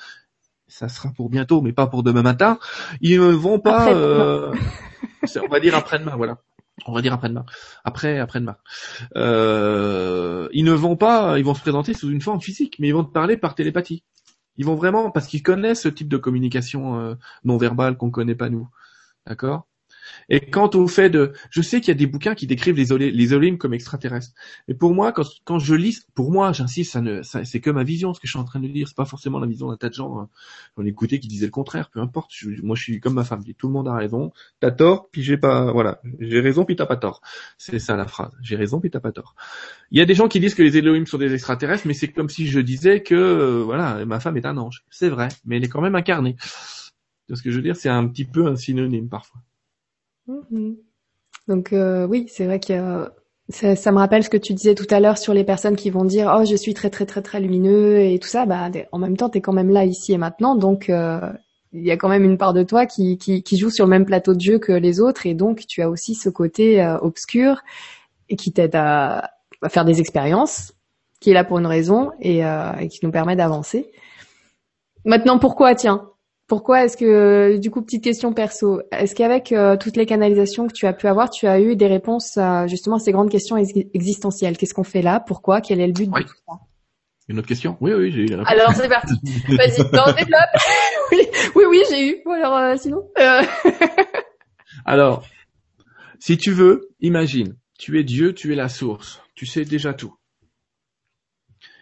ça 0.66 0.88
sera 0.88 1.10
pour 1.10 1.30
bientôt, 1.30 1.62
mais 1.62 1.72
pas 1.72 1.86
pour 1.86 2.02
demain 2.02 2.22
matin. 2.22 2.58
Ils 3.00 3.20
ne 3.20 3.26
vont 3.26 3.60
pas, 3.60 3.92
euh, 3.92 4.52
on 5.42 5.48
va 5.48 5.60
dire 5.60 5.76
après-demain, 5.76 6.16
voilà. 6.16 6.38
On 6.86 6.92
va 6.92 7.02
dire 7.02 7.12
après-demain. 7.12 7.44
Après, 7.84 8.18
après-demain. 8.18 8.56
Euh, 9.16 10.48
ils 10.52 10.64
ne 10.64 10.72
vont 10.72 10.96
pas, 10.96 11.38
ils 11.38 11.44
vont 11.44 11.54
se 11.54 11.60
présenter 11.60 11.94
sous 11.94 12.10
une 12.10 12.20
forme 12.20 12.40
physique, 12.40 12.76
mais 12.78 12.88
ils 12.88 12.94
vont 12.94 13.04
te 13.04 13.12
parler 13.12 13.36
par 13.36 13.54
télépathie. 13.54 14.04
Ils 14.58 14.66
vont 14.66 14.74
vraiment, 14.74 15.10
parce 15.10 15.26
qu'ils 15.26 15.42
connaissent 15.42 15.82
ce 15.82 15.88
type 15.88 16.08
de 16.08 16.16
communication 16.18 17.00
euh, 17.00 17.14
non 17.44 17.56
verbale 17.56 17.96
qu'on 17.96 18.10
connaît 18.10 18.34
pas 18.34 18.50
nous. 18.50 18.68
D'accord? 19.26 19.66
Et 20.28 20.40
quant 20.40 20.70
au 20.74 20.86
fait 20.86 21.10
de, 21.10 21.32
je 21.50 21.62
sais 21.62 21.80
qu'il 21.80 21.88
y 21.88 21.90
a 21.92 21.94
des 21.94 22.06
bouquins 22.06 22.34
qui 22.34 22.46
décrivent 22.46 22.76
les, 22.76 22.92
olé- 22.92 23.56
comme 23.58 23.74
extraterrestres. 23.74 24.32
Et 24.68 24.74
pour 24.74 24.94
moi, 24.94 25.12
quand, 25.44 25.58
je 25.58 25.74
lis, 25.74 26.04
pour 26.14 26.30
moi, 26.32 26.52
j'insiste, 26.52 26.92
ça 26.92 27.00
ne, 27.00 27.22
c'est 27.22 27.60
que 27.60 27.70
ma 27.70 27.84
vision, 27.84 28.14
ce 28.14 28.20
que 28.20 28.26
je 28.26 28.32
suis 28.32 28.38
en 28.38 28.44
train 28.44 28.60
de 28.60 28.68
dire. 28.68 28.88
C'est 28.88 28.96
pas 28.96 29.04
forcément 29.04 29.38
la 29.38 29.46
vision 29.46 29.68
d'un 29.68 29.76
tas 29.76 29.88
de 29.88 29.94
gens. 29.94 30.18
hein. 30.20 30.28
J'en 30.76 30.84
écouté 30.84 31.20
qui 31.20 31.28
disaient 31.28 31.46
le 31.46 31.52
contraire. 31.52 31.90
Peu 31.90 32.00
importe. 32.00 32.32
Moi, 32.62 32.76
je 32.76 32.82
suis 32.82 33.00
comme 33.00 33.14
ma 33.14 33.24
femme. 33.24 33.42
Tout 33.56 33.66
le 33.68 33.72
monde 33.72 33.88
a 33.88 33.94
raison. 33.94 34.32
T'as 34.60 34.70
tort, 34.70 35.08
puis 35.10 35.22
j'ai 35.22 35.36
pas, 35.36 35.72
voilà. 35.72 36.00
J'ai 36.20 36.40
raison, 36.40 36.64
puis 36.64 36.76
t'as 36.76 36.86
pas 36.86 36.96
tort. 36.96 37.20
C'est 37.56 37.78
ça 37.78 37.96
la 37.96 38.06
phrase. 38.06 38.32
J'ai 38.42 38.56
raison, 38.56 38.80
puis 38.80 38.90
t'as 38.90 39.00
pas 39.00 39.12
tort. 39.12 39.34
Il 39.90 39.98
y 39.98 40.02
a 40.02 40.04
des 40.04 40.14
gens 40.14 40.28
qui 40.28 40.40
disent 40.40 40.54
que 40.54 40.62
les 40.62 40.76
Elohim 40.76 41.06
sont 41.06 41.18
des 41.18 41.32
extraterrestres, 41.34 41.86
mais 41.86 41.94
c'est 41.94 42.08
comme 42.08 42.28
si 42.28 42.46
je 42.46 42.60
disais 42.60 43.02
que, 43.02 43.14
euh, 43.14 43.62
voilà, 43.64 44.04
ma 44.04 44.20
femme 44.20 44.36
est 44.36 44.46
un 44.46 44.56
ange. 44.56 44.84
C'est 44.90 45.08
vrai, 45.08 45.28
mais 45.44 45.56
elle 45.56 45.64
est 45.64 45.68
quand 45.68 45.80
même 45.80 45.94
incarnée. 45.94 46.36
Ce 47.32 47.42
que 47.42 47.50
je 47.50 47.56
veux 47.56 47.62
dire, 47.62 47.76
c'est 47.76 47.88
un 47.88 48.06
petit 48.08 48.24
peu 48.24 48.46
un 48.46 48.56
synonyme 48.56 49.08
parfois. 49.08 49.40
Mhm. 50.28 50.76
Donc 51.48 51.72
euh, 51.72 52.06
oui, 52.06 52.26
c'est 52.28 52.44
vrai 52.44 52.60
que 52.60 52.72
euh, 52.72 53.08
ça, 53.48 53.92
me 53.92 53.98
rappelle 53.98 54.22
ce 54.22 54.28
que 54.28 54.36
tu 54.36 54.52
disais 54.52 54.74
tout 54.74 54.86
à 54.90 55.00
l'heure 55.00 55.16
sur 55.16 55.32
les 55.32 55.44
personnes 55.44 55.76
qui 55.76 55.90
vont 55.90 56.04
dire 56.04 56.36
oh 56.38 56.44
je 56.44 56.54
suis 56.54 56.74
très 56.74 56.90
très 56.90 57.06
très 57.06 57.22
très 57.22 57.40
lumineux 57.40 58.00
et 58.00 58.18
tout 58.18 58.28
ça. 58.28 58.46
Bah 58.46 58.70
en 58.92 58.98
même 58.98 59.16
temps 59.16 59.30
t'es 59.30 59.40
quand 59.40 59.54
même 59.54 59.70
là 59.70 59.84
ici 59.84 60.12
et 60.12 60.18
maintenant, 60.18 60.54
donc 60.54 60.90
euh, 60.90 61.20
il 61.72 61.84
y 61.84 61.90
a 61.90 61.96
quand 61.96 62.08
même 62.08 62.24
une 62.24 62.38
part 62.38 62.52
de 62.52 62.62
toi 62.62 62.86
qui, 62.86 63.18
qui 63.18 63.56
joue 63.58 63.70
sur 63.70 63.86
le 63.86 63.90
même 63.90 64.04
plateau 64.06 64.34
de 64.34 64.40
jeu 64.40 64.58
que 64.58 64.72
les 64.72 65.00
autres 65.00 65.26
et 65.26 65.34
donc 65.34 65.66
tu 65.66 65.82
as 65.82 65.90
aussi 65.90 66.14
ce 66.14 66.28
côté 66.30 66.82
obscur 67.02 67.62
et 68.30 68.36
qui 68.36 68.52
t'aide 68.52 68.74
à, 68.74 69.30
faire 69.68 69.84
des 69.84 70.00
expériences, 70.00 70.72
qui 71.20 71.30
est 71.30 71.34
là 71.34 71.44
pour 71.44 71.58
une 71.58 71.66
raison 71.66 72.12
et, 72.20 72.38
et 72.40 72.88
qui 72.88 73.00
nous 73.02 73.10
permet 73.10 73.36
d'avancer. 73.36 73.90
Maintenant 75.04 75.38
pourquoi? 75.38 75.74
Tiens 75.74 76.10
pourquoi 76.48 76.84
est-ce 76.84 76.96
que, 76.96 77.58
du 77.58 77.70
coup, 77.70 77.82
petite 77.82 78.02
question 78.02 78.32
perso, 78.32 78.80
est-ce 78.90 79.14
qu'avec 79.14 79.52
euh, 79.52 79.76
toutes 79.76 79.96
les 79.96 80.06
canalisations 80.06 80.66
que 80.66 80.72
tu 80.72 80.86
as 80.86 80.94
pu 80.94 81.06
avoir, 81.06 81.28
tu 81.30 81.46
as 81.46 81.60
eu 81.60 81.76
des 81.76 81.86
réponses 81.86 82.36
à 82.38 82.66
justement 82.66 82.98
ces 82.98 83.12
grandes 83.12 83.30
questions 83.30 83.56
ex- 83.58 83.72
existentielles? 83.94 84.56
Qu'est-ce 84.56 84.74
qu'on 84.74 84.82
fait 84.84 85.02
là? 85.02 85.20
Pourquoi? 85.20 85.60
Quel 85.60 85.80
est 85.80 85.86
le 85.86 85.92
but 85.92 86.08
Oui. 86.12 86.22
de 86.22 86.26
tout 86.28 86.34
ça? 86.46 86.54
Une 87.28 87.38
autre 87.38 87.48
question? 87.48 87.76
Oui, 87.82 87.92
oui, 87.92 88.10
j'ai 88.10 88.22
eu 88.22 88.26
la 88.26 88.38
réponse. 88.38 88.52
Alors 88.52 88.72
c'est 88.74 88.88
parti. 88.88 89.12
Vas-y, 89.50 89.76
développe. 89.76 90.16
oui, 91.12 91.18
oui, 91.54 91.64
oui, 91.68 91.82
j'ai 91.90 92.08
eu. 92.08 92.22
Alors 92.32 92.56
euh, 92.56 92.76
sinon? 92.78 93.02
Euh, 93.18 93.42
Alors, 94.86 95.26
si 96.18 96.38
tu 96.38 96.52
veux, 96.52 96.88
imagine, 97.00 97.56
tu 97.78 97.98
es 98.00 98.04
Dieu, 98.04 98.32
tu 98.34 98.52
es 98.52 98.56
la 98.56 98.70
source, 98.70 99.20
tu 99.34 99.44
sais 99.44 99.64
déjà 99.66 99.92
tout. 99.92 100.14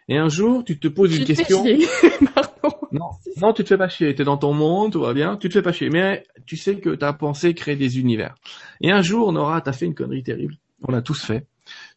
Et 0.08 0.16
un 0.18 0.28
jour, 0.28 0.62
tu 0.64 0.78
te 0.78 0.86
poses 0.88 1.16
une 1.16 1.24
te 1.24 1.34
fais 1.34 1.36
question. 1.42 1.64
chier. 1.64 1.86
Pardon. 2.34 2.76
Non, 2.92 3.10
non, 3.38 3.52
tu 3.52 3.64
te 3.64 3.68
fais 3.68 3.76
pas 3.78 3.88
chier. 3.88 4.14
T'es 4.14 4.22
dans 4.24 4.36
ton 4.38 4.52
monde, 4.54 4.92
tout 4.92 5.00
va 5.00 5.12
bien. 5.12 5.36
Tu 5.36 5.48
te 5.48 5.54
fais 5.54 5.62
pas 5.62 5.72
chier. 5.72 5.90
Mais 5.90 6.24
tu 6.46 6.56
sais 6.56 6.76
que 6.78 6.90
ta 6.90 7.12
pensée 7.12 7.54
crée 7.54 7.74
des 7.76 7.98
univers. 7.98 8.34
Et 8.80 8.92
un 8.92 9.02
jour, 9.02 9.32
Nora, 9.32 9.60
t'as 9.60 9.72
fait 9.72 9.86
une 9.86 9.94
connerie 9.94 10.22
terrible. 10.22 10.54
On 10.82 10.92
l'a 10.92 11.02
tous 11.02 11.24
fait. 11.24 11.46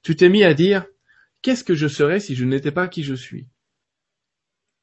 Tu 0.01 0.15
t'es 0.15 0.29
mis 0.29 0.43
à 0.43 0.53
dire, 0.55 0.85
qu'est-ce 1.43 1.63
que 1.63 1.75
je 1.75 1.87
serais 1.87 2.19
si 2.19 2.35
je 2.35 2.45
n'étais 2.45 2.71
pas 2.71 2.87
qui 2.87 3.03
je 3.03 3.13
suis? 3.13 3.45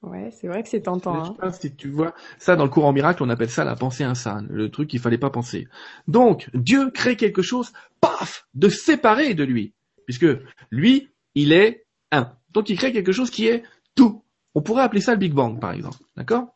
Ouais, 0.02 0.30
c'est 0.30 0.46
vrai 0.46 0.62
que 0.62 0.68
c'est 0.68 0.82
tentant. 0.82 1.14
Je 1.24 1.30
Hein. 1.30 1.32
sais 1.32 1.40
pas 1.40 1.52
si 1.52 1.74
tu 1.74 1.88
vois 1.88 2.14
ça 2.38 2.54
dans 2.54 2.64
le 2.64 2.70
courant 2.70 2.92
miracle, 2.92 3.22
on 3.24 3.28
appelle 3.30 3.50
ça 3.50 3.64
la 3.64 3.74
pensée 3.74 4.04
insane, 4.04 4.46
le 4.50 4.70
truc 4.70 4.88
qu'il 4.90 5.00
fallait 5.00 5.18
pas 5.18 5.30
penser. 5.30 5.66
Donc 6.06 6.48
Dieu 6.54 6.90
crée 6.90 7.16
quelque 7.16 7.42
chose, 7.42 7.72
paf, 8.00 8.46
de 8.54 8.68
séparé 8.68 9.34
de 9.34 9.42
lui, 9.42 9.72
puisque 10.04 10.26
lui, 10.70 11.08
il 11.34 11.52
est 11.52 11.86
un. 12.12 12.35
Donc 12.56 12.70
il 12.70 12.78
crée 12.78 12.90
quelque 12.90 13.12
chose 13.12 13.28
qui 13.28 13.48
est 13.48 13.64
tout. 13.94 14.24
On 14.54 14.62
pourrait 14.62 14.82
appeler 14.82 15.02
ça 15.02 15.12
le 15.12 15.18
Big 15.18 15.34
Bang, 15.34 15.60
par 15.60 15.72
exemple, 15.72 15.98
d'accord? 16.16 16.48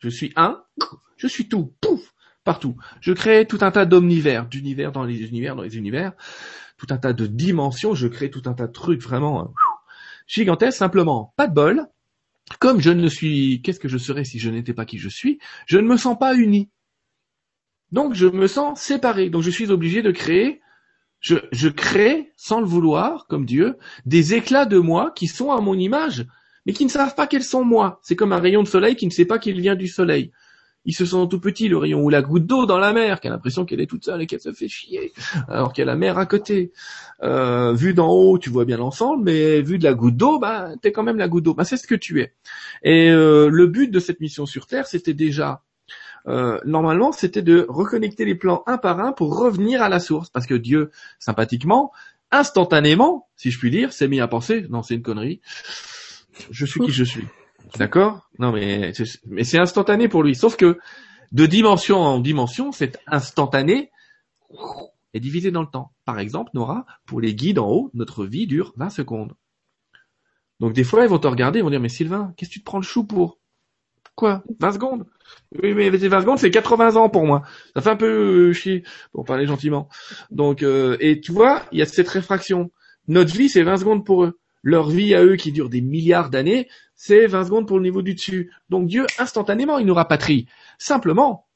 Je 0.00 0.10
suis 0.10 0.34
un, 0.36 0.62
je 1.16 1.26
suis 1.26 1.48
tout, 1.48 1.72
pouf, 1.80 2.12
partout. 2.44 2.76
Je 3.00 3.14
crée 3.14 3.46
tout 3.46 3.56
un 3.62 3.70
tas 3.70 3.86
d'omnivers, 3.86 4.46
d'univers 4.46 4.92
dans 4.92 5.04
les 5.04 5.22
univers, 5.22 5.56
dans 5.56 5.62
les 5.62 5.78
univers, 5.78 6.12
tout 6.76 6.88
un 6.90 6.98
tas 6.98 7.14
de 7.14 7.26
dimensions. 7.26 7.94
Je 7.94 8.06
crée 8.06 8.30
tout 8.30 8.42
un 8.44 8.52
tas 8.52 8.66
de 8.66 8.72
trucs 8.72 9.00
vraiment 9.00 9.40
euh, 9.40 9.48
gigantesques. 10.26 10.76
Simplement, 10.76 11.32
pas 11.38 11.46
de 11.46 11.54
bol 11.54 11.86
comme 12.58 12.82
je 12.82 12.90
ne 12.90 13.08
suis, 13.08 13.62
qu'est-ce 13.62 13.80
que 13.80 13.88
je 13.88 13.96
serais 13.96 14.24
si 14.24 14.38
je 14.38 14.50
n'étais 14.50 14.74
pas 14.74 14.84
qui 14.84 14.98
je 14.98 15.08
suis? 15.08 15.38
Je 15.64 15.78
ne 15.78 15.88
me 15.88 15.96
sens 15.96 16.18
pas 16.18 16.34
uni. 16.34 16.68
Donc 17.92 18.12
je 18.12 18.26
me 18.26 18.46
sens 18.46 18.78
séparé. 18.78 19.30
Donc 19.30 19.42
je 19.42 19.50
suis 19.50 19.70
obligé 19.70 20.02
de 20.02 20.10
créer 20.10 20.60
Je, 21.22 21.68
crée, 21.68 22.32
sans 22.36 22.60
le 22.60 22.66
vouloir, 22.66 23.26
comme 23.28 23.46
Dieu, 23.46 23.78
des 24.06 24.34
éclats 24.34 24.66
de 24.66 24.78
moi 24.78 25.12
qui 25.14 25.28
sont 25.28 25.52
à 25.52 25.60
mon 25.60 25.78
image, 25.78 26.26
mais 26.66 26.72
qui 26.72 26.84
ne 26.84 26.90
savent 26.90 27.14
pas 27.14 27.28
qu'elles 27.28 27.44
sont 27.44 27.64
moi. 27.64 28.00
C'est 28.02 28.16
comme 28.16 28.32
un 28.32 28.40
rayon 28.40 28.64
de 28.64 28.68
soleil 28.68 28.96
qui 28.96 29.06
ne 29.06 29.12
sait 29.12 29.24
pas 29.24 29.38
qu'il 29.38 29.60
vient 29.60 29.76
du 29.76 29.86
soleil. 29.86 30.32
Il 30.84 30.96
se 30.96 31.06
sent 31.06 31.28
tout 31.30 31.38
petit, 31.38 31.68
le 31.68 31.76
rayon, 31.76 32.02
ou 32.02 32.10
la 32.10 32.22
goutte 32.22 32.46
d'eau 32.46 32.66
dans 32.66 32.78
la 32.78 32.92
mer, 32.92 33.20
qui 33.20 33.28
a 33.28 33.30
l'impression 33.30 33.64
qu'elle 33.64 33.80
est 33.80 33.86
toute 33.86 34.04
seule 34.04 34.20
et 34.20 34.26
qu'elle 34.26 34.40
se 34.40 34.52
fait 34.52 34.66
chier, 34.66 35.12
alors 35.46 35.72
qu'il 35.72 35.82
y 35.82 35.84
a 35.84 35.86
la 35.86 35.94
mer 35.94 36.18
à 36.18 36.26
côté. 36.26 36.72
Euh, 37.22 37.72
vu 37.72 37.94
d'en 37.94 38.10
haut, 38.10 38.36
tu 38.36 38.50
vois 38.50 38.64
bien 38.64 38.78
l'ensemble, 38.78 39.22
mais 39.22 39.62
vu 39.62 39.78
de 39.78 39.84
la 39.84 39.94
goutte 39.94 40.16
d'eau, 40.16 40.40
bah, 40.40 40.70
t'es 40.82 40.90
quand 40.90 41.04
même 41.04 41.18
la 41.18 41.28
goutte 41.28 41.44
d'eau. 41.44 41.54
Bah, 41.54 41.64
c'est 41.64 41.76
ce 41.76 41.86
que 41.86 41.94
tu 41.94 42.20
es. 42.20 42.34
Et 42.82 43.10
euh, 43.12 43.48
le 43.48 43.68
but 43.68 43.92
de 43.92 44.00
cette 44.00 44.18
mission 44.18 44.44
sur 44.44 44.66
Terre, 44.66 44.88
c'était 44.88 45.14
déjà 45.14 45.62
euh, 46.28 46.58
normalement, 46.64 47.12
c'était 47.12 47.42
de 47.42 47.66
reconnecter 47.68 48.24
les 48.24 48.34
plans 48.34 48.62
un 48.66 48.78
par 48.78 49.00
un 49.00 49.12
pour 49.12 49.36
revenir 49.36 49.82
à 49.82 49.88
la 49.88 50.00
source, 50.00 50.30
parce 50.30 50.46
que 50.46 50.54
Dieu, 50.54 50.90
sympathiquement, 51.18 51.92
instantanément, 52.30 53.28
si 53.36 53.50
je 53.50 53.58
puis 53.58 53.70
dire, 53.70 53.92
s'est 53.92 54.08
mis 54.08 54.20
à 54.20 54.28
penser, 54.28 54.66
non, 54.70 54.82
c'est 54.82 54.94
une 54.94 55.02
connerie, 55.02 55.40
je 56.50 56.64
suis 56.64 56.80
qui 56.80 56.92
je 56.92 57.04
suis. 57.04 57.26
D'accord? 57.78 58.28
Non, 58.38 58.52
mais 58.52 58.92
mais 59.26 59.44
c'est 59.44 59.58
instantané 59.58 60.08
pour 60.08 60.22
lui. 60.22 60.34
Sauf 60.34 60.56
que 60.56 60.78
de 61.32 61.46
dimension 61.46 61.98
en 61.98 62.20
dimension, 62.20 62.72
cet 62.72 63.00
instantané 63.06 63.90
est 65.14 65.20
divisé 65.20 65.50
dans 65.50 65.62
le 65.62 65.68
temps. 65.68 65.92
Par 66.04 66.18
exemple, 66.18 66.50
Nora, 66.54 66.84
pour 67.06 67.20
les 67.20 67.34
guides 67.34 67.58
en 67.58 67.68
haut, 67.68 67.90
notre 67.94 68.26
vie 68.26 68.46
dure 68.46 68.72
20 68.76 68.90
secondes. 68.90 69.34
Donc 70.60 70.74
des 70.74 70.84
fois, 70.84 71.04
ils 71.04 71.08
vont 71.08 71.18
te 71.18 71.26
regarder, 71.26 71.60
ils 71.60 71.62
vont 71.62 71.70
dire, 71.70 71.80
mais 71.80 71.88
Sylvain, 71.88 72.34
qu'est-ce 72.36 72.50
que 72.50 72.54
tu 72.54 72.60
te 72.60 72.64
prends 72.64 72.78
le 72.78 72.84
chou 72.84 73.04
pour? 73.04 73.38
Quoi? 74.14 74.42
20 74.60 74.72
secondes? 74.72 75.06
Oui, 75.62 75.74
mais 75.74 75.88
20 75.90 76.20
secondes, 76.20 76.38
c'est 76.38 76.50
80 76.50 76.96
ans 76.96 77.08
pour 77.08 77.24
moi. 77.24 77.42
Ça 77.74 77.82
fait 77.82 77.90
un 77.90 77.96
peu 77.96 78.50
euh, 78.50 78.52
chier, 78.52 78.84
pour 79.12 79.24
parler 79.24 79.46
gentiment. 79.46 79.88
Donc, 80.30 80.62
euh, 80.62 80.96
et 81.00 81.20
tu 81.20 81.32
vois, 81.32 81.62
il 81.72 81.78
y 81.78 81.82
a 81.82 81.86
cette 81.86 82.08
réfraction. 82.08 82.70
Notre 83.08 83.34
vie, 83.34 83.48
c'est 83.48 83.62
20 83.62 83.78
secondes 83.78 84.04
pour 84.04 84.24
eux. 84.24 84.38
Leur 84.62 84.88
vie 84.90 85.14
à 85.14 85.24
eux, 85.24 85.36
qui 85.36 85.50
dure 85.50 85.68
des 85.68 85.80
milliards 85.80 86.30
d'années, 86.30 86.68
c'est 86.94 87.26
20 87.26 87.44
secondes 87.44 87.66
pour 87.66 87.78
le 87.78 87.82
niveau 87.82 88.02
du 88.02 88.14
dessus. 88.14 88.52
Donc 88.70 88.86
Dieu, 88.86 89.06
instantanément, 89.18 89.78
il 89.78 89.86
nous 89.86 89.94
rapatrie. 89.94 90.46
Simplement, 90.78 91.46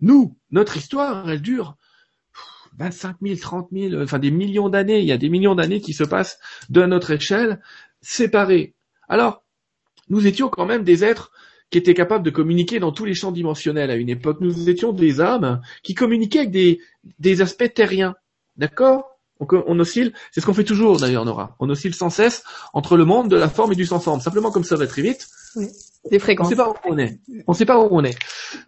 nous, 0.00 0.36
notre 0.50 0.76
histoire, 0.76 1.28
elle 1.28 1.42
dure 1.42 1.76
25 2.78 3.16
000, 3.22 3.36
30 3.40 3.68
000, 3.72 4.02
enfin 4.02 4.18
des 4.18 4.30
millions 4.30 4.68
d'années. 4.68 5.00
Il 5.00 5.06
y 5.06 5.12
a 5.12 5.18
des 5.18 5.28
millions 5.28 5.54
d'années 5.54 5.80
qui 5.80 5.92
se 5.92 6.04
passent 6.04 6.38
de 6.70 6.84
notre 6.84 7.10
échelle, 7.10 7.60
séparés. 8.00 8.74
Alors, 9.08 9.44
nous 10.08 10.26
étions 10.26 10.48
quand 10.48 10.66
même 10.66 10.84
des 10.84 11.04
êtres 11.04 11.32
qui 11.72 11.78
étaient 11.78 11.94
capables 11.94 12.24
de 12.24 12.30
communiquer 12.30 12.78
dans 12.78 12.92
tous 12.92 13.06
les 13.06 13.14
champs 13.14 13.32
dimensionnels 13.32 13.90
à 13.90 13.96
une 13.96 14.10
époque. 14.10 14.36
Nous 14.40 14.68
étions 14.68 14.92
des 14.92 15.20
âmes 15.20 15.62
qui 15.82 15.94
communiquaient 15.94 16.40
avec 16.40 16.50
des, 16.50 16.80
des 17.18 17.40
aspects 17.40 17.72
terriens. 17.74 18.14
D'accord? 18.56 19.08
On, 19.40 19.46
on, 19.66 19.80
oscille, 19.80 20.12
c'est 20.30 20.40
ce 20.40 20.46
qu'on 20.46 20.54
fait 20.54 20.64
toujours 20.64 20.98
d'ailleurs, 20.98 21.24
Nora. 21.24 21.56
On 21.58 21.68
oscille 21.70 21.94
sans 21.94 22.10
cesse 22.10 22.44
entre 22.74 22.96
le 22.96 23.06
monde 23.06 23.28
de 23.28 23.36
la 23.36 23.48
forme 23.48 23.72
et 23.72 23.74
du 23.74 23.86
sans 23.86 23.98
forme. 23.98 24.20
Simplement 24.20 24.50
comme 24.50 24.64
ça 24.64 24.76
va 24.76 24.86
très 24.86 25.00
vite. 25.00 25.26
Oui. 25.56 25.66
Des 26.10 26.18
fréquences. 26.18 26.48
On 26.48 26.50
sait 26.50 26.56
pas 26.56 26.68
où 26.68 26.74
on 26.84 26.98
est. 26.98 27.20
On 27.46 27.52
sait 27.54 27.64
pas 27.64 27.78
où 27.78 27.88
on 27.90 28.04
est. 28.04 28.16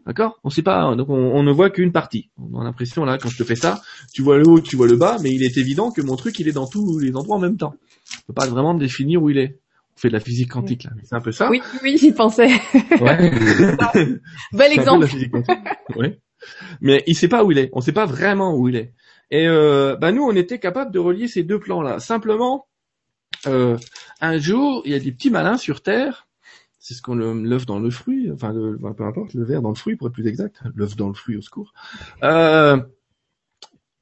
D'accord? 0.06 0.40
On 0.42 0.48
sait 0.48 0.62
pas. 0.62 0.96
Donc 0.96 1.10
on, 1.10 1.14
on 1.14 1.42
ne 1.42 1.52
voit 1.52 1.68
qu'une 1.68 1.92
partie. 1.92 2.30
On 2.38 2.58
a 2.60 2.64
l'impression 2.64 3.04
là, 3.04 3.18
quand 3.18 3.28
je 3.28 3.36
te 3.36 3.44
fais 3.44 3.56
ça, 3.56 3.82
tu 4.14 4.22
vois 4.22 4.38
le 4.38 4.48
haut, 4.48 4.60
tu 4.60 4.76
vois 4.76 4.86
le 4.86 4.96
bas, 4.96 5.18
mais 5.20 5.30
il 5.30 5.44
est 5.44 5.58
évident 5.58 5.90
que 5.90 6.00
mon 6.00 6.16
truc, 6.16 6.38
il 6.38 6.48
est 6.48 6.52
dans 6.52 6.66
tous 6.66 6.98
les 6.98 7.14
endroits 7.14 7.36
en 7.36 7.40
même 7.40 7.58
temps. 7.58 7.74
On 8.22 8.32
peut 8.32 8.34
pas 8.34 8.46
vraiment 8.46 8.74
définir 8.74 9.22
où 9.22 9.28
il 9.28 9.36
est 9.38 9.60
fait 9.96 10.08
de 10.08 10.12
la 10.12 10.20
physique 10.20 10.50
quantique 10.50 10.84
là. 10.84 10.90
C'est 11.04 11.14
un 11.14 11.20
peu 11.20 11.32
ça. 11.32 11.48
Oui, 11.50 11.62
oui, 11.82 11.96
j'y 11.98 12.12
pensais. 12.12 12.50
Ouais. 13.00 13.30
Bel 14.52 14.72
exemple. 14.72 15.06
Mais 16.80 17.02
il 17.06 17.14
sait 17.14 17.28
pas 17.28 17.44
où 17.44 17.52
il 17.52 17.58
est. 17.58 17.70
On 17.72 17.80
sait 17.80 17.92
pas 17.92 18.06
vraiment 18.06 18.56
où 18.56 18.68
il 18.68 18.76
est. 18.76 18.92
Et 19.30 19.48
euh, 19.48 19.96
bah 19.96 20.12
nous, 20.12 20.22
on 20.22 20.34
était 20.34 20.58
capable 20.58 20.92
de 20.92 20.98
relier 20.98 21.28
ces 21.28 21.42
deux 21.42 21.58
plans-là. 21.58 21.98
Simplement, 21.98 22.66
euh, 23.46 23.78
un 24.20 24.38
jour, 24.38 24.82
il 24.84 24.92
y 24.92 24.94
a 24.94 24.98
des 24.98 25.12
petits 25.12 25.30
malins 25.30 25.56
sur 25.56 25.82
Terre. 25.82 26.28
C'est 26.78 26.94
ce 26.94 27.00
qu'on 27.00 27.14
l'œuf 27.14 27.64
dans 27.64 27.78
le 27.78 27.88
fruit, 27.88 28.30
enfin 28.30 28.52
le, 28.52 28.78
peu 28.94 29.04
importe, 29.04 29.32
le 29.32 29.42
verre 29.42 29.62
dans 29.62 29.70
le 29.70 29.74
fruit 29.74 29.96
pour 29.96 30.08
être 30.08 30.12
plus 30.12 30.26
exact, 30.26 30.60
l'œuf 30.74 30.96
dans 30.96 31.08
le 31.08 31.14
fruit 31.14 31.34
au 31.36 31.40
secours. 31.40 31.72
Euh, 32.22 32.78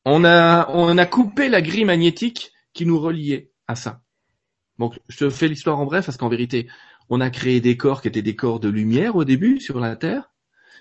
on 0.05 0.25
a 0.25 0.69
on 0.69 0.99
a 0.99 1.07
coupé 1.07 1.49
la 1.49 1.63
grille 1.63 1.85
magnétique 1.85 2.53
qui 2.73 2.85
nous 2.85 2.99
reliait 2.99 3.53
à 3.69 3.77
ça. 3.77 4.02
Donc, 4.83 4.99
je 5.09 5.17
te 5.17 5.31
fais 5.31 5.47
l'histoire 5.47 5.79
en 5.79 5.87
bref 5.87 6.07
parce 6.07 6.19
qu'en 6.19 6.29
vérité, 6.29 6.67
on 7.09 7.21
a 7.21 7.31
créé 7.31 7.61
des 7.61 7.77
corps 7.77 8.03
qui 8.03 8.09
étaient 8.09 8.21
des 8.21 8.35
corps 8.35 8.59
de 8.59 8.69
lumière 8.69 9.15
au 9.15 9.23
début 9.23 9.61
sur 9.61 9.79
la 9.79 9.95
Terre. 9.95 10.33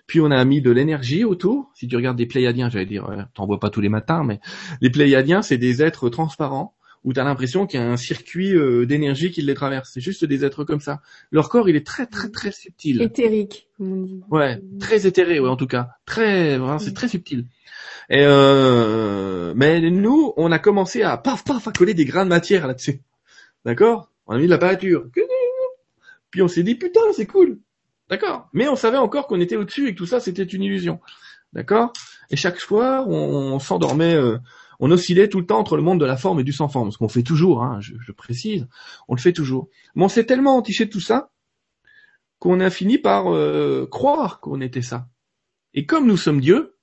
Puis 0.08 0.20
on 0.20 0.32
a 0.32 0.44
mis 0.44 0.60
de 0.60 0.72
l'énergie 0.72 1.24
autour. 1.24 1.70
Si 1.76 1.88
tu 1.88 1.96
regardes 1.96 2.18
des 2.18 2.26
Pléiadiens, 2.26 2.68
j'allais 2.72 2.88
dire, 2.88 3.08
euh, 3.12 3.22
t'en 3.36 3.46
vois 3.46 3.60
pas 3.60 3.70
tous 3.70 3.80
les 3.80 3.90
matins, 3.90 4.24
mais 4.24 4.40
les 4.82 4.90
Pléiadiens, 4.90 5.44
c'est 5.44 5.60
des 5.60 5.84
êtres 5.84 6.10
transparents 6.10 6.74
où 7.04 7.14
tu 7.14 7.20
as 7.20 7.24
l'impression 7.24 7.68
qu'il 7.68 7.80
y 7.80 7.84
a 7.84 7.88
un 7.88 7.96
circuit 7.96 8.56
euh, 8.56 8.88
d'énergie 8.88 9.30
qui 9.30 9.44
les 9.44 9.54
traverse. 9.54 9.92
C'est 9.94 10.02
juste 10.02 10.26
des 10.26 10.46
êtres 10.46 10.64
comme 10.64 10.80
ça. 10.80 11.04
Leur 11.30 11.50
corps, 11.50 11.70
il 11.70 11.76
est 11.76 11.86
très 11.86 12.08
très 12.08 12.30
très 12.30 12.52
subtil. 12.52 13.04
Éthérique, 13.04 13.70
comme 13.78 13.94
on 13.94 14.02
dit. 14.02 14.24
Ouais, 14.32 14.60
très 14.80 15.06
éthéré, 15.06 15.40
ouais, 15.40 15.50
en 15.50 15.58
tout 15.58 15.68
cas. 15.68 15.90
Très, 16.08 16.58
vraiment, 16.58 16.80
c'est 16.80 16.96
très 16.96 17.08
subtil. 17.08 17.46
Et 18.10 18.24
euh, 18.26 19.54
mais 19.56 19.80
nous, 19.92 20.34
on 20.38 20.52
a 20.52 20.58
commencé 20.58 21.04
à 21.04 21.18
paf 21.18 21.44
paf 21.44 21.68
à 21.68 21.72
coller 21.72 21.94
des 21.94 22.06
grains 22.06 22.26
de 22.26 22.30
matière 22.30 22.66
là-dessus. 22.66 23.04
D'accord? 23.66 24.10
On 24.28 24.36
a 24.36 24.38
mis 24.38 24.46
de 24.46 24.50
la 24.50 24.58
peinture. 24.58 25.06
Puis 26.30 26.42
on 26.42 26.48
s'est 26.48 26.64
dit, 26.64 26.76
putain, 26.76 27.02
c'est 27.14 27.26
cool. 27.26 27.60
D'accord 28.10 28.50
Mais 28.54 28.68
on 28.68 28.76
savait 28.76 28.98
encore 28.98 29.28
qu'on 29.28 29.40
était 29.40 29.56
au-dessus 29.56 29.88
et 29.88 29.94
que 29.94 29.98
tout 29.98 30.06
ça, 30.06 30.20
c'était 30.20 30.44
une 30.44 30.64
illusion. 30.64 31.00
D'accord? 31.54 31.94
Et 32.30 32.36
chaque 32.36 32.60
fois, 32.60 33.06
on, 33.08 33.60
s'endormait, 33.60 34.16
euh, 34.16 34.38
on 34.80 34.90
oscillait 34.92 35.28
tout 35.28 35.40
le 35.40 35.46
temps 35.46 35.60
entre 35.60 35.76
le 35.76 35.84
monde 35.84 36.00
de 36.00 36.06
la 36.06 36.18
forme 36.18 36.40
et 36.40 36.44
du 36.44 36.54
sans-forme. 36.54 36.92
Ce 36.92 36.98
qu'on 36.98 37.10
fait 37.10 37.24
toujours, 37.24 37.64
hein, 37.64 37.80
je, 37.82 38.12
précise, 38.12 38.68
on 39.08 39.16
le 39.16 39.20
fait 39.20 39.34
toujours. 39.34 39.70
Mais 39.96 40.04
on 40.06 40.10
s'est 40.10 40.26
tellement 40.26 40.56
entiché 40.56 40.86
de 40.86 40.90
tout 40.90 41.02
ça 41.02 41.32
qu'on 42.40 42.60
a 42.60 42.70
fini 42.70 42.98
par 42.98 43.34
euh, 43.34 43.88
croire 43.92 44.40
qu'on 44.40 44.62
était 44.62 44.82
ça. 44.82 45.08
Et 45.74 45.86
comme 45.86 46.08
nous 46.08 46.18
sommes 46.18 46.42
Dieu, 46.42 46.78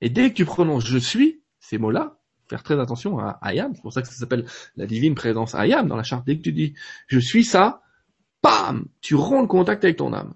et 0.00 0.10
dès 0.10 0.30
que 0.30 0.34
tu 0.34 0.44
prononces 0.44 0.86
je 0.86 0.98
suis, 0.98 1.42
ces 1.58 1.78
mots-là, 1.78 2.18
faire 2.54 2.62
très 2.62 2.80
attention 2.80 3.18
à 3.18 3.38
Ayam, 3.42 3.74
c'est 3.74 3.82
pour 3.82 3.92
ça 3.92 4.00
que 4.00 4.08
ça 4.08 4.14
s'appelle 4.14 4.46
la 4.76 4.86
divine 4.86 5.14
présence 5.14 5.54
Ayam 5.54 5.88
dans 5.88 5.96
la 5.96 6.04
charte. 6.04 6.24
Dès 6.26 6.36
que 6.36 6.42
tu 6.42 6.52
dis 6.52 6.74
je 7.08 7.18
suis 7.18 7.44
ça, 7.44 7.82
bam, 8.42 8.86
tu 9.00 9.16
romps 9.16 9.42
le 9.42 9.48
contact 9.48 9.84
avec 9.84 9.96
ton 9.96 10.12
âme. 10.12 10.34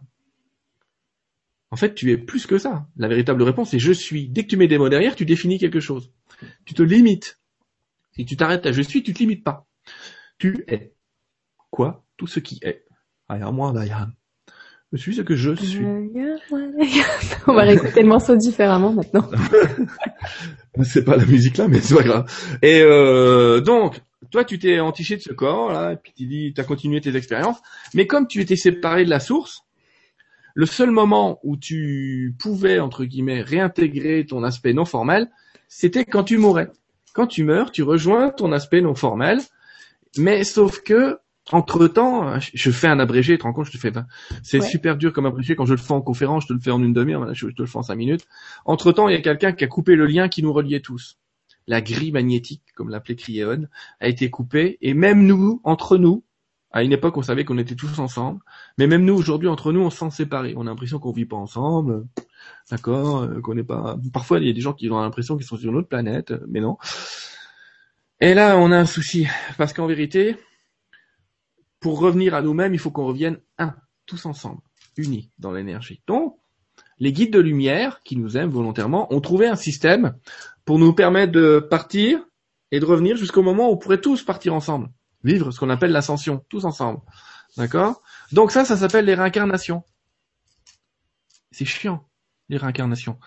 En 1.70 1.76
fait, 1.76 1.94
tu 1.94 2.10
es 2.10 2.16
plus 2.16 2.46
que 2.46 2.58
ça. 2.58 2.88
La 2.96 3.08
véritable 3.08 3.42
réponse 3.42 3.74
est 3.74 3.78
je 3.78 3.92
suis. 3.92 4.28
Dès 4.28 4.42
que 4.42 4.48
tu 4.48 4.56
mets 4.56 4.68
des 4.68 4.78
mots 4.78 4.88
derrière, 4.88 5.14
tu 5.14 5.24
définis 5.24 5.58
quelque 5.58 5.80
chose. 5.80 6.10
Tu 6.64 6.74
te 6.74 6.82
limites. 6.82 7.38
Si 8.12 8.24
tu 8.24 8.36
t'arrêtes 8.36 8.66
à 8.66 8.72
je 8.72 8.82
suis, 8.82 9.02
tu 9.02 9.12
te 9.12 9.18
limites 9.18 9.44
pas. 9.44 9.66
Tu 10.38 10.64
es. 10.66 10.94
Quoi? 11.70 12.04
Tout 12.16 12.26
ce 12.26 12.40
qui 12.40 12.58
est. 12.62 12.84
Ayam, 13.28 13.54
moi, 13.54 13.78
Ayam. 13.78 14.14
Je 14.93 14.97
suis 14.97 15.14
ce 15.14 15.20
que 15.20 15.36
je 15.36 15.55
suis. 15.55 15.84
On 17.47 17.53
va 17.53 17.62
réécouter 17.62 18.03
le 18.03 18.09
morceau 18.09 18.36
différemment 18.36 18.93
maintenant. 18.93 19.28
c'est 20.82 21.05
pas 21.05 21.16
la 21.16 21.26
musique 21.26 21.59
là, 21.59 21.68
mais 21.68 21.80
c'est 21.80 21.95
pas 21.95 22.03
grave. 22.03 22.59
Et 22.62 22.80
euh, 22.80 23.61
donc, 23.61 24.01
toi, 24.30 24.45
tu 24.45 24.59
t'es 24.59 24.80
entiché 24.80 25.16
de 25.16 25.20
ce 25.20 25.32
corps 25.32 25.72
là, 25.72 25.93
et 25.93 25.97
puis 25.97 26.12
tu 26.16 26.26
dis, 26.26 26.55
as 26.57 26.64
continué 26.64 27.03
tes 27.03 27.14
expériences. 27.16 27.59
Mais 27.93 28.07
comme 28.07 28.26
tu 28.26 28.41
étais 28.41 28.57
séparé 28.57 29.05
de 29.05 29.11
la 29.11 29.20
source, 29.20 29.64
le 30.55 30.64
seul 30.64 30.91
moment 30.91 31.39
où 31.43 31.59
tu 31.59 32.34
pouvais 32.39 32.80
entre 32.80 33.05
guillemets 33.05 33.43
réintégrer 33.43 34.24
ton 34.24 34.43
aspect 34.43 34.72
non 34.72 34.86
formel, 34.86 35.30
c'était 35.68 36.07
quand 36.07 36.24
tu 36.24 36.39
mourais. 36.39 36.70
Quand 37.12 37.26
tu 37.26 37.45
meurs, 37.45 37.72
tu 37.72 37.82
rejoins 37.82 38.30
ton 38.30 38.53
aspect 38.53 38.80
non 38.80 38.95
formel, 38.95 39.39
mais 40.16 40.45
sauf 40.45 40.80
que 40.80 41.18
entre 41.53 41.88
temps, 41.88 42.38
je 42.40 42.70
fais 42.70 42.88
un 42.88 42.99
abrégé, 42.99 43.34
tu 43.34 43.38
te 43.38 43.42
rends 43.44 43.53
compte, 43.53 43.66
je 43.66 43.72
te 43.72 43.78
fais, 43.78 43.92
c'est 44.42 44.61
super 44.61 44.96
dur 44.96 45.12
comme 45.12 45.26
abrégé. 45.26 45.57
Quand 45.57 45.66
je 45.66 45.72
le 45.72 45.78
fais 45.78 45.92
en 45.92 46.03
conférence, 46.03 46.42
je 46.44 46.49
te 46.49 46.53
le 46.53 46.61
fais 46.61 46.70
en 46.70 46.82
une 46.82 46.92
demi-heure, 46.92 47.32
je 47.34 47.46
te 47.46 47.62
le 47.62 47.66
fais 47.66 47.78
en 47.78 47.82
cinq 47.82 47.96
minutes. 47.96 48.26
Entre 48.64 48.92
temps, 48.92 49.09
il 49.09 49.12
y 49.12 49.16
a 49.16 49.22
quelqu'un 49.22 49.53
qui 49.53 49.64
a 49.64 49.66
coupé 49.66 49.96
le 49.96 50.07
lien 50.07 50.28
qui 50.28 50.42
nous 50.42 50.53
reliait 50.53 50.80
tous. 50.80 51.18
La 51.66 51.80
grille 51.80 52.12
magnétique, 52.12 52.62
comme 52.74 52.90
l'appelait 52.90 53.16
Criéon, 53.16 53.66
a 54.01 54.09
été 54.09 54.30
coupée, 54.30 54.78
et 54.80 54.94
même 54.94 55.26
nous, 55.26 55.61
entre 55.64 55.96
nous, 55.96 56.24
à 56.70 56.82
une 56.82 56.92
époque, 56.92 57.16
on 57.16 57.22
savait 57.22 57.46
qu'on 57.46 57.57
était 57.57 57.74
tous 57.74 57.99
ensemble, 57.99 58.40
mais 58.76 58.86
même 58.86 59.05
nous, 59.05 59.14
aujourd'hui, 59.14 59.49
entre 59.49 59.72
nous, 59.72 59.80
on 59.80 59.90
s'en 59.90 60.11
sépare. 60.11 60.44
On 60.57 60.62
a 60.66 60.70
l'impression 60.70 60.99
qu'on 60.99 61.12
vit 61.12 61.24
pas 61.24 61.36
ensemble, 61.36 62.05
d'accord, 62.70 63.22
euh, 63.22 63.40
qu'on 63.40 63.55
n'est 63.55 63.64
pas. 63.64 63.96
Parfois, 64.12 64.38
il 64.38 64.46
y 64.46 64.51
a 64.51 64.53
des 64.53 64.61
gens 64.61 64.74
qui 64.74 64.90
ont 64.90 65.01
l'impression 65.01 65.36
qu'ils 65.36 65.46
sont 65.46 65.57
sur 65.57 65.70
une 65.70 65.76
autre 65.76 65.88
planète, 65.88 66.34
mais 66.46 66.61
non. 66.61 66.76
Et 68.20 68.34
là, 68.34 68.59
on 68.59 68.70
a 68.70 68.76
un 68.76 68.86
souci, 68.86 69.26
parce 69.57 69.72
qu'en 69.72 69.86
vérité, 69.86 70.36
pour 71.80 71.98
revenir 71.98 72.34
à 72.34 72.42
nous-mêmes, 72.42 72.74
il 72.74 72.78
faut 72.78 72.90
qu'on 72.90 73.06
revienne 73.06 73.38
un, 73.58 73.74
tous 74.06 74.26
ensemble, 74.26 74.60
unis 74.96 75.30
dans 75.38 75.52
l'énergie. 75.52 76.02
Donc, 76.06 76.38
les 76.98 77.12
guides 77.12 77.32
de 77.32 77.38
lumière, 77.38 78.02
qui 78.02 78.16
nous 78.16 78.36
aiment 78.36 78.50
volontairement, 78.50 79.12
ont 79.12 79.20
trouvé 79.20 79.46
un 79.46 79.56
système 79.56 80.16
pour 80.64 80.78
nous 80.78 80.92
permettre 80.92 81.32
de 81.32 81.60
partir 81.60 82.20
et 82.70 82.80
de 82.80 82.84
revenir 82.84 83.16
jusqu'au 83.16 83.42
moment 83.42 83.70
où 83.70 83.72
on 83.72 83.76
pourrait 83.76 84.00
tous 84.00 84.22
partir 84.22 84.54
ensemble, 84.54 84.88
vivre 85.24 85.50
ce 85.50 85.60
qu'on 85.60 85.70
appelle 85.70 85.92
l'ascension, 85.92 86.44
tous 86.48 86.64
ensemble. 86.64 87.00
D'accord? 87.56 88.02
Donc 88.32 88.50
ça, 88.50 88.64
ça 88.64 88.76
s'appelle 88.76 89.04
les 89.04 89.14
réincarnations. 89.14 89.82
C'est 91.50 91.64
chiant, 91.64 92.06
les 92.48 92.56
réincarnations. 92.56 93.18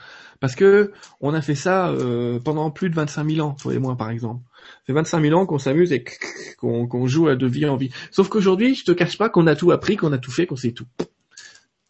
Parce 0.42 0.56
que 0.56 0.92
on 1.22 1.34
a 1.34 1.42
fait 1.42 1.56
ça 1.56 1.88
euh, 1.90 2.40
pendant 2.40 2.70
plus 2.72 2.90
de 2.90 2.96
25 2.96 3.30
000 3.30 3.48
ans, 3.48 3.54
toi 3.54 3.74
et 3.74 3.80
moi 3.80 3.96
par 3.96 4.10
exemple. 4.10 4.42
fait 4.86 4.92
25 4.92 5.22
000 5.22 5.40
ans 5.40 5.46
qu'on 5.46 5.60
s'amuse 5.60 5.94
et 5.94 6.04
qu'on 6.58 7.08
joue 7.08 7.30
à 7.30 7.38
de 7.38 7.48
vie 7.48 7.66
en 7.68 7.78
vie. 7.78 7.92
Sauf 8.10 8.28
qu'aujourd'hui, 8.28 8.76
je 8.76 8.84
te 8.84 8.92
cache 8.92 9.18
pas 9.20 9.30
qu'on 9.30 9.48
a 9.48 9.56
tout 9.56 9.72
appris, 9.72 9.96
qu'on 9.96 10.12
a 10.12 10.18
tout 10.18 10.32
fait, 10.32 10.46
qu'on 10.48 10.58
sait 10.58 10.74
tout. 10.74 10.88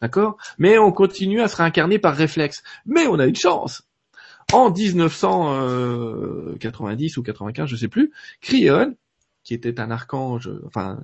D'accord? 0.02 0.36
Mais 0.58 0.78
on 0.78 0.92
continue 0.92 1.40
à 1.42 1.48
se 1.48 1.56
réincarner 1.56 1.98
par 1.98 2.14
réflexe. 2.14 2.62
Mais 2.86 3.08
on 3.08 3.20
a 3.20 3.26
une 3.26 3.38
chance. 3.38 3.84
En 4.52 4.70
1990 4.70 7.18
ou 7.18 7.24
95, 7.24 7.70
je 7.70 7.76
sais 7.78 7.88
plus, 7.88 8.12
Cryon, 8.42 8.98
qui 9.44 9.54
était 9.54 9.80
un 9.80 9.92
archange, 9.92 10.50
enfin 10.66 11.00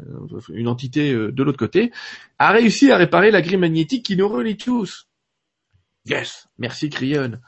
une 0.49 0.67
entité 0.67 1.13
euh, 1.13 1.31
de 1.31 1.43
l'autre 1.43 1.57
côté, 1.57 1.93
a 2.39 2.51
réussi 2.51 2.91
à 2.91 2.97
réparer 2.97 3.31
la 3.31 3.41
grille 3.41 3.55
magnétique 3.55 4.05
qui 4.05 4.17
nous 4.17 4.27
relie 4.27 4.57
tous. 4.57 5.06
Yes, 6.07 6.47
merci 6.57 6.89
Cryon. 6.89 7.39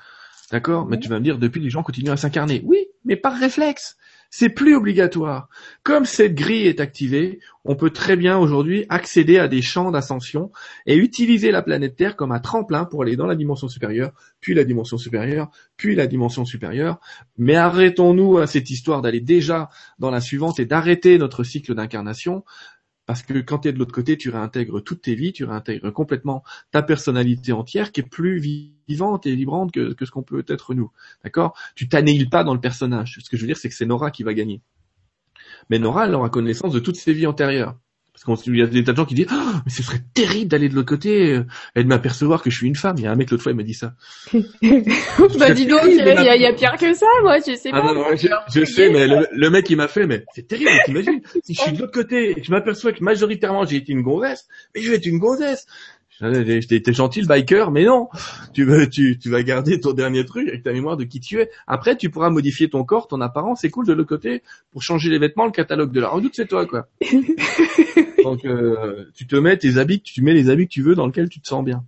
D'accord? 0.52 0.88
Mais 0.88 1.00
tu 1.00 1.10
vas 1.10 1.20
me 1.20 1.24
dire, 1.24 1.38
depuis 1.38 1.62
les 1.62 1.70
gens 1.70 1.84
continuent 1.84 2.10
à 2.10 2.18
s'incarner. 2.18 2.62
Oui, 2.66 2.88
mais 3.06 3.16
par 3.16 3.38
réflexe. 3.38 3.98
C'est 4.32 4.50
plus 4.50 4.76
obligatoire. 4.76 5.50
Comme 5.82 6.06
cette 6.06 6.36
grille 6.36 6.68
est 6.68 6.80
activée, 6.80 7.40
on 7.66 7.76
peut 7.76 7.90
très 7.90 8.16
bien 8.16 8.38
aujourd'hui 8.38 8.86
accéder 8.90 9.40
à 9.40 9.48
des 9.48 9.64
champs 9.64 9.90
d'ascension 9.90 10.52
et 10.86 10.96
utiliser 10.96 11.50
la 11.50 11.64
planète 11.64 11.96
Terre 11.96 12.16
comme 12.16 12.32
un 12.32 12.40
tremplin 12.40 12.86
pour 12.86 13.02
aller 13.02 13.16
dans 13.16 13.26
la 13.26 13.36
dimension 13.36 13.68
supérieure, 13.68 14.12
puis 14.40 14.54
la 14.54 14.66
dimension 14.66 15.00
supérieure, 15.00 15.50
puis 15.78 15.96
la 15.96 16.06
dimension 16.06 16.46
supérieure. 16.46 17.00
Mais 17.40 17.56
arrêtons-nous 17.56 18.38
à 18.38 18.46
cette 18.46 18.70
histoire 18.70 19.02
d'aller 19.02 19.22
déjà 19.22 19.70
dans 19.98 20.12
la 20.12 20.22
suivante 20.22 20.60
et 20.60 20.66
d'arrêter 20.66 21.18
notre 21.18 21.44
cycle 21.44 21.74
d'incarnation 21.74 22.44
parce 23.10 23.24
que 23.24 23.40
quand 23.40 23.58
tu 23.58 23.70
es 23.70 23.74
de 23.74 23.80
l'autre 23.80 23.92
côté, 23.92 24.20
tu 24.20 24.30
réintègres 24.30 24.84
toutes 24.84 25.02
tes 25.02 25.16
vies, 25.16 25.34
tu 25.34 25.44
réintègres 25.44 25.92
complètement 25.92 26.44
ta 26.70 26.84
personnalité 26.84 27.52
entière 27.52 27.92
qui 27.92 28.02
est 28.02 28.08
plus 28.08 28.38
vivante 28.88 29.26
et 29.26 29.34
vibrante 29.36 29.72
que, 29.72 29.96
ce 30.06 30.12
qu'on 30.12 30.22
peut 30.22 30.46
être 30.48 30.76
nous. 30.76 30.92
D'accord? 31.24 31.58
Tu 31.74 31.90
t'annihiles 31.90 32.30
pas 32.30 32.44
dans 32.44 32.54
le 32.54 32.60
personnage. 32.60 33.18
Ce 33.24 33.28
que 33.28 33.36
je 33.36 33.42
veux 33.42 33.48
dire, 33.48 33.58
c'est 33.58 33.68
que 33.68 33.74
c'est 33.74 33.88
Nora 33.88 34.12
qui 34.12 34.22
va 34.22 34.36
gagner. 34.36 34.62
Mais 35.72 35.80
Nora, 35.80 36.06
elle 36.06 36.14
aura 36.14 36.30
connaissance 36.30 36.72
de 36.72 36.80
toutes 36.80 36.98
ses 36.98 37.14
vies 37.14 37.26
antérieures. 37.26 37.76
Parce 38.26 38.44
qu'il 38.44 38.56
y 38.58 38.62
a 38.62 38.68
des 38.68 38.84
tas 38.84 38.92
de 38.92 38.98
gens 38.98 39.06
qui 39.06 39.16
disent 39.16 39.28
oh, 39.32 39.52
mais 39.66 39.72
ce 39.72 39.82
serait 39.82 40.02
terrible 40.14 40.50
d'aller 40.50 40.70
de 40.70 40.76
l'autre 40.76 40.90
côté 40.90 41.34
euh, 41.34 41.46
et 41.76 41.84
de 41.84 41.88
m'apercevoir 41.88 42.42
que 42.42 42.50
je 42.50 42.58
suis 42.58 42.68
une 42.68 42.76
femme. 42.76 42.96
Il 42.98 43.04
y 43.04 43.08
a 43.08 43.12
un 43.12 43.16
mec 43.16 43.32
l'autre 43.32 43.44
fois 43.44 43.54
il 43.54 43.56
m'a 43.56 43.64
dit 43.64 43.74
ça. 43.74 43.94
bah 44.34 45.52
dis 45.52 45.66
donc, 45.66 45.82
il 45.86 45.96
y, 45.96 46.46
a, 46.46 46.54
pire 46.54 46.76
que 46.78 46.94
ça, 46.94 47.08
moi, 47.24 47.38
je 47.40 47.56
sais 47.56 47.70
ah, 47.72 47.82
pas. 47.82 47.94
Non, 47.94 48.06
je, 48.16 48.66
sais, 48.66 48.90
mais 48.90 49.08
le, 49.08 49.50
mec 49.50 49.70
il 49.70 49.78
m'a 49.78 49.88
fait, 49.88 50.06
mais 50.06 50.26
c'est 50.36 50.48
terrible. 50.48 50.70
T'imagines 50.86 51.22
si 51.44 51.54
je 51.54 51.62
suis 51.62 51.72
de 51.72 51.80
l'autre 51.80 51.94
côté 51.94 52.32
et 52.32 52.36
que 52.36 52.44
je 52.44 52.52
m'aperçois 52.52 52.92
que 52.92 53.04
majoritairement 53.04 53.66
j'ai 53.66 53.78
été 53.78 53.94
une 53.94 54.02
gonzesse, 54.02 54.48
mais 54.76 54.82
je 54.82 54.90
vais 54.90 54.98
être 54.98 55.06
une 55.06 55.20
gonzesse. 55.20 55.66
J'étais 56.22 56.94
gentil 56.94 57.22
le 57.22 57.28
biker, 57.28 57.72
mais 57.72 57.86
non. 57.86 58.10
Tu 58.54 58.66
vas, 58.66 58.88
tu, 58.88 59.18
tu 59.18 59.30
vas 59.30 59.42
garder 59.44 59.80
ton 59.80 59.94
dernier 59.94 60.26
truc 60.26 60.48
avec 60.50 60.64
ta 60.64 60.74
mémoire 60.74 60.98
de 60.98 61.06
qui 61.06 61.20
tu 61.20 61.40
es. 61.40 61.50
Après, 61.68 61.96
tu 61.96 62.10
pourras 62.10 62.30
modifier 62.30 62.70
ton 62.70 62.84
corps, 62.84 63.08
ton 63.08 63.22
apparence. 63.22 63.62
C'est 63.62 63.70
cool 63.70 63.86
de 63.86 63.94
l'autre 63.94 64.10
côté 64.10 64.44
pour 64.72 64.84
changer 64.84 65.10
les 65.10 65.20
vêtements, 65.20 65.46
le 65.46 65.52
catalogue 65.52 65.92
de 65.92 66.00
la 66.00 66.10
redoute, 66.10 66.34
c'est 66.36 66.48
toi, 66.48 66.66
quoi. 66.66 66.88
Donc, 68.24 68.44
euh, 68.46 69.06
tu 69.16 69.28
te 69.28 69.36
mets 69.36 69.58
tes 69.58 69.78
habits, 69.78 70.02
tu 70.02 70.22
mets 70.22 70.34
les 70.34 70.50
habits 70.50 70.68
que 70.68 70.74
tu 70.74 70.82
veux 70.82 70.96
dans 70.96 71.06
lesquels 71.06 71.30
tu 71.30 71.40
te 71.40 71.48
sens 71.48 71.64
bien. 71.64 71.86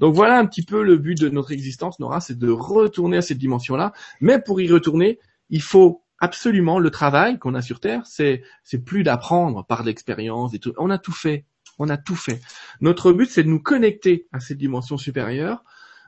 Donc 0.00 0.14
voilà 0.14 0.38
un 0.38 0.46
petit 0.46 0.62
peu 0.62 0.82
le 0.82 0.96
but 0.96 1.18
de 1.18 1.28
notre 1.28 1.52
existence, 1.52 1.98
Nora, 2.00 2.20
c'est 2.20 2.38
de 2.38 2.50
retourner 2.50 3.18
à 3.18 3.22
cette 3.22 3.38
dimension-là. 3.38 3.92
Mais 4.20 4.38
pour 4.38 4.60
y 4.60 4.70
retourner, 4.70 5.18
il 5.50 5.62
faut 5.62 6.02
absolument 6.18 6.78
le 6.78 6.90
travail 6.90 7.38
qu'on 7.38 7.54
a 7.54 7.62
sur 7.62 7.80
Terre, 7.80 8.02
c'est 8.04 8.42
c'est 8.64 8.84
plus 8.84 9.02
d'apprendre 9.02 9.64
par 9.64 9.84
l'expérience. 9.84 10.52
On 10.78 10.90
a 10.90 10.98
tout 10.98 11.12
fait. 11.12 11.44
On 11.78 11.88
a 11.88 11.96
tout 11.96 12.16
fait. 12.16 12.40
Notre 12.80 13.12
but, 13.12 13.30
c'est 13.30 13.42
de 13.42 13.48
nous 13.48 13.60
connecter 13.60 14.26
à 14.32 14.40
cette 14.40 14.58
dimension 14.58 14.96
supérieure 14.96 15.64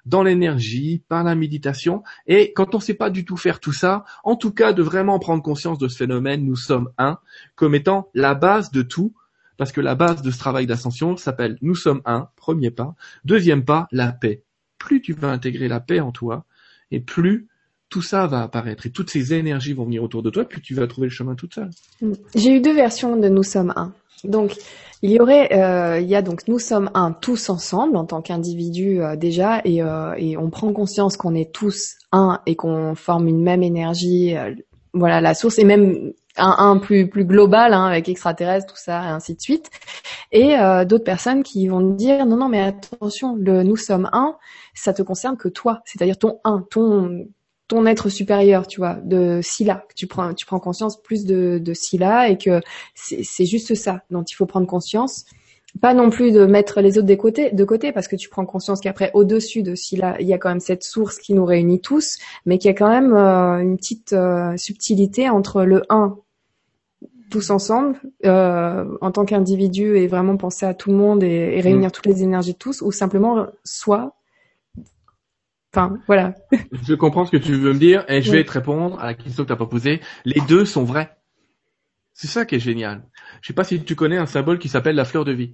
dans 0.06 0.22
l'énergie, 0.22 1.02
par 1.08 1.22
la 1.22 1.34
méditation. 1.34 2.02
Et 2.26 2.52
quand 2.54 2.74
on 2.74 2.78
ne 2.78 2.82
sait 2.82 2.94
pas 2.94 3.10
du 3.10 3.24
tout 3.24 3.36
faire 3.36 3.60
tout 3.60 3.72
ça, 3.72 4.04
en 4.24 4.36
tout 4.36 4.52
cas 4.52 4.72
de 4.72 4.82
vraiment 4.82 5.18
prendre 5.18 5.42
conscience 5.42 5.78
de 5.78 5.86
ce 5.86 5.96
phénomène, 5.96 6.44
nous 6.44 6.56
sommes 6.56 6.88
un, 6.96 7.18
comme 7.56 7.74
étant 7.74 8.08
la 8.14 8.34
base 8.34 8.70
de 8.70 8.82
tout, 8.82 9.14
parce 9.58 9.72
que 9.72 9.80
la 9.80 9.94
base 9.94 10.22
de 10.22 10.30
ce 10.30 10.38
travail 10.38 10.66
d'ascension 10.66 11.16
s'appelle 11.16 11.58
nous 11.60 11.74
sommes 11.74 12.00
un, 12.06 12.30
premier 12.36 12.70
pas. 12.70 12.94
Deuxième 13.24 13.64
pas, 13.64 13.86
la 13.92 14.12
paix. 14.12 14.44
Plus 14.78 15.02
tu 15.02 15.12
vas 15.12 15.30
intégrer 15.30 15.68
la 15.68 15.80
paix 15.80 16.00
en 16.00 16.12
toi, 16.12 16.46
et 16.90 17.00
plus 17.00 17.48
tout 17.88 18.02
ça 18.02 18.26
va 18.26 18.42
apparaître 18.42 18.86
et 18.86 18.90
toutes 18.90 19.10
ces 19.10 19.34
énergies 19.34 19.72
vont 19.72 19.84
venir 19.84 20.02
autour 20.02 20.22
de 20.22 20.30
toi, 20.30 20.44
plus 20.44 20.60
tu 20.60 20.74
vas 20.74 20.86
trouver 20.86 21.06
le 21.06 21.12
chemin 21.12 21.34
toute 21.34 21.54
seule. 21.54 21.70
J'ai 22.34 22.56
eu 22.56 22.60
deux 22.60 22.74
versions 22.74 23.16
de 23.16 23.28
nous 23.28 23.42
sommes 23.42 23.72
un. 23.76 23.92
Donc, 24.24 24.56
il 25.02 25.12
y 25.12 25.20
aurait, 25.20 25.52
euh, 25.52 26.00
il 26.00 26.08
y 26.08 26.16
a 26.16 26.22
donc 26.22 26.48
nous 26.48 26.58
sommes 26.58 26.90
un 26.94 27.12
tous 27.12 27.50
ensemble 27.50 27.96
en 27.96 28.04
tant 28.04 28.20
qu'individus 28.20 29.00
euh, 29.00 29.16
déjà, 29.16 29.60
et, 29.64 29.82
euh, 29.82 30.14
et, 30.16 30.36
on 30.36 30.50
prend 30.50 30.72
conscience 30.72 31.16
qu'on 31.16 31.34
est 31.34 31.52
tous 31.52 31.94
un 32.10 32.40
et 32.46 32.56
qu'on 32.56 32.94
forme 32.94 33.28
une 33.28 33.42
même 33.42 33.62
énergie. 33.62 34.36
Euh, 34.36 34.54
voilà, 34.92 35.20
la 35.20 35.34
source 35.34 35.58
est 35.58 35.64
même 35.64 36.12
un, 36.36 36.56
un 36.58 36.78
plus 36.78 37.08
plus 37.08 37.24
global 37.24 37.74
hein, 37.74 37.84
avec 37.84 38.08
extraterrestres, 38.08 38.74
tout 38.74 38.80
ça, 38.80 39.04
et 39.04 39.08
ainsi 39.08 39.36
de 39.36 39.40
suite. 39.40 39.70
Et 40.32 40.56
d'autres 40.86 41.04
personnes 41.04 41.42
qui 41.42 41.68
vont 41.68 41.80
dire 41.80 42.26
non 42.26 42.36
non 42.36 42.48
mais 42.48 42.60
attention, 42.60 43.36
le 43.36 43.62
nous 43.62 43.76
sommes 43.76 44.08
un, 44.12 44.36
ça 44.74 44.92
te 44.92 45.02
concerne 45.02 45.36
que 45.36 45.48
toi, 45.48 45.80
c'est-à-dire 45.84 46.18
ton 46.18 46.40
un, 46.44 46.64
ton 46.70 47.26
ton 47.68 47.84
être 47.84 48.08
supérieur, 48.08 48.66
tu 48.66 48.80
vois, 48.80 48.94
de 48.94 49.40
Scylla, 49.42 49.84
que 49.88 49.94
tu 49.94 50.06
prends, 50.06 50.32
tu 50.32 50.46
prends 50.46 50.58
conscience 50.58 51.00
plus 51.00 51.26
de, 51.26 51.60
de 51.62 51.74
Scylla 51.74 52.30
et 52.30 52.38
que 52.38 52.60
c'est 52.94 53.44
juste 53.44 53.74
ça 53.74 54.02
dont 54.10 54.22
il 54.22 54.34
faut 54.34 54.46
prendre 54.46 54.66
conscience. 54.66 55.26
Pas 55.82 55.92
non 55.92 56.08
plus 56.08 56.32
de 56.32 56.46
mettre 56.46 56.80
les 56.80 56.96
autres 56.96 57.06
de 57.06 57.14
côté, 57.14 57.50
de 57.50 57.64
côté 57.64 57.92
parce 57.92 58.08
que 58.08 58.16
tu 58.16 58.30
prends 58.30 58.46
conscience 58.46 58.80
qu'après, 58.80 59.10
au-dessus 59.12 59.62
de 59.62 59.74
Scylla, 59.74 60.16
il 60.18 60.26
y 60.26 60.32
a 60.32 60.38
quand 60.38 60.48
même 60.48 60.60
cette 60.60 60.82
source 60.82 61.18
qui 61.18 61.34
nous 61.34 61.44
réunit 61.44 61.80
tous, 61.80 62.16
mais 62.46 62.56
qu'il 62.56 62.68
y 62.68 62.74
a 62.74 62.74
quand 62.74 62.88
même 62.88 63.12
euh, 63.12 63.58
une 63.58 63.76
petite 63.76 64.14
euh, 64.14 64.56
subtilité 64.56 65.28
entre 65.28 65.62
le 65.64 65.82
1 65.90 66.16
tous 67.30 67.50
ensemble, 67.50 68.00
euh, 68.24 68.86
en 69.02 69.10
tant 69.10 69.26
qu'individu 69.26 69.98
et 69.98 70.06
vraiment 70.06 70.38
penser 70.38 70.64
à 70.64 70.72
tout 70.72 70.90
le 70.90 70.96
monde 70.96 71.22
et, 71.22 71.58
et 71.58 71.60
réunir 71.60 71.88
mm. 71.88 71.92
toutes 71.92 72.06
les 72.06 72.22
énergies 72.22 72.54
de 72.54 72.58
tous, 72.58 72.80
ou 72.80 72.90
simplement 72.90 73.46
soi 73.62 74.17
Enfin, 75.72 75.98
voilà. 76.06 76.34
je 76.86 76.94
comprends 76.94 77.26
ce 77.26 77.30
que 77.30 77.36
tu 77.36 77.54
veux 77.54 77.72
me 77.72 77.78
dire 77.78 78.04
et 78.08 78.22
je 78.22 78.32
vais 78.32 78.44
te 78.44 78.52
répondre 78.52 78.98
à 79.00 79.06
la 79.06 79.14
question 79.14 79.44
que 79.44 79.48
tu 79.48 79.52
n'as 79.52 79.58
pas 79.58 79.66
posée. 79.66 80.00
Les 80.24 80.40
deux 80.48 80.64
sont 80.64 80.84
vrais. 80.84 81.16
C'est 82.14 82.26
ça 82.26 82.44
qui 82.44 82.56
est 82.56 82.60
génial. 82.60 83.04
Je 83.42 83.48
sais 83.48 83.52
pas 83.54 83.64
si 83.64 83.82
tu 83.82 83.94
connais 83.94 84.16
un 84.16 84.26
symbole 84.26 84.58
qui 84.58 84.68
s'appelle 84.68 84.96
la 84.96 85.04
fleur 85.04 85.24
de 85.24 85.32
vie. 85.32 85.52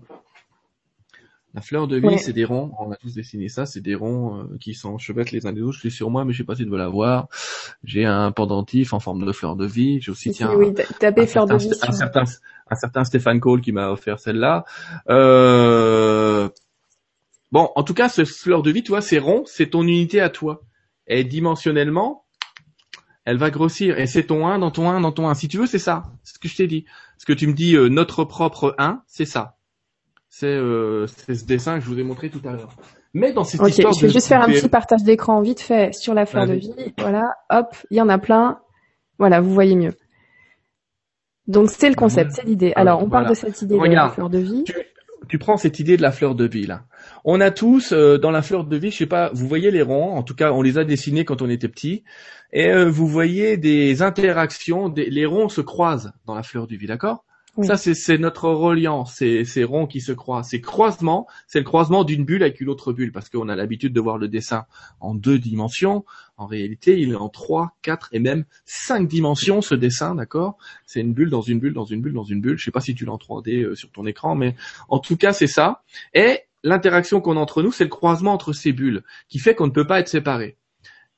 La 1.54 1.60
fleur 1.60 1.86
de 1.86 1.96
vie, 1.96 2.18
c'est 2.18 2.32
des 2.32 2.44
ronds. 2.44 2.72
On 2.80 2.90
a 2.90 2.96
tous 2.96 3.14
dessiné 3.14 3.48
ça. 3.48 3.64
C'est 3.64 3.80
des 3.80 3.94
ronds 3.94 4.38
euh, 4.38 4.58
qui 4.58 4.74
s'enchevêtrent 4.74 5.32
les 5.32 5.46
uns 5.46 5.52
des 5.52 5.62
autres. 5.62 5.74
Je 5.74 5.80
suis 5.80 5.90
sur 5.92 6.10
moi, 6.10 6.24
mais 6.24 6.32
je 6.32 6.38
sais 6.38 6.44
pas 6.44 6.56
si 6.56 6.64
tu 6.64 6.70
veux 6.70 6.76
la 6.76 6.88
voir. 6.88 7.28
J'ai 7.84 8.04
un 8.04 8.32
pendentif 8.32 8.92
en 8.92 8.98
forme 8.98 9.24
de 9.24 9.30
fleur 9.30 9.54
de 9.54 9.64
vie. 9.64 10.00
J'ai 10.00 10.10
aussi 10.10 10.32
tiens. 10.32 10.52
Oui, 10.56 10.74
tapé 10.98 11.28
fleur 11.28 11.46
de 11.46 11.56
vie. 11.56 11.70
Un 11.86 11.92
certain, 11.92 12.24
un 12.70 12.74
certain 12.74 13.04
Stéphane 13.04 13.38
Cole 13.38 13.60
qui 13.60 13.70
m'a 13.70 13.90
offert 13.90 14.18
celle-là. 14.18 14.64
Euh, 15.08 16.48
Bon, 17.54 17.70
en 17.76 17.84
tout 17.84 17.94
cas, 17.94 18.08
ce 18.08 18.24
fleur 18.24 18.64
de 18.64 18.72
vie, 18.72 18.82
tu 18.82 18.90
vois, 18.90 19.00
c'est 19.00 19.20
rond, 19.20 19.44
c'est 19.46 19.70
ton 19.70 19.82
unité 19.82 20.20
à 20.20 20.28
toi. 20.28 20.62
Et 21.06 21.22
dimensionnellement, 21.22 22.24
elle 23.24 23.36
va 23.36 23.50
grossir. 23.50 23.96
Et 23.96 24.08
c'est 24.08 24.24
ton 24.24 24.48
1 24.48 24.58
dans 24.58 24.72
ton 24.72 24.90
1 24.90 25.00
dans 25.00 25.12
ton 25.12 25.28
1. 25.28 25.34
Si 25.34 25.46
tu 25.46 25.58
veux, 25.58 25.66
c'est 25.66 25.78
ça. 25.78 26.02
C'est 26.24 26.34
ce 26.34 26.38
que 26.40 26.48
je 26.48 26.56
t'ai 26.56 26.66
dit. 26.66 26.84
Ce 27.16 27.24
que 27.24 27.32
tu 27.32 27.46
me 27.46 27.52
dis, 27.52 27.76
euh, 27.76 27.88
notre 27.88 28.24
propre 28.24 28.74
1, 28.78 29.04
c'est 29.06 29.24
ça. 29.24 29.56
Euh, 30.42 31.06
c'est 31.06 31.36
ce 31.36 31.44
dessin 31.44 31.78
que 31.78 31.84
je 31.84 31.90
vous 31.90 32.00
ai 32.00 32.02
montré 32.02 32.28
tout 32.28 32.40
à 32.44 32.50
l'heure. 32.50 32.74
Mais 33.12 33.32
dans 33.32 33.44
cette 33.44 33.64
histoire 33.64 33.92
je 33.92 34.04
vais 34.04 34.12
juste 34.12 34.26
faire 34.26 34.42
un 34.42 34.48
petit 34.48 34.68
partage 34.68 35.04
d'écran 35.04 35.40
vite 35.40 35.60
fait 35.60 35.94
sur 35.94 36.12
la 36.12 36.26
fleur 36.26 36.48
de 36.48 36.54
vie. 36.54 36.74
Voilà, 36.98 37.36
hop, 37.50 37.68
il 37.92 37.98
y 37.98 38.00
en 38.00 38.08
a 38.08 38.18
plein. 38.18 38.58
Voilà, 39.20 39.40
vous 39.40 39.54
voyez 39.54 39.76
mieux. 39.76 39.94
Donc 41.46 41.70
c'est 41.70 41.88
le 41.88 41.94
concept, 41.94 42.32
c'est 42.32 42.44
l'idée. 42.44 42.72
Alors, 42.74 43.00
on 43.00 43.08
parle 43.08 43.28
de 43.28 43.34
cette 43.34 43.62
idée 43.62 43.78
de 43.78 43.84
la 43.94 44.08
fleur 44.08 44.28
de 44.28 44.38
vie 44.38 44.64
tu 44.64 44.72
prends 45.38 45.56
cette 45.56 45.78
idée 45.78 45.96
de 45.96 46.02
la 46.02 46.12
fleur 46.12 46.34
de 46.34 46.46
vie 46.46 46.66
là. 46.66 46.84
On 47.24 47.40
a 47.40 47.50
tous 47.50 47.92
euh, 47.92 48.18
dans 48.18 48.30
la 48.30 48.42
fleur 48.42 48.64
de 48.64 48.76
vie, 48.76 48.90
je 48.90 48.98
sais 48.98 49.06
pas, 49.06 49.30
vous 49.32 49.48
voyez 49.48 49.70
les 49.70 49.82
ronds, 49.82 50.14
en 50.16 50.22
tout 50.22 50.34
cas 50.34 50.52
on 50.52 50.62
les 50.62 50.78
a 50.78 50.84
dessinés 50.84 51.24
quand 51.24 51.42
on 51.42 51.50
était 51.50 51.68
petit, 51.68 52.04
et 52.52 52.68
euh, 52.68 52.88
vous 52.88 53.06
voyez 53.06 53.56
des 53.56 54.02
interactions, 54.02 54.92
les 54.94 55.26
ronds 55.26 55.48
se 55.48 55.60
croisent 55.60 56.12
dans 56.26 56.34
la 56.34 56.42
fleur 56.42 56.66
de 56.66 56.76
vie, 56.76 56.86
d'accord? 56.86 57.24
Ça, 57.62 57.76
c'est 57.76 58.18
notre 58.18 58.48
reliance, 58.48 59.14
c'est 59.16 59.44
ces 59.44 59.62
ronds 59.62 59.86
qui 59.86 60.00
se 60.00 60.12
croisent. 60.12 60.48
Ces 60.48 60.60
croisements, 60.60 61.28
c'est 61.46 61.60
le 61.60 61.64
croisement 61.64 62.02
d'une 62.02 62.24
bulle 62.24 62.42
avec 62.42 62.60
une 62.60 62.68
autre 62.68 62.92
bulle, 62.92 63.12
parce 63.12 63.28
qu'on 63.28 63.48
a 63.48 63.54
l'habitude 63.54 63.92
de 63.92 64.00
voir 64.00 64.18
le 64.18 64.28
dessin 64.28 64.66
en 65.00 65.14
deux 65.14 65.38
dimensions. 65.38 66.04
En 66.36 66.46
réalité, 66.46 66.98
il 66.98 67.12
est 67.12 67.16
en 67.16 67.28
trois, 67.28 67.76
quatre 67.82 68.08
et 68.12 68.18
même 68.18 68.44
cinq 68.64 69.06
dimensions, 69.06 69.60
ce 69.60 69.76
dessin, 69.76 70.16
d'accord? 70.16 70.58
C'est 70.84 71.00
une 71.00 71.14
bulle 71.14 71.30
dans 71.30 71.42
une 71.42 71.60
bulle, 71.60 71.74
dans 71.74 71.84
une 71.84 72.02
bulle, 72.02 72.14
dans 72.14 72.24
une 72.24 72.40
bulle. 72.40 72.58
Je 72.58 72.64
sais 72.64 72.72
pas 72.72 72.80
si 72.80 72.94
tu 72.94 73.04
l'as 73.04 73.12
en 73.12 73.18
3D 73.18 73.62
euh, 73.62 73.74
sur 73.76 73.90
ton 73.92 74.04
écran, 74.06 74.34
mais 74.34 74.56
en 74.88 74.98
tout 74.98 75.16
cas, 75.16 75.32
c'est 75.32 75.46
ça. 75.46 75.82
Et 76.12 76.40
l'interaction 76.64 77.20
qu'on 77.20 77.36
entre 77.36 77.62
nous, 77.62 77.70
c'est 77.70 77.84
le 77.84 77.90
croisement 77.90 78.32
entre 78.32 78.52
ces 78.52 78.72
bulles, 78.72 79.04
qui 79.28 79.38
fait 79.38 79.54
qu'on 79.54 79.66
ne 79.66 79.72
peut 79.72 79.86
pas 79.86 80.00
être 80.00 80.08
séparés. 80.08 80.56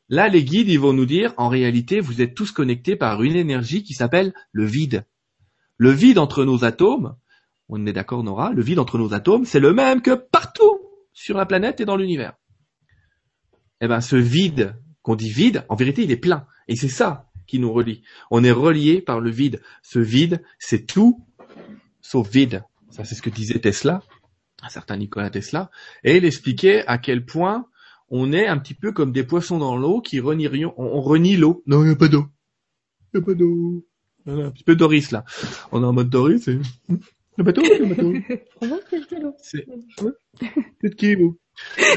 Là, 0.08 0.28
les 0.28 0.44
guides, 0.44 0.68
ils 0.68 0.78
vont 0.78 0.92
nous 0.92 1.06
dire, 1.06 1.32
en 1.36 1.48
réalité, 1.48 2.00
vous 2.00 2.20
êtes 2.20 2.34
tous 2.34 2.52
connectés 2.52 2.94
par 2.94 3.22
une 3.22 3.36
énergie 3.36 3.82
qui 3.82 3.94
s'appelle 3.94 4.34
le 4.52 4.64
vide. 4.64 5.04
Le 5.76 5.90
vide 5.90 6.18
entre 6.18 6.44
nos 6.44 6.64
atomes, 6.64 7.16
on 7.68 7.84
est 7.86 7.92
d'accord 7.92 8.22
Nora, 8.22 8.52
le 8.52 8.62
vide 8.62 8.78
entre 8.78 8.98
nos 8.98 9.12
atomes, 9.12 9.44
c'est 9.44 9.60
le 9.60 9.72
même 9.72 10.02
que 10.02 10.14
partout 10.14 10.78
sur 11.12 11.36
la 11.36 11.46
planète 11.46 11.80
et 11.80 11.84
dans 11.84 11.96
l'univers. 11.96 12.34
Eh 13.80 13.88
ben, 13.88 14.00
ce 14.00 14.16
vide 14.16 14.76
qu'on 15.02 15.16
dit 15.16 15.30
vide, 15.30 15.64
en 15.68 15.76
vérité, 15.76 16.02
il 16.02 16.10
est 16.10 16.16
plein. 16.16 16.46
Et 16.68 16.76
c'est 16.76 16.88
ça 16.88 17.30
qui 17.46 17.58
nous 17.58 17.72
relie. 17.72 18.02
On 18.30 18.42
est 18.42 18.50
relié 18.50 19.00
par 19.00 19.20
le 19.20 19.30
vide. 19.30 19.62
Ce 19.82 19.98
vide, 19.98 20.42
c'est 20.58 20.86
tout 20.86 21.24
sauf 22.06 22.30
vide. 22.30 22.64
Ça, 22.90 23.04
c'est 23.04 23.14
ce 23.14 23.22
que 23.22 23.30
disait 23.30 23.58
Tesla, 23.58 24.02
un 24.62 24.68
certain 24.68 24.96
Nikola 24.96 25.30
Tesla, 25.30 25.70
et 26.04 26.16
il 26.16 26.24
expliquait 26.24 26.86
à 26.86 26.98
quel 26.98 27.24
point 27.24 27.66
on 28.08 28.32
est 28.32 28.46
un 28.46 28.58
petit 28.58 28.74
peu 28.74 28.92
comme 28.92 29.12
des 29.12 29.24
poissons 29.24 29.58
dans 29.58 29.76
l'eau 29.76 30.00
qui 30.00 30.20
renierions, 30.20 30.72
on, 30.76 31.00
renie 31.00 31.36
l'eau. 31.36 31.62
Non, 31.66 31.82
il 31.82 31.88
n'y 31.88 31.92
a 31.92 31.96
pas 31.96 32.08
d'eau. 32.08 32.26
Il 33.12 33.18
n'y 33.18 33.22
a 33.22 33.26
pas 33.26 33.34
d'eau. 33.34 33.86
Un 34.26 34.50
petit 34.50 34.64
peu 34.64 34.74
Doris 34.74 35.10
là. 35.12 35.24
On 35.72 35.82
est 35.82 35.86
en 35.86 35.92
mode 35.92 36.10
Doris. 36.10 36.42
C'est... 36.44 36.58
Le 37.36 37.44
bateau, 37.44 37.62
le 37.62 37.86
bateau. 37.86 38.12
C'est 39.42 39.66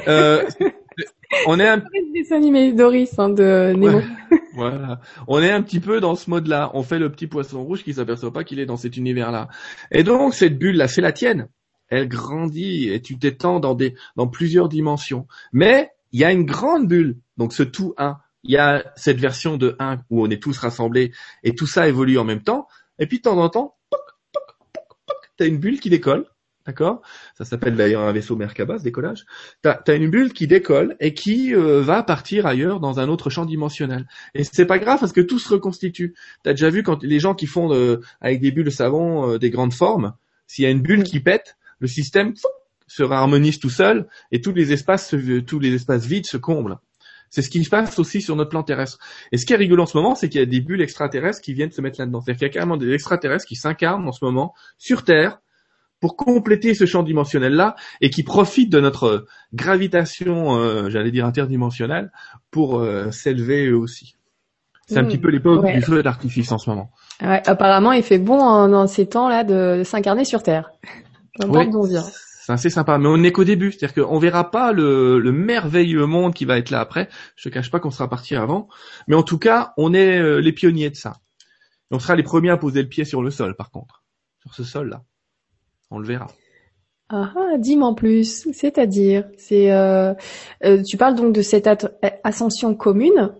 Euh, 0.07 0.43
on 1.47 1.59
est 1.59 1.67
un 1.67 1.83
dessin 2.13 2.35
animé 2.37 2.73
Doris 2.73 3.17
hein, 3.17 3.29
de 3.29 3.73
Nemo. 3.73 4.01
voilà. 4.55 4.99
On 5.27 5.41
est 5.41 5.51
un 5.51 5.61
petit 5.61 5.79
peu 5.79 5.99
dans 5.99 6.15
ce 6.15 6.29
mode-là. 6.29 6.71
On 6.73 6.83
fait 6.83 6.99
le 6.99 7.11
petit 7.11 7.27
poisson 7.27 7.63
rouge 7.63 7.83
qui 7.83 7.93
s'aperçoit 7.93 8.33
pas 8.33 8.43
qu'il 8.43 8.59
est 8.59 8.65
dans 8.65 8.77
cet 8.77 8.97
univers-là. 8.97 9.47
Et 9.91 10.03
donc 10.03 10.33
cette 10.33 10.57
bulle-là, 10.57 10.87
c'est 10.87 11.01
la 11.01 11.11
tienne. 11.11 11.47
Elle 11.87 12.07
grandit 12.07 12.89
et 12.89 13.01
tu 13.01 13.17
t'étends 13.17 13.59
dans 13.59 13.75
des 13.75 13.95
dans 14.15 14.27
plusieurs 14.27 14.69
dimensions. 14.69 15.27
Mais 15.53 15.89
il 16.11 16.19
y 16.19 16.25
a 16.25 16.31
une 16.31 16.45
grande 16.45 16.87
bulle. 16.87 17.17
Donc 17.37 17.53
ce 17.53 17.63
tout 17.63 17.93
1, 17.97 18.17
il 18.43 18.51
y 18.51 18.57
a 18.57 18.91
cette 18.95 19.19
version 19.19 19.57
de 19.57 19.75
1 19.79 19.99
où 20.09 20.23
on 20.23 20.29
est 20.29 20.41
tous 20.41 20.57
rassemblés 20.57 21.11
et 21.43 21.55
tout 21.55 21.67
ça 21.67 21.87
évolue 21.87 22.17
en 22.17 22.23
même 22.23 22.41
temps. 22.41 22.67
Et 22.99 23.07
puis 23.07 23.17
de 23.17 23.23
temps 23.23 23.37
en 23.37 23.49
temps, 23.49 23.77
tu 25.37 25.43
as 25.43 25.47
une 25.47 25.57
bulle 25.57 25.79
qui 25.79 25.89
décolle 25.89 26.25
D'accord? 26.69 27.01
Ça 27.35 27.45
s'appelle 27.45 27.75
d'ailleurs 27.75 28.03
un 28.03 28.11
vaisseau 28.11 28.35
Merkaba, 28.35 28.77
ce 28.77 28.83
décollage. 28.83 29.25
Tu 29.63 29.69
as, 29.69 29.95
une 29.95 30.11
bulle 30.11 30.33
qui 30.33 30.45
décolle 30.45 30.95
et 30.99 31.15
qui 31.15 31.55
euh, 31.55 31.81
va 31.81 32.03
partir 32.03 32.45
ailleurs 32.45 32.79
dans 32.79 32.99
un 32.99 33.09
autre 33.09 33.31
champ 33.31 33.45
dimensionnel. 33.45 34.07
Et 34.35 34.43
c'est 34.43 34.67
pas 34.67 34.77
grave 34.77 34.99
parce 34.99 35.11
que 35.11 35.21
tout 35.21 35.39
se 35.39 35.49
reconstitue. 35.49 36.13
Tu 36.43 36.49
as 36.49 36.53
déjà 36.53 36.69
vu 36.69 36.83
quand 36.83 37.01
les 37.01 37.19
gens 37.19 37.33
qui 37.33 37.47
font 37.47 37.73
euh, 37.73 38.01
avec 38.21 38.39
des 38.39 38.51
bulles 38.51 38.65
de 38.65 38.69
savon 38.69 39.31
euh, 39.31 39.39
des 39.39 39.49
grandes 39.49 39.73
formes, 39.73 40.13
s'il 40.45 40.63
y 40.63 40.67
a 40.67 40.69
une 40.69 40.81
bulle 40.81 41.03
qui 41.03 41.19
pète, 41.19 41.57
le 41.79 41.87
système 41.87 42.35
se 42.85 43.01
harmonise 43.01 43.57
tout 43.57 43.71
seul 43.71 44.07
et 44.31 44.39
tous 44.39 44.53
les 44.53 44.71
espaces 44.71 45.15
tous 45.47 45.59
les 45.59 45.73
espaces 45.73 46.05
vides 46.05 46.27
se 46.27 46.37
comblent. 46.37 46.77
C'est 47.29 47.41
ce 47.41 47.49
qui 47.49 47.63
se 47.63 47.69
passe 47.69 47.99
aussi 47.99 48.21
sur 48.21 48.35
notre 48.35 48.49
plan 48.49 48.63
terrestre. 48.63 48.97
Et 49.31 49.37
ce 49.37 49.45
qui 49.45 49.53
est 49.53 49.57
rigolo 49.57 49.83
en 49.83 49.85
ce 49.85 49.97
moment, 49.97 50.15
c'est 50.15 50.29
qu'il 50.29 50.39
y 50.39 50.43
a 50.43 50.47
des 50.47 50.61
bulles 50.61 50.81
extraterrestres 50.81 51.41
qui 51.41 51.53
viennent 51.53 51.71
se 51.71 51.81
mettre 51.81 51.99
là-dedans. 51.99 52.21
C'est-à-dire 52.21 52.39
qu'il 52.39 52.47
y 52.47 52.49
a 52.49 52.53
carrément 52.53 52.77
des 52.77 52.91
extraterrestres 52.91 53.45
qui 53.45 53.55
s'incarnent 53.55 54.07
en 54.07 54.11
ce 54.11 54.23
moment 54.25 54.53
sur 54.77 55.03
Terre 55.03 55.39
pour 55.99 56.15
compléter 56.15 56.73
ce 56.73 56.85
champ 56.85 57.03
dimensionnel-là 57.03 57.75
et 58.01 58.09
qui 58.09 58.23
profite 58.23 58.71
de 58.71 58.79
notre 58.79 59.25
gravitation, 59.53 60.55
euh, 60.57 60.89
j'allais 60.89 61.11
dire 61.11 61.25
interdimensionnelle, 61.25 62.11
pour 62.51 62.79
euh, 62.79 63.11
s'élever 63.11 63.67
eux 63.67 63.77
aussi. 63.77 64.15
C'est 64.87 64.97
un 64.97 65.03
hmm. 65.03 65.07
petit 65.07 65.17
peu 65.19 65.29
l'époque 65.29 65.65
du 65.67 65.81
feu 65.81 66.01
d'artifice 66.01 66.51
en 66.51 66.57
ce 66.57 66.69
moment. 66.69 66.89
Ouais, 67.21 67.43
apparemment, 67.45 67.91
il 67.91 68.01
fait 68.01 68.17
bon 68.17 68.39
en, 68.39 68.69
dans 68.69 68.87
ces 68.87 69.07
temps-là 69.07 69.43
de, 69.43 69.83
s'incarner 69.83 70.25
sur 70.25 70.41
Terre. 70.41 70.71
C'est 72.49 72.53
assez 72.53 72.69
sympa, 72.71 72.97
mais 72.97 73.07
on 73.07 73.17
n'est 73.17 73.31
qu'au 73.31 73.43
début, 73.43 73.71
c'est-à-dire 73.71 74.03
qu'on 74.03 74.17
verra 74.17 74.49
pas 74.49 74.71
le, 74.71 75.19
le, 75.19 75.31
merveilleux 75.31 76.07
monde 76.07 76.33
qui 76.33 76.45
va 76.45 76.57
être 76.57 76.71
là 76.71 76.79
après. 76.79 77.07
Je 77.35 77.47
te 77.47 77.53
cache 77.53 77.69
pas 77.69 77.79
qu'on 77.79 77.91
sera 77.91 78.09
parti 78.09 78.35
avant, 78.35 78.67
mais 79.07 79.15
en 79.15 79.21
tout 79.21 79.37
cas, 79.37 79.73
on 79.77 79.93
est 79.93 80.17
euh, 80.17 80.41
les 80.41 80.51
pionniers 80.51 80.89
de 80.89 80.95
ça. 80.95 81.17
on 81.91 81.99
sera 81.99 82.15
les 82.15 82.23
premiers 82.23 82.49
à 82.49 82.57
poser 82.57 82.81
le 82.81 82.89
pied 82.89 83.05
sur 83.05 83.21
le 83.21 83.29
sol, 83.29 83.55
par 83.55 83.69
contre, 83.69 84.03
sur 84.39 84.55
ce 84.55 84.63
sol-là. 84.63 85.03
On 85.91 85.99
le 85.99 86.07
verra. 86.07 86.25
Ah, 87.09 87.31
ah 87.35 87.57
dis-moi 87.59 87.89
en 87.89 87.93
plus. 87.93 88.51
C'est-à-dire, 88.51 89.29
c'est, 89.37 89.71
euh, 89.71 90.15
euh, 90.63 90.81
tu 90.81 90.97
parles 90.97 91.15
donc 91.15 91.35
de 91.35 91.43
cette 91.43 91.69
ascension 92.23 92.73
commune 92.73 93.35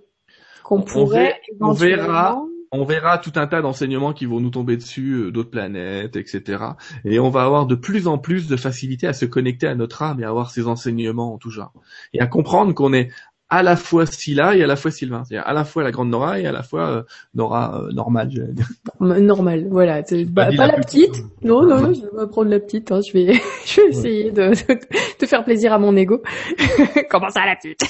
qu'on 0.63 0.83
pourrait. 0.83 1.41
On, 1.59 1.71
verra. 1.71 2.43
On 2.71 2.83
verra 2.83 3.17
tout 3.17 3.33
un 3.35 3.47
tas 3.47 3.61
d'enseignements 3.61 4.13
qui 4.13 4.25
vont 4.25 4.39
nous 4.39 4.51
tomber 4.51 4.77
dessus, 4.77 5.13
euh, 5.13 5.31
d'autres 5.31 5.49
planètes, 5.49 6.15
etc. 6.15 6.63
Et 7.03 7.19
on 7.19 7.29
va 7.29 7.43
avoir 7.43 7.65
de 7.65 7.75
plus 7.75 8.07
en 8.07 8.17
plus 8.17 8.47
de 8.47 8.55
facilité 8.55 9.07
à 9.07 9.13
se 9.13 9.25
connecter 9.25 9.67
à 9.67 9.75
notre 9.75 10.03
âme 10.03 10.19
et 10.19 10.23
à 10.23 10.29
avoir 10.29 10.51
ces 10.51 10.67
enseignements 10.67 11.33
en 11.33 11.37
tout 11.37 11.49
genre. 11.49 11.73
Et 12.13 12.19
à 12.19 12.27
comprendre 12.27 12.73
qu'on 12.73 12.93
est 12.93 13.09
à 13.49 13.63
la 13.63 13.75
fois 13.75 14.05
Scylla 14.05 14.55
et 14.55 14.63
à 14.63 14.67
la 14.67 14.75
fois 14.75 14.91
Sylvain. 14.91 15.23
C'est-à-dire 15.25 15.47
à 15.47 15.53
la 15.53 15.65
fois 15.65 15.83
la 15.83 15.91
grande 15.91 16.09
Nora 16.09 16.39
et 16.39 16.45
à 16.45 16.51
la 16.51 16.63
fois 16.63 16.89
euh, 16.89 17.03
Nora 17.33 17.81
euh, 17.81 17.91
normale, 17.91 18.29
je 18.31 18.41
dire. 18.41 18.67
Normale, 18.99 19.67
voilà. 19.69 20.03
Pas, 20.35 20.51
la, 20.51 20.73
petite. 20.73 21.23
Non, 21.41 21.63
non, 21.63 21.81
non, 21.81 21.93
je 21.93 22.01
vais 22.01 22.27
prendre 22.27 22.49
la 22.49 22.59
petite. 22.59 22.91
Hein. 22.91 23.01
Je 23.01 23.13
vais, 23.13 23.33
je 23.65 23.81
vais 23.81 23.87
essayer 23.89 24.31
de, 24.31 24.49
de, 25.19 25.25
faire 25.25 25.43
plaisir 25.43 25.73
à 25.73 25.79
mon 25.79 25.95
ego. 25.95 26.21
Comment 27.09 27.29
ça, 27.29 27.45
la 27.45 27.55
petite? 27.55 27.81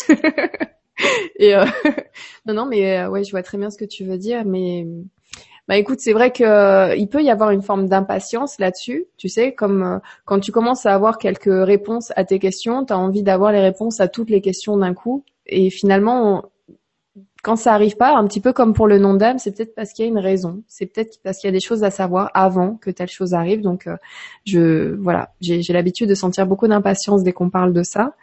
Et 1.38 1.56
euh... 1.56 1.66
non, 2.46 2.54
non, 2.54 2.66
mais 2.66 3.00
euh, 3.00 3.10
ouais, 3.10 3.24
je 3.24 3.32
vois 3.32 3.44
très 3.44 3.58
bien 3.58 3.70
ce 3.70 3.78
que 3.78 3.86
tu 3.86 4.04
veux 4.04 4.18
dire, 4.18 4.46
mais 4.46 4.86
bah 5.68 5.78
écoute, 5.78 6.00
c'est 6.00 6.14
vrai 6.14 6.32
que 6.32 6.98
il 6.98 7.08
peut 7.08 7.22
y 7.22 7.30
avoir 7.30 7.52
une 7.52 7.62
forme 7.62 7.88
d'impatience 7.88 8.58
là-dessus. 8.60 9.06
Tu 9.18 9.30
sais, 9.30 9.54
comme 9.54 10.02
quand 10.26 10.40
tu 10.40 10.52
commences 10.52 10.88
à 10.88 10.96
avoir 10.96 11.20
quelques 11.20 11.46
réponses 11.46 12.12
à 12.16 12.24
tes 12.24 12.40
questions, 12.40 12.86
tu 12.86 12.94
as 12.94 12.98
envie 12.98 13.22
d'avoir 13.22 13.52
les 13.52 13.62
réponses 13.62 14.00
à 14.00 14.08
toutes 14.08 14.32
les 14.32 14.42
questions 14.42 14.78
d'un 14.78 14.96
coup 14.96 15.24
et 15.50 15.70
finalement, 15.70 16.52
quand 17.44 17.56
ça 17.56 17.74
arrive 17.74 17.98
pas, 17.98 18.16
un 18.16 18.28
petit 18.28 18.42
peu 18.42 18.54
comme 18.54 18.74
pour 18.74 18.88
le 18.88 19.00
nom 19.00 19.14
d'âme, 19.14 19.40
c'est 19.40 19.52
peut-être 19.52 19.76
parce 19.76 19.94
qu'il 19.94 20.06
y 20.06 20.08
a 20.08 20.12
une 20.12 20.20
raison. 20.20 20.64
C'est 20.68 20.86
peut-être 20.86 21.20
parce 21.24 21.40
qu'il 21.40 21.48
y 21.48 21.50
a 21.50 21.54
des 21.54 21.60
choses 21.60 21.84
à 21.84 21.92
savoir 21.92 22.30
avant 22.34 22.76
que 22.76 22.92
telle 22.92 23.10
chose 23.10 23.34
arrive. 23.34 23.62
Donc, 23.62 23.88
euh, 23.88 23.98
je, 24.46 24.96
voilà, 24.96 25.34
j'ai 25.42 25.62
l'habitude 25.74 26.10
de 26.10 26.16
sentir 26.16 26.46
beaucoup 26.46 26.68
d'impatience 26.68 27.24
dès 27.24 27.34
qu'on 27.34 27.50
parle 27.50 27.74
de 27.74 27.84
ça. 27.84 28.16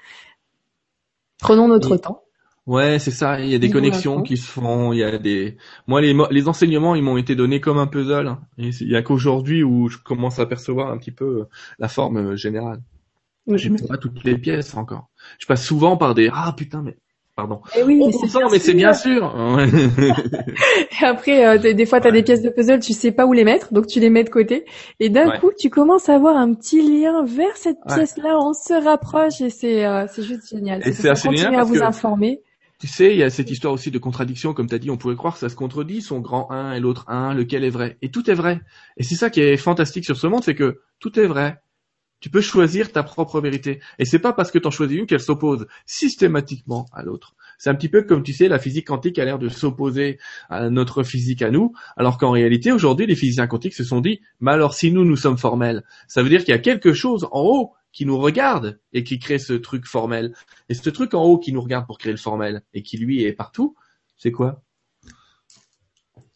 Prenons 1.38 1.68
notre 1.68 1.96
temps. 1.96 2.22
Ouais, 2.66 2.98
c'est 2.98 3.12
ça. 3.12 3.40
Il 3.40 3.48
y 3.48 3.54
a 3.54 3.58
des 3.58 3.70
connexions 3.70 4.22
qui 4.22 4.36
se 4.36 4.50
font. 4.50 4.92
Il 4.92 4.98
y 4.98 5.04
a 5.04 5.18
des. 5.18 5.56
Moi, 5.86 6.00
les, 6.00 6.16
les 6.30 6.48
enseignements, 6.48 6.94
ils 6.94 7.02
m'ont 7.02 7.16
été 7.16 7.36
donnés 7.36 7.60
comme 7.60 7.78
un 7.78 7.86
puzzle. 7.86 8.36
Et 8.58 8.70
il 8.80 8.90
y 8.90 8.96
a 8.96 9.02
qu'aujourd'hui 9.02 9.62
où 9.62 9.88
je 9.88 9.98
commence 9.98 10.38
à 10.38 10.46
percevoir 10.46 10.90
un 10.90 10.98
petit 10.98 11.12
peu 11.12 11.46
la 11.78 11.88
forme 11.88 12.36
générale. 12.36 12.80
J'ai 13.46 13.70
pas 13.70 13.96
toutes 13.96 14.24
les 14.24 14.36
pièces 14.36 14.74
encore. 14.74 15.08
Je 15.38 15.46
passe 15.46 15.64
souvent 15.64 15.96
par 15.96 16.14
des 16.14 16.28
ah 16.32 16.52
putain 16.56 16.82
mais 16.82 16.96
Pardon. 17.36 17.60
Et 17.74 17.80
eh 17.80 17.82
oui, 17.82 18.02
mais 18.50 18.58
c'est 18.58 18.72
bien 18.72 18.94
sûr. 18.94 19.30
et 19.60 21.04
après, 21.04 21.46
euh, 21.46 21.74
des 21.74 21.84
fois, 21.84 22.00
tu 22.00 22.08
as 22.08 22.10
des 22.10 22.22
pièces 22.22 22.40
de 22.40 22.48
puzzle, 22.48 22.80
tu 22.80 22.94
sais 22.94 23.12
pas 23.12 23.26
où 23.26 23.34
les 23.34 23.44
mettre, 23.44 23.74
donc 23.74 23.86
tu 23.86 24.00
les 24.00 24.08
mets 24.08 24.24
de 24.24 24.30
côté. 24.30 24.64
Et 25.00 25.10
d'un 25.10 25.38
coup, 25.38 25.50
tu 25.54 25.68
commences 25.68 26.08
à 26.08 26.14
avoir 26.14 26.34
un 26.34 26.54
petit 26.54 26.80
lien 26.80 27.26
vers 27.26 27.54
cette 27.56 27.76
pièce-là. 27.86 28.38
On 28.40 28.54
se 28.54 28.72
rapproche 28.82 29.42
et 29.42 29.50
c'est 29.50 29.84
euh, 29.84 30.06
c'est 30.10 30.22
juste 30.22 30.48
génial. 30.48 30.80
Et 30.88 30.92
c'est 30.92 31.10
assez 31.10 31.28
à 31.28 31.62
vous 31.62 31.82
informer. 31.82 32.40
Tu 32.78 32.88
sais, 32.88 33.12
il 33.12 33.16
y 33.16 33.22
a 33.22 33.30
cette 33.30 33.50
histoire 33.50 33.72
aussi 33.72 33.90
de 33.90 33.98
contradiction, 33.98 34.52
comme 34.52 34.68
tu 34.68 34.74
as 34.74 34.78
dit, 34.78 34.90
on 34.90 34.98
pourrait 34.98 35.16
croire 35.16 35.32
que 35.32 35.40
ça 35.40 35.48
se 35.48 35.56
contredit, 35.56 36.02
son 36.02 36.20
grand 36.20 36.50
1 36.50 36.74
et 36.74 36.80
l'autre 36.80 37.06
1, 37.08 37.32
lequel 37.32 37.64
est 37.64 37.70
vrai. 37.70 37.96
Et 38.02 38.10
tout 38.10 38.30
est 38.30 38.34
vrai. 38.34 38.60
Et 38.98 39.02
c'est 39.02 39.14
ça 39.14 39.30
qui 39.30 39.40
est 39.40 39.56
fantastique 39.56 40.04
sur 40.04 40.18
ce 40.18 40.26
monde, 40.26 40.44
c'est 40.44 40.54
que 40.54 40.82
tout 40.98 41.18
est 41.18 41.26
vrai. 41.26 41.62
Tu 42.20 42.28
peux 42.28 42.42
choisir 42.42 42.92
ta 42.92 43.02
propre 43.02 43.40
vérité. 43.40 43.80
Et 43.98 44.04
c'est 44.04 44.18
pas 44.18 44.34
parce 44.34 44.50
que 44.50 44.58
tu 44.58 44.66
en 44.66 44.70
choisis 44.70 44.98
une 44.98 45.06
qu'elle 45.06 45.20
s'oppose 45.20 45.66
systématiquement 45.86 46.86
à 46.92 47.02
l'autre. 47.02 47.34
C'est 47.56 47.70
un 47.70 47.74
petit 47.74 47.88
peu 47.88 48.02
comme 48.02 48.22
tu 48.22 48.34
sais, 48.34 48.48
la 48.48 48.58
physique 48.58 48.88
quantique 48.88 49.18
a 49.18 49.24
l'air 49.24 49.38
de 49.38 49.48
s'opposer 49.48 50.18
à 50.50 50.68
notre 50.68 51.02
physique 51.02 51.40
à 51.40 51.50
nous, 51.50 51.72
alors 51.96 52.18
qu'en 52.18 52.30
réalité, 52.30 52.72
aujourd'hui, 52.72 53.06
les 53.06 53.16
physiciens 53.16 53.46
quantiques 53.46 53.74
se 53.74 53.84
sont 53.84 54.02
dit, 54.02 54.20
mais 54.40 54.50
alors 54.50 54.74
si 54.74 54.92
nous, 54.92 55.06
nous 55.06 55.16
sommes 55.16 55.38
formels, 55.38 55.82
ça 56.08 56.22
veut 56.22 56.28
dire 56.28 56.40
qu'il 56.40 56.50
y 56.50 56.58
a 56.58 56.58
quelque 56.58 56.92
chose 56.92 57.26
en 57.32 57.40
haut 57.40 57.72
qui 57.96 58.04
nous 58.04 58.18
regarde 58.18 58.78
et 58.92 59.04
qui 59.04 59.18
crée 59.18 59.38
ce 59.38 59.54
truc 59.54 59.86
formel. 59.86 60.34
Et 60.68 60.74
ce 60.74 60.90
truc 60.90 61.14
en 61.14 61.24
haut 61.24 61.38
qui 61.38 61.54
nous 61.54 61.62
regarde 61.62 61.86
pour 61.86 61.96
créer 61.96 62.12
le 62.12 62.18
formel 62.18 62.60
et 62.74 62.82
qui 62.82 62.98
lui 62.98 63.24
est 63.24 63.32
partout, 63.32 63.74
c'est 64.18 64.30
quoi? 64.30 64.62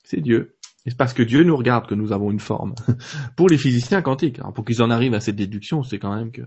C'est 0.02 0.22
Dieu. 0.22 0.56
Et 0.86 0.90
c'est 0.90 0.96
parce 0.96 1.12
que 1.12 1.22
Dieu 1.22 1.42
nous 1.44 1.54
regarde 1.54 1.86
que 1.86 1.94
nous 1.94 2.12
avons 2.12 2.30
une 2.30 2.40
forme. 2.40 2.74
pour 3.36 3.50
les 3.50 3.58
physiciens 3.58 4.00
quantiques, 4.00 4.38
alors 4.38 4.54
pour 4.54 4.64
qu'ils 4.64 4.80
en 4.80 4.88
arrivent 4.88 5.12
à 5.12 5.20
cette 5.20 5.36
déduction, 5.36 5.82
c'est 5.82 5.98
quand 5.98 6.14
même 6.16 6.32
que, 6.32 6.40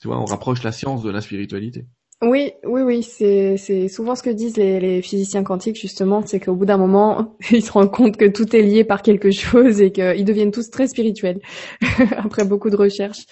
tu 0.00 0.08
vois, 0.08 0.18
on 0.18 0.24
rapproche 0.24 0.62
la 0.62 0.72
science 0.72 1.02
de 1.02 1.10
la 1.10 1.20
spiritualité. 1.20 1.84
Oui, 2.22 2.52
oui, 2.64 2.80
oui, 2.80 3.02
c'est 3.02 3.58
c'est 3.58 3.88
souvent 3.88 4.14
ce 4.14 4.22
que 4.22 4.30
disent 4.30 4.56
les, 4.56 4.80
les 4.80 5.02
physiciens 5.02 5.42
quantiques 5.42 5.78
justement, 5.78 6.24
c'est 6.24 6.40
qu'au 6.40 6.54
bout 6.54 6.66
d'un 6.66 6.76
moment, 6.78 7.36
ils 7.50 7.62
se 7.62 7.72
rendent 7.72 7.92
compte 7.92 8.16
que 8.16 8.26
tout 8.26 8.56
est 8.56 8.62
lié 8.62 8.82
par 8.82 9.02
quelque 9.02 9.30
chose 9.30 9.82
et 9.82 9.92
qu'ils 9.92 10.24
deviennent 10.24 10.52
tous 10.52 10.70
très 10.70 10.88
spirituels 10.88 11.40
après 12.16 12.46
beaucoup 12.46 12.70
de 12.70 12.76
recherches. 12.76 13.26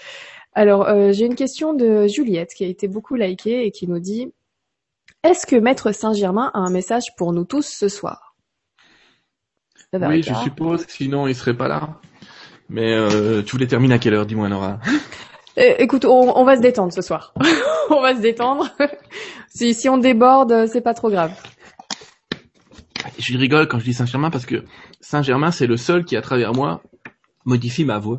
Alors, 0.59 0.89
euh, 0.89 1.13
j'ai 1.13 1.25
une 1.25 1.37
question 1.37 1.73
de 1.73 2.09
Juliette 2.09 2.53
qui 2.53 2.65
a 2.65 2.67
été 2.67 2.89
beaucoup 2.89 3.15
likée 3.15 3.65
et 3.65 3.71
qui 3.71 3.87
nous 3.87 4.01
dit 4.01 4.33
Est-ce 5.23 5.47
que 5.47 5.55
Maître 5.55 5.93
Saint-Germain 5.93 6.51
a 6.53 6.59
un 6.59 6.71
message 6.71 7.15
pour 7.17 7.33
nous 7.33 7.45
tous 7.45 7.65
ce 7.65 7.89
soir? 7.89 8.35
Oui, 9.93 10.21
je 10.21 10.35
suppose, 10.35 10.85
sinon 10.89 11.29
il 11.29 11.37
serait 11.37 11.57
pas 11.57 11.69
là. 11.69 12.01
Mais 12.69 12.93
euh, 12.93 13.41
tu 13.43 13.53
voulais 13.53 13.69
terminer 13.69 13.95
à 13.95 13.99
quelle 14.01 14.15
heure, 14.15 14.27
dis-moi 14.27 14.49
Nora? 14.49 14.81
Euh, 15.59 15.75
Écoute, 15.79 16.05
on, 16.05 16.45
va 16.45 16.57
se 16.57 16.61
détendre 16.61 16.93
ce 16.93 17.03
soir. 17.03 17.33
on 17.91 18.01
va 18.01 18.17
se 18.17 18.21
détendre. 18.21 18.69
si, 19.49 19.75
si 19.75 19.89
on 19.89 19.97
déborde, 19.97 20.67
c'est 20.67 20.81
pas 20.81 20.95
trop 20.95 21.09
grave. 21.09 21.41
Je 23.17 23.39
rigole 23.39 23.69
quand 23.69 23.79
je 23.79 23.85
dis 23.85 23.95
Saint-Germain 23.95 24.31
parce 24.31 24.45
que 24.45 24.65
Saint-Germain, 25.01 25.53
c'est 25.53 25.69
le 25.69 25.77
seul 25.77 26.05
qui, 26.05 26.17
à 26.17 26.21
travers 26.21 26.53
moi, 26.53 26.83
modifie 27.45 27.85
ma 27.85 28.01
voix. 28.01 28.19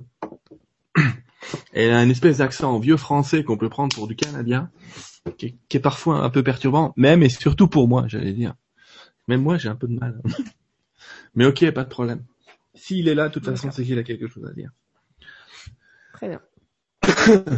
Elle 1.74 1.92
a 1.92 2.04
une 2.04 2.12
espèce 2.12 2.38
d'accent 2.38 2.78
vieux 2.80 2.98
français 2.98 3.44
qu'on 3.44 3.58
peut 3.58 3.70
prendre 3.70 3.96
pour 3.96 4.08
du 4.08 4.16
canadien, 4.16 4.70
qui 5.38 5.48
est, 5.48 5.56
qui 5.68 5.78
est, 5.78 5.82
parfois 5.82 6.20
un 6.24 6.30
peu 6.30 6.44
perturbant, 6.44 6.94
même 6.96 7.24
et 7.24 7.30
surtout 7.30 7.68
pour 7.68 7.88
moi, 7.88 8.06
j'allais 8.08 8.34
dire. 8.34 8.56
Même 9.28 9.42
moi, 9.42 9.58
j'ai 9.58 9.70
un 9.70 9.76
peu 9.76 9.88
de 9.88 9.94
mal. 9.94 10.22
Mais 11.36 11.46
ok, 11.46 11.72
pas 11.72 11.84
de 11.84 11.90
problème. 11.90 12.24
S'il 12.74 13.08
est 13.08 13.16
là, 13.16 13.28
de 13.28 13.34
toute 13.34 13.46
façon, 13.46 13.72
c'est 13.72 13.84
qu'il 13.84 14.00
a 14.00 14.04
quelque 14.04 14.28
chose 14.28 14.46
à 14.46 14.54
dire. 14.54 14.72
Très 16.14 16.30
bien. 16.30 16.42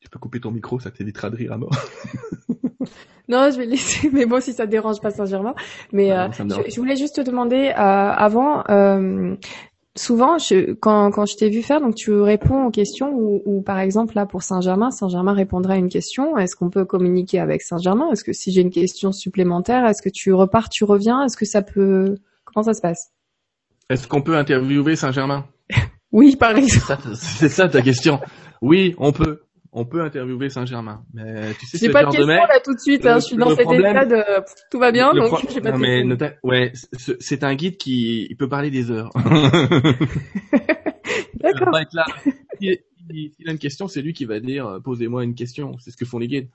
tu 0.00 0.08
peux 0.10 0.18
couper 0.18 0.40
ton 0.40 0.50
micro, 0.50 0.80
ça 0.80 0.90
t'évitera 0.90 1.30
de 1.30 1.36
rire 1.36 1.52
à 1.52 1.58
mort. 1.58 1.76
non, 3.28 3.50
je 3.50 3.58
vais 3.58 3.66
laisser, 3.66 4.10
mais 4.10 4.26
bon, 4.26 4.40
si 4.40 4.52
ça 4.52 4.66
te 4.66 4.70
dérange 4.70 5.00
pas 5.00 5.10
Saint-Germain. 5.10 5.54
Mais 5.92 6.12
euh, 6.12 6.28
je, 6.32 6.76
voulais 6.76 6.96
juste 6.96 7.16
te 7.16 7.20
demander, 7.20 7.68
euh, 7.68 7.74
avant, 7.76 8.64
euh, 8.70 9.36
souvent, 9.96 10.38
je, 10.38 10.72
quand, 10.72 11.10
quand 11.10 11.26
je 11.26 11.36
t'ai 11.36 11.50
vu 11.50 11.62
faire, 11.62 11.80
donc 11.80 11.94
tu 11.94 12.12
réponds 12.12 12.66
aux 12.66 12.70
questions 12.70 13.12
ou, 13.12 13.42
ou 13.44 13.62
par 13.62 13.78
exemple 13.78 14.14
là 14.14 14.26
pour 14.26 14.42
Saint-Germain, 14.42 14.90
Saint-Germain 14.90 15.32
répondrait 15.32 15.74
à 15.74 15.78
une 15.78 15.88
question. 15.88 16.36
Est-ce 16.36 16.56
qu'on 16.56 16.70
peut 16.70 16.84
communiquer 16.84 17.38
avec 17.38 17.62
Saint-Germain? 17.62 18.10
Est-ce 18.12 18.24
que 18.24 18.32
si 18.32 18.52
j'ai 18.52 18.60
une 18.60 18.70
question 18.70 19.12
supplémentaire, 19.12 19.86
est-ce 19.86 20.02
que 20.02 20.08
tu 20.08 20.32
repars, 20.32 20.68
tu 20.68 20.84
reviens? 20.84 21.24
Est-ce 21.24 21.36
que 21.36 21.44
ça 21.44 21.62
peut 21.62 22.16
Comment 22.44 22.64
ça 22.64 22.74
se 22.74 22.80
passe? 22.80 23.12
Est-ce 23.88 24.06
qu'on 24.06 24.22
peut 24.22 24.36
interviewer 24.36 24.96
Saint-Germain? 24.96 25.46
Oui, 26.14 26.36
par 26.36 26.54
exemple. 26.58 27.08
C'est 27.14 27.48
ça 27.48 27.70
ta 27.70 27.80
question. 27.80 28.20
Oui, 28.60 28.94
on 28.98 29.12
peut 29.12 29.44
on 29.72 29.86
peut 29.86 30.02
interviewer 30.02 30.50
Saint-Germain. 30.50 31.02
Mais 31.14 31.54
tu 31.54 31.66
sais, 31.66 31.78
j'ai 31.78 31.90
pas 31.90 32.04
de 32.04 32.10
question 32.10 32.26
là 32.26 32.60
tout 32.62 32.74
de 32.74 32.80
suite. 32.80 33.06
Hein, 33.06 33.18
je 33.20 33.24
suis 33.24 33.36
dans 33.36 33.56
cet 33.56 33.70
état 33.70 34.04
de 34.04 34.22
tout 34.70 34.78
va 34.78 34.92
bien, 34.92 35.12
donc 35.14 35.50
j'ai 35.50 35.60
pas 35.60 35.72
de 35.72 35.78
mais 35.78 36.04
ouais, 36.42 36.72
c'est 37.20 37.42
un 37.42 37.54
guide 37.54 37.78
qui 37.78 38.26
il 38.28 38.36
peut 38.36 38.48
parler 38.48 38.70
des 38.70 38.90
heures. 38.90 39.10
D'accord. 41.34 41.78
S'il 42.60 43.48
a 43.48 43.50
une 43.50 43.58
question, 43.58 43.88
c'est 43.88 44.02
lui 44.02 44.12
qui 44.12 44.26
va 44.26 44.38
dire 44.38 44.66
euh, 44.66 44.78
posez-moi 44.78 45.24
une 45.24 45.34
question. 45.34 45.76
C'est 45.80 45.90
ce 45.90 45.96
que 45.96 46.04
font 46.04 46.18
les 46.18 46.28
guides. 46.28 46.48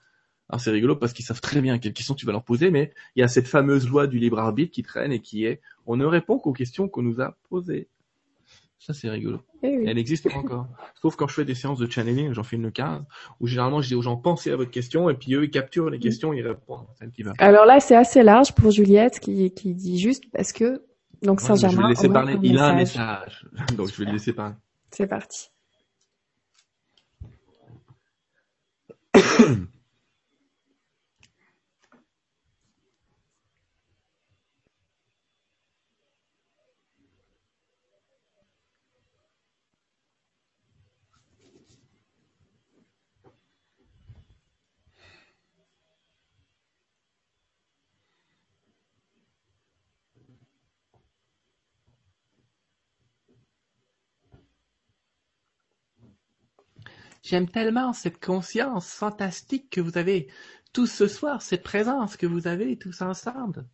Alors 0.50 0.62
c'est 0.62 0.72
rigolo 0.72 0.96
parce 0.96 1.12
qu'ils 1.12 1.26
savent 1.26 1.42
très 1.42 1.60
bien 1.60 1.78
quelles 1.78 1.92
questions 1.94 2.16
tu 2.16 2.26
vas 2.26 2.32
leur 2.32 2.44
poser, 2.44 2.72
mais 2.72 2.94
il 3.16 3.20
y 3.20 3.24
a 3.24 3.28
cette 3.28 3.48
fameuse 3.48 3.90
loi 3.90 4.08
du 4.08 4.18
libre 4.18 4.40
arbitre 4.40 4.72
qui 4.72 4.84
traîne 4.84 5.12
et 5.12 5.20
qui 5.20 5.44
est 5.44 5.60
on 5.86 5.98
ne 5.98 6.06
répond 6.06 6.40
qu'aux 6.40 6.54
questions 6.54 6.88
qu'on 6.88 7.02
nous 7.02 7.20
a 7.20 7.36
posées. 7.50 7.90
Ça, 8.88 8.94
c'est 8.94 9.10
rigolo. 9.10 9.42
Eh 9.64 9.84
Elle 9.86 9.98
existe 9.98 10.28
encore. 10.34 10.66
Sauf 11.02 11.18
quand 11.18 11.28
je 11.28 11.34
fais 11.34 11.44
des 11.44 11.56
séances 11.56 11.78
de 11.78 11.92
channeling, 11.92 12.32
j'en 12.32 12.44
fais 12.44 12.56
une 12.56 12.72
15, 12.72 13.04
où 13.42 13.48
généralement 13.48 13.82
je 13.82 13.90
dis 13.90 13.96
aux 13.96 14.02
gens 14.02 14.16
pensez 14.16 14.50
à 14.50 14.56
votre 14.56 14.72
question, 14.72 15.10
et 15.10 15.14
puis 15.14 15.36
eux 15.36 15.44
ils 15.44 15.50
capturent 15.50 15.90
les 15.90 16.00
questions, 16.00 16.32
ils 16.32 16.42
répondent. 16.42 16.88
Qui 17.14 17.24
va. 17.24 17.34
Alors 17.38 17.66
là, 17.66 17.82
c'est 17.82 17.98
assez 17.98 18.24
large 18.24 18.54
pour 18.54 18.72
Juliette 18.72 19.20
qui, 19.20 19.52
qui 19.52 19.74
dit 19.74 20.00
juste 20.00 20.24
parce 20.32 20.54
que 20.54 20.86
donc 21.22 21.42
Saint-Germain. 21.42 21.74
Je 21.74 21.78
vais 21.78 21.84
le 21.84 21.90
laisser 21.90 22.08
parler. 22.10 22.38
Il 22.42 22.58
a 22.58 22.68
un 22.68 22.76
message, 22.76 23.46
donc 23.76 23.90
je 23.90 23.98
vais 23.98 24.06
le 24.06 24.14
laisser 24.14 24.32
parler. 24.32 24.56
C'est 24.92 25.08
parti. 25.08 25.50
J'aime 57.28 57.50
tellement 57.50 57.92
cette 57.92 58.24
conscience 58.24 58.90
fantastique 58.94 59.70
que 59.70 59.82
vous 59.82 59.98
avez 59.98 60.30
tous 60.72 60.88
ce 60.88 61.10
soir, 61.10 61.42
cette 61.42 61.62
présence 61.62 62.16
que 62.16 62.26
vous 62.26 62.48
avez 62.48 62.78
tous 62.78 63.02
ensemble. 63.02 63.68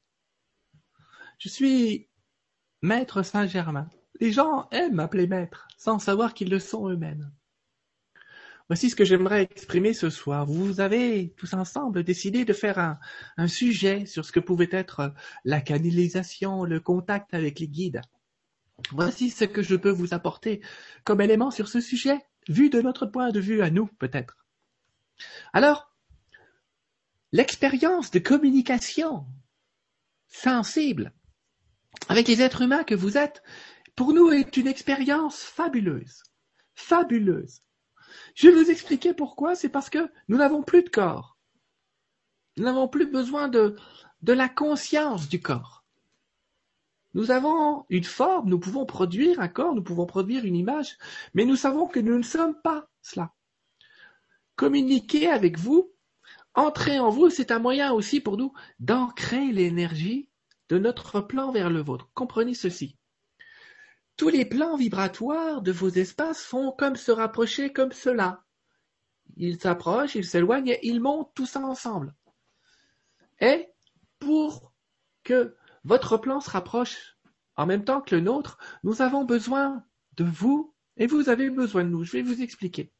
Je 1.37 1.49
suis 1.49 2.09
maître 2.81 3.21
Saint-Germain. 3.21 3.87
Les 4.19 4.31
gens 4.31 4.67
aiment 4.71 4.95
m'appeler 4.95 5.27
maître, 5.27 5.67
sans 5.77 5.99
savoir 5.99 6.33
qu'ils 6.33 6.49
le 6.49 6.57
sont 6.57 6.89
eux-mêmes. 6.89 7.31
Voici 8.69 8.89
ce 8.89 8.95
que 8.95 9.05
j'aimerais 9.05 9.43
exprimer 9.43 9.93
ce 9.93 10.09
soir. 10.09 10.47
Vous 10.47 10.79
avez 10.79 11.35
tous 11.37 11.53
ensemble 11.53 12.03
décidé 12.03 12.45
de 12.45 12.53
faire 12.53 12.79
un, 12.79 12.97
un, 13.37 13.47
sujet 13.47 14.07
sur 14.07 14.25
ce 14.25 14.31
que 14.31 14.39
pouvait 14.39 14.69
être 14.71 15.13
la 15.45 15.61
canalisation, 15.61 16.63
le 16.63 16.79
contact 16.79 17.35
avec 17.35 17.59
les 17.59 17.67
guides. 17.67 18.01
Voici 18.93 19.29
ce 19.29 19.45
que 19.45 19.61
je 19.61 19.75
peux 19.75 19.91
vous 19.91 20.15
apporter 20.15 20.59
comme 21.03 21.21
élément 21.21 21.51
sur 21.51 21.67
ce 21.67 21.81
sujet 21.81 22.17
vu 22.47 22.69
de 22.69 22.81
notre 22.81 23.05
point 23.05 23.31
de 23.31 23.39
vue 23.39 23.61
à 23.61 23.69
nous, 23.69 23.87
peut-être. 23.99 24.45
Alors, 25.53 25.91
l'expérience 27.31 28.11
de 28.11 28.19
communication 28.19 29.25
sensible 30.27 31.13
avec 32.09 32.27
les 32.27 32.41
êtres 32.41 32.61
humains 32.61 32.83
que 32.83 32.95
vous 32.95 33.17
êtes, 33.17 33.43
pour 33.95 34.13
nous 34.13 34.31
est 34.31 34.57
une 34.57 34.67
expérience 34.67 35.41
fabuleuse. 35.41 36.23
Fabuleuse. 36.75 37.61
Je 38.35 38.47
vais 38.47 38.55
vous 38.55 38.71
expliquer 38.71 39.13
pourquoi. 39.13 39.55
C'est 39.55 39.69
parce 39.69 39.89
que 39.89 40.11
nous 40.27 40.37
n'avons 40.37 40.63
plus 40.63 40.83
de 40.83 40.89
corps. 40.89 41.37
Nous 42.57 42.65
n'avons 42.65 42.87
plus 42.87 43.05
besoin 43.05 43.47
de, 43.47 43.77
de 44.21 44.33
la 44.33 44.49
conscience 44.49 45.29
du 45.29 45.41
corps. 45.41 45.82
Nous 47.13 47.31
avons 47.31 47.85
une 47.89 48.03
forme, 48.03 48.49
nous 48.49 48.59
pouvons 48.59 48.85
produire 48.85 49.39
un 49.39 49.47
corps, 49.47 49.75
nous 49.75 49.83
pouvons 49.83 50.05
produire 50.05 50.45
une 50.45 50.55
image, 50.55 50.97
mais 51.33 51.45
nous 51.45 51.55
savons 51.55 51.87
que 51.87 51.99
nous 51.99 52.17
ne 52.17 52.23
sommes 52.23 52.59
pas 52.61 52.87
cela. 53.01 53.33
Communiquer 54.55 55.29
avec 55.29 55.57
vous, 55.59 55.91
entrer 56.55 56.99
en 56.99 57.09
vous, 57.09 57.29
c'est 57.29 57.51
un 57.51 57.59
moyen 57.59 57.91
aussi 57.93 58.19
pour 58.19 58.37
nous 58.37 58.53
d'ancrer 58.79 59.51
l'énergie 59.51 60.29
de 60.69 60.77
notre 60.79 61.21
plan 61.21 61.51
vers 61.51 61.69
le 61.69 61.81
vôtre. 61.81 62.09
Comprenez 62.13 62.53
ceci. 62.53 62.97
Tous 64.15 64.29
les 64.29 64.45
plans 64.45 64.75
vibratoires 64.75 65.61
de 65.61 65.71
vos 65.71 65.89
espaces 65.89 66.43
font 66.43 66.71
comme 66.71 66.95
se 66.95 67.11
rapprocher 67.11 67.73
comme 67.73 67.91
cela. 67.91 68.43
Ils 69.37 69.59
s'approchent, 69.59 70.15
ils 70.15 70.25
s'éloignent 70.25 70.69
et 70.69 70.87
ils 70.87 71.01
montent 71.01 71.33
tous 71.33 71.55
ensemble. 71.55 72.13
Et 73.39 73.67
pour 74.19 74.71
que 75.23 75.55
votre 75.83 76.17
plan 76.17 76.39
se 76.39 76.49
rapproche 76.49 77.17
en 77.55 77.65
même 77.65 77.83
temps 77.83 78.01
que 78.01 78.15
le 78.15 78.21
nôtre. 78.21 78.57
Nous 78.83 79.01
avons 79.01 79.25
besoin 79.25 79.83
de 80.17 80.23
vous 80.23 80.73
et 80.97 81.07
vous 81.07 81.29
avez 81.29 81.49
besoin 81.49 81.83
de 81.83 81.89
nous. 81.89 82.03
Je 82.03 82.13
vais 82.13 82.21
vous 82.21 82.41
expliquer. 82.41 82.91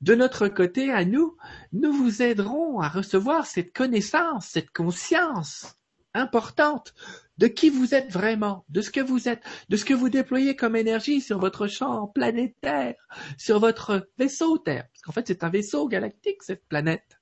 De 0.00 0.14
notre 0.14 0.48
côté, 0.48 0.90
à 0.90 1.04
nous, 1.04 1.36
nous 1.72 1.92
vous 1.92 2.22
aiderons 2.22 2.80
à 2.80 2.88
recevoir 2.88 3.46
cette 3.46 3.72
connaissance, 3.74 4.46
cette 4.48 4.70
conscience 4.70 5.74
importante 6.14 6.94
de 7.38 7.46
qui 7.46 7.70
vous 7.70 7.94
êtes 7.94 8.10
vraiment, 8.10 8.64
de 8.68 8.80
ce 8.80 8.90
que 8.90 9.00
vous 9.00 9.28
êtes, 9.28 9.42
de 9.68 9.76
ce 9.76 9.84
que 9.84 9.94
vous 9.94 10.08
déployez 10.08 10.56
comme 10.56 10.74
énergie 10.74 11.20
sur 11.20 11.38
votre 11.38 11.66
champ 11.66 12.08
planétaire, 12.08 12.94
sur 13.38 13.60
votre 13.60 14.08
vaisseau 14.18 14.58
Terre. 14.58 14.86
Parce 14.92 15.02
qu'en 15.02 15.12
fait, 15.12 15.26
c'est 15.26 15.44
un 15.44 15.50
vaisseau 15.50 15.86
galactique, 15.86 16.42
cette 16.42 16.66
planète. 16.66 17.18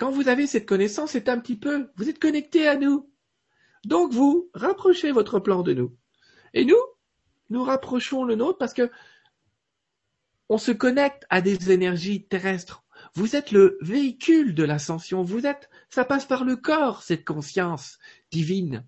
Quand 0.00 0.10
vous 0.10 0.28
avez 0.28 0.46
cette 0.46 0.64
connaissance, 0.64 1.10
c'est 1.10 1.28
un 1.28 1.38
petit 1.38 1.56
peu, 1.56 1.90
vous 1.96 2.08
êtes 2.08 2.18
connecté 2.18 2.66
à 2.66 2.76
nous. 2.76 3.12
Donc 3.84 4.12
vous 4.12 4.50
rapprochez 4.54 5.12
votre 5.12 5.40
plan 5.40 5.62
de 5.62 5.74
nous. 5.74 5.94
Et 6.54 6.64
nous, 6.64 6.80
nous 7.50 7.62
rapprochons 7.62 8.24
le 8.24 8.34
nôtre 8.34 8.56
parce 8.56 8.72
que 8.72 8.90
on 10.48 10.56
se 10.56 10.72
connecte 10.72 11.26
à 11.28 11.42
des 11.42 11.70
énergies 11.70 12.26
terrestres. 12.26 12.82
Vous 13.14 13.36
êtes 13.36 13.52
le 13.52 13.76
véhicule 13.82 14.54
de 14.54 14.64
l'ascension. 14.64 15.22
Vous 15.22 15.46
êtes, 15.46 15.68
ça 15.90 16.06
passe 16.06 16.24
par 16.24 16.44
le 16.44 16.56
corps, 16.56 17.02
cette 17.02 17.26
conscience 17.26 17.98
divine. 18.30 18.86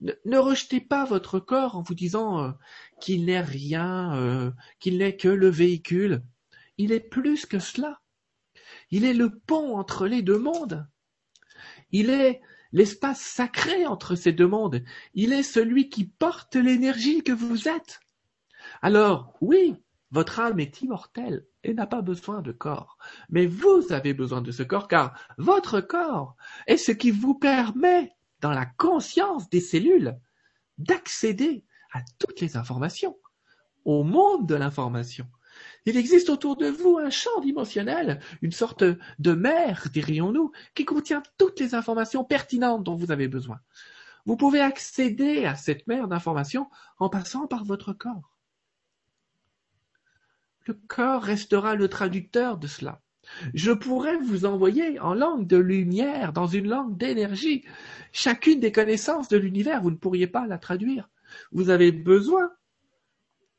Ne, 0.00 0.38
rejetez 0.38 0.80
pas 0.80 1.04
votre 1.04 1.40
corps 1.40 1.76
en 1.76 1.82
vous 1.82 1.94
disant 1.94 2.42
euh, 2.42 2.50
qu'il 3.02 3.26
n'est 3.26 3.42
rien, 3.42 4.16
euh, 4.16 4.50
qu'il 4.80 4.96
n'est 4.96 5.16
que 5.16 5.28
le 5.28 5.50
véhicule. 5.50 6.22
Il 6.78 6.90
est 6.90 7.00
plus 7.00 7.44
que 7.44 7.58
cela. 7.58 8.00
Il 8.92 9.04
est 9.04 9.14
le 9.14 9.30
pont 9.30 9.76
entre 9.76 10.06
les 10.06 10.22
deux 10.22 10.38
mondes. 10.38 10.86
Il 11.90 12.10
est 12.10 12.40
l'espace 12.72 13.20
sacré 13.20 13.86
entre 13.86 14.14
ces 14.14 14.32
deux 14.32 14.46
mondes. 14.46 14.84
Il 15.14 15.32
est 15.32 15.42
celui 15.42 15.88
qui 15.88 16.04
porte 16.04 16.56
l'énergie 16.56 17.22
que 17.22 17.32
vous 17.32 17.68
êtes. 17.68 18.00
Alors, 18.82 19.34
oui, 19.40 19.74
votre 20.10 20.40
âme 20.40 20.60
est 20.60 20.82
immortelle 20.82 21.46
et 21.64 21.72
n'a 21.72 21.86
pas 21.86 22.02
besoin 22.02 22.42
de 22.42 22.52
corps. 22.52 22.98
Mais 23.30 23.46
vous 23.46 23.92
avez 23.92 24.12
besoin 24.12 24.42
de 24.42 24.52
ce 24.52 24.62
corps 24.62 24.88
car 24.88 25.18
votre 25.38 25.80
corps 25.80 26.36
est 26.66 26.76
ce 26.76 26.92
qui 26.92 27.10
vous 27.10 27.34
permet, 27.34 28.12
dans 28.40 28.52
la 28.52 28.66
conscience 28.66 29.48
des 29.48 29.60
cellules, 29.60 30.18
d'accéder 30.76 31.64
à 31.92 32.02
toutes 32.18 32.40
les 32.40 32.58
informations, 32.58 33.16
au 33.84 34.02
monde 34.04 34.46
de 34.46 34.54
l'information. 34.54 35.26
Il 35.84 35.96
existe 35.96 36.30
autour 36.30 36.56
de 36.56 36.66
vous 36.66 36.98
un 36.98 37.10
champ 37.10 37.40
dimensionnel, 37.40 38.20
une 38.40 38.52
sorte 38.52 38.84
de 38.84 39.32
mer, 39.32 39.88
dirions-nous, 39.92 40.52
qui 40.74 40.84
contient 40.84 41.22
toutes 41.38 41.58
les 41.58 41.74
informations 41.74 42.24
pertinentes 42.24 42.84
dont 42.84 42.94
vous 42.94 43.10
avez 43.10 43.28
besoin. 43.28 43.60
Vous 44.24 44.36
pouvez 44.36 44.60
accéder 44.60 45.44
à 45.44 45.56
cette 45.56 45.86
mer 45.88 46.06
d'informations 46.06 46.68
en 46.98 47.08
passant 47.08 47.48
par 47.48 47.64
votre 47.64 47.92
corps. 47.92 48.36
Le 50.66 50.74
corps 50.74 51.22
restera 51.22 51.74
le 51.74 51.88
traducteur 51.88 52.56
de 52.58 52.68
cela. 52.68 53.00
Je 53.54 53.72
pourrais 53.72 54.18
vous 54.18 54.44
envoyer 54.44 55.00
en 55.00 55.14
langue 55.14 55.46
de 55.46 55.56
lumière, 55.56 56.32
dans 56.32 56.46
une 56.46 56.68
langue 56.68 56.96
d'énergie, 56.96 57.64
chacune 58.12 58.60
des 58.60 58.72
connaissances 58.72 59.28
de 59.28 59.36
l'univers. 59.36 59.82
Vous 59.82 59.90
ne 59.90 59.96
pourriez 59.96 60.28
pas 60.28 60.46
la 60.46 60.58
traduire. 60.58 61.08
Vous 61.50 61.70
avez 61.70 61.90
besoin 61.90 62.52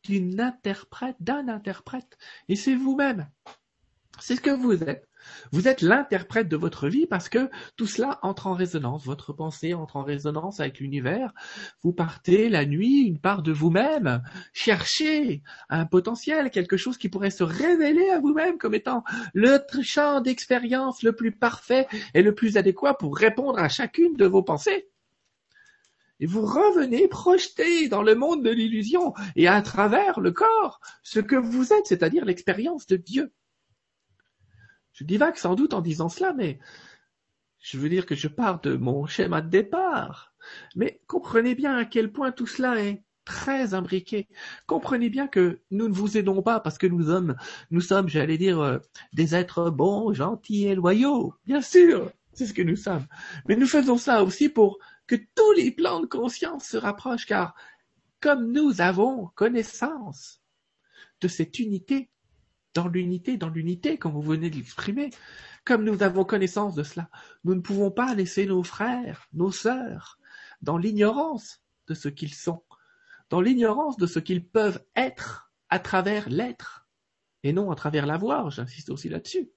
d'une 0.03 0.39
interprète, 0.39 1.15
d'un 1.19 1.47
interprète. 1.47 2.17
Et 2.49 2.55
c'est 2.55 2.75
vous-même. 2.75 3.29
C'est 4.19 4.35
ce 4.35 4.41
que 4.41 4.51
vous 4.51 4.83
êtes. 4.83 5.07
Vous 5.51 5.67
êtes 5.67 5.81
l'interprète 5.81 6.47
de 6.47 6.57
votre 6.57 6.87
vie 6.87 7.07
parce 7.07 7.29
que 7.29 7.49
tout 7.77 7.87
cela 7.87 8.19
entre 8.21 8.47
en 8.47 8.53
résonance. 8.53 9.05
Votre 9.05 9.33
pensée 9.33 9.73
entre 9.73 9.95
en 9.95 10.03
résonance 10.03 10.59
avec 10.59 10.79
l'univers. 10.79 11.33
Vous 11.81 11.93
partez 11.93 12.49
la 12.49 12.65
nuit, 12.65 13.01
une 13.01 13.19
part 13.19 13.41
de 13.41 13.51
vous-même, 13.51 14.21
chercher 14.53 15.41
un 15.69 15.85
potentiel, 15.85 16.51
quelque 16.51 16.77
chose 16.77 16.97
qui 16.97 17.09
pourrait 17.09 17.31
se 17.31 17.43
révéler 17.43 18.09
à 18.09 18.19
vous-même 18.19 18.57
comme 18.57 18.75
étant 18.75 19.03
le 19.33 19.59
champ 19.81 20.21
d'expérience 20.21 21.03
le 21.03 21.13
plus 21.13 21.31
parfait 21.31 21.87
et 22.13 22.21
le 22.21 22.35
plus 22.35 22.57
adéquat 22.57 22.93
pour 22.93 23.17
répondre 23.17 23.59
à 23.59 23.69
chacune 23.69 24.15
de 24.15 24.25
vos 24.25 24.43
pensées. 24.43 24.89
Et 26.23 26.25
vous 26.25 26.45
revenez 26.45 27.09
projeter 27.09 27.89
dans 27.89 28.01
le 28.01 28.15
monde 28.15 28.45
de 28.45 28.49
l'illusion 28.49 29.13
et 29.35 29.49
à 29.49 29.61
travers 29.61 30.21
le 30.21 30.31
corps 30.31 30.79
ce 31.03 31.19
que 31.19 31.35
vous 31.35 31.73
êtes, 31.73 31.85
c'est-à-dire 31.85 32.23
l'expérience 32.23 32.87
de 32.87 32.95
Dieu. 32.95 33.33
Je 34.93 35.03
divague 35.03 35.35
sans 35.35 35.55
doute 35.55 35.73
en 35.73 35.81
disant 35.81 36.07
cela, 36.07 36.31
mais 36.31 36.59
je 37.59 37.77
veux 37.77 37.89
dire 37.89 38.05
que 38.05 38.15
je 38.15 38.29
pars 38.29 38.61
de 38.61 38.77
mon 38.77 39.05
schéma 39.05 39.41
de 39.41 39.49
départ. 39.49 40.33
Mais 40.77 41.01
comprenez 41.07 41.55
bien 41.55 41.75
à 41.75 41.83
quel 41.83 42.09
point 42.09 42.31
tout 42.31 42.47
cela 42.47 42.81
est 42.81 43.03
très 43.25 43.73
imbriqué. 43.73 44.29
Comprenez 44.65 45.09
bien 45.09 45.27
que 45.27 45.59
nous 45.71 45.89
ne 45.89 45.93
vous 45.93 46.17
aidons 46.17 46.41
pas 46.41 46.61
parce 46.61 46.77
que 46.77 46.87
nous 46.87 47.07
sommes, 47.07 47.35
nous 47.69 47.81
sommes, 47.81 48.07
j'allais 48.07 48.37
dire, 48.37 48.61
euh, 48.61 48.79
des 49.11 49.35
êtres 49.35 49.71
bons, 49.71 50.13
gentils 50.13 50.67
et 50.67 50.75
loyaux. 50.75 51.33
Bien 51.45 51.59
sûr, 51.59 52.13
c'est 52.31 52.45
ce 52.45 52.53
que 52.53 52.61
nous 52.61 52.77
sommes. 52.77 53.05
Mais 53.49 53.57
nous 53.57 53.67
faisons 53.67 53.97
cela 53.97 54.23
aussi 54.23 54.47
pour 54.47 54.79
que 55.07 55.15
tous 55.15 55.51
les 55.53 55.71
plans 55.71 55.99
de 55.99 56.05
conscience 56.05 56.65
se 56.65 56.77
rapprochent, 56.77 57.25
car 57.25 57.55
comme 58.19 58.51
nous 58.51 58.81
avons 58.81 59.27
connaissance 59.35 60.41
de 61.21 61.27
cette 61.27 61.59
unité, 61.59 62.09
dans 62.73 62.87
l'unité, 62.87 63.37
dans 63.37 63.49
l'unité, 63.49 63.97
comme 63.97 64.13
vous 64.13 64.21
venez 64.21 64.49
de 64.49 64.55
l'exprimer, 64.55 65.09
comme 65.65 65.83
nous 65.83 66.03
avons 66.03 66.25
connaissance 66.25 66.75
de 66.75 66.83
cela, 66.83 67.09
nous 67.43 67.55
ne 67.55 67.61
pouvons 67.61 67.91
pas 67.91 68.15
laisser 68.15 68.45
nos 68.45 68.63
frères, 68.63 69.27
nos 69.33 69.51
sœurs, 69.51 70.19
dans 70.61 70.77
l'ignorance 70.77 71.61
de 71.87 71.93
ce 71.93 72.09
qu'ils 72.09 72.33
sont, 72.33 72.63
dans 73.29 73.41
l'ignorance 73.41 73.97
de 73.97 74.07
ce 74.07 74.19
qu'ils 74.19 74.45
peuvent 74.45 74.83
être 74.95 75.51
à 75.69 75.79
travers 75.79 76.29
l'être, 76.29 76.87
et 77.43 77.53
non 77.53 77.71
à 77.71 77.75
travers 77.75 78.05
l'avoir, 78.05 78.49
j'insiste 78.49 78.89
aussi 78.89 79.09
là-dessus. 79.09 79.49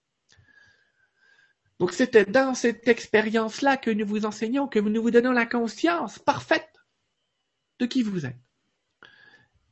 Donc 1.78 1.92
c'était 1.92 2.24
dans 2.24 2.54
cette 2.54 2.88
expérience-là 2.88 3.76
que 3.76 3.90
nous 3.90 4.06
vous 4.06 4.24
enseignons, 4.24 4.66
que 4.66 4.78
nous 4.78 5.02
vous 5.02 5.10
donnons 5.10 5.32
la 5.32 5.46
conscience 5.46 6.18
parfaite 6.18 6.72
de 7.78 7.86
qui 7.86 8.02
vous 8.02 8.24
êtes. 8.24 8.36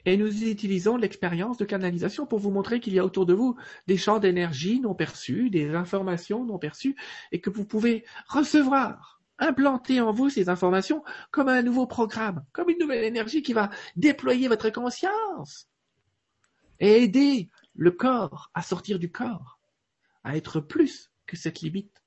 Et 0.06 0.18
nous 0.18 0.44
utilisons 0.44 0.98
l'expérience 0.98 1.56
de 1.56 1.64
canalisation 1.64 2.26
pour 2.26 2.38
vous 2.38 2.50
montrer 2.50 2.78
qu'il 2.78 2.92
y 2.92 2.98
a 2.98 3.04
autour 3.04 3.24
de 3.24 3.32
vous 3.32 3.56
des 3.86 3.96
champs 3.96 4.18
d'énergie 4.18 4.80
non 4.80 4.94
perçus, 4.94 5.48
des 5.48 5.74
informations 5.74 6.44
non 6.44 6.58
perçues, 6.58 6.94
et 7.32 7.40
que 7.40 7.48
vous 7.48 7.64
pouvez 7.64 8.04
recevoir, 8.28 9.22
implanter 9.38 10.02
en 10.02 10.12
vous 10.12 10.28
ces 10.28 10.50
informations 10.50 11.02
comme 11.30 11.48
un 11.48 11.62
nouveau 11.62 11.86
programme, 11.86 12.44
comme 12.52 12.68
une 12.68 12.78
nouvelle 12.78 13.04
énergie 13.04 13.42
qui 13.42 13.54
va 13.54 13.70
déployer 13.96 14.46
votre 14.46 14.68
conscience 14.68 15.68
et 16.80 17.02
aider 17.02 17.48
le 17.74 17.90
corps 17.90 18.50
à 18.52 18.60
sortir 18.60 18.98
du 18.98 19.10
corps, 19.10 19.58
à 20.22 20.36
être 20.36 20.60
plus 20.60 21.13
que 21.26 21.36
cette 21.36 21.60
limite. 21.60 22.02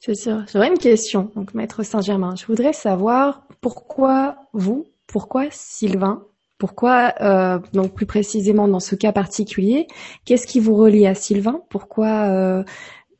C'est 0.00 0.14
sûr. 0.14 0.44
J'aurais 0.52 0.68
une 0.68 0.78
question, 0.78 1.30
donc 1.34 1.54
Maître 1.54 1.82
Saint-Germain. 1.82 2.36
Je 2.36 2.46
voudrais 2.46 2.72
savoir 2.72 3.46
pourquoi 3.60 4.36
vous, 4.52 4.86
pourquoi 5.08 5.46
Sylvain, 5.50 6.24
pourquoi, 6.58 7.14
euh, 7.20 7.58
donc 7.72 7.94
plus 7.94 8.06
précisément 8.06 8.68
dans 8.68 8.80
ce 8.80 8.94
cas 8.94 9.12
particulier, 9.12 9.86
qu'est-ce 10.24 10.46
qui 10.46 10.60
vous 10.60 10.74
relie 10.74 11.06
à 11.06 11.14
Sylvain? 11.14 11.62
Pourquoi 11.68 12.28
euh, 12.28 12.64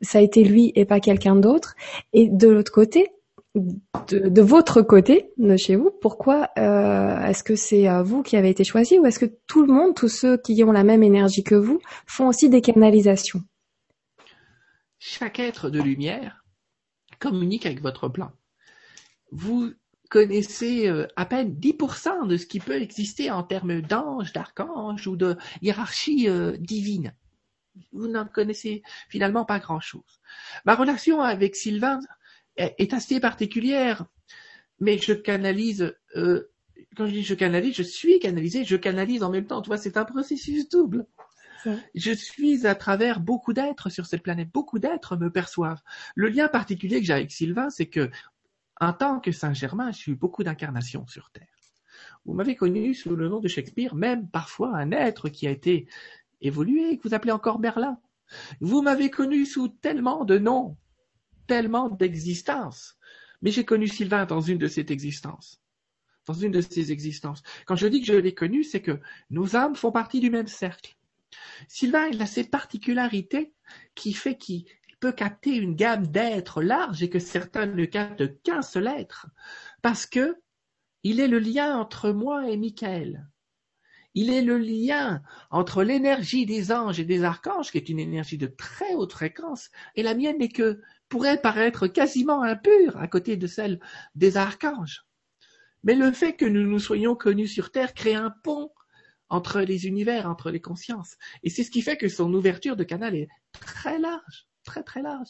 ça 0.00 0.18
a 0.18 0.20
été 0.22 0.44
lui 0.44 0.72
et 0.76 0.84
pas 0.84 1.00
quelqu'un 1.00 1.36
d'autre? 1.36 1.74
Et 2.12 2.28
de 2.28 2.48
l'autre 2.48 2.72
côté, 2.72 3.08
de, 3.54 4.42
votre 4.42 4.82
côté, 4.82 5.32
de 5.36 5.56
chez 5.56 5.74
vous, 5.74 5.90
pourquoi 6.00 6.48
euh, 6.58 7.26
est-ce 7.26 7.42
que 7.42 7.56
c'est 7.56 7.88
vous 8.02 8.22
qui 8.22 8.36
avez 8.36 8.50
été 8.50 8.62
choisi 8.62 8.98
ou 8.98 9.06
est-ce 9.06 9.18
que 9.18 9.32
tout 9.48 9.64
le 9.64 9.72
monde, 9.72 9.94
tous 9.94 10.08
ceux 10.08 10.36
qui 10.36 10.62
ont 10.62 10.72
la 10.72 10.84
même 10.84 11.02
énergie 11.02 11.42
que 11.42 11.56
vous, 11.56 11.80
font 12.06 12.28
aussi 12.28 12.48
des 12.48 12.60
canalisations? 12.60 13.40
Chaque 14.98 15.38
être 15.38 15.70
de 15.70 15.80
lumière 15.80 16.44
communique 17.18 17.66
avec 17.66 17.80
votre 17.80 18.08
plan. 18.08 18.32
Vous 19.30 19.72
connaissez 20.08 20.88
euh, 20.88 21.06
à 21.16 21.26
peine 21.26 21.54
10% 21.54 22.26
de 22.26 22.36
ce 22.36 22.46
qui 22.46 22.60
peut 22.60 22.80
exister 22.80 23.30
en 23.30 23.42
termes 23.42 23.80
d'anges, 23.82 24.32
d'archanges 24.32 25.06
ou 25.06 25.16
de 25.16 25.36
hiérarchie 25.62 26.28
euh, 26.28 26.56
divine. 26.58 27.14
Vous 27.92 28.08
n'en 28.08 28.26
connaissez 28.26 28.82
finalement 29.08 29.44
pas 29.44 29.58
grand-chose. 29.58 30.20
Ma 30.64 30.74
relation 30.74 31.20
avec 31.20 31.54
Sylvain 31.54 32.00
est 32.56 32.92
assez 32.92 33.20
particulière, 33.20 34.06
mais 34.80 34.98
je 34.98 35.12
canalise, 35.12 35.94
euh, 36.16 36.50
quand 36.96 37.06
je 37.06 37.12
dis 37.12 37.22
je 37.22 37.34
canalise, 37.34 37.76
je 37.76 37.84
suis 37.84 38.18
canalisé, 38.18 38.64
je 38.64 38.76
canalise 38.76 39.22
en 39.22 39.30
même 39.30 39.46
temps. 39.46 39.62
Tu 39.62 39.68
vois, 39.68 39.78
c'est 39.78 39.96
un 39.96 40.04
processus 40.04 40.68
double. 40.68 41.06
Je 41.94 42.12
suis 42.12 42.66
à 42.66 42.74
travers 42.74 43.20
beaucoup 43.20 43.52
d'êtres 43.52 43.90
sur 43.90 44.06
cette 44.06 44.22
planète. 44.22 44.50
Beaucoup 44.52 44.78
d'êtres 44.78 45.16
me 45.16 45.30
perçoivent. 45.30 45.82
Le 46.14 46.28
lien 46.28 46.48
particulier 46.48 47.00
que 47.00 47.06
j'ai 47.06 47.12
avec 47.12 47.30
Sylvain, 47.30 47.70
c'est 47.70 47.86
que, 47.86 48.10
en 48.80 48.92
tant 48.92 49.20
que 49.20 49.32
Saint-Germain, 49.32 49.90
j'ai 49.92 50.12
eu 50.12 50.14
beaucoup 50.14 50.44
d'incarnations 50.44 51.06
sur 51.06 51.30
Terre. 51.30 51.46
Vous 52.24 52.34
m'avez 52.34 52.56
connu 52.56 52.94
sous 52.94 53.16
le 53.16 53.28
nom 53.28 53.40
de 53.40 53.48
Shakespeare, 53.48 53.94
même 53.94 54.28
parfois 54.28 54.76
un 54.76 54.92
être 54.92 55.28
qui 55.28 55.46
a 55.46 55.50
été 55.50 55.88
évolué, 56.40 56.98
que 56.98 57.08
vous 57.08 57.14
appelez 57.14 57.32
encore 57.32 57.58
Merlin. 57.58 57.98
Vous 58.60 58.82
m'avez 58.82 59.10
connu 59.10 59.46
sous 59.46 59.68
tellement 59.68 60.24
de 60.24 60.38
noms, 60.38 60.76
tellement 61.46 61.88
d'existences. 61.88 62.98
Mais 63.40 63.50
j'ai 63.50 63.64
connu 63.64 63.88
Sylvain 63.88 64.26
dans 64.26 64.40
une 64.40 64.58
de 64.58 64.68
ces 64.68 64.84
existences. 64.92 65.62
Dans 66.26 66.34
une 66.34 66.52
de 66.52 66.60
ces 66.60 66.92
existences. 66.92 67.42
Quand 67.64 67.76
je 67.76 67.86
dis 67.86 68.00
que 68.00 68.06
je 68.06 68.12
l'ai 68.12 68.34
connu, 68.34 68.62
c'est 68.62 68.82
que 68.82 69.00
nos 69.30 69.56
âmes 69.56 69.76
font 69.76 69.92
partie 69.92 70.20
du 70.20 70.28
même 70.28 70.48
cercle. 70.48 70.97
Sylvain, 71.68 72.10
a 72.20 72.26
cette 72.26 72.50
particularité 72.50 73.52
qui 73.94 74.12
fait 74.12 74.36
qu'il 74.36 74.64
peut 75.00 75.12
capter 75.12 75.56
une 75.56 75.76
gamme 75.76 76.06
d'êtres 76.06 76.62
large 76.62 77.02
et 77.02 77.10
que 77.10 77.18
certains 77.18 77.66
ne 77.66 77.84
captent 77.84 78.42
qu'un 78.42 78.62
seul 78.62 78.86
être, 78.86 79.26
parce 79.82 80.06
que 80.06 80.36
il 81.04 81.20
est 81.20 81.28
le 81.28 81.38
lien 81.38 81.76
entre 81.78 82.10
moi 82.10 82.50
et 82.50 82.56
Michael. 82.56 83.28
Il 84.14 84.30
est 84.30 84.42
le 84.42 84.58
lien 84.58 85.22
entre 85.50 85.84
l'énergie 85.84 86.44
des 86.44 86.72
anges 86.72 86.98
et 86.98 87.04
des 87.04 87.22
archanges, 87.22 87.70
qui 87.70 87.78
est 87.78 87.88
une 87.88 88.00
énergie 88.00 88.38
de 88.38 88.48
très 88.48 88.94
haute 88.94 89.12
fréquence, 89.12 89.70
et 89.94 90.02
la 90.02 90.14
mienne 90.14 90.38
n'est 90.38 90.48
que 90.48 90.80
pourrait 91.08 91.40
paraître 91.40 91.86
quasiment 91.86 92.42
impure 92.42 92.96
à 92.96 93.06
côté 93.06 93.36
de 93.36 93.46
celle 93.46 93.78
des 94.14 94.36
archanges. 94.36 95.06
Mais 95.84 95.94
le 95.94 96.10
fait 96.10 96.32
que 96.32 96.44
nous 96.44 96.66
nous 96.66 96.80
soyons 96.80 97.14
connus 97.14 97.48
sur 97.48 97.70
Terre 97.70 97.94
crée 97.94 98.14
un 98.14 98.30
pont 98.30 98.72
entre 99.30 99.60
les 99.60 99.86
univers, 99.86 100.28
entre 100.28 100.50
les 100.50 100.60
consciences. 100.60 101.16
Et 101.42 101.50
c'est 101.50 101.64
ce 101.64 101.70
qui 101.70 101.82
fait 101.82 101.96
que 101.96 102.08
son 102.08 102.32
ouverture 102.32 102.76
de 102.76 102.84
canal 102.84 103.14
est 103.14 103.28
très 103.52 103.98
large, 103.98 104.46
très 104.64 104.82
très 104.82 105.02
large. 105.02 105.28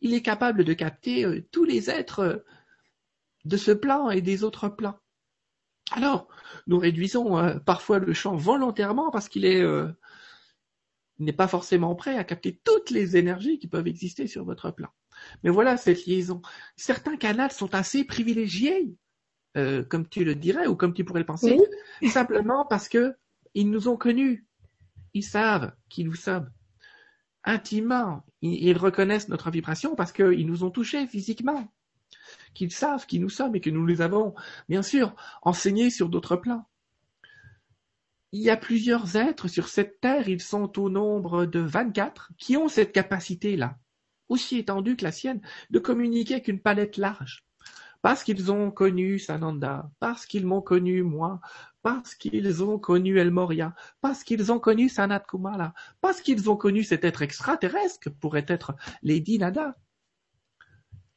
Il 0.00 0.14
est 0.14 0.22
capable 0.22 0.64
de 0.64 0.72
capter 0.72 1.24
euh, 1.24 1.46
tous 1.50 1.64
les 1.64 1.90
êtres 1.90 2.20
euh, 2.20 2.36
de 3.44 3.56
ce 3.56 3.72
plan 3.72 4.10
et 4.10 4.20
des 4.20 4.44
autres 4.44 4.68
plans. 4.68 4.98
Alors, 5.92 6.28
nous 6.66 6.78
réduisons 6.78 7.38
euh, 7.38 7.58
parfois 7.58 7.98
le 7.98 8.12
champ 8.12 8.36
volontairement 8.36 9.10
parce 9.10 9.28
qu'il 9.28 9.44
est 9.44 9.64
n'est 11.20 11.32
pas 11.32 11.46
forcément 11.46 11.94
prêt 11.94 12.16
à 12.16 12.24
capter 12.24 12.60
toutes 12.64 12.90
les 12.90 13.16
énergies 13.16 13.60
qui 13.60 13.68
peuvent 13.68 13.86
exister 13.86 14.26
sur 14.26 14.44
votre 14.44 14.72
plan. 14.72 14.88
Mais 15.44 15.50
voilà 15.50 15.76
cette 15.76 16.06
liaison. 16.06 16.42
Certains 16.76 17.16
canaux 17.16 17.50
sont 17.50 17.72
assez 17.72 18.02
privilégiés, 18.02 18.96
comme 19.54 20.08
tu 20.08 20.24
le 20.24 20.34
dirais 20.34 20.66
ou 20.66 20.74
comme 20.74 20.92
tu 20.92 21.04
pourrais 21.04 21.20
le 21.20 21.26
penser, 21.26 21.56
simplement 22.08 22.66
parce 22.66 22.88
que 22.88 23.14
ils 23.54 23.70
nous 23.70 23.88
ont 23.88 23.96
connus. 23.96 24.46
Ils 25.14 25.24
savent 25.24 25.72
qui 25.88 26.04
nous 26.04 26.14
sommes. 26.14 26.50
Intimement, 27.44 28.24
ils 28.42 28.76
reconnaissent 28.76 29.28
notre 29.28 29.50
vibration 29.50 29.94
parce 29.94 30.12
qu'ils 30.12 30.46
nous 30.46 30.64
ont 30.64 30.70
touchés 30.70 31.06
physiquement. 31.06 31.72
Qu'ils 32.54 32.72
savent 32.72 33.06
qui 33.06 33.20
nous 33.20 33.28
sommes 33.28 33.54
et 33.54 33.60
que 33.60 33.70
nous 33.70 33.86
les 33.86 34.00
avons, 34.00 34.34
bien 34.68 34.82
sûr, 34.82 35.14
enseignés 35.42 35.90
sur 35.90 36.08
d'autres 36.08 36.36
plans. 36.36 36.66
Il 38.32 38.40
y 38.40 38.50
a 38.50 38.56
plusieurs 38.56 39.14
êtres 39.14 39.46
sur 39.46 39.68
cette 39.68 40.00
terre, 40.00 40.28
ils 40.28 40.42
sont 40.42 40.80
au 40.80 40.90
nombre 40.90 41.46
de 41.46 41.60
24, 41.60 42.32
qui 42.36 42.56
ont 42.56 42.66
cette 42.66 42.90
capacité-là, 42.90 43.78
aussi 44.28 44.58
étendue 44.58 44.96
que 44.96 45.04
la 45.04 45.12
sienne, 45.12 45.40
de 45.70 45.78
communiquer 45.78 46.34
avec 46.34 46.48
une 46.48 46.60
palette 46.60 46.96
large. 46.96 47.44
parce 48.02 48.22
qu'ils 48.22 48.52
ont 48.52 48.70
connu 48.70 49.18
Sananda, 49.18 49.90
parce 49.98 50.26
qu'ils 50.26 50.46
m'ont 50.46 50.60
connu 50.60 51.02
moi, 51.02 51.40
parce 51.84 52.14
qu'ils 52.14 52.64
ont 52.64 52.78
connu 52.78 53.18
El 53.18 53.30
Moria, 53.30 53.74
parce 54.00 54.24
qu'ils 54.24 54.50
ont 54.50 54.58
connu 54.58 54.88
Sanat 54.88 55.20
Kumala, 55.20 55.74
parce 56.00 56.22
qu'ils 56.22 56.48
ont 56.48 56.56
connu 56.56 56.82
cet 56.82 57.04
être 57.04 57.20
extraterrestre 57.20 58.00
que 58.00 58.08
pourrait 58.08 58.46
être 58.48 58.74
Lady 59.02 59.38
Nada. 59.38 59.76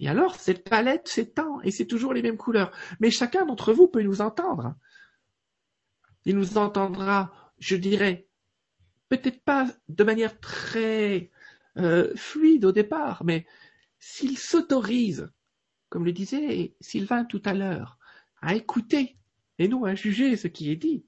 Et 0.01 0.09
alors, 0.09 0.35
cette 0.35 0.67
palette 0.67 1.07
s'étend 1.07 1.61
et 1.61 1.71
c'est 1.71 1.85
toujours 1.85 2.13
les 2.13 2.21
mêmes 2.21 2.35
couleurs. 2.35 2.71
Mais 2.99 3.11
chacun 3.11 3.45
d'entre 3.45 3.71
vous 3.71 3.87
peut 3.87 4.01
nous 4.01 4.19
entendre. 4.19 4.75
Il 6.25 6.35
nous 6.35 6.57
entendra, 6.57 7.31
je 7.59 7.77
dirais, 7.77 8.27
peut-être 9.07 9.41
pas 9.45 9.67
de 9.87 10.03
manière 10.03 10.37
très 10.41 11.31
euh, 11.77 12.13
fluide 12.17 12.65
au 12.65 12.73
départ, 12.73 13.23
mais 13.23 13.47
s'il 13.99 14.37
s'autorise, 14.37 15.31
comme 15.87 16.03
le 16.03 16.11
disait 16.11 16.75
Sylvain 16.81 17.23
tout 17.23 17.41
à 17.45 17.53
l'heure, 17.53 17.97
à 18.41 18.53
écouter 18.53 19.17
et 19.59 19.67
non 19.67 19.85
à 19.85 19.95
juger 19.95 20.35
ce 20.35 20.47
qui 20.47 20.71
est 20.71 20.75
dit, 20.75 21.05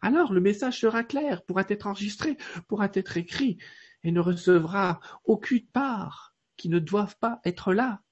alors 0.00 0.32
le 0.32 0.40
message 0.40 0.80
sera 0.80 1.04
clair, 1.04 1.42
pourra 1.44 1.64
être 1.68 1.86
enregistré, 1.86 2.36
pourra 2.68 2.88
être 2.92 3.16
écrit, 3.16 3.58
et 4.04 4.10
ne 4.10 4.20
recevra 4.20 5.00
aucune 5.24 5.66
part 5.66 6.34
qui 6.56 6.68
ne 6.68 6.78
doivent 6.78 7.16
pas 7.18 7.40
être 7.44 7.72
là. 7.72 8.02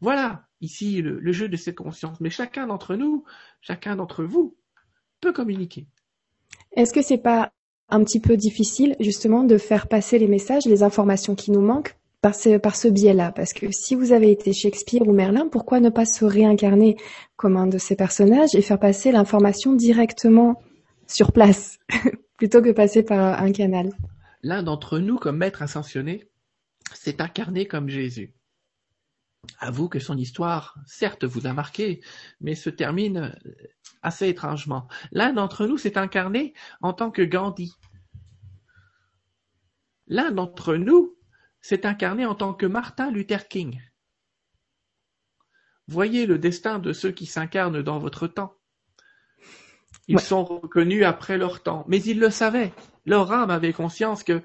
Voilà 0.00 0.48
ici 0.60 1.02
le, 1.02 1.20
le 1.20 1.32
jeu 1.32 1.48
de 1.48 1.56
cette 1.56 1.76
conscience. 1.76 2.20
Mais 2.20 2.30
chacun 2.30 2.66
d'entre 2.66 2.96
nous, 2.96 3.24
chacun 3.60 3.96
d'entre 3.96 4.24
vous 4.24 4.56
peut 5.20 5.32
communiquer. 5.32 5.86
Est-ce 6.72 6.92
que 6.92 7.02
c'est 7.02 7.18
pas 7.18 7.52
un 7.88 8.02
petit 8.02 8.20
peu 8.20 8.36
difficile 8.36 8.96
justement 9.00 9.44
de 9.44 9.58
faire 9.58 9.88
passer 9.88 10.18
les 10.18 10.28
messages, 10.28 10.64
les 10.64 10.82
informations 10.82 11.34
qui 11.34 11.50
nous 11.50 11.60
manquent 11.60 11.96
par 12.24 12.34
ce, 12.34 12.56
par 12.56 12.74
ce 12.74 12.88
biais-là. 12.88 13.32
Parce 13.32 13.52
que 13.52 13.70
si 13.70 13.94
vous 13.94 14.12
avez 14.12 14.30
été 14.30 14.54
Shakespeare 14.54 15.06
ou 15.06 15.12
Merlin, 15.12 15.46
pourquoi 15.46 15.78
ne 15.78 15.90
pas 15.90 16.06
se 16.06 16.24
réincarner 16.24 16.96
comme 17.36 17.58
un 17.58 17.66
de 17.66 17.76
ces 17.76 17.96
personnages 17.96 18.54
et 18.54 18.62
faire 18.62 18.80
passer 18.80 19.12
l'information 19.12 19.74
directement 19.74 20.62
sur 21.06 21.32
place 21.32 21.78
plutôt 22.38 22.62
que 22.62 22.72
passer 22.72 23.02
par 23.02 23.42
un 23.42 23.52
canal? 23.52 23.90
L'un 24.42 24.62
d'entre 24.62 25.00
nous, 25.00 25.18
comme 25.18 25.36
maître 25.36 25.60
ascensionné, 25.60 26.30
s'est 26.94 27.20
incarné 27.20 27.66
comme 27.66 27.90
Jésus. 27.90 28.32
Avoue 29.58 29.90
que 29.90 29.98
son 29.98 30.16
histoire, 30.16 30.78
certes, 30.86 31.24
vous 31.24 31.46
a 31.46 31.52
marqué, 31.52 32.00
mais 32.40 32.54
se 32.54 32.70
termine 32.70 33.38
assez 34.00 34.28
étrangement. 34.28 34.88
L'un 35.12 35.34
d'entre 35.34 35.66
nous 35.66 35.76
s'est 35.76 35.98
incarné 35.98 36.54
en 36.80 36.94
tant 36.94 37.10
que 37.10 37.20
Gandhi. 37.20 37.74
L'un 40.06 40.30
d'entre 40.30 40.76
nous 40.76 41.13
s'est 41.64 41.86
incarné 41.86 42.26
en 42.26 42.34
tant 42.34 42.52
que 42.52 42.66
Martin 42.66 43.10
Luther 43.10 43.48
King. 43.48 43.80
Voyez 45.88 46.26
le 46.26 46.38
destin 46.38 46.78
de 46.78 46.92
ceux 46.92 47.10
qui 47.10 47.24
s'incarnent 47.24 47.80
dans 47.80 47.98
votre 47.98 48.26
temps. 48.26 48.52
Ils 50.06 50.16
Ouais. 50.16 50.22
sont 50.22 50.44
reconnus 50.44 51.06
après 51.06 51.38
leur 51.38 51.62
temps, 51.62 51.86
mais 51.88 52.02
ils 52.02 52.18
le 52.20 52.28
savaient. 52.28 52.74
Leur 53.06 53.32
âme 53.32 53.48
avait 53.48 53.72
conscience 53.72 54.22
qu'ils 54.24 54.42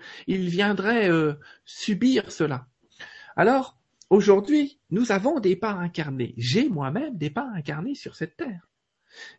viendraient 0.50 1.10
euh, 1.10 1.34
subir 1.66 2.32
cela. 2.32 2.68
Alors, 3.36 3.78
aujourd'hui, 4.10 4.80
nous 4.90 5.12
avons 5.12 5.42
des 5.42 5.58
pas 5.58 5.74
incarnés. 5.74 6.34
J'ai 6.38 6.70
moi-même 6.70 7.18
des 7.18 7.30
pas 7.30 7.50
incarnés 7.54 7.96
sur 7.96 8.16
cette 8.16 8.38
terre. 8.38 8.70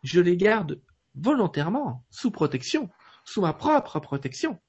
Je 0.03 0.21
les 0.21 0.37
garde 0.37 0.79
volontairement 1.15 2.05
sous 2.11 2.29
protection, 2.29 2.91
sous 3.25 3.41
ma 3.41 3.53
propre 3.53 3.99
protection 3.99 4.59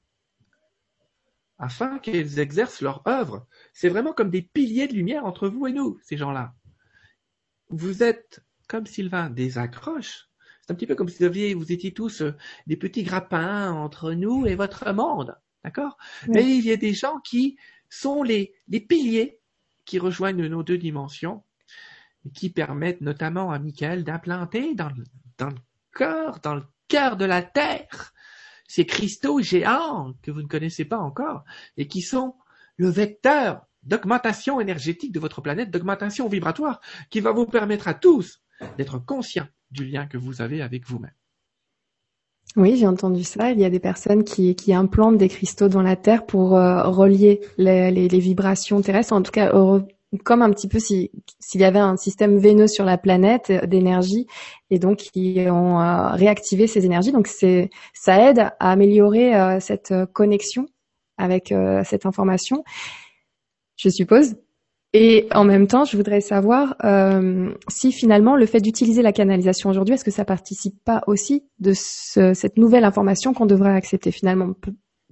afin 1.63 2.01
qu'ils 2.01 2.41
exercent 2.41 2.83
leur 2.83 3.07
œuvre. 3.07 3.47
C'est 3.73 3.89
vraiment 3.89 4.13
comme 4.13 4.31
des 4.31 4.43
piliers 4.43 4.89
de 4.89 4.95
lumière 4.95 5.25
entre 5.25 5.49
vous 5.49 5.69
et 5.69 5.73
nous, 5.73 5.99
ces 6.03 6.17
gens-là. 6.17 6.55
Vous 7.69 8.03
êtes, 8.03 8.41
comme 8.67 8.85
Sylvain, 8.85 9.31
des 9.31 9.59
accroches. 9.59 10.29
C'est 10.61 10.73
un 10.73 10.75
petit 10.75 10.89
peu 10.89 10.97
comme 10.97 11.09
si 11.09 11.19
vous, 11.19 11.25
aviez, 11.25 11.55
vous 11.55 11.71
étiez 11.71 11.95
tous 11.95 12.23
euh, 12.23 12.35
des 12.67 12.77
petits 12.77 13.05
grappins 13.05 13.71
entre 13.71 14.13
nous 14.13 14.45
et 14.47 14.57
votre 14.57 14.93
monde. 14.93 15.37
D'accord? 15.65 15.97
Oui. 16.27 16.35
Mais 16.35 16.59
il 16.59 16.65
y 16.65 16.73
a 16.73 16.77
des 16.77 16.95
gens 16.95 17.21
qui 17.21 17.57
sont 17.89 18.25
les, 18.25 18.55
les 18.67 18.81
piliers 18.81 19.39
qui 19.85 20.01
rejoignent 20.01 20.47
nos 20.49 20.65
deux 20.65 20.79
dimensions 20.79 21.45
et 22.27 22.31
qui 22.31 22.51
permettent 22.51 23.03
notamment 23.03 23.53
à 23.53 23.61
Michael 23.61 24.03
d'implanter 24.03 24.75
dans, 24.75 24.89
le- 24.91 25.05
dans 25.39 25.51
le 25.51 25.57
corps, 25.93 26.41
dans 26.41 26.57
le 26.57 26.65
cœur 26.89 27.17
de 27.17 27.25
la 27.25 27.43
Terre, 27.43 28.13
ces 28.73 28.87
cristaux 28.87 29.43
géants 29.43 30.15
que 30.23 30.31
vous 30.31 30.41
ne 30.41 30.47
connaissez 30.47 30.87
pas 30.87 30.97
encore 30.97 31.45
et 31.77 31.89
qui 31.89 32.01
sont 32.01 32.37
le 32.79 32.89
vecteur 32.89 33.67
d'augmentation 33.83 34.63
énergétique 34.63 35.13
de 35.13 35.21
votre 35.21 35.43
planète, 35.43 35.71
d'augmentation 35.71 36.27
vibratoire, 36.27 36.81
qui 37.11 37.21
va 37.21 37.33
vous 37.33 37.45
permettre 37.45 37.87
à 37.87 37.93
tous 37.93 38.41
d'être 38.79 38.99
conscients 38.99 39.49
du 39.71 39.85
lien 39.85 40.07
que 40.07 40.17
vous 40.17 40.41
avez 40.41 40.63
avec 40.63 40.87
vous-même. 40.87 41.13
Oui, 42.57 42.79
j'ai 42.79 42.87
entendu 42.87 43.25
ça. 43.25 43.51
Il 43.51 43.61
y 43.61 43.67
a 43.67 43.71
des 43.71 43.79
personnes 43.79 44.25
qui, 44.25 44.57
implantent 44.73 45.19
des 45.19 45.29
cristaux 45.29 45.69
dans 45.69 45.83
la 45.83 45.97
Terre 45.97 46.25
pour 46.25 46.57
euh, 46.57 46.85
relier 46.85 47.43
les, 47.59 48.09
vibrations 48.09 48.81
terrestres, 48.81 49.13
en 49.13 49.21
tout 49.21 49.33
cas 49.33 49.53
comme 50.25 50.43
un 50.43 50.51
petit 50.51 50.69
peu 50.69 50.79
si- 50.79 51.11
s'il 51.41 51.61
y 51.61 51.65
avait 51.65 51.79
un 51.79 51.97
système 51.97 52.39
veineux 52.39 52.67
sur 52.69 52.85
la 52.85 52.99
planète 52.99 53.51
euh, 53.51 53.67
d'énergie, 53.67 54.27
et 54.71 54.79
donc 54.79 54.99
qui 54.99 55.39
ont 55.49 55.81
euh, 55.81 56.09
réactivé 56.11 56.67
ces 56.67 56.85
énergies. 56.87 57.13
Donc 57.13 57.27
c'est 57.27 57.71
ça 57.95 58.29
aide 58.31 58.39
à 58.39 58.71
améliorer 58.73 59.35
euh, 59.35 59.61
cette 59.61 59.95
connexion 60.13 60.67
avec 61.19 61.55
cette 61.85 62.07
information, 62.07 62.65
je 63.77 63.89
suppose. 63.89 64.35
Et 64.93 65.29
en 65.33 65.45
même 65.45 65.67
temps, 65.67 65.85
je 65.85 65.97
voudrais 65.97 66.21
savoir 66.21 66.77
si 67.69 67.93
finalement 67.93 68.35
le 68.37 68.47
fait 68.47 68.61
d'utiliser 68.61 69.03
la 69.03 69.13
canalisation 69.13 69.71
aujourd'hui, 69.71 69.95
est-ce 69.95 70.05
que 70.05 70.11
ça 70.11 70.25
participe 70.25 70.83
pas 70.85 71.03
aussi 71.07 71.45
de 71.61 71.73
ce- 71.75 72.35
cette 72.35 72.59
nouvelle 72.59 72.85
information 72.85 73.33
qu'on 73.35 73.47
devrait 73.47 73.73
accepter 73.73 74.11
finalement? 74.11 74.53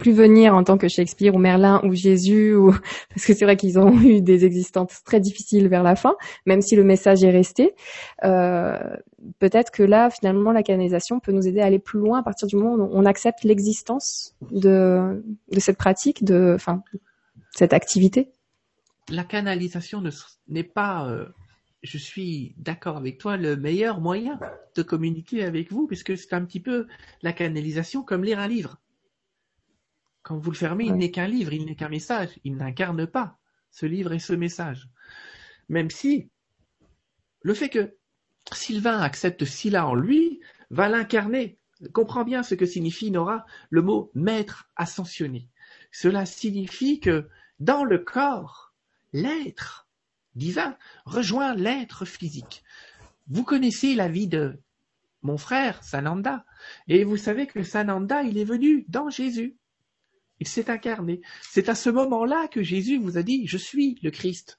Plus 0.01 0.13
venir 0.13 0.55
en 0.55 0.65
tant 0.65 0.79
que 0.79 0.89
Shakespeare 0.89 1.35
ou 1.35 1.39
Merlin 1.39 1.81
ou 1.85 1.95
Jésus 1.95 2.55
ou 2.55 2.73
parce 3.11 3.25
que 3.25 3.35
c'est 3.35 3.45
vrai 3.45 3.57
qu'ils 3.57 3.79
ont 3.79 3.93
eu 4.03 4.21
des 4.21 4.45
existences 4.45 5.03
très 5.05 5.21
difficiles 5.21 5.69
vers 5.69 5.85
la 5.85 5.95
fin, 5.95 6.17
même 6.47 6.63
si 6.63 6.75
le 6.75 6.83
message 6.85 7.23
est 7.23 7.31
resté. 7.31 7.75
Euh, 8.25 8.77
Peut-être 9.39 9.71
que 9.71 9.83
là, 9.83 10.09
finalement, 10.09 10.51
la 10.51 10.63
canalisation 10.63 11.21
peut 11.21 11.33
nous 11.33 11.47
aider 11.47 11.61
à 11.61 11.67
aller 11.67 11.79
plus 11.79 11.99
loin 11.99 12.21
à 12.21 12.23
partir 12.23 12.49
du 12.49 12.57
moment 12.57 12.75
où 12.83 12.89
on 12.93 13.05
accepte 13.05 13.45
l'existence 13.45 14.35
de 14.51 15.23
de 15.53 15.61
cette 15.61 15.77
pratique, 15.77 16.25
de 16.25 16.53
enfin 16.55 16.83
cette 17.51 17.73
activité. 17.75 18.31
La 19.11 19.25
canalisation 19.25 20.03
n'est 20.49 20.63
pas, 20.63 21.07
euh, 21.09 21.27
je 21.83 21.99
suis 21.99 22.55
d'accord 22.57 22.97
avec 22.97 23.19
toi, 23.19 23.37
le 23.37 23.57
meilleur 23.57 24.01
moyen 24.01 24.39
de 24.77 24.83
communiquer 24.83 25.45
avec 25.45 25.71
vous, 25.71 25.87
puisque 25.87 26.17
c'est 26.17 26.33
un 26.33 26.45
petit 26.45 26.61
peu 26.61 26.87
la 27.23 27.33
canalisation 27.33 28.03
comme 28.03 28.25
lire 28.25 28.39
un 28.39 28.49
livre. 28.49 28.79
Quand 30.31 30.39
vous 30.39 30.53
le 30.53 30.57
fermez, 30.57 30.85
il 30.85 30.93
Ouais. 30.93 30.99
n'est 30.99 31.11
qu'un 31.11 31.27
livre, 31.27 31.53
il 31.53 31.65
n'est 31.67 31.75
qu'un 31.75 31.89
message, 31.89 32.29
il 32.45 32.57
n'incarne 32.57 33.05
pas 33.05 33.37
ce 33.73 33.85
livre 33.85 34.13
et 34.13 34.21
ce 34.21 34.33
message. 34.33 34.89
Même 35.69 35.91
si 35.91 36.31
le 37.43 37.53
fait 37.53 37.69
que 37.69 37.97
Sylvain 38.53 39.01
accepte 39.01 39.45
cela 39.45 39.89
en 39.89 39.97
lui 39.97 40.39
va 40.71 40.89
l'incarner. 40.89 41.59
Comprends 41.93 42.23
bien 42.23 42.45
ce 42.45 42.55
que 42.55 42.65
signifie, 42.65 43.11
Nora, 43.11 43.45
le 43.71 43.83
mot 43.83 44.13
maître 44.15 44.71
ascensionné. 44.77 45.49
Cela 45.91 46.27
signifie 46.27 47.01
que 47.01 47.29
dans 47.59 47.83
le 47.83 47.99
corps, 47.99 48.73
l'être 49.13 49.89
divin 50.37 50.77
rejoint 51.07 51.57
l'être 51.57 52.05
physique. 52.05 52.63
Vous 53.27 53.43
connaissez 53.43 53.97
la 53.97 54.07
vie 54.07 54.29
de 54.29 54.61
mon 55.23 55.39
frère 55.39 55.83
Sananda, 55.83 56.45
et 56.87 57.03
vous 57.03 57.17
savez 57.17 57.49
que 57.49 57.65
Sananda, 57.65 58.23
il 58.23 58.39
est 58.39 58.45
venu 58.45 58.85
dans 58.87 59.11
Jésus. 59.11 59.57
Il 60.41 60.49
s'est 60.49 60.71
incarné. 60.71 61.21
C'est 61.43 61.69
à 61.69 61.75
ce 61.75 61.91
moment-là 61.91 62.49
que 62.49 62.63
Jésus 62.63 62.99
vous 62.99 63.19
a 63.19 63.23
dit, 63.23 63.47
je 63.47 63.59
suis 63.59 63.99
le 64.03 64.11
Christ. 64.11 64.59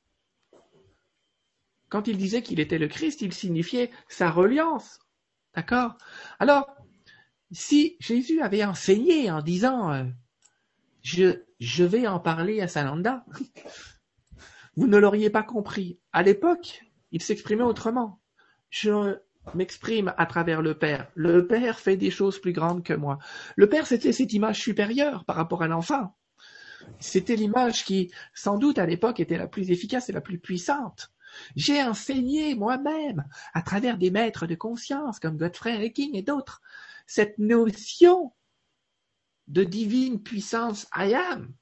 Quand 1.89 2.07
il 2.07 2.17
disait 2.17 2.43
qu'il 2.43 2.59
était 2.59 2.77
le 2.77 2.87
Christ, 2.87 3.21
il 3.21 3.33
signifiait 3.33 3.91
sa 4.07 4.31
reliance. 4.31 4.99
D'accord? 5.55 5.97
Alors, 6.39 6.73
si 7.51 7.97
Jésus 7.99 8.41
avait 8.41 8.63
enseigné 8.63 9.29
en 9.29 9.41
disant, 9.41 9.91
euh, 9.91 10.05
je, 11.01 11.41
je 11.59 11.83
vais 11.83 12.07
en 12.07 12.19
parler 12.19 12.61
à 12.61 12.67
Sananda, 12.67 13.25
vous 14.77 14.87
ne 14.87 14.97
l'auriez 14.97 15.29
pas 15.29 15.43
compris. 15.43 15.99
À 16.13 16.23
l'époque, 16.23 16.83
il 17.11 17.21
s'exprimait 17.21 17.63
autrement. 17.63 18.21
Je 18.69 19.17
m'exprime 19.53 20.13
à 20.17 20.25
travers 20.25 20.61
le 20.61 20.77
Père. 20.77 21.07
Le 21.15 21.47
Père 21.47 21.79
fait 21.79 21.97
des 21.97 22.11
choses 22.11 22.39
plus 22.39 22.53
grandes 22.53 22.83
que 22.83 22.93
moi. 22.93 23.17
Le 23.55 23.67
Père, 23.67 23.87
c'était 23.87 24.13
cette 24.13 24.33
image 24.33 24.59
supérieure 24.59 25.25
par 25.25 25.35
rapport 25.35 25.63
à 25.63 25.67
l'enfant. 25.67 26.15
C'était 26.99 27.35
l'image 27.35 27.85
qui, 27.85 28.11
sans 28.33 28.57
doute, 28.57 28.79
à 28.79 28.85
l'époque, 28.85 29.19
était 29.19 29.37
la 29.37 29.47
plus 29.47 29.71
efficace 29.71 30.09
et 30.09 30.13
la 30.13 30.21
plus 30.21 30.39
puissante. 30.39 31.11
J'ai 31.55 31.81
enseigné 31.81 32.55
moi-même, 32.55 33.25
à 33.53 33.61
travers 33.61 33.97
des 33.97 34.11
maîtres 34.11 34.47
de 34.47 34.55
conscience 34.55 35.19
comme 35.19 35.37
Godfrey 35.37 35.91
King 35.91 36.15
et 36.15 36.23
d'autres, 36.23 36.61
cette 37.07 37.37
notion 37.37 38.33
de 39.47 39.63
divine 39.63 40.21
puissance 40.21 40.87
I 40.95 41.13
am, 41.13 41.53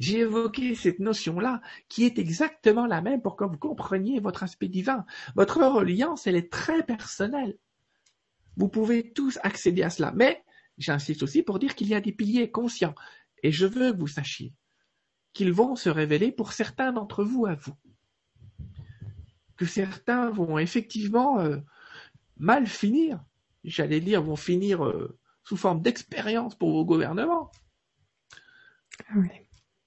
J'ai 0.00 0.20
évoqué 0.20 0.74
cette 0.74 0.98
notion-là 0.98 1.60
qui 1.90 2.04
est 2.04 2.18
exactement 2.18 2.86
la 2.86 3.02
même 3.02 3.20
pour 3.20 3.36
que 3.36 3.44
vous 3.44 3.58
compreniez 3.58 4.18
votre 4.18 4.42
aspect 4.42 4.68
divin. 4.68 5.04
Votre 5.36 5.62
reliance, 5.62 6.26
elle 6.26 6.36
est 6.36 6.50
très 6.50 6.82
personnelle. 6.82 7.58
Vous 8.56 8.68
pouvez 8.68 9.12
tous 9.12 9.38
accéder 9.42 9.82
à 9.82 9.90
cela. 9.90 10.10
Mais 10.16 10.42
j'insiste 10.78 11.22
aussi 11.22 11.42
pour 11.42 11.58
dire 11.58 11.74
qu'il 11.74 11.88
y 11.88 11.94
a 11.94 12.00
des 12.00 12.12
piliers 12.12 12.50
conscients. 12.50 12.94
Et 13.42 13.52
je 13.52 13.66
veux 13.66 13.92
que 13.92 13.98
vous 13.98 14.06
sachiez 14.06 14.54
qu'ils 15.34 15.52
vont 15.52 15.76
se 15.76 15.90
révéler 15.90 16.32
pour 16.32 16.54
certains 16.54 16.92
d'entre 16.92 17.22
vous 17.22 17.44
à 17.44 17.54
vous. 17.54 17.76
Que 19.56 19.66
certains 19.66 20.30
vont 20.30 20.58
effectivement 20.58 21.40
euh, 21.40 21.58
mal 22.38 22.66
finir. 22.66 23.22
J'allais 23.64 24.00
dire, 24.00 24.22
vont 24.22 24.34
finir 24.36 24.82
euh, 24.82 25.18
sous 25.44 25.58
forme 25.58 25.82
d'expérience 25.82 26.54
pour 26.54 26.72
vos 26.72 26.86
gouvernements. 26.86 27.50
Ah 29.10 29.14
oui. 29.16 29.28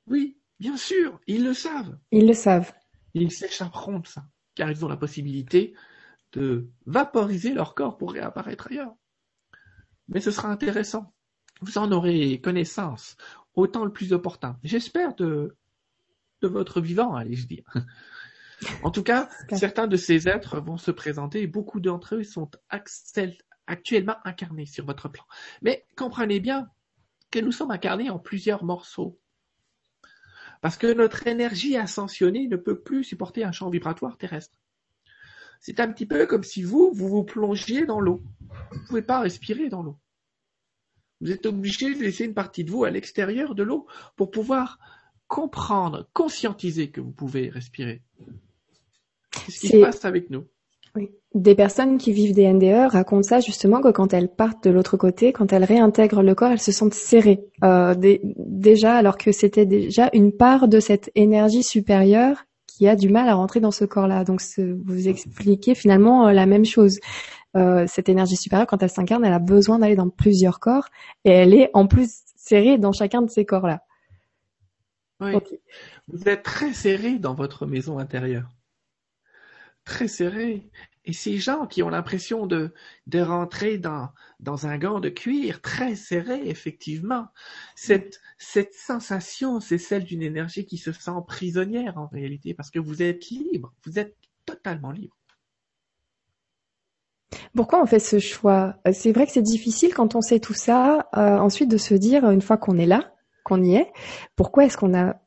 Oui, 0.07 0.37
bien 0.59 0.77
sûr, 0.77 1.19
ils 1.27 1.43
le 1.43 1.53
savent. 1.53 1.97
Ils 2.11 2.27
le 2.27 2.33
savent. 2.33 2.73
Ils 3.13 3.31
s'échapperont 3.31 3.99
de 3.99 4.07
ça, 4.07 4.25
car 4.55 4.69
ils 4.71 4.83
ont 4.83 4.89
la 4.89 4.97
possibilité 4.97 5.73
de 6.33 6.69
vaporiser 6.85 7.53
leur 7.53 7.75
corps 7.75 7.97
pour 7.97 8.13
réapparaître 8.13 8.67
ailleurs. 8.71 8.95
Mais 10.07 10.19
ce 10.19 10.31
sera 10.31 10.49
intéressant. 10.49 11.13
Vous 11.61 11.77
en 11.77 11.91
aurez 11.91 12.41
connaissance 12.41 13.15
autant 13.55 13.85
le 13.85 13.91
plus 13.93 14.13
opportun. 14.13 14.57
J'espère 14.63 15.15
de, 15.15 15.55
de 16.41 16.47
votre 16.47 16.81
vivant, 16.81 17.15
allez-je 17.15 17.47
dire. 17.47 17.63
En 18.83 18.91
tout 18.91 19.03
cas, 19.03 19.29
certains 19.53 19.87
de 19.87 19.97
ces 19.97 20.27
êtres 20.27 20.59
vont 20.59 20.77
se 20.77 20.91
présenter 20.91 21.41
et 21.41 21.47
beaucoup 21.47 21.79
d'entre 21.79 22.15
eux 22.15 22.23
sont 22.23 22.49
actuellement 23.67 24.15
incarnés 24.25 24.65
sur 24.65 24.85
votre 24.85 25.09
plan. 25.09 25.23
Mais 25.61 25.85
comprenez 25.95 26.39
bien 26.39 26.67
que 27.31 27.39
nous 27.39 27.51
sommes 27.51 27.71
incarnés 27.71 28.09
en 28.09 28.19
plusieurs 28.19 28.63
morceaux. 28.63 29.19
Parce 30.63 30.77
que 30.77 30.93
notre 30.93 31.27
énergie 31.27 31.75
ascensionnée 31.75 32.47
ne 32.47 32.55
peut 32.55 32.79
plus 32.79 33.03
supporter 33.03 33.43
un 33.43 33.51
champ 33.51 33.69
vibratoire 33.69 34.17
terrestre. 34.17 34.57
C'est 35.59 35.81
un 35.81 35.91
petit 35.91 36.05
peu 36.05 36.25
comme 36.25 36.45
si 36.45 36.63
vous, 36.63 36.93
vous 36.93 37.09
vous 37.09 37.25
plongiez 37.25 37.85
dans 37.85 37.99
l'eau. 37.99 38.23
Vous 38.71 38.79
ne 38.79 38.87
pouvez 38.87 39.01
pas 39.01 39.19
respirer 39.19 39.67
dans 39.67 39.83
l'eau. 39.83 39.99
Vous 41.19 41.31
êtes 41.31 41.45
obligé 41.45 41.93
de 41.93 41.99
laisser 41.99 42.23
une 42.23 42.33
partie 42.33 42.63
de 42.63 42.71
vous 42.71 42.85
à 42.85 42.91
l'extérieur 42.91 43.55
de 43.55 43.63
l'eau 43.63 43.87
pour 44.15 44.31
pouvoir 44.31 44.79
comprendre, 45.27 46.09
conscientiser 46.13 46.91
que 46.91 47.01
vous 47.01 47.11
pouvez 47.11 47.49
respirer. 47.49 48.01
Qu'est-ce 49.31 49.59
qui 49.59 49.67
se 49.67 49.81
passe 49.81 50.05
avec 50.05 50.29
nous 50.29 50.47
oui. 50.95 51.09
Des 51.33 51.55
personnes 51.55 51.97
qui 51.97 52.13
vivent 52.13 52.35
des 52.35 52.51
NDE 52.51 52.91
racontent 52.91 53.23
ça 53.23 53.39
justement 53.39 53.81
que 53.81 53.89
quand 53.89 54.13
elles 54.13 54.29
partent 54.29 54.63
de 54.65 54.69
l'autre 54.69 54.97
côté, 54.97 55.33
quand 55.33 55.51
elles 55.51 55.63
réintègrent 55.63 56.21
le 56.21 56.35
corps, 56.35 56.51
elles 56.51 56.59
se 56.59 56.71
sentent 56.71 56.93
serrées. 56.93 57.43
Euh, 57.63 57.95
déjà, 58.37 58.95
alors 58.95 59.17
que 59.17 59.31
c'était 59.31 59.65
déjà 59.65 60.09
une 60.13 60.31
part 60.31 60.67
de 60.67 60.79
cette 60.79 61.11
énergie 61.15 61.63
supérieure 61.63 62.45
qui 62.67 62.87
a 62.87 62.95
du 62.95 63.09
mal 63.09 63.27
à 63.29 63.33
rentrer 63.33 63.59
dans 63.59 63.71
ce 63.71 63.85
corps-là. 63.85 64.23
Donc, 64.23 64.41
vous 64.57 65.07
expliquez 65.07 65.73
finalement 65.73 66.27
euh, 66.27 66.33
la 66.33 66.45
même 66.45 66.65
chose. 66.65 66.99
Euh, 67.55 67.85
cette 67.87 68.09
énergie 68.09 68.35
supérieure, 68.35 68.67
quand 68.67 68.81
elle 68.81 68.89
s'incarne, 68.89 69.23
elle 69.25 69.33
a 69.33 69.39
besoin 69.39 69.79
d'aller 69.79 69.95
dans 69.95 70.09
plusieurs 70.09 70.59
corps 70.59 70.87
et 71.23 71.29
elle 71.29 71.53
est 71.53 71.69
en 71.73 71.85
plus 71.85 72.23
serrée 72.35 72.79
dans 72.79 72.91
chacun 72.91 73.21
de 73.21 73.29
ces 73.29 73.45
corps-là. 73.45 73.81
Oui. 75.19 75.33
Vous 76.07 76.27
êtes 76.27 76.43
très 76.43 76.73
serré 76.73 77.19
dans 77.19 77.35
votre 77.35 77.65
maison 77.65 77.99
intérieure 77.99 78.49
très 79.85 80.07
serré. 80.07 80.69
Et 81.05 81.13
ces 81.13 81.37
gens 81.37 81.67
qui 81.67 81.83
ont 81.83 81.89
l'impression 81.89 82.47
de, 82.47 82.71
rentrer 83.13 83.77
dans, 83.77 84.09
un 84.45 84.77
gant 84.77 84.99
de 84.99 85.09
cuir 85.09 85.61
très 85.61 85.95
serré, 85.95 86.47
effectivement, 86.47 87.27
cette, 87.75 88.21
sensation, 88.37 89.59
c'est 89.59 89.77
celle 89.77 90.05
d'une 90.05 90.21
énergie 90.21 90.65
qui 90.65 90.77
se 90.77 90.91
sent 90.93 91.11
prisonnière 91.27 91.97
en 91.97 92.07
réalité, 92.07 92.53
parce 92.53 92.69
que 92.69 92.79
vous 92.79 93.01
êtes 93.01 93.29
libre, 93.29 93.73
vous 93.85 93.99
êtes 93.99 94.15
totalement 94.45 94.91
libre. 94.91 95.15
Pourquoi 97.55 97.81
on 97.81 97.85
fait 97.85 97.99
ce 97.99 98.19
choix? 98.19 98.75
C'est 98.93 99.11
vrai 99.11 99.25
que 99.25 99.31
c'est 99.31 99.41
difficile 99.41 99.93
quand 99.93 100.15
on 100.15 100.21
sait 100.21 100.39
tout 100.39 100.53
ça, 100.53 101.09
euh, 101.17 101.37
ensuite 101.37 101.69
de 101.69 101.77
se 101.77 101.93
dire, 101.95 102.29
une 102.29 102.41
fois 102.41 102.57
qu'on 102.57 102.77
est 102.77 102.85
là, 102.85 103.13
qu'on 103.43 103.61
y 103.61 103.75
est, 103.75 103.91
pourquoi 104.35 104.65
est-ce 104.65 104.77
qu'on 104.77 104.97
a 104.97 105.22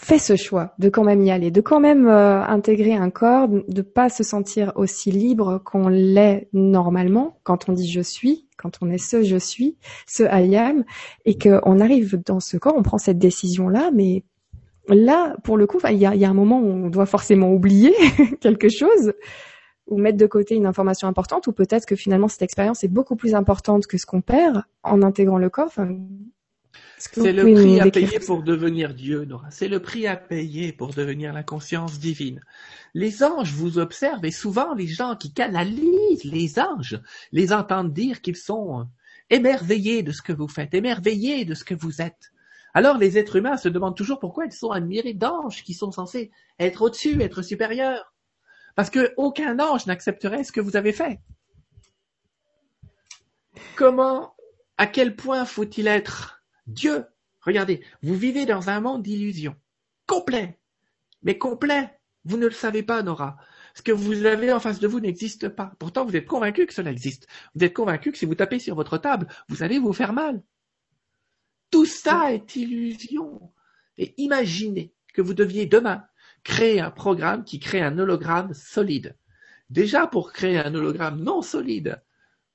fait 0.00 0.18
ce 0.18 0.34
choix 0.34 0.74
de 0.78 0.88
quand 0.88 1.04
même 1.04 1.22
y 1.22 1.30
aller, 1.30 1.50
de 1.50 1.60
quand 1.60 1.78
même 1.78 2.06
euh, 2.06 2.42
intégrer 2.42 2.94
un 2.94 3.10
corps, 3.10 3.48
de 3.48 3.82
pas 3.82 4.08
se 4.08 4.22
sentir 4.22 4.72
aussi 4.76 5.10
libre 5.10 5.60
qu'on 5.64 5.88
l'est 5.88 6.48
normalement 6.52 7.38
quand 7.42 7.68
on 7.68 7.72
dit 7.72 7.90
je 7.90 8.00
suis, 8.00 8.48
quand 8.56 8.78
on 8.80 8.90
est 8.90 8.98
ce 8.98 9.22
je 9.22 9.36
suis, 9.36 9.76
ce 10.06 10.22
I 10.22 10.56
am, 10.56 10.84
et 11.26 11.36
qu'on 11.36 11.80
arrive 11.80 12.22
dans 12.24 12.40
ce 12.40 12.56
corps, 12.56 12.74
on 12.76 12.82
prend 12.82 12.98
cette 12.98 13.18
décision-là, 13.18 13.90
mais 13.92 14.24
là, 14.88 15.36
pour 15.44 15.58
le 15.58 15.66
coup, 15.66 15.78
il 15.90 15.98
y 15.98 16.06
a, 16.06 16.14
y 16.14 16.24
a 16.24 16.30
un 16.30 16.34
moment 16.34 16.60
où 16.60 16.68
on 16.68 16.88
doit 16.88 17.06
forcément 17.06 17.52
oublier 17.52 17.94
quelque 18.40 18.68
chose 18.70 19.12
ou 19.86 19.98
mettre 19.98 20.18
de 20.18 20.26
côté 20.26 20.54
une 20.54 20.66
information 20.66 21.08
importante, 21.08 21.46
ou 21.46 21.52
peut-être 21.52 21.84
que 21.84 21.96
finalement 21.96 22.28
cette 22.28 22.42
expérience 22.42 22.84
est 22.84 22.88
beaucoup 22.88 23.16
plus 23.16 23.34
importante 23.34 23.86
que 23.86 23.98
ce 23.98 24.06
qu'on 24.06 24.20
perd 24.20 24.62
en 24.82 25.02
intégrant 25.02 25.38
le 25.38 25.50
corps. 25.50 25.66
Enfin, 25.66 25.88
c'est 27.00 27.32
le 27.32 27.54
prix 27.54 27.80
à 27.80 27.90
payer 27.90 28.18
pour 28.18 28.42
devenir 28.42 28.92
Dieu, 28.92 29.24
Nora. 29.24 29.50
C'est 29.50 29.68
le 29.68 29.80
prix 29.80 30.06
à 30.06 30.16
payer 30.16 30.72
pour 30.72 30.92
devenir 30.92 31.32
la 31.32 31.42
conscience 31.42 31.98
divine. 31.98 32.42
Les 32.92 33.24
anges 33.24 33.54
vous 33.54 33.78
observent 33.78 34.24
et 34.24 34.30
souvent 34.30 34.74
les 34.74 34.86
gens 34.86 35.16
qui 35.16 35.32
canalisent 35.32 36.24
les 36.24 36.58
anges 36.58 37.00
les 37.32 37.54
entendent 37.54 37.94
dire 37.94 38.20
qu'ils 38.20 38.36
sont 38.36 38.86
émerveillés 39.30 40.02
de 40.02 40.12
ce 40.12 40.20
que 40.20 40.32
vous 40.32 40.48
faites, 40.48 40.74
émerveillés 40.74 41.46
de 41.46 41.54
ce 41.54 41.64
que 41.64 41.74
vous 41.74 42.02
êtes. 42.02 42.32
Alors 42.74 42.98
les 42.98 43.16
êtres 43.16 43.36
humains 43.36 43.56
se 43.56 43.68
demandent 43.68 43.96
toujours 43.96 44.18
pourquoi 44.18 44.44
ils 44.44 44.52
sont 44.52 44.70
admirés 44.70 45.14
d'anges 45.14 45.64
qui 45.64 45.72
sont 45.72 45.92
censés 45.92 46.30
être 46.58 46.82
au-dessus, 46.82 47.22
être 47.22 47.40
supérieurs. 47.40 48.12
Parce 48.76 48.90
que 48.90 49.14
aucun 49.16 49.58
ange 49.58 49.86
n'accepterait 49.86 50.44
ce 50.44 50.52
que 50.52 50.60
vous 50.60 50.76
avez 50.76 50.92
fait. 50.92 51.18
Comment, 53.74 54.34
à 54.76 54.86
quel 54.86 55.16
point 55.16 55.46
faut-il 55.46 55.86
être 55.86 56.39
Dieu, 56.70 57.04
regardez, 57.40 57.80
vous 58.02 58.14
vivez 58.14 58.46
dans 58.46 58.70
un 58.70 58.80
monde 58.80 59.02
d'illusions. 59.02 59.56
Complet. 60.06 60.58
Mais 61.22 61.36
complet. 61.36 61.90
Vous 62.24 62.36
ne 62.36 62.46
le 62.46 62.52
savez 62.52 62.82
pas, 62.82 63.02
Nora. 63.02 63.36
Ce 63.74 63.82
que 63.82 63.92
vous 63.92 64.24
avez 64.24 64.52
en 64.52 64.60
face 64.60 64.80
de 64.80 64.88
vous 64.88 65.00
n'existe 65.00 65.48
pas. 65.48 65.72
Pourtant, 65.78 66.04
vous 66.04 66.16
êtes 66.16 66.26
convaincu 66.26 66.66
que 66.66 66.74
cela 66.74 66.90
existe. 66.90 67.26
Vous 67.54 67.64
êtes 67.64 67.74
convaincu 67.74 68.12
que 68.12 68.18
si 68.18 68.26
vous 68.26 68.34
tapez 68.34 68.58
sur 68.58 68.74
votre 68.74 68.98
table, 68.98 69.26
vous 69.48 69.62
allez 69.62 69.78
vous 69.78 69.92
faire 69.92 70.12
mal. 70.12 70.42
Tout 71.70 71.86
ça 71.86 72.32
est 72.32 72.56
illusion. 72.56 73.52
Et 73.96 74.14
imaginez 74.20 74.92
que 75.14 75.22
vous 75.22 75.34
deviez 75.34 75.66
demain 75.66 76.04
créer 76.44 76.80
un 76.80 76.90
programme 76.90 77.44
qui 77.44 77.58
crée 77.58 77.80
un 77.82 77.98
hologramme 77.98 78.54
solide. 78.54 79.16
Déjà, 79.70 80.06
pour 80.06 80.32
créer 80.32 80.58
un 80.58 80.74
hologramme 80.74 81.22
non 81.22 81.42
solide, 81.42 82.02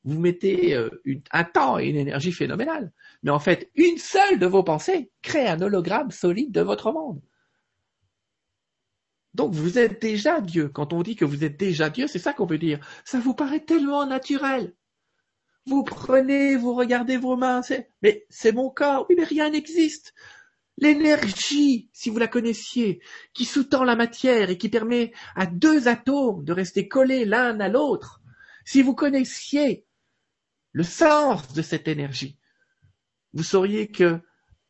vous 0.06 0.20
mettez 0.20 0.76
euh, 0.76 0.90
un 1.32 1.44
temps 1.44 1.80
et 1.80 1.88
une 1.88 1.96
énergie 1.96 2.32
phénoménale. 2.32 2.92
Mais 3.24 3.32
en 3.32 3.40
fait, 3.40 3.72
une 3.76 3.98
seule 3.98 4.40
de 4.40 4.46
vos 4.46 4.64
pensées 4.64 5.12
crée 5.24 5.48
un 5.48 5.60
hologramme 5.62 6.12
solide 6.12 6.52
de 6.52 6.62
votre 6.62 6.92
monde. 6.92 7.22
Donc 9.34 9.54
vous 9.54 9.80
êtes 9.80 10.02
déjà 10.02 10.40
Dieu. 10.40 10.70
Quand 10.70 10.94
on 10.94 11.02
dit 11.02 11.16
que 11.16 11.26
vous 11.26 11.44
êtes 11.44 11.58
déjà 11.58 11.90
Dieu, 11.90 12.08
c'est 12.08 12.20
ça 12.20 12.34
qu'on 12.34 12.46
veut 12.46 12.60
dire. 12.60 12.80
Ça 13.04 13.20
vous 13.20 13.34
paraît 13.34 13.66
tellement 13.66 14.06
naturel. 14.06 14.74
Vous 15.66 15.84
prenez, 15.84 16.56
vous 16.56 16.76
regardez 16.76 17.18
vos 17.18 17.36
mains, 17.36 17.62
mais 18.04 18.26
c'est 18.30 18.52
mon 18.52 18.70
corps. 18.70 19.08
Oui, 19.10 19.16
mais 19.18 19.24
rien 19.24 19.50
n'existe. 19.50 20.14
L'énergie, 20.78 21.90
si 21.94 22.10
vous 22.12 22.20
la 22.20 22.28
connaissiez, 22.28 23.02
qui 23.34 23.46
sous-tend 23.46 23.84
la 23.84 23.96
matière 23.96 24.52
et 24.52 24.58
qui 24.58 24.70
permet 24.70 25.14
à 25.36 25.48
deux 25.48 25.88
atomes 25.88 26.44
de 26.44 26.54
rester 26.54 26.88
collés 26.88 27.26
l'un 27.26 27.60
à 27.60 27.70
l'autre, 27.70 28.22
si 28.66 28.84
vous 28.84 28.94
connaissiez 28.94 29.86
le 30.76 30.84
sens 30.84 31.54
de 31.54 31.62
cette 31.62 31.88
énergie, 31.88 32.38
vous 33.32 33.44
sauriez 33.44 33.88
que 33.88 34.20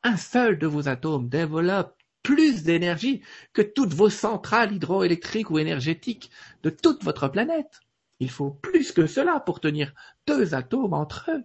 un 0.04 0.18
seul 0.18 0.60
de 0.60 0.68
vos 0.68 0.88
atomes 0.88 1.30
développe 1.30 1.98
plus 2.22 2.62
d'énergie 2.62 3.24
que 3.54 3.64
toutes 3.64 3.96
vos 3.96 4.12
centrales 4.12 4.72
hydroélectriques 4.72 5.50
ou 5.50 5.58
énergétiques 5.58 6.30
de 6.62 6.70
toute 6.70 7.04
votre 7.04 7.28
planète. 7.28 7.80
Il 8.20 8.30
faut 8.30 8.52
plus 8.52 8.92
que 8.92 9.08
cela 9.08 9.40
pour 9.40 9.60
tenir 9.60 9.96
deux 10.28 10.54
atomes 10.54 10.94
entre 10.94 11.32
eux. 11.32 11.44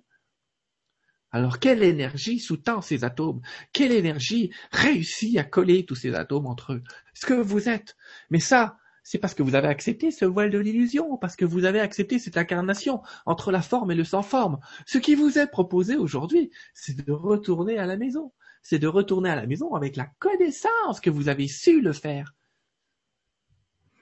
Alors 1.30 1.58
quelle 1.58 1.82
énergie 1.82 2.38
sous-tend 2.38 2.82
ces 2.82 3.02
atomes? 3.02 3.40
Quelle 3.72 3.92
énergie 3.92 4.52
réussit 4.72 5.38
à 5.38 5.44
coller 5.44 5.86
tous 5.86 5.94
ces 5.94 6.14
atomes 6.14 6.46
entre 6.46 6.74
eux? 6.74 6.82
Ce 7.14 7.24
que 7.24 7.32
vous 7.32 7.70
êtes. 7.70 7.96
Mais 8.28 8.40
ça, 8.40 8.76
c'est 9.02 9.18
parce 9.18 9.34
que 9.34 9.42
vous 9.42 9.54
avez 9.54 9.68
accepté 9.68 10.10
ce 10.10 10.24
voile 10.24 10.50
de 10.50 10.58
l'illusion, 10.58 11.16
parce 11.16 11.36
que 11.36 11.44
vous 11.44 11.64
avez 11.64 11.80
accepté 11.80 12.18
cette 12.18 12.36
incarnation 12.36 13.02
entre 13.26 13.50
la 13.52 13.62
forme 13.62 13.90
et 13.90 13.94
le 13.94 14.04
sans 14.04 14.22
forme. 14.22 14.58
Ce 14.86 14.98
qui 14.98 15.14
vous 15.14 15.38
est 15.38 15.46
proposé 15.46 15.96
aujourd'hui, 15.96 16.50
c'est 16.74 17.04
de 17.04 17.12
retourner 17.12 17.78
à 17.78 17.86
la 17.86 17.96
maison. 17.96 18.32
C'est 18.62 18.78
de 18.78 18.88
retourner 18.88 19.30
à 19.30 19.36
la 19.36 19.46
maison 19.46 19.74
avec 19.74 19.96
la 19.96 20.06
connaissance 20.18 21.00
que 21.00 21.10
vous 21.10 21.28
avez 21.28 21.48
su 21.48 21.80
le 21.80 21.92
faire. 21.92 22.34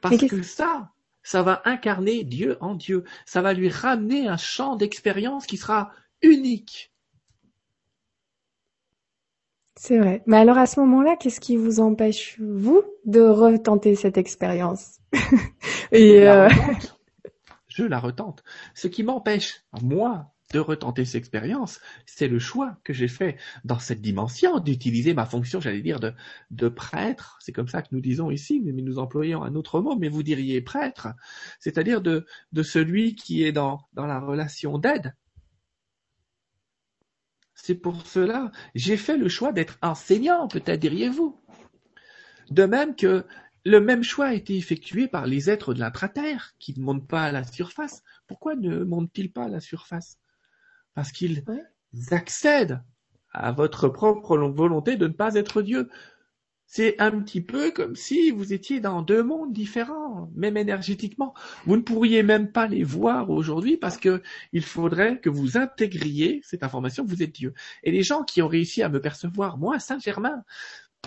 Parce 0.01 0.27
que 0.27 0.43
ça, 0.43 0.93
ça 1.23 1.43
va 1.43 1.63
incarner 1.65 2.25
Dieu 2.25 2.57
en 2.61 2.75
Dieu. 2.75 3.05
Ça 3.27 3.43
va 3.43 3.53
lui 3.53 3.69
ramener 3.69 4.29
un 4.29 4.37
champ 4.37 4.77
d'expérience 4.77 5.47
qui 5.47 5.57
sera 5.57 5.93
unique. 6.23 6.93
C'est 9.81 9.99
vrai. 9.99 10.23
Mais 10.27 10.39
alors 10.39 10.59
à 10.59 10.67
ce 10.67 10.81
moment-là, 10.81 11.17
qu'est-ce 11.17 11.39
qui 11.39 11.57
vous 11.57 11.79
empêche, 11.79 12.37
vous, 12.41 12.83
de 13.07 13.21
retenter 13.21 13.95
cette 13.95 14.19
expérience 14.19 14.99
Et 15.93 16.27
euh... 16.29 16.49
Je 17.69 17.85
la 17.85 18.01
retente. 18.01 18.43
Ce 18.75 18.89
qui 18.89 19.05
m'empêche, 19.05 19.63
moi, 19.81 20.33
de 20.53 20.59
retenter 20.59 21.05
cette 21.05 21.21
expérience, 21.21 21.79
c'est 22.07 22.27
le 22.27 22.41
choix 22.41 22.77
que 22.83 22.93
j'ai 22.93 23.07
fait 23.07 23.37
dans 23.65 23.79
cette 23.79 24.01
dimension 24.01 24.59
d'utiliser 24.59 25.15
ma 25.15 25.27
fonction, 25.27 25.61
j'allais 25.61 25.83
dire, 25.83 26.01
de, 26.01 26.13
de 26.51 26.69
prêtre. 26.69 27.39
C'est 27.41 27.53
comme 27.53 27.69
ça 27.69 27.81
que 27.81 27.89
nous 27.93 28.01
disons 28.01 28.33
ici, 28.33 28.61
mais 28.61 28.73
nous 28.73 28.99
employons 28.99 29.45
un 29.45 29.55
autre 29.55 29.81
mot, 29.81 29.97
mais 29.97 30.09
vous 30.09 30.25
diriez 30.25 30.61
prêtre, 30.61 31.07
c'est-à-dire 31.61 32.01
de, 32.01 32.27
de 32.51 32.63
celui 32.65 33.15
qui 33.15 33.45
est 33.45 33.53
dans, 33.53 33.79
dans 33.93 34.07
la 34.07 34.19
relation 34.19 34.77
d'aide. 34.77 35.15
C'est 37.61 37.75
pour 37.75 38.07
cela, 38.07 38.53
j'ai 38.75 38.97
fait 38.97 39.17
le 39.17 39.29
choix 39.29 39.53
d'être 39.53 39.79
enseignant, 39.83 40.47
peut-être 40.49 40.81
diriez-vous. 40.81 41.39
De 42.51 42.65
même 42.65 42.95
que 42.95 43.27
le 43.65 43.81
même 43.81 44.05
choix 44.05 44.27
a 44.27 44.35
été 44.35 44.57
effectué 44.57 45.09
par 45.09 45.27
les 45.27 45.51
êtres 45.51 45.75
de 45.75 45.81
l'intraterre 45.81 46.55
qui 46.59 46.79
ne 46.79 46.85
montent 46.85 47.09
pas 47.09 47.25
à 47.25 47.33
la 47.33 47.45
surface. 47.45 48.03
Pourquoi 48.27 48.55
ne 48.55 48.85
montent-ils 48.85 49.31
pas 49.33 49.45
à 49.45 49.49
la 49.49 49.61
surface? 49.61 50.19
Parce 50.95 51.11
qu'ils 51.13 51.45
accèdent 52.13 52.81
à 53.33 53.53
votre 53.53 53.89
propre 53.89 54.39
volonté 54.39 54.97
de 54.97 55.09
ne 55.09 55.13
pas 55.13 55.35
être 55.35 55.61
Dieu. 55.61 55.91
C'est 56.71 57.01
un 57.01 57.23
petit 57.23 57.41
peu 57.41 57.71
comme 57.71 57.97
si 57.97 58.31
vous 58.31 58.53
étiez 58.53 58.79
dans 58.79 59.01
deux 59.01 59.23
mondes 59.23 59.55
différents, 59.55 60.31
même 60.35 60.59
énergétiquement. 60.59 61.33
Vous 61.65 61.79
ne 61.79 61.83
pourriez 61.83 62.23
même 62.23 62.53
pas 62.53 62.67
les 62.67 62.85
voir 62.85 63.31
aujourd'hui 63.31 63.79
parce 63.79 63.97
que 63.97 64.23
il 64.53 64.63
faudrait 64.63 65.19
que 65.19 65.31
vous 65.31 65.57
intégriez 65.57 66.43
cette 66.45 66.63
information 66.63 67.07
vous 67.07 67.23
êtes 67.23 67.33
Dieu. 67.33 67.55
Et 67.85 67.91
les 67.91 68.03
gens 68.03 68.23
qui 68.23 68.43
ont 68.43 68.49
réussi 68.49 68.83
à 68.83 68.91
me 68.91 69.01
percevoir, 69.01 69.57
moi, 69.57 69.79
Saint-Germain, 69.79 70.45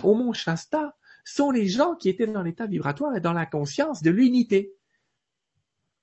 au 0.02 0.16
Mont 0.16 0.32
Shasta, 0.32 0.96
sont 1.24 1.52
les 1.52 1.68
gens 1.68 1.94
qui 1.94 2.08
étaient 2.08 2.26
dans 2.26 2.42
l'état 2.42 2.66
vibratoire 2.66 3.14
et 3.14 3.20
dans 3.20 3.32
la 3.32 3.46
conscience 3.46 4.02
de 4.02 4.10
l'unité 4.10 4.74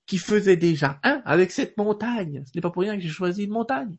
qui 0.05 0.19
faisait 0.19 0.55
déjà 0.55 1.01
un 1.03 1.21
avec 1.25 1.51
cette 1.51 1.75
montagne. 1.77 2.45
Ce 2.45 2.51
n'est 2.55 2.61
pas 2.61 2.71
pour 2.71 2.83
rien 2.83 2.95
que 2.95 3.01
j'ai 3.01 3.09
choisi 3.09 3.43
une 3.43 3.51
montagne. 3.51 3.97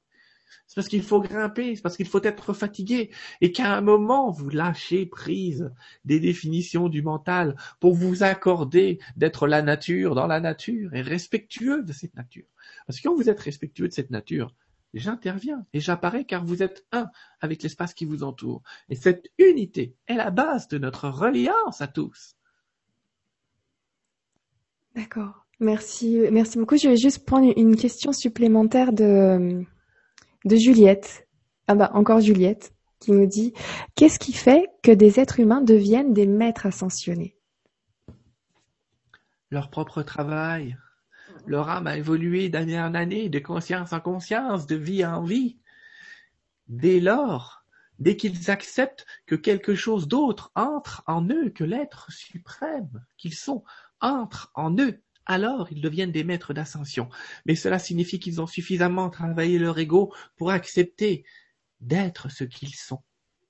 C'est 0.67 0.75
parce 0.77 0.89
qu'il 0.89 1.03
faut 1.03 1.21
grimper, 1.21 1.77
c'est 1.77 1.83
parce 1.83 1.97
qu'il 1.97 2.07
faut 2.07 2.23
être 2.23 2.53
fatigué, 2.53 3.11
et 3.41 3.53
qu'à 3.53 3.77
un 3.77 3.81
moment, 3.81 4.31
vous 4.31 4.51
lâchez 4.51 5.07
prise 5.07 5.71
des 6.05 6.21
définitions 6.21 6.89
du 6.89 7.03
mental 7.03 7.57
pour 7.81 7.95
vous 7.95 8.23
accorder 8.23 8.99
d'être 9.17 9.47
la 9.47 9.63
nature 9.63 10.15
dans 10.15 10.27
la 10.27 10.41
nature 10.41 10.95
et 10.95 11.03
respectueux 11.03 11.83
de 11.83 11.93
cette 11.93 12.15
nature. 12.15 12.47
Parce 12.87 13.01
que 13.01 13.09
quand 13.09 13.15
vous 13.15 13.29
êtes 13.29 13.41
respectueux 13.41 13.89
de 13.89 13.93
cette 13.93 14.11
nature, 14.11 14.55
j'interviens 14.95 15.67
et 15.73 15.81
j'apparais 15.81 16.25
car 16.25 16.45
vous 16.45 16.63
êtes 16.63 16.87
un 16.93 17.09
avec 17.41 17.63
l'espace 17.63 17.95
qui 17.95 18.05
vous 18.05 18.23
entoure. 18.23 18.63
Et 18.89 18.95
cette 18.95 19.31
unité 19.39 19.95
est 20.07 20.15
la 20.15 20.31
base 20.31 20.69
de 20.69 20.79
notre 20.79 21.09
reliance 21.09 21.81
à 21.81 21.87
tous. 21.87 22.37
D'accord. 24.95 25.47
Merci, 25.61 26.21
merci 26.33 26.59
beaucoup. 26.59 26.77
Je 26.77 26.89
vais 26.89 26.97
juste 26.97 27.27
prendre 27.27 27.53
une 27.57 27.77
question 27.77 28.13
supplémentaire 28.13 28.93
de, 28.93 29.65
de 30.45 30.57
Juliette. 30.57 31.29
Ah 31.67 31.75
bah, 31.75 31.91
encore 31.95 32.21
Juliette, 32.21 32.73
qui 32.99 33.13
nous 33.13 33.27
dit, 33.27 33.53
qu'est-ce 33.95 34.19
qui 34.19 34.33
fait 34.33 34.69
que 34.83 34.91
des 34.91 35.21
êtres 35.21 35.41
humains 35.41 35.63
deviennent 35.63 36.15
des 36.15 36.27
maîtres 36.27 36.67
ascensionnés? 36.67 37.37
Leur 39.51 39.71
propre 39.71 40.03
travail. 40.03 40.77
Leur 41.47 41.69
âme 41.69 41.87
a 41.87 41.97
évolué 41.97 42.49
d'année 42.49 42.81
en 42.81 42.95
année, 42.95 43.29
de 43.29 43.39
conscience 43.39 43.93
en 43.93 44.01
conscience, 44.01 44.67
de 44.67 44.77
vie 44.77 45.05
en 45.05 45.23
vie. 45.23 45.59
Dès 46.69 47.01
lors, 47.01 47.65
dès 47.99 48.17
qu'ils 48.17 48.51
acceptent 48.51 49.07
que 49.27 49.35
quelque 49.35 49.75
chose 49.75 50.07
d'autre 50.07 50.53
entre 50.55 51.03
en 51.07 51.27
eux, 51.29 51.51
que 51.51 51.65
l'être 51.65 52.13
suprême 52.13 53.05
qu'ils 53.17 53.35
sont 53.35 53.65
entre 54.01 54.51
en 54.55 54.77
eux, 54.79 55.03
alors 55.27 55.69
ils 55.71 55.81
deviennent 55.81 56.13
des 56.13 56.25
maîtres 56.25 56.55
d'ascension. 56.55 57.09
Mais 57.47 57.55
cela 57.55 57.79
signifie 57.79 58.19
qu'ils 58.19 58.41
ont 58.41 58.47
suffisamment 58.47 59.11
travaillé 59.11 59.59
leur 59.59 59.79
ego 59.79 60.13
pour 60.37 60.51
accepter 60.51 61.25
d'être 61.81 62.31
ce 62.31 62.45
qu'ils 62.45 62.75
sont 62.75 63.03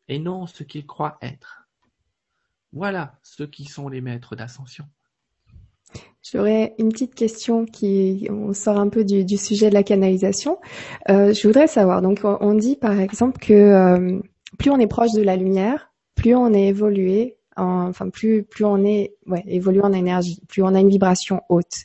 et 0.08 0.18
non 0.18 0.46
ce 0.46 0.62
qu'ils 0.62 0.86
croient 0.86 1.18
être. 1.22 1.68
Voilà 2.72 3.18
ceux 3.22 3.46
qui 3.46 3.64
sont 3.64 3.88
les 3.88 4.00
maîtres 4.00 4.36
d'ascension. 4.36 4.86
J'aurais 6.22 6.74
une 6.78 6.90
petite 6.90 7.14
question 7.14 7.64
qui, 7.64 8.28
sort 8.52 8.78
un 8.78 8.88
peu 8.88 9.04
du, 9.04 9.36
sujet 9.36 9.70
de 9.70 9.74
la 9.74 9.82
canalisation. 9.82 10.58
Euh, 11.08 11.32
je 11.32 11.46
voudrais 11.46 11.66
savoir, 11.66 12.02
donc 12.02 12.20
on 12.24 12.54
dit 12.54 12.76
par 12.76 13.00
exemple 13.00 13.38
que 13.38 13.52
euh, 13.52 14.20
plus 14.58 14.70
on 14.70 14.78
est 14.78 14.86
proche 14.86 15.12
de 15.12 15.22
la 15.22 15.36
lumière, 15.36 15.92
plus 16.14 16.34
on 16.34 16.52
est 16.52 16.68
évolué 16.68 17.38
enfin 17.56 18.08
plus 18.10 18.42
plus 18.42 18.64
on 18.64 18.84
est 18.84 19.14
ouais, 19.26 19.44
évolue 19.46 19.80
en 19.82 19.92
énergie, 19.92 20.40
plus 20.48 20.62
on 20.62 20.74
a 20.74 20.80
une 20.80 20.88
vibration 20.88 21.42
haute. 21.48 21.82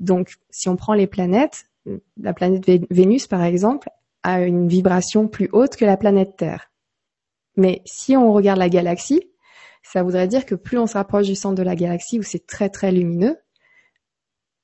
Donc 0.00 0.34
si 0.50 0.68
on 0.68 0.76
prend 0.76 0.94
les 0.94 1.06
planètes, 1.06 1.66
la 2.20 2.34
planète 2.34 2.64
Vénus 2.90 3.26
par 3.26 3.42
exemple 3.42 3.88
a 4.22 4.40
une 4.42 4.68
vibration 4.68 5.28
plus 5.28 5.48
haute 5.52 5.76
que 5.76 5.84
la 5.84 5.96
planète 5.96 6.36
Terre. 6.36 6.70
Mais 7.56 7.82
si 7.84 8.16
on 8.16 8.32
regarde 8.32 8.58
la 8.58 8.68
galaxie, 8.68 9.30
ça 9.82 10.02
voudrait 10.02 10.28
dire 10.28 10.46
que 10.46 10.54
plus 10.54 10.78
on 10.78 10.86
se 10.86 10.94
rapproche 10.94 11.26
du 11.26 11.34
centre 11.34 11.56
de 11.56 11.62
la 11.62 11.76
galaxie 11.76 12.18
où 12.18 12.22
c'est 12.22 12.46
très 12.46 12.68
très 12.68 12.90
lumineux, 12.90 13.36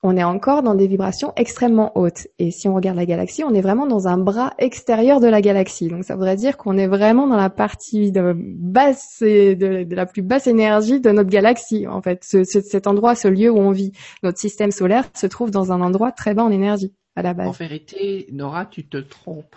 on 0.03 0.17
est 0.17 0.25
encore 0.25 0.63
dans 0.63 0.75
des 0.75 0.87
vibrations 0.87 1.33
extrêmement 1.37 1.97
hautes. 1.97 2.27
Et 2.39 2.51
si 2.51 2.69
on 2.69 2.75
regarde 2.75 2.97
la 2.97 3.05
galaxie, 3.05 3.45
on 3.45 3.53
est 3.53 3.61
vraiment 3.61 3.87
dans 3.87 4.09
un 4.09 4.17
bras 4.17 4.55
extérieur 4.59 5.21
de 5.21 5.27
la 5.27 5.43
galaxie. 5.43 5.89
Donc 5.89 6.05
ça 6.05 6.15
voudrait 6.15 6.37
dire 6.37 6.57
qu'on 6.57 6.79
est 6.79 6.87
vraiment 6.87 7.27
dans 7.27 7.37
la 7.37 7.51
partie 7.51 8.11
de 8.11 8.35
basse, 8.35 9.19
de, 9.21 9.87
la 9.95 10.07
plus 10.07 10.23
basse 10.23 10.47
énergie 10.47 11.01
de 11.01 11.11
notre 11.11 11.29
galaxie. 11.29 11.87
En 11.87 12.01
fait, 12.01 12.25
cet 12.25 12.87
endroit, 12.87 13.15
ce 13.15 13.29
lieu 13.29 13.51
où 13.51 13.59
on 13.59 13.73
vit, 13.73 13.93
notre 14.23 14.39
système 14.39 14.71
solaire 14.71 15.05
se 15.15 15.27
trouve 15.27 15.51
dans 15.51 15.71
un 15.71 15.83
endroit 15.83 16.13
très 16.13 16.33
bas 16.33 16.45
en 16.45 16.51
énergie 16.51 16.95
à 17.15 17.23
la 17.23 17.35
base. 17.35 17.49
En 17.49 17.53
vérité, 17.53 18.27
Nora, 18.33 18.65
tu 18.65 18.89
te 18.89 18.97
trompes. 18.97 19.57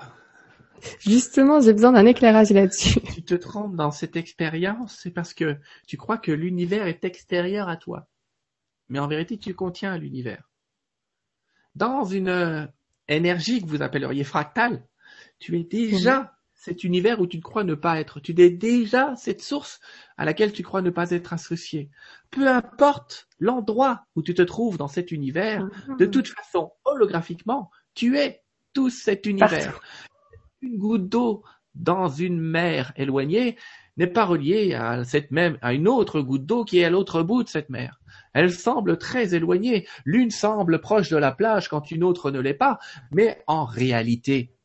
Justement, 0.99 1.61
j'ai 1.61 1.71
besoin 1.71 1.93
d'un 1.93 2.05
éclairage 2.05 2.49
là-dessus. 2.49 2.99
Tu 3.13 3.23
te 3.23 3.35
trompes 3.35 3.77
dans 3.77 3.91
cette 3.91 4.17
expérience, 4.17 4.99
c'est 5.01 5.11
parce 5.11 5.33
que 5.33 5.55
tu 5.87 5.95
crois 5.95 6.17
que 6.17 6.33
l'univers 6.33 6.87
est 6.87 7.05
extérieur 7.05 7.69
à 7.69 7.77
toi 7.77 8.07
mais 8.89 8.99
en 8.99 9.07
vérité 9.07 9.37
tu 9.37 9.53
contiens 9.53 9.97
l'univers. 9.97 10.49
Dans 11.75 12.05
une 12.05 12.29
euh, 12.29 12.65
énergie 13.07 13.61
que 13.61 13.67
vous 13.67 13.81
appelleriez 13.81 14.23
fractale, 14.23 14.85
tu 15.39 15.57
es 15.57 15.63
déjà 15.63 16.33
cet 16.63 16.85
univers 16.85 17.19
où 17.19 17.27
tu 17.27 17.41
crois 17.41 17.65
ne 17.65 17.75
pas 17.75 17.99
être. 17.99 18.21
Tu 18.21 18.39
es 18.39 18.49
déjà 18.49 19.15
cette 19.17 19.41
source 19.41 19.81
à 20.15 20.23
laquelle 20.23 20.53
tu 20.53 20.63
crois 20.63 20.81
ne 20.81 20.91
pas 20.91 21.11
être 21.11 21.33
associé. 21.33 21.89
Peu 22.31 22.47
importe 22.47 23.27
l'endroit 23.37 24.05
où 24.15 24.23
tu 24.23 24.33
te 24.33 24.41
trouves 24.41 24.77
dans 24.77 24.87
cet 24.87 25.11
univers, 25.11 25.65
mhm. 25.65 25.97
de 25.97 26.05
toute 26.05 26.29
façon, 26.29 26.71
holographiquement, 26.85 27.69
tu 27.95 28.17
es 28.17 28.43
tout 28.71 28.89
cet 28.89 29.25
univers. 29.25 29.81
Une 30.61 30.77
goutte 30.77 31.09
d'eau 31.09 31.43
dans 31.75 32.07
une 32.07 32.39
mer 32.39 32.93
éloignée 32.95 33.57
n'est 33.97 34.07
pas 34.07 34.25
reliée 34.25 34.73
à 34.73 35.03
cette 35.03 35.31
même, 35.31 35.57
à 35.61 35.73
une 35.73 35.87
autre 35.87 36.21
goutte 36.21 36.45
d'eau 36.45 36.65
qui 36.65 36.79
est 36.79 36.85
à 36.85 36.89
l'autre 36.89 37.21
bout 37.21 37.43
de 37.43 37.49
cette 37.49 37.69
mer. 37.69 37.99
Elles 38.33 38.51
semblent 38.51 38.97
très 38.97 39.35
éloignées. 39.35 39.87
L'une 40.05 40.31
semble 40.31 40.81
proche 40.81 41.09
de 41.09 41.17
la 41.17 41.31
plage 41.31 41.69
quand 41.69 41.91
une 41.91 42.03
autre 42.03 42.31
ne 42.31 42.39
l'est 42.39 42.53
pas, 42.53 42.79
mais 43.11 43.43
en 43.47 43.65
réalité, 43.65 44.55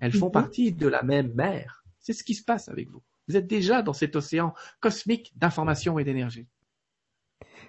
elles 0.00 0.12
font 0.12 0.26
mhm. 0.26 0.32
partie 0.32 0.72
de 0.72 0.88
la 0.88 1.02
même 1.02 1.32
mer. 1.34 1.84
C'est 1.98 2.12
ce 2.12 2.24
qui 2.24 2.34
se 2.34 2.44
passe 2.44 2.68
avec 2.68 2.88
vous. 2.88 3.02
Vous 3.28 3.36
êtes 3.36 3.46
déjà 3.46 3.82
dans 3.82 3.92
cet 3.92 4.16
océan 4.16 4.54
cosmique 4.80 5.32
d'information 5.36 5.98
et 5.98 6.04
d'énergie. 6.04 6.46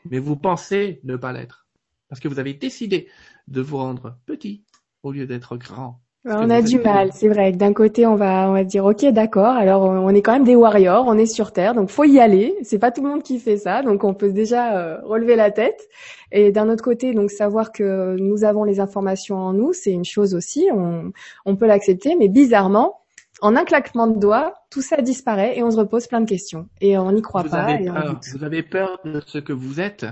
Mais 0.06 0.20
vous 0.20 0.38
pensez 0.38 1.02
ne 1.04 1.18
pas 1.18 1.34
l'être. 1.34 1.68
Parce 2.08 2.22
que 2.22 2.30
vous 2.30 2.40
avez 2.40 2.54
décidé 2.54 3.10
de 3.48 3.62
vous 3.62 3.78
rendre 3.78 4.18
petit 4.26 4.64
au 5.04 5.12
lieu 5.12 5.28
d'être 5.28 5.58
grand 5.58 6.02
on 6.26 6.50
a 6.50 6.62
du 6.62 6.80
mal, 6.80 7.12
c'est 7.14 7.30
vrai. 7.30 7.52
D'un 7.52 7.74
côté, 7.74 8.06
on 8.06 8.16
va, 8.16 8.50
on 8.50 8.54
va 8.54 8.64
dire, 8.64 8.86
ok, 8.86 9.06
d'accord. 9.08 9.56
Alors, 9.56 9.84
on 9.84 10.10
est 10.10 10.22
quand 10.22 10.34
même 10.34 10.44
des 10.44 10.56
warriors, 10.56 11.06
on 11.08 11.18
est 11.18 11.26
sur 11.26 11.54
Terre, 11.54 11.74
donc 11.74 11.90
faut 11.90 12.04
y 12.04 12.20
aller. 12.20 12.56
C'est 12.64 12.80
pas 12.80 12.92
tout 12.92 13.02
le 13.02 13.10
monde 13.10 13.24
qui 13.24 13.40
fait 13.40 13.58
ça, 13.58 13.82
donc 13.82 14.04
on 14.04 14.14
peut 14.14 14.32
déjà 14.32 14.78
euh, 14.78 14.98
relever 15.04 15.36
la 15.36 15.52
tête. 15.52 15.88
Et 16.32 16.52
d'un 16.52 16.70
autre 16.70 16.84
côté, 16.84 17.14
donc 17.14 17.32
savoir 17.32 17.72
que 17.72 18.18
nous 18.20 18.44
avons 18.44 18.64
les 18.64 18.80
informations 18.80 19.38
en 19.38 19.54
nous, 19.54 19.74
c'est 19.74 19.92
une 19.92 20.06
chose 20.06 20.36
aussi. 20.36 20.68
On, 20.74 21.12
on 21.46 21.56
peut 21.56 21.68
l'accepter, 21.68 22.16
mais 22.16 22.28
bizarrement, 22.28 23.00
en 23.42 23.56
un 23.56 23.64
claquement 23.64 24.08
de 24.08 24.20
doigts, 24.20 24.54
tout 24.70 24.82
ça 24.82 24.98
disparaît 24.98 25.58
et 25.58 25.64
on 25.64 25.72
se 25.72 25.78
repose 25.78 26.08
plein 26.08 26.22
de 26.22 26.30
questions. 26.30 26.68
Et 26.82 26.98
on 26.98 27.12
n'y 27.12 27.22
croit 27.22 27.44
pas. 27.44 27.78
vous 27.78 28.44
avez 28.44 28.64
peur 28.64 29.00
de 29.06 29.22
ce 29.26 29.38
que 29.38 29.54
vous 29.54 29.80
êtes 29.80 30.06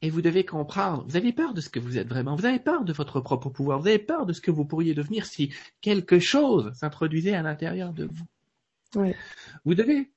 et 0.00 0.10
vous 0.10 0.22
devez 0.22 0.44
comprendre, 0.44 1.04
vous 1.08 1.16
avez 1.16 1.32
peur 1.32 1.54
de 1.54 1.60
ce 1.60 1.68
que 1.68 1.80
vous 1.80 1.98
êtes 1.98 2.08
vraiment, 2.08 2.36
vous 2.36 2.46
avez 2.46 2.60
peur 2.60 2.84
de 2.84 2.92
votre 2.92 3.20
propre 3.20 3.50
pouvoir, 3.50 3.80
vous 3.80 3.88
avez 3.88 3.98
peur 3.98 4.26
de 4.26 4.32
ce 4.32 4.40
que 4.40 4.50
vous 4.50 4.64
pourriez 4.64 4.94
devenir 4.94 5.26
si 5.26 5.52
quelque 5.80 6.20
chose 6.20 6.72
s'introduisait 6.74 7.34
à 7.34 7.42
l'intérieur 7.42 7.92
de 7.92 8.04
vous. 8.04 8.26
Vous 9.64 9.74
devez, 9.74 10.12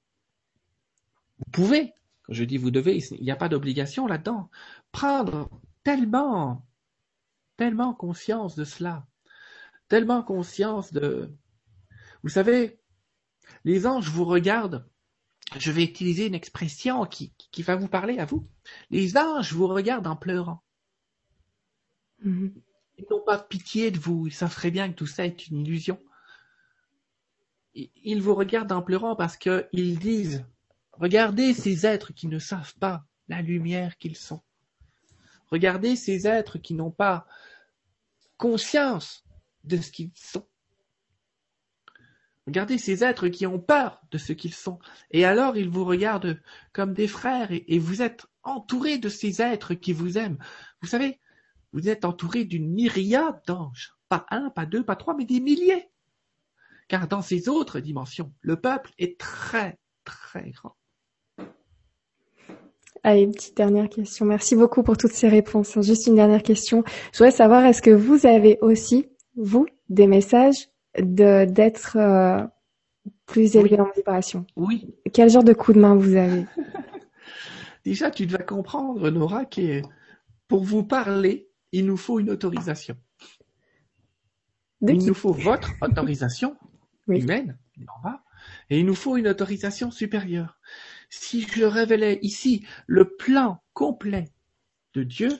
vous 1.40 1.52
pouvez, 1.52 1.94
quand 2.24 2.34
je 2.34 2.44
dis 2.44 2.58
vous 2.58 2.72
devez, 2.72 2.98
il 2.98 3.24
n'y 3.24 3.32
a 3.32 3.36
pas 3.36 3.50
d'obligation 3.50 4.06
là-dedans, 4.06 4.50
prendre 4.92 5.50
tellement, 5.84 6.66
tellement 7.58 7.94
conscience 7.94 8.56
de 8.56 8.64
cela, 8.64 9.08
tellement 9.88 10.22
conscience 10.22 10.94
de... 10.94 11.34
Vous 12.22 12.30
savez, 12.30 12.80
les 13.64 13.88
anges 13.88 14.10
vous 14.10 14.26
regardent 14.26 14.88
je 15.58 15.72
vais 15.72 15.84
utiliser 15.84 16.28
une 16.28 16.36
expression 16.36 17.06
qui, 17.06 17.34
qui 17.52 17.64
va 17.64 17.76
vous 17.76 17.88
parler 17.88 18.20
à 18.20 18.26
vous. 18.26 18.48
Les 18.90 19.18
anges 19.18 19.54
vous 19.54 19.68
regardent 19.68 20.08
en 20.08 20.16
pleurant. 20.16 20.62
Mhm. 22.24 22.54
Ils 22.98 23.06
n'ont 23.10 23.22
pas 23.22 23.40
pitié 23.40 23.92
de 23.92 24.00
vous. 24.00 24.28
Ils 24.28 24.34
savent 24.34 24.54
très 24.54 24.72
bien 24.72 24.90
que 24.90 24.96
tout 24.96 25.08
ça 25.08 25.26
est 25.26 25.48
une 25.48 25.66
illusion. 25.66 26.00
Ils 27.74 28.22
vous 28.22 28.36
regardent 28.36 28.72
en 28.74 28.82
pleurant 28.82 29.16
parce 29.16 29.38
qu'ils 29.38 29.98
disent, 30.00 30.46
regardez 30.94 31.54
ces 31.54 31.86
êtres 31.86 32.14
qui 32.14 32.28
ne 32.28 32.38
savent 32.38 32.76
pas 32.76 33.06
la 33.28 33.42
lumière 33.42 33.98
qu'ils 33.98 34.18
sont. 34.18 34.42
Regardez 35.48 35.96
ces 35.96 36.28
êtres 36.28 36.58
qui 36.58 36.74
n'ont 36.74 36.92
pas 36.92 37.26
conscience 38.38 39.24
de 39.64 39.78
ce 39.78 39.92
qu'ils 39.92 40.12
sont. 40.16 40.46
Regardez 42.48 42.78
ces 42.78 43.04
êtres 43.04 43.28
qui 43.28 43.46
ont 43.46 43.60
peur 43.60 44.02
de 44.12 44.18
ce 44.18 44.34
qu'ils 44.34 44.54
sont. 44.54 44.80
Et 45.12 45.26
alors 45.26 45.58
ils 45.58 45.70
vous 45.70 45.86
regardent 45.86 46.42
comme 46.74 46.94
des 46.94 47.08
frères 47.08 47.50
et, 47.52 47.80
vous 47.80 48.02
êtes 48.02 48.26
entouré 48.44 48.98
de 48.98 49.10
ces 49.10 49.42
êtres 49.42 49.74
qui 49.76 49.94
vous 49.94 50.18
aiment. 50.18 50.40
Vous 50.82 50.88
savez, 50.88 51.20
vous 51.72 51.88
êtes 51.88 52.04
entouré 52.04 52.44
d'une 52.46 52.72
myriade 52.72 53.42
d'anges. 53.46 53.96
Pas 54.10 54.26
un, 54.32 54.50
pas 54.50 54.66
deux, 54.66 54.84
pas 54.84 54.96
trois, 54.96 55.16
mais 55.16 55.26
des 55.26 55.40
milliers. 55.40 55.90
Car 56.88 57.08
dans 57.08 57.22
ces 57.22 57.48
autres 57.48 57.80
dimensions, 57.80 58.34
le 58.42 58.60
peuple 58.60 58.92
est 58.98 59.20
très, 59.20 59.80
très 60.04 60.50
grand. 60.52 60.76
Allez, 63.04 63.22
une 63.22 63.32
petite 63.32 63.58
dernière 63.58 63.90
question. 63.90 64.26
Merci 64.26 64.56
beaucoup 64.56 64.84
pour 64.84 64.98
toutes 64.98 65.14
ces 65.14 65.30
réponses. 65.30 65.80
Juste 65.82 66.08
une 66.08 66.16
dernière 66.16 66.44
question. 66.44 66.84
Je 67.14 67.20
voudrais 67.20 67.32
savoir, 67.32 67.66
est-ce 67.66 67.82
que 67.82 67.92
vous 67.92 68.26
avez 68.26 68.58
aussi, 68.62 69.08
vous, 69.36 69.66
des 69.90 70.08
messages 70.08 70.71
de 71.00 71.46
d'être 71.46 71.98
euh, 71.98 72.46
plus 73.26 73.56
élevé 73.56 73.80
en 73.80 73.90
vibration 73.96 74.46
Oui, 74.56 74.96
Quel 75.14 75.30
genre 75.30 75.44
de 75.44 75.54
coup 75.54 75.74
de 75.74 75.80
main 75.80 75.96
vous 75.96 76.16
avez? 76.16 76.46
Déjà 77.86 78.12
tu 78.12 78.28
dois 78.28 78.40
comprendre, 78.44 79.10
Nora, 79.10 79.46
que 79.46 79.82
pour 80.48 80.64
vous 80.64 80.84
parler, 80.84 81.50
il 81.72 81.86
nous 81.86 81.98
faut 81.98 82.20
une 82.20 82.30
autorisation. 82.30 82.98
De 84.82 84.94
il 84.94 84.98
qui? 84.98 85.06
nous 85.08 85.14
faut 85.14 85.34
votre 85.34 85.74
autorisation 85.82 86.56
Oui. 87.08 87.20
humaine, 87.22 87.58
Nora, 87.78 88.24
et 88.70 88.80
il 88.80 88.86
nous 88.86 88.96
faut 88.96 89.18
une 89.18 89.28
autorisation 89.28 89.92
supérieure. 89.92 90.60
Si 91.10 91.42
je 91.48 91.64
révélais 91.64 92.20
ici 92.22 92.66
le 92.88 93.16
plan 93.16 93.62
complet 93.74 94.32
de 94.94 95.04
Dieu, 95.04 95.32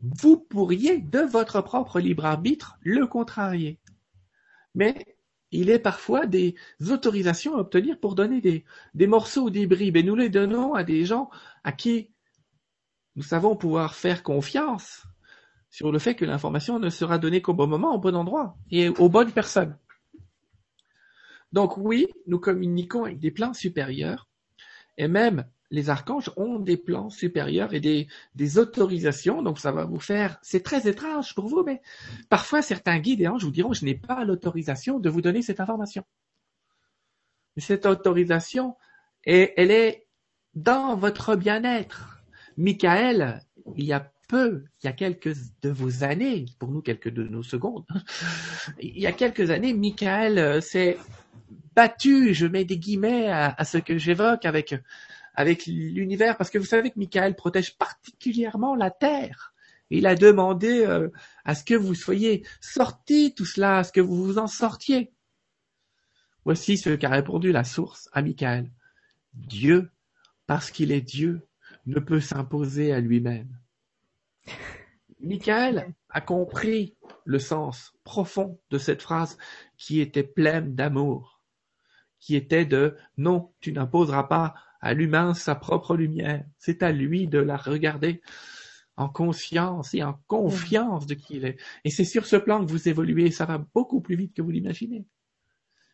vous 0.00 0.38
pourriez, 0.38 0.98
de 0.98 1.20
votre 1.20 1.60
propre 1.60 2.00
libre 2.00 2.24
arbitre, 2.24 2.78
le 2.82 3.06
contrarier. 3.06 3.78
Mais 4.74 5.16
il 5.50 5.70
est 5.70 5.78
parfois 5.78 6.26
des 6.26 6.54
autorisations 6.90 7.56
à 7.56 7.60
obtenir 7.60 7.98
pour 7.98 8.14
donner 8.14 8.40
des, 8.40 9.06
morceaux 9.06 9.44
ou 9.44 9.50
des 9.50 9.66
bribes, 9.66 9.96
et 9.96 10.02
nous 10.02 10.16
les 10.16 10.28
donnons 10.28 10.74
à 10.74 10.84
des 10.84 11.04
gens 11.04 11.30
à 11.64 11.72
qui 11.72 12.10
nous 13.16 13.22
savons 13.22 13.56
pouvoir 13.56 13.94
faire 13.94 14.22
confiance 14.22 15.04
sur 15.70 15.90
le 15.90 15.98
fait 15.98 16.14
que 16.14 16.24
l'information 16.24 16.78
ne 16.78 16.88
sera 16.88 17.18
donnée 17.18 17.42
qu'au 17.42 17.54
bon 17.54 17.66
moment, 17.66 17.94
au 17.94 17.98
bon 17.98 18.14
endroit 18.14 18.56
et 18.70 18.88
aux 18.88 19.08
bonnes 19.08 19.32
personnes. 19.32 19.76
Donc 21.52 21.76
oui, 21.78 22.06
nous 22.26 22.38
communiquons 22.38 23.04
avec 23.04 23.18
des 23.18 23.30
plans 23.30 23.54
supérieurs 23.54 24.28
et 24.98 25.08
même 25.08 25.46
les 25.70 25.90
archanges 25.90 26.30
ont 26.36 26.58
des 26.58 26.76
plans 26.76 27.10
supérieurs 27.10 27.74
et 27.74 27.80
des, 27.80 28.08
des 28.34 28.58
autorisations. 28.58 29.42
Donc 29.42 29.58
ça 29.58 29.72
va 29.72 29.84
vous 29.84 30.00
faire, 30.00 30.38
c'est 30.42 30.62
très 30.62 30.88
étrange 30.88 31.34
pour 31.34 31.46
vous, 31.46 31.62
mais 31.64 31.82
parfois 32.28 32.62
certains 32.62 32.98
guides 32.98 33.20
et 33.20 33.28
anges 33.28 33.44
vous 33.44 33.50
diront, 33.50 33.72
je 33.72 33.84
n'ai 33.84 33.94
pas 33.94 34.24
l'autorisation 34.24 34.98
de 34.98 35.10
vous 35.10 35.20
donner 35.20 35.42
cette 35.42 35.60
information. 35.60 36.04
Mais 37.56 37.62
cette 37.62 37.86
autorisation, 37.86 38.76
elle 39.24 39.70
est 39.70 40.06
dans 40.54 40.96
votre 40.96 41.36
bien-être. 41.36 42.22
Michael, 42.56 43.42
il 43.76 43.84
y 43.84 43.92
a 43.92 44.10
peu, 44.28 44.64
il 44.82 44.86
y 44.86 44.88
a 44.88 44.92
quelques 44.92 45.34
de 45.62 45.70
vos 45.70 46.02
années, 46.04 46.46
pour 46.58 46.70
nous 46.70 46.82
quelques 46.82 47.08
de 47.08 47.24
nos 47.24 47.42
secondes, 47.42 47.84
il 48.80 48.98
y 48.98 49.06
a 49.06 49.12
quelques 49.12 49.50
années, 49.50 49.72
Michael 49.72 50.38
euh, 50.38 50.60
s'est 50.60 50.98
battu, 51.74 52.34
je 52.34 52.46
mets 52.46 52.64
des 52.64 52.78
guillemets 52.78 53.28
à 53.28 53.64
ce 53.64 53.78
que 53.78 53.98
j'évoque 53.98 54.44
avec, 54.44 54.74
avec 55.38 55.66
l'univers, 55.66 56.36
parce 56.36 56.50
que 56.50 56.58
vous 56.58 56.64
savez 56.64 56.90
que 56.90 56.98
Michael 56.98 57.36
protège 57.36 57.78
particulièrement 57.78 58.74
la 58.74 58.90
Terre. 58.90 59.54
Il 59.88 60.08
a 60.08 60.16
demandé 60.16 60.84
euh, 60.84 61.10
à 61.44 61.54
ce 61.54 61.62
que 61.62 61.74
vous 61.74 61.94
soyez 61.94 62.44
sortis 62.60 63.36
tout 63.36 63.44
cela, 63.44 63.78
à 63.78 63.84
ce 63.84 63.92
que 63.92 64.00
vous 64.00 64.24
vous 64.24 64.38
en 64.38 64.48
sortiez. 64.48 65.12
Voici 66.44 66.76
ce 66.76 66.90
qu'a 66.90 67.10
répondu 67.10 67.52
la 67.52 67.62
source 67.62 68.08
à 68.12 68.20
Michael. 68.20 68.68
Dieu, 69.32 69.92
parce 70.48 70.72
qu'il 70.72 70.90
est 70.90 71.02
Dieu, 71.02 71.46
ne 71.86 72.00
peut 72.00 72.20
s'imposer 72.20 72.92
à 72.92 72.98
lui-même. 72.98 73.60
Michael 75.20 75.94
a 76.10 76.20
compris 76.20 76.96
le 77.24 77.38
sens 77.38 77.94
profond 78.02 78.58
de 78.70 78.78
cette 78.78 79.02
phrase 79.02 79.38
qui 79.76 80.00
était 80.00 80.24
pleine 80.24 80.74
d'amour, 80.74 81.40
qui 82.18 82.34
était 82.34 82.66
de 82.66 82.96
non, 83.16 83.52
tu 83.60 83.72
n'imposeras 83.72 84.24
pas 84.24 84.56
à 84.80 84.94
l'humain 84.94 85.34
sa 85.34 85.54
propre 85.54 85.96
lumière, 85.96 86.44
c'est 86.58 86.82
à 86.82 86.92
lui 86.92 87.26
de 87.26 87.38
la 87.38 87.56
regarder 87.56 88.20
en 88.96 89.08
conscience 89.08 89.94
et 89.94 90.02
en 90.02 90.18
confiance 90.26 91.06
de 91.06 91.14
qui 91.14 91.36
il 91.36 91.44
est. 91.44 91.56
Et 91.84 91.90
c'est 91.90 92.04
sur 92.04 92.26
ce 92.26 92.36
plan 92.36 92.64
que 92.64 92.70
vous 92.70 92.88
évoluez, 92.88 93.30
ça 93.30 93.46
va 93.46 93.64
beaucoup 93.74 94.00
plus 94.00 94.16
vite 94.16 94.34
que 94.34 94.42
vous 94.42 94.50
l'imaginez. 94.50 95.06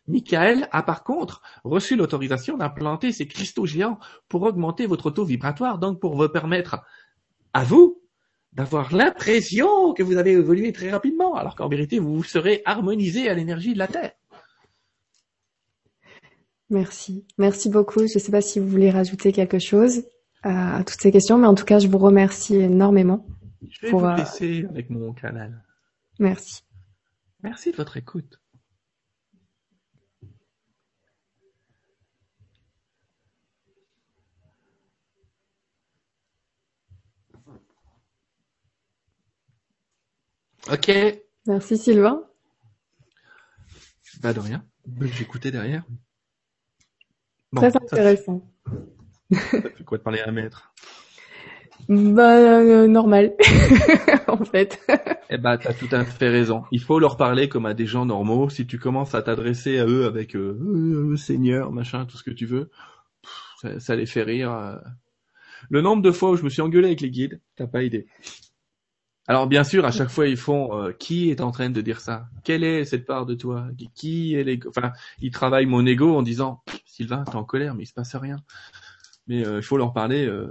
Michael 0.07 0.69
a 0.71 0.83
par 0.83 1.05
contre 1.05 1.43
reçu 1.65 1.97
l'autorisation 1.97 2.57
d'implanter 2.57 3.13
ces 3.13 3.27
cristaux 3.27 3.67
géants 3.67 3.99
pour 4.29 4.43
augmenter 4.43 4.87
votre 4.87 5.11
taux 5.11 5.25
vibratoire, 5.25 5.79
donc 5.79 6.01
pour 6.01 6.17
vous 6.17 6.29
permettre 6.29 6.83
à 7.53 7.65
vous 7.65 8.03
d'avoir 8.53 8.95
l'impression 8.95 9.93
que 9.95 10.03
vous 10.03 10.17
avez 10.17 10.33
évolué 10.33 10.73
très 10.73 10.91
rapidement, 10.91 11.35
alors 11.35 11.57
qu'en 11.57 11.69
vérité 11.69 11.99
vous 11.99 12.23
serez 12.23 12.63
harmonisé 12.65 13.29
à 13.29 13.35
l'énergie 13.35 13.75
de 13.75 13.79
la 13.79 13.89
Terre. 13.89 14.13
Merci. 16.71 17.27
Merci 17.39 17.69
beaucoup. 17.69 18.01
Je 18.01 18.15
ne 18.15 18.19
sais 18.19 18.33
pas 18.33 18.41
si 18.41 18.59
vous 18.59 18.69
voulez 18.69 18.91
rajouter 18.91 19.33
quelque 19.33 19.59
chose 19.59 20.05
à, 20.43 20.77
à 20.79 20.85
toutes 20.85 21.01
ces 21.01 21.13
questions, 21.13 21.39
mais 21.39 21.47
en 21.47 21.55
tout 21.55 21.65
cas, 21.65 21.79
je 21.79 21.89
vous 21.89 21.99
remercie 21.99 22.57
énormément. 22.57 23.27
Je 23.69 23.81
vais 23.83 23.91
Pour, 23.91 24.01
vous 24.01 24.07
euh, 24.07 24.17
laisser 24.17 24.67
avec 24.69 24.91
mon 24.91 25.13
canal. 25.13 25.63
Merci. 26.19 26.63
Merci 27.43 27.73
de 27.73 27.77
votre 27.77 27.97
écoute. 27.97 28.41
Ok, 40.71 40.91
Merci 41.47 41.77
Sylvain. 41.77 42.23
Bah 44.21 44.33
de 44.33 44.41
rien. 44.41 44.65
J'écoutais 45.03 45.51
derrière. 45.51 45.85
Bon, 47.55 47.61
Très 47.63 47.71
ça, 47.71 47.79
intéressant. 47.83 48.43
ça 49.61 49.71
fait 49.71 49.85
quoi 49.85 49.99
de 49.99 50.03
parler 50.03 50.21
à 50.21 50.29
un 50.29 50.33
maître? 50.33 50.73
Bah, 51.89 52.37
euh, 52.61 52.87
normal, 52.87 53.35
en 54.29 54.45
fait. 54.45 54.81
Eh 55.29 55.39
bah 55.39 55.59
t'as 55.59 55.75
tout 55.75 55.89
à 55.93 56.05
fait 56.05 56.29
raison. 56.31 56.65
Il 56.71 56.81
faut 56.81 56.99
leur 56.99 57.17
parler 57.17 57.49
comme 57.49 57.67
à 57.67 57.75
des 57.75 57.87
gens 57.87 58.07
normaux. 58.07 58.49
Si 58.49 58.67
tu 58.67 58.79
commences 58.79 59.15
à 59.15 59.23
t'adresser 59.23 59.79
à 59.79 59.87
eux 59.87 60.07
avec 60.07 60.35
euh, 60.37 60.59
Euh, 60.61 61.17
Seigneur, 61.17 61.73
machin, 61.73 62.07
tout 62.07 62.17
ce 62.17 62.23
que 62.23 62.31
tu 62.31 62.47
veux, 62.47 62.71
pff, 63.23 63.33
ça, 63.61 63.81
ça 63.81 63.97
les 63.97 64.07
fait 64.07 64.23
rire. 64.23 64.53
euh. 64.53 64.77
Le 65.71 65.81
nombre 65.83 66.03
de 66.03 66.11
fois 66.13 66.31
où 66.31 66.37
je 66.37 66.43
me 66.45 66.51
suis 66.51 66.63
engueulé 66.63 66.87
avec 66.89 67.01
les 67.03 67.11
guides, 67.11 67.41
t'as 67.57 67.67
pas 67.67 67.83
idée. 67.83 68.07
Alors 69.27 69.47
bien 69.47 69.65
sûr, 69.65 69.85
à 69.87 69.91
chaque 69.91 70.11
fois 70.11 70.27
ils 70.27 70.37
font 70.37 70.79
euh, 70.79 70.93
qui 70.93 71.31
est 71.31 71.41
en 71.41 71.51
train 71.51 71.71
de 71.71 71.81
dire 71.81 72.01
ça? 72.01 72.27
Quelle 72.45 72.63
est 72.63 72.85
cette 72.85 73.07
part 73.07 73.25
de 73.27 73.35
toi? 73.35 73.67
Qui- 73.95 74.35
est 74.35 74.45
l'ego? 74.45 74.69
Enfin, 74.69 74.93
ils 75.21 75.31
travaillent 75.31 75.67
mon 75.67 75.85
ego 75.87 76.15
en 76.15 76.23
disant 76.23 76.63
Sylvain, 76.85 77.25
t'es 77.25 77.37
en 77.37 77.45
colère, 77.45 77.75
mais 77.75 77.85
il 77.85 77.87
se 77.87 77.95
passe 77.95 78.15
rien. 78.17 78.37
Mais 79.27 79.47
euh, 79.47 79.59
il 79.59 79.63
faut 79.63 79.79
leur 79.79 79.93
parler 79.95 80.27
euh, 80.27 80.49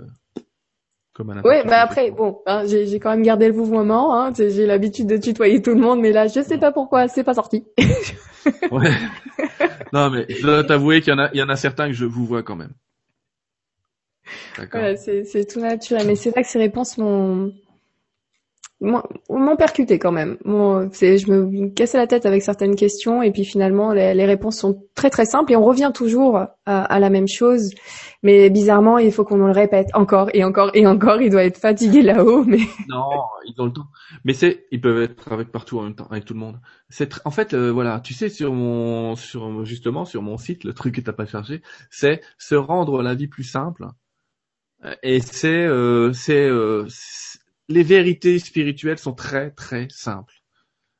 comme 1.13 1.31
Ouais, 1.43 1.61
quel 1.61 1.69
bah 1.69 1.81
après, 1.81 2.09
bon, 2.09 2.41
hein, 2.47 2.63
j'ai 2.65 2.87
j'ai 2.87 2.99
quand 2.99 3.11
même 3.11 3.21
gardé 3.21 3.47
le 3.47 3.53
mouvement. 3.53 4.15
Hein, 4.19 4.33
j'ai 4.35 4.65
l'habitude 4.65 5.07
de 5.07 5.17
tutoyer 5.17 5.61
tout 5.61 5.71
le 5.71 5.79
monde, 5.79 5.99
mais 5.99 6.11
là, 6.11 6.27
je 6.27 6.41
sais 6.41 6.57
pas 6.57 6.71
pourquoi, 6.71 7.07
c'est 7.07 7.23
pas 7.23 7.35
sorti. 7.35 7.65
Ouais. 8.71 8.91
non, 9.93 10.09
mais 10.09 10.25
je 10.29 10.41
dois 10.41 10.63
t'avouer 10.63 11.01
qu'il 11.01 11.11
y 11.11 11.15
en 11.15 11.19
a, 11.19 11.29
il 11.33 11.39
y 11.39 11.43
en 11.43 11.49
a 11.49 11.55
certains 11.55 11.87
que 11.87 11.93
je 11.93 12.05
vous 12.05 12.25
vois 12.25 12.43
quand 12.43 12.55
même. 12.55 12.73
D'accord. 14.57 14.81
Voilà, 14.81 14.97
c'est 14.97 15.45
tout 15.45 15.59
naturel. 15.59 16.07
Mais 16.07 16.15
c'est 16.15 16.29
vrai 16.31 16.43
que 16.43 16.49
ces 16.49 16.59
réponses 16.59 16.97
m'ont 16.97 17.53
m'ont 18.83 19.55
percuté 19.55 19.97
quand 19.99 20.11
même. 20.11 20.37
Bon, 20.45 20.89
je 20.91 21.31
me 21.31 21.69
cassais 21.69 21.97
la 21.97 22.07
tête 22.07 22.25
avec 22.25 22.43
certaines 22.43 22.75
questions 22.75 23.21
et 23.21 23.31
puis 23.31 23.45
finalement 23.45 23.93
les, 23.93 24.13
les 24.13 24.25
réponses 24.25 24.57
sont 24.57 24.83
très 24.95 25.09
très 25.09 25.25
simples 25.25 25.53
et 25.53 25.55
on 25.55 25.63
revient 25.63 25.91
toujours 25.93 26.37
à, 26.37 26.55
à, 26.65 26.99
la 26.99 27.09
même 27.09 27.27
chose. 27.27 27.71
Mais 28.23 28.49
bizarrement, 28.49 28.97
il 28.97 29.11
faut 29.11 29.23
qu'on 29.23 29.37
le 29.37 29.51
répète 29.51 29.87
encore 29.93 30.29
et 30.33 30.43
encore 30.43 30.71
et 30.73 30.85
encore. 30.85 31.21
Il 31.21 31.29
doit 31.29 31.43
être 31.43 31.57
fatigué 31.57 32.01
là-haut, 32.01 32.43
mais 32.43 32.59
non, 32.89 33.09
ils 33.45 33.59
ont 33.59 33.65
le 33.65 33.73
temps. 33.73 33.87
Mais 34.23 34.33
c'est, 34.33 34.65
ils 34.71 34.81
peuvent 34.81 35.01
être 35.01 35.31
avec 35.31 35.51
partout 35.51 35.79
en 35.79 35.83
même 35.83 35.95
temps, 35.95 36.07
avec 36.09 36.25
tout 36.25 36.33
le 36.33 36.39
monde. 36.39 36.59
C'est 36.89 37.09
en 37.25 37.31
fait, 37.31 37.53
euh, 37.53 37.71
voilà, 37.71 37.99
tu 37.99 38.13
sais 38.13 38.29
sur 38.29 38.53
mon, 38.53 39.15
sur 39.15 39.65
justement 39.65 40.05
sur 40.05 40.21
mon 40.21 40.37
site, 40.37 40.63
le 40.63 40.73
truc 40.73 40.95
que 40.95 41.01
t'as 41.01 41.13
pas 41.13 41.25
chargé, 41.25 41.61
c'est 41.89 42.21
se 42.37 42.55
rendre 42.55 43.01
la 43.01 43.15
vie 43.15 43.27
plus 43.27 43.43
simple. 43.43 43.85
Et 45.01 45.21
c'est, 45.21 45.65
euh, 45.65 46.11
c'est 46.13 46.45
euh, 46.45 46.85
les 47.69 47.83
vérités 47.83 48.39
spirituelles 48.39 48.97
sont 48.97 49.13
très 49.13 49.51
très 49.51 49.87
simples. 49.89 50.43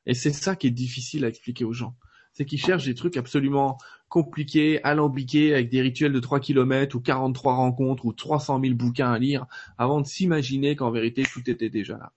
Et 0.06 0.14
c'est 0.14 0.32
ça 0.32 0.56
qui 0.56 0.66
est 0.66 0.70
difficile 0.70 1.24
à 1.24 1.28
expliquer 1.28 1.64
aux 1.64 1.72
gens. 1.72 1.96
C'est 2.32 2.44
qu'ils 2.44 2.60
cherchent 2.60 2.84
des 2.84 2.94
trucs 2.94 3.16
absolument 3.16 3.78
compliqués, 4.08 4.82
alambiqués, 4.82 5.54
avec 5.54 5.70
des 5.70 5.80
rituels 5.80 6.12
de 6.12 6.20
3 6.20 6.40
km 6.40 6.96
ou 6.96 7.00
43 7.00 7.54
rencontres 7.54 8.04
ou 8.04 8.12
300 8.12 8.60
000 8.60 8.74
bouquins 8.74 9.12
à 9.12 9.18
lire 9.18 9.46
avant 9.78 10.00
de 10.00 10.06
s'imaginer 10.06 10.76
qu'en 10.76 10.90
vérité 10.90 11.22
tout 11.22 11.48
était 11.48 11.70
déjà 11.70 11.96
là. 11.96 12.12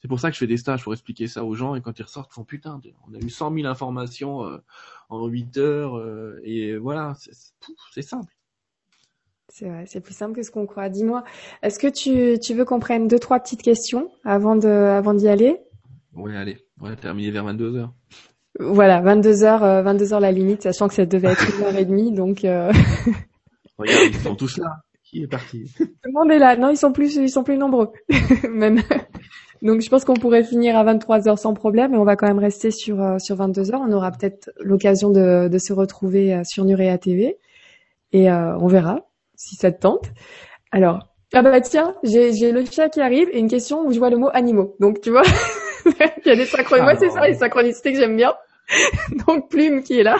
C'est 0.00 0.08
pour 0.08 0.20
ça 0.20 0.28
que 0.28 0.34
je 0.34 0.38
fais 0.38 0.46
des 0.46 0.56
stages 0.56 0.82
pour 0.84 0.92
expliquer 0.92 1.26
ça 1.26 1.44
aux 1.44 1.54
gens 1.54 1.74
et 1.74 1.80
quand 1.80 1.98
ils 1.98 2.02
ressortent, 2.02 2.30
ils 2.32 2.34
font 2.34 2.44
putain, 2.44 2.80
on 3.08 3.14
a 3.14 3.18
eu 3.18 3.30
100 3.30 3.54
000 3.54 3.66
informations 3.66 4.44
euh, 4.44 4.58
en 5.08 5.26
8 5.26 5.56
heures 5.56 5.96
euh, 5.96 6.40
et 6.44 6.76
voilà, 6.76 7.16
c'est 7.92 8.02
simple. 8.02 8.35
C'est 9.48 9.68
vrai, 9.68 9.84
c'est 9.86 10.00
plus 10.00 10.14
simple 10.14 10.34
que 10.34 10.42
ce 10.42 10.50
qu'on 10.50 10.66
croit. 10.66 10.88
Dis-moi, 10.88 11.24
est-ce 11.62 11.78
que 11.78 11.86
tu, 11.86 12.38
tu 12.38 12.54
veux 12.54 12.64
qu'on 12.64 12.80
prenne 12.80 13.08
deux, 13.08 13.18
trois 13.18 13.40
petites 13.40 13.62
questions 13.62 14.10
avant 14.24 14.56
de, 14.56 14.68
avant 14.68 15.14
d'y 15.14 15.28
aller? 15.28 15.60
Oui, 16.14 16.36
allez. 16.36 16.58
On 16.80 16.88
va 16.88 16.96
terminer 16.96 17.30
vers 17.30 17.44
22 17.44 17.76
heures. 17.76 17.92
Voilà, 18.58 19.00
22 19.00 19.44
heures, 19.44 19.82
22 19.82 20.14
heures 20.14 20.20
la 20.20 20.32
limite, 20.32 20.62
sachant 20.62 20.88
que 20.88 20.94
ça 20.94 21.06
devait 21.06 21.28
être 21.28 21.58
une 21.58 21.64
heure 21.64 21.76
et 21.76 21.84
demie, 21.84 22.12
donc, 22.12 22.44
euh... 22.44 22.72
Regarde, 23.78 24.04
ils 24.08 24.16
sont 24.16 24.34
tous 24.34 24.58
là. 24.58 24.76
Qui 25.04 25.22
est 25.22 25.26
parti? 25.28 25.70
Tout 25.76 25.86
le 26.04 26.12
monde 26.12 26.30
est 26.32 26.38
là. 26.38 26.56
Non, 26.56 26.70
ils 26.70 26.76
sont 26.76 26.92
plus, 26.92 27.14
ils 27.16 27.30
sont 27.30 27.44
plus 27.44 27.58
nombreux. 27.58 27.92
même. 28.50 28.80
Donc, 29.62 29.80
je 29.80 29.88
pense 29.88 30.04
qu'on 30.04 30.14
pourrait 30.14 30.42
finir 30.42 30.76
à 30.76 30.84
23 30.84 31.28
heures 31.28 31.38
sans 31.38 31.54
problème, 31.54 31.92
mais 31.92 31.98
on 31.98 32.04
va 32.04 32.16
quand 32.16 32.26
même 32.26 32.38
rester 32.38 32.70
sur, 32.70 33.00
euh, 33.00 33.18
sur 33.18 33.36
22 33.36 33.72
heures. 33.72 33.80
On 33.86 33.92
aura 33.92 34.10
peut-être 34.10 34.50
l'occasion 34.60 35.10
de, 35.10 35.48
de 35.48 35.58
se 35.58 35.72
retrouver 35.72 36.34
euh, 36.34 36.42
sur 36.44 36.64
Nurea 36.64 36.98
TV. 36.98 37.38
Et 38.12 38.30
euh, 38.30 38.56
on 38.58 38.66
verra 38.66 39.06
si 39.36 39.56
ça 39.56 39.70
te 39.72 39.80
tente. 39.80 40.06
Alors, 40.72 41.08
ah 41.32 41.42
bah 41.42 41.60
tiens, 41.60 41.94
j'ai 42.02 42.52
le 42.52 42.64
chat 42.64 42.88
qui 42.88 43.00
arrive 43.00 43.28
et 43.30 43.38
une 43.38 43.48
question 43.48 43.86
où 43.86 43.92
je 43.92 43.98
vois 43.98 44.10
le 44.10 44.16
mot 44.16 44.30
animaux. 44.32 44.76
Donc 44.80 45.00
tu 45.00 45.10
vois, 45.10 45.22
il 45.86 46.26
y 46.26 46.30
a 46.30 46.36
des 46.36 46.46
synchronicités. 46.46 46.82
Moi 46.82 46.96
c'est 46.96 47.10
ça, 47.10 47.26
les 47.26 47.34
synchronicités 47.34 47.92
que 47.92 47.98
j'aime 47.98 48.16
bien. 48.16 48.34
Donc 49.26 49.48
Plume 49.50 49.82
qui 49.82 49.98
est 49.98 50.02
là. 50.02 50.18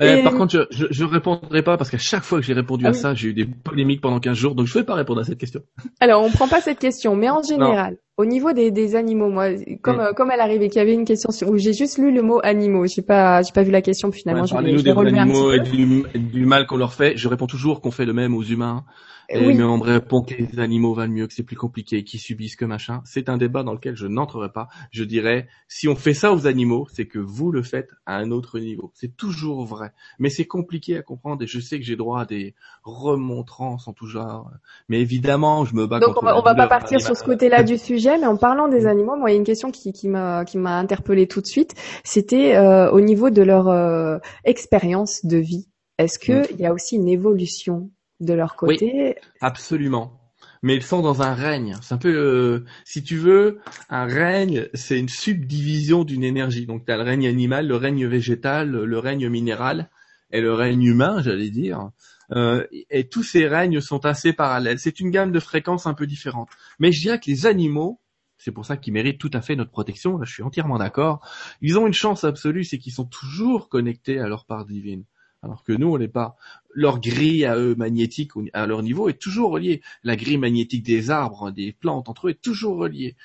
Eh, 0.00 0.22
par 0.22 0.34
contre, 0.34 0.68
je, 0.70 0.86
je, 0.90 1.04
répondrai 1.04 1.62
pas 1.62 1.76
parce 1.76 1.90
qu'à 1.90 1.98
chaque 1.98 2.24
fois 2.24 2.40
que 2.40 2.46
j'ai 2.46 2.52
répondu 2.52 2.84
ah 2.86 2.90
à 2.90 2.92
ça, 2.92 3.14
j'ai 3.14 3.28
eu 3.28 3.34
des 3.34 3.44
polémiques 3.44 4.00
pendant 4.00 4.20
15 4.20 4.36
jours, 4.36 4.54
donc 4.54 4.66
je 4.66 4.74
vais 4.74 4.84
pas 4.84 4.94
répondre 4.94 5.20
à 5.20 5.24
cette 5.24 5.38
question. 5.38 5.60
Alors, 6.00 6.22
on 6.24 6.30
prend 6.30 6.48
pas 6.48 6.60
cette 6.60 6.78
question, 6.78 7.16
mais 7.16 7.30
en 7.30 7.42
général, 7.42 7.96
au 8.16 8.24
niveau 8.24 8.52
des, 8.52 8.70
des 8.70 8.94
animaux, 8.94 9.28
moi, 9.28 9.48
comme 9.82 9.96
mm. 9.96 10.00
euh, 10.00 10.12
comme 10.12 10.30
elle 10.30 10.40
arrivait 10.40 10.68
qu'il 10.68 10.78
y 10.78 10.82
avait 10.82 10.94
une 10.94 11.04
question 11.04 11.30
sur 11.30 11.48
où 11.48 11.56
j'ai 11.56 11.72
juste 11.72 11.98
lu 11.98 12.12
le 12.12 12.22
mot 12.22 12.40
animaux, 12.42 12.86
j'ai 12.86 13.02
pas 13.02 13.42
j'ai 13.42 13.52
pas 13.52 13.62
vu 13.62 13.70
la 13.70 13.82
question 13.82 14.12
finalement. 14.12 14.42
Ouais, 14.42 14.48
je, 14.48 14.54
nous 14.54 14.82
des 14.82 14.90
animaux 14.90 15.52
et 15.52 15.60
du, 15.60 16.04
du 16.14 16.46
mal 16.46 16.66
qu'on 16.66 16.76
leur 16.76 16.92
fait. 16.92 17.16
Je 17.16 17.28
réponds 17.28 17.46
toujours 17.46 17.80
qu'on 17.80 17.90
fait 17.90 18.04
le 18.04 18.12
même 18.12 18.34
aux 18.34 18.42
humains. 18.42 18.84
Et 19.28 19.38
oui. 19.38 19.54
mais 19.54 19.64
on 19.64 19.78
me 19.78 19.82
répond 19.82 20.22
que 20.22 20.34
les 20.34 20.58
animaux 20.58 20.94
valent 20.94 21.12
mieux, 21.12 21.26
que 21.26 21.34
c'est 21.34 21.42
plus 21.42 21.56
compliqué, 21.56 22.04
qu'ils 22.04 22.20
subissent 22.20 22.56
que 22.56 22.64
machin. 22.64 23.02
C'est 23.04 23.28
un 23.28 23.36
débat 23.36 23.62
dans 23.62 23.72
lequel 23.72 23.96
je 23.96 24.06
n'entrerai 24.06 24.52
pas. 24.52 24.68
Je 24.90 25.04
dirais, 25.04 25.48
si 25.68 25.88
on 25.88 25.96
fait 25.96 26.14
ça 26.14 26.32
aux 26.32 26.46
animaux, 26.46 26.86
c'est 26.92 27.06
que 27.06 27.18
vous 27.18 27.50
le 27.52 27.62
faites 27.62 27.90
à 28.06 28.16
un 28.16 28.30
autre 28.30 28.58
niveau. 28.58 28.92
C'est 28.94 29.16
toujours 29.16 29.64
vrai. 29.64 29.92
Mais 30.18 30.28
c'est 30.28 30.46
compliqué 30.46 30.96
à 30.96 31.02
comprendre 31.02 31.42
et 31.42 31.46
je 31.46 31.60
sais 31.60 31.78
que 31.78 31.84
j'ai 31.84 31.96
droit 31.96 32.22
à 32.22 32.24
des 32.26 32.54
remontrances 32.82 33.88
en 33.88 33.92
tout 33.92 34.06
genre. 34.06 34.50
Mais 34.88 35.00
évidemment, 35.00 35.64
je 35.64 35.74
me 35.74 35.86
bats 35.86 36.00
Donc 36.00 36.16
on 36.20 36.24
va, 36.24 36.40
va 36.40 36.54
pas 36.54 36.66
partir 36.66 37.00
sur 37.00 37.16
ce 37.16 37.24
côté-là 37.24 37.62
du 37.62 37.78
sujet, 37.78 38.18
mais 38.18 38.26
en 38.26 38.36
parlant 38.36 38.68
des 38.68 38.86
animaux, 38.86 39.16
moi, 39.16 39.30
il 39.30 39.34
y 39.34 39.36
a 39.36 39.38
une 39.38 39.44
question 39.44 39.70
qui, 39.70 39.92
qui 39.92 40.08
m'a, 40.08 40.44
qui 40.44 40.58
m'a 40.58 40.78
interpellé 40.78 41.26
tout 41.26 41.40
de 41.40 41.46
suite. 41.46 41.74
C'était 42.04 42.56
euh, 42.56 42.90
au 42.90 43.00
niveau 43.00 43.30
de 43.30 43.42
leur 43.42 43.68
euh, 43.68 44.18
expérience 44.44 45.24
de 45.24 45.38
vie. 45.38 45.68
Est-ce 45.98 46.18
qu'il 46.18 46.56
mm. 46.56 46.60
y 46.60 46.66
a 46.66 46.72
aussi 46.72 46.96
une 46.96 47.08
évolution 47.08 47.90
de 48.22 48.34
leur 48.34 48.56
côté. 48.56 48.92
Oui, 48.94 49.14
absolument. 49.40 50.18
Mais 50.62 50.76
ils 50.76 50.82
sont 50.82 51.02
dans 51.02 51.22
un 51.22 51.34
règne. 51.34 51.76
C'est 51.82 51.94
un 51.94 51.98
peu, 51.98 52.14
euh, 52.14 52.64
si 52.84 53.02
tu 53.02 53.16
veux, 53.16 53.58
un 53.90 54.06
règne, 54.06 54.68
c'est 54.74 54.98
une 54.98 55.08
subdivision 55.08 56.04
d'une 56.04 56.22
énergie. 56.22 56.66
Donc 56.66 56.86
tu 56.86 56.92
as 56.92 56.96
le 56.96 57.02
règne 57.02 57.26
animal, 57.26 57.66
le 57.66 57.76
règne 57.76 58.06
végétal, 58.06 58.70
le 58.70 58.98
règne 58.98 59.28
minéral 59.28 59.90
et 60.30 60.40
le 60.40 60.54
règne 60.54 60.84
humain, 60.84 61.20
j'allais 61.20 61.50
dire. 61.50 61.90
Euh, 62.30 62.64
et 62.90 63.08
tous 63.08 63.24
ces 63.24 63.48
règnes 63.48 63.80
sont 63.80 64.06
assez 64.06 64.32
parallèles. 64.32 64.78
C'est 64.78 65.00
une 65.00 65.10
gamme 65.10 65.32
de 65.32 65.40
fréquences 65.40 65.86
un 65.86 65.94
peu 65.94 66.06
différente. 66.06 66.48
Mais 66.78 66.92
je 66.92 67.00
dirais 67.00 67.18
que 67.18 67.28
les 67.28 67.46
animaux, 67.46 68.00
c'est 68.38 68.52
pour 68.52 68.64
ça 68.64 68.76
qu'ils 68.76 68.92
méritent 68.92 69.20
tout 69.20 69.30
à 69.34 69.40
fait 69.40 69.56
notre 69.56 69.72
protection. 69.72 70.16
Là, 70.16 70.24
je 70.24 70.32
suis 70.32 70.44
entièrement 70.44 70.78
d'accord. 70.78 71.26
Ils 71.60 71.76
ont 71.76 71.88
une 71.88 71.92
chance 71.92 72.22
absolue, 72.22 72.62
c'est 72.62 72.78
qu'ils 72.78 72.92
sont 72.92 73.04
toujours 73.04 73.68
connectés 73.68 74.20
à 74.20 74.28
leur 74.28 74.46
part 74.46 74.64
divine 74.64 75.04
alors 75.42 75.64
que 75.64 75.72
nous, 75.72 75.88
on 75.88 75.98
n'est 75.98 76.08
pas. 76.08 76.36
Leur 76.74 77.00
grille 77.00 77.44
à 77.44 77.56
eux 77.56 77.74
magnétique 77.74 78.32
à 78.52 78.66
leur 78.66 78.82
niveau 78.82 79.08
est 79.08 79.20
toujours 79.20 79.50
reliée. 79.50 79.82
La 80.04 80.16
grille 80.16 80.38
magnétique 80.38 80.82
des 80.82 81.10
arbres, 81.10 81.50
des 81.50 81.72
plantes 81.72 82.08
entre 82.08 82.28
eux 82.28 82.30
est 82.30 82.40
toujours 82.40 82.78
reliée. 82.78 83.16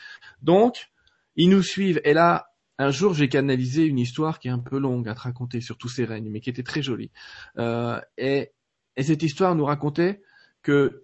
Donc, 0.41 0.89
ils 1.35 1.49
nous 1.49 1.63
suivent. 1.63 2.01
Et 2.03 2.13
là, 2.13 2.47
un 2.77 2.91
jour, 2.91 3.13
j'ai 3.13 3.29
canalisé 3.29 3.85
une 3.85 3.99
histoire 3.99 4.39
qui 4.39 4.49
est 4.49 4.51
un 4.51 4.59
peu 4.59 4.77
longue 4.77 5.07
à 5.07 5.15
te 5.15 5.21
raconter 5.21 5.61
sur 5.61 5.77
tous 5.77 5.89
ces 5.89 6.05
règnes, 6.05 6.29
mais 6.29 6.41
qui 6.41 6.49
était 6.49 6.63
très 6.63 6.81
jolie. 6.81 7.11
Euh, 7.57 7.99
et, 8.17 8.51
et 8.95 9.03
cette 9.03 9.23
histoire 9.23 9.55
nous 9.55 9.65
racontait 9.65 10.21
que 10.61 11.03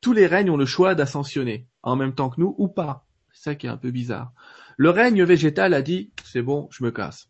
tous 0.00 0.12
les 0.12 0.26
règnes 0.26 0.50
ont 0.50 0.56
le 0.56 0.66
choix 0.66 0.94
d'ascensionner 0.94 1.66
en 1.82 1.96
même 1.96 2.14
temps 2.14 2.30
que 2.30 2.40
nous 2.40 2.54
ou 2.58 2.68
pas. 2.68 3.06
C'est 3.32 3.42
ça 3.42 3.54
qui 3.54 3.66
est 3.66 3.70
un 3.70 3.76
peu 3.76 3.90
bizarre. 3.90 4.32
Le 4.80 4.88
règne 4.88 5.24
végétal 5.24 5.74
a 5.74 5.82
dit 5.82 6.10
c'est 6.24 6.40
bon, 6.40 6.66
je 6.70 6.82
me 6.82 6.90
casse. 6.90 7.28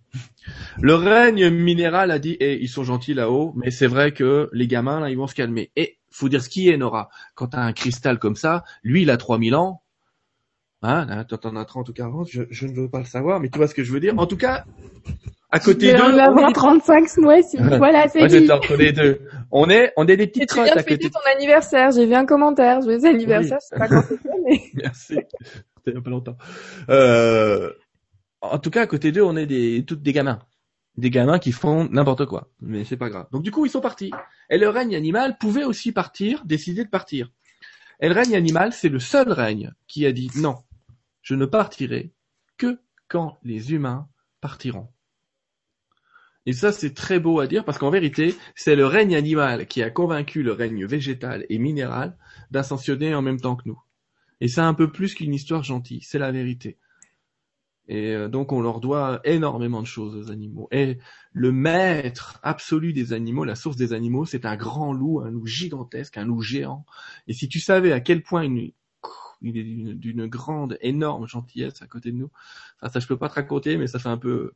Le 0.81 0.95
règne 0.95 1.51
minéral 1.51 2.13
a 2.13 2.21
dit 2.21 2.37
eh, 2.39 2.63
ils 2.63 2.69
sont 2.69 2.85
gentils 2.85 3.13
là-haut, 3.13 3.55
mais 3.57 3.73
c'est 3.73 3.89
vrai 3.89 4.13
que 4.13 4.49
les 4.53 4.69
gamins 4.69 5.01
là 5.01 5.11
ils 5.11 5.17
vont 5.17 5.27
se 5.27 5.35
calmer. 5.35 5.73
Et 5.75 5.99
faut 6.13 6.29
dire 6.29 6.45
ce 6.45 6.49
qui 6.49 6.69
est 6.69 6.77
Nora. 6.77 7.09
Quand 7.35 7.49
t'as 7.49 7.63
un 7.63 7.73
cristal 7.73 8.21
comme 8.21 8.37
ça, 8.37 8.63
lui 8.85 9.03
il 9.03 9.11
a 9.11 9.17
3000 9.17 9.57
ans. 9.57 9.83
Hein, 10.83 11.25
toi 11.25 11.39
t'en 11.39 11.57
as 11.57 11.65
30 11.65 11.89
ou 11.89 11.93
40, 11.93 12.29
je, 12.31 12.43
je, 12.51 12.69
ne 12.69 12.73
veux 12.73 12.89
pas 12.89 13.01
le 13.01 13.05
savoir, 13.05 13.41
mais 13.41 13.49
tu 13.49 13.59
vois 13.59 13.67
ce 13.67 13.75
que 13.75 13.83
je 13.83 13.91
veux 13.91 13.99
dire. 13.99 14.15
En 14.17 14.29
tout 14.29 14.37
cas, 14.37 14.65
à 15.51 15.59
côté 15.59 15.93
d'eux. 15.93 16.05
On 16.05 16.19
avoir 16.19 16.53
35 16.53 17.17
ouais, 17.19 17.41
voilà, 17.79 18.07
c'est 18.07 18.29
dit. 18.29 18.47
les 18.79 18.93
deux. 18.93 19.23
On 19.51 19.69
est, 19.69 19.93
on 19.97 20.07
est 20.07 20.17
des 20.17 20.29
petites 20.29 20.49
crottes 20.49 20.69
à 20.69 20.85
côté. 20.85 21.11
ton 21.11 21.19
anniversaire, 21.37 21.91
j'ai 21.91 22.07
vu 22.07 22.15
un 22.15 22.27
commentaire, 22.27 22.81
je 22.81 23.05
anniversaire, 23.05 23.59
oui. 23.61 23.67
sais 23.69 23.77
pas 23.77 23.89
quand 23.89 24.03
c'est 24.09 24.21
mais. 24.49 24.63
Merci. 24.75 25.19
Longtemps. 25.87 26.37
Euh, 26.89 27.73
en 28.41 28.59
tout 28.59 28.71
cas, 28.71 28.83
à 28.83 28.87
côté 28.87 29.13
d'eux, 29.13 29.23
on 29.23 29.37
est 29.37 29.47
des, 29.47 29.83
des 29.83 30.13
gamins. 30.13 30.41
Des 30.97 31.11
gamins 31.11 31.39
qui 31.39 31.53
font 31.53 31.89
n'importe 31.91 32.27
quoi. 32.27 32.51
Mais 32.61 32.85
c'est 32.85 32.97
pas 32.97 33.11
grave. 33.11 33.27
Donc 33.33 33.43
du 33.43 33.51
coup, 33.51 33.65
ils 33.67 33.71
sont 33.71 33.81
partis. 33.81 34.11
Et 34.49 34.59
le 34.59 34.69
règne 34.69 34.97
animal 34.97 35.39
pouvait 35.39 35.65
aussi 35.65 35.93
partir, 35.93 36.45
décider 36.45 36.85
de 36.85 36.91
partir. 36.91 37.31
Et 38.01 38.09
le 38.09 38.15
règne 38.15 38.35
animal, 38.35 38.73
c'est 38.73 38.89
le 38.89 38.99
seul 38.99 39.31
règne 39.31 39.73
qui 39.87 40.07
a 40.07 40.13
dit 40.13 40.31
non, 40.37 40.57
je 41.23 41.35
ne 41.35 41.47
partirai 41.47 42.13
que 42.57 42.81
quand 43.09 43.39
les 43.43 43.73
humains 43.73 44.09
partiront. 44.41 44.89
Et 46.47 46.55
ça, 46.55 46.73
c'est 46.73 46.95
très 46.95 47.21
beau 47.21 47.41
à 47.41 47.47
dire 47.47 47.65
parce 47.65 47.79
qu'en 47.79 47.91
vérité, 47.91 48.35
c'est 48.55 48.75
le 48.75 48.87
règne 48.87 49.15
animal 49.15 49.67
qui 49.67 49.83
a 49.83 49.91
convaincu 49.91 50.43
le 50.43 50.53
règne 50.53 50.87
végétal 50.87 51.45
et 51.51 51.59
minéral 51.59 52.17
d'ascensionner 52.51 53.15
en 53.15 53.23
même 53.23 53.41
temps 53.41 53.57
que 53.57 53.69
nous. 53.69 53.81
Et 54.41 54.49
c'est 54.49 54.61
un 54.61 54.75
peu 54.75 54.91
plus 54.91 55.15
qu'une 55.15 55.35
histoire 55.35 55.63
gentille, 55.63 56.03
c'est 56.03 56.19
la 56.19 56.33
vérité. 56.33 56.79
Et 57.89 58.15
euh, 58.15 58.29
donc 58.29 58.53
on 58.53 58.61
leur 58.61 58.81
doit 58.81 59.21
énormément 59.25 59.83
de 59.83 59.87
choses 59.87 60.15
aux 60.15 60.31
animaux. 60.31 60.69
Et 60.71 60.99
le 61.33 61.51
maître 61.51 62.39
absolu 62.43 62.93
des 62.93 63.13
animaux, 63.13 63.45
la 63.45 63.57
source 63.57 63.77
des 63.77 63.93
animaux, 63.93 64.25
c'est 64.25 64.47
un 64.47 64.57
grand 64.57 64.93
loup, 64.93 65.21
un 65.21 65.31
loup 65.31 65.47
gigantesque, 65.47 66.17
un 66.17 66.25
loup 66.25 66.41
géant. 66.41 66.87
Et 67.27 67.33
si 67.33 67.49
tu 67.49 67.59
savais 67.59 67.93
à 67.93 68.01
quel 68.01 68.23
point 68.23 68.43
une, 68.43 68.71
il 69.43 69.57
est 69.57 69.95
d'une 69.95 70.27
grande, 70.27 70.77
énorme 70.81 71.27
gentillesse 71.27 71.83
à 71.83 71.87
côté 71.87 72.13
de 72.13 72.17
nous. 72.17 72.31
Enfin, 72.81 72.93
ça 72.93 73.01
je 73.01 73.07
peux 73.07 73.17
pas 73.17 73.29
te 73.29 73.35
raconter, 73.35 73.77
mais 73.77 73.87
ça 73.87 73.99
fait 73.99 74.09
un 74.09 74.19
peu 74.19 74.53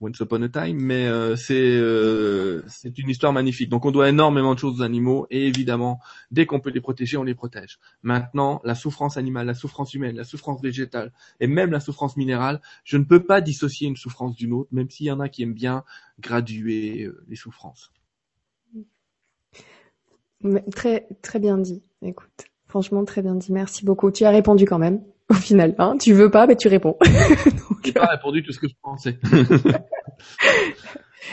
Once 0.00 0.18
Upon 0.20 0.42
a 0.42 0.48
Time, 0.48 0.78
mais 0.78 1.06
euh, 1.06 1.36
c'est 1.36 1.76
euh, 1.76 2.62
c'est 2.68 2.98
une 2.98 3.08
histoire 3.08 3.32
magnifique. 3.32 3.68
Donc 3.68 3.84
on 3.84 3.90
doit 3.90 4.08
énormément 4.08 4.54
de 4.54 4.58
choses 4.58 4.80
aux 4.80 4.82
animaux, 4.82 5.26
et 5.30 5.46
évidemment, 5.46 6.00
dès 6.30 6.46
qu'on 6.46 6.60
peut 6.60 6.70
les 6.70 6.80
protéger, 6.80 7.16
on 7.16 7.22
les 7.22 7.34
protège. 7.34 7.78
Maintenant, 8.02 8.60
la 8.64 8.74
souffrance 8.74 9.16
animale, 9.16 9.46
la 9.46 9.54
souffrance 9.54 9.94
humaine, 9.94 10.16
la 10.16 10.24
souffrance 10.24 10.60
végétale, 10.62 11.12
et 11.40 11.46
même 11.46 11.70
la 11.70 11.80
souffrance 11.80 12.16
minérale, 12.16 12.60
je 12.84 12.96
ne 12.96 13.04
peux 13.04 13.24
pas 13.24 13.40
dissocier 13.40 13.88
une 13.88 13.96
souffrance 13.96 14.36
d'une 14.36 14.52
autre, 14.52 14.68
même 14.72 14.90
s'il 14.90 15.06
y 15.06 15.10
en 15.10 15.20
a 15.20 15.28
qui 15.28 15.42
aiment 15.42 15.54
bien 15.54 15.84
graduer 16.20 17.04
euh, 17.04 17.24
les 17.28 17.36
souffrances. 17.36 17.92
Très 20.74 21.08
très 21.22 21.38
bien 21.38 21.58
dit. 21.58 21.82
Écoute. 22.02 22.46
Franchement, 22.76 23.06
très 23.06 23.22
bien 23.22 23.34
dit. 23.34 23.54
Merci 23.54 23.86
beaucoup. 23.86 24.10
Tu 24.10 24.26
as 24.26 24.30
répondu 24.30 24.66
quand 24.66 24.78
même. 24.78 25.00
au 25.30 25.34
final. 25.34 25.74
Hein. 25.78 25.96
Tu 25.98 26.12
veux 26.12 26.30
pas, 26.30 26.46
mais 26.46 26.56
tu 26.56 26.68
réponds. 26.68 26.94
J'ai 27.82 27.92
pas 27.92 28.04
répondu 28.04 28.42
tout 28.42 28.52
ce 28.52 28.60
que 28.60 28.68
je 28.68 28.74
pensais. 28.82 29.18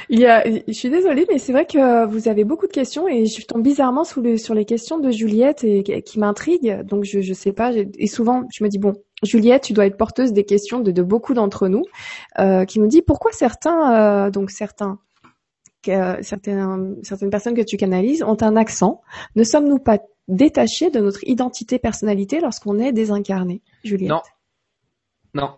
Il 0.09 0.19
y 0.19 0.25
a, 0.25 0.41
je 0.45 0.71
suis 0.71 0.89
désolée, 0.89 1.25
mais 1.29 1.39
c'est 1.39 1.51
vrai 1.51 1.65
que 1.65 2.05
vous 2.05 2.29
avez 2.29 2.45
beaucoup 2.45 2.65
de 2.65 2.71
questions 2.71 3.09
et 3.09 3.25
je 3.25 3.45
tombe 3.45 3.61
bizarrement 3.61 4.05
sous 4.05 4.21
le, 4.21 4.37
sur 4.37 4.53
les 4.53 4.63
questions 4.63 4.99
de 4.99 5.11
Juliette 5.11 5.65
et 5.65 5.83
qui 5.83 6.17
m'intriguent. 6.17 6.81
Donc 6.83 7.03
je, 7.03 7.19
je 7.19 7.33
sais 7.33 7.51
pas. 7.51 7.73
Et 7.73 8.07
souvent, 8.07 8.45
je 8.53 8.63
me 8.63 8.69
dis 8.69 8.79
bon, 8.79 8.93
Juliette, 9.21 9.63
tu 9.63 9.73
dois 9.73 9.85
être 9.85 9.97
porteuse 9.97 10.31
des 10.31 10.45
questions 10.45 10.79
de, 10.79 10.91
de 10.91 11.03
beaucoup 11.03 11.33
d'entre 11.33 11.67
nous, 11.67 11.83
euh, 12.39 12.63
qui 12.63 12.79
nous 12.79 12.87
dit 12.87 13.01
pourquoi 13.01 13.33
certains, 13.33 14.25
euh, 14.25 14.31
donc 14.31 14.49
certains, 14.49 14.97
que, 15.84 16.23
certaines, 16.23 16.97
certaines 17.03 17.30
personnes 17.30 17.55
que 17.55 17.61
tu 17.61 17.77
canalises 17.77 18.23
ont 18.23 18.41
un 18.41 18.55
accent. 18.55 19.01
Ne 19.35 19.43
sommes-nous 19.43 19.80
pas 19.80 19.99
détachés 20.27 20.89
de 20.89 20.99
notre 20.99 21.23
identité 21.27 21.77
personnalité 21.80 22.39
lorsqu'on 22.39 22.80
est 22.80 22.93
désincarné, 22.93 23.61
Juliette? 23.84 24.10
Non. 24.10 24.22
Non. 25.35 25.57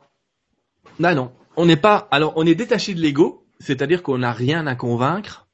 Non, 0.99 1.15
non. 1.15 1.31
On 1.55 1.65
n'est 1.65 1.77
pas. 1.77 2.07
Alors, 2.11 2.33
on 2.35 2.45
est 2.45 2.55
détaché 2.55 2.93
de 2.93 3.01
l'ego 3.01 3.45
c'est-à-dire 3.59 4.03
qu'on 4.03 4.17
n'a 4.17 4.33
rien 4.33 4.67
à 4.67 4.75
convaincre, 4.75 5.47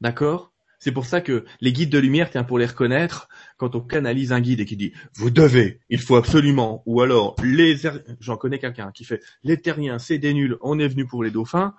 d'accord? 0.00 0.52
C'est 0.78 0.92
pour 0.92 1.06
ça 1.06 1.20
que 1.20 1.44
les 1.60 1.72
guides 1.72 1.90
de 1.90 1.98
lumière, 1.98 2.28
tiens, 2.30 2.42
pour 2.42 2.58
les 2.58 2.66
reconnaître, 2.66 3.28
quand 3.56 3.76
on 3.76 3.80
canalise 3.80 4.32
un 4.32 4.40
guide 4.40 4.60
et 4.60 4.64
qui 4.64 4.76
dit 4.76 4.92
vous 5.14 5.30
devez, 5.30 5.80
il 5.88 6.00
faut 6.00 6.16
absolument, 6.16 6.82
ou 6.86 7.00
alors 7.00 7.36
les, 7.42 7.76
j'en 8.18 8.36
connais 8.36 8.58
quelqu'un 8.58 8.90
qui 8.90 9.04
fait 9.04 9.22
les 9.44 9.60
terriens, 9.60 9.98
c'est 9.98 10.18
des 10.18 10.34
nuls, 10.34 10.56
on 10.60 10.78
est 10.80 10.88
venu 10.88 11.06
pour 11.06 11.22
les 11.22 11.30
dauphins, 11.30 11.74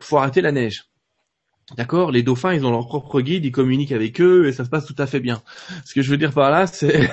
faut 0.00 0.18
arrêter 0.18 0.40
la 0.40 0.50
neige. 0.50 0.90
D'accord? 1.76 2.12
Les 2.12 2.22
dauphins, 2.22 2.52
ils 2.52 2.66
ont 2.66 2.70
leur 2.70 2.86
propre 2.86 3.20
guide, 3.20 3.44
ils 3.44 3.52
communiquent 3.52 3.92
avec 3.92 4.20
eux 4.20 4.46
et 4.46 4.52
ça 4.52 4.64
se 4.64 4.70
passe 4.70 4.84
tout 4.84 4.94
à 4.98 5.06
fait 5.06 5.20
bien. 5.20 5.42
Ce 5.84 5.94
que 5.94 6.02
je 6.02 6.10
veux 6.10 6.18
dire 6.18 6.32
par 6.32 6.50
là, 6.50 6.66
c'est 6.66 7.08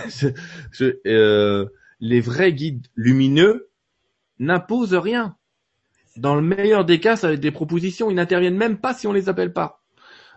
euh, 1.06 1.66
les 2.00 2.20
vrais 2.20 2.52
guides 2.52 2.88
lumineux 2.96 3.70
n'imposent 4.40 4.94
rien. 4.94 5.38
Dans 6.18 6.36
le 6.36 6.42
meilleur 6.42 6.84
des 6.84 7.00
cas, 7.00 7.16
ça 7.16 7.28
va 7.28 7.34
être 7.34 7.40
des 7.40 7.52
propositions. 7.52 8.12
Ils 8.12 8.16
n'interviennent 8.16 8.58
même 8.58 8.80
pas 8.80 8.94
si 8.94 9.08
on 9.08 9.14
les 9.14 9.30
appelle 9.30 9.54
pas. 9.54 9.82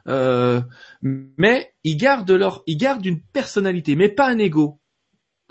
Euh, 0.07 0.61
mais 1.03 1.73
ils 1.83 1.97
gardent 1.97 2.31
leur, 2.31 2.63
ils 2.67 2.77
gardent 2.77 3.07
une 3.07 3.21
personnalité, 3.21 3.97
mais 3.97 4.09
pas 4.09 4.29
un 4.29 4.39
ego. 4.39 4.81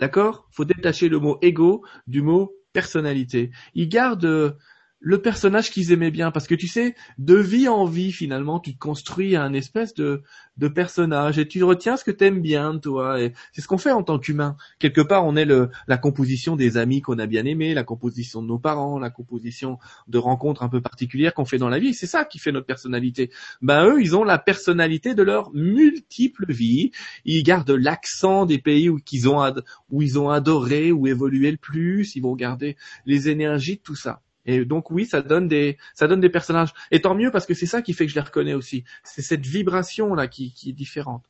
D'accord? 0.00 0.48
Faut 0.50 0.64
détacher 0.64 1.08
le 1.08 1.18
mot 1.18 1.38
ego 1.42 1.84
du 2.06 2.22
mot 2.22 2.52
personnalité. 2.72 3.50
Ils 3.74 3.88
gardent 3.88 4.56
le 5.04 5.20
personnage 5.20 5.70
qu'ils 5.70 5.92
aimaient 5.92 6.10
bien. 6.10 6.30
Parce 6.30 6.46
que 6.46 6.54
tu 6.54 6.66
sais, 6.66 6.94
de 7.18 7.36
vie 7.36 7.68
en 7.68 7.84
vie, 7.84 8.10
finalement, 8.10 8.58
tu 8.58 8.72
te 8.72 8.78
construis 8.78 9.36
un 9.36 9.52
espèce 9.52 9.92
de, 9.94 10.22
de 10.56 10.66
personnage 10.66 11.38
et 11.38 11.46
tu 11.46 11.62
retiens 11.62 11.98
ce 11.98 12.04
que 12.04 12.10
t'aimes 12.10 12.40
bien, 12.40 12.78
toi. 12.78 13.20
Et 13.20 13.34
c'est 13.52 13.60
ce 13.60 13.68
qu'on 13.68 13.78
fait 13.78 13.92
en 13.92 14.02
tant 14.02 14.18
qu'humain. 14.18 14.56
Quelque 14.78 15.02
part, 15.02 15.26
on 15.26 15.36
est 15.36 15.44
le, 15.44 15.68
la 15.88 15.98
composition 15.98 16.56
des 16.56 16.78
amis 16.78 17.02
qu'on 17.02 17.18
a 17.18 17.26
bien 17.26 17.44
aimés, 17.44 17.74
la 17.74 17.84
composition 17.84 18.40
de 18.42 18.48
nos 18.48 18.58
parents, 18.58 18.98
la 18.98 19.10
composition 19.10 19.78
de 20.08 20.16
rencontres 20.16 20.62
un 20.62 20.70
peu 20.70 20.80
particulières 20.80 21.34
qu'on 21.34 21.44
fait 21.44 21.58
dans 21.58 21.68
la 21.68 21.78
vie. 21.78 21.92
C'est 21.92 22.06
ça 22.06 22.24
qui 22.24 22.38
fait 22.38 22.50
notre 22.50 22.66
personnalité. 22.66 23.30
Ben 23.60 23.84
eux, 23.84 24.00
ils 24.00 24.16
ont 24.16 24.24
la 24.24 24.38
personnalité 24.38 25.14
de 25.14 25.22
leur 25.22 25.52
multiple 25.52 26.46
vie. 26.50 26.92
Ils 27.26 27.42
gardent 27.42 27.70
l'accent 27.72 28.46
des 28.46 28.58
pays 28.58 28.88
où, 28.88 28.98
qu'ils 28.98 29.28
ont, 29.28 29.44
où 29.90 30.00
ils 30.00 30.18
ont 30.18 30.30
adoré, 30.30 30.92
ou 30.92 31.06
évolué 31.06 31.50
le 31.50 31.58
plus. 31.58 32.16
Ils 32.16 32.22
vont 32.22 32.34
garder 32.34 32.76
les 33.04 33.28
énergies 33.28 33.76
de 33.76 33.82
tout 33.82 33.96
ça. 33.96 34.22
Et 34.46 34.64
donc 34.64 34.90
oui, 34.90 35.06
ça 35.06 35.22
donne 35.22 35.48
des 35.48 35.78
ça 35.94 36.06
donne 36.06 36.20
des 36.20 36.30
personnages. 36.30 36.72
Et 36.90 37.00
tant 37.00 37.14
mieux 37.14 37.30
parce 37.30 37.46
que 37.46 37.54
c'est 37.54 37.66
ça 37.66 37.82
qui 37.82 37.92
fait 37.92 38.06
que 38.06 38.10
je 38.10 38.16
les 38.16 38.22
reconnais 38.22 38.54
aussi. 38.54 38.84
C'est 39.02 39.22
cette 39.22 39.46
vibration 39.46 40.14
là 40.14 40.26
qui, 40.26 40.52
qui 40.52 40.70
est 40.70 40.74
différente. 40.74 41.24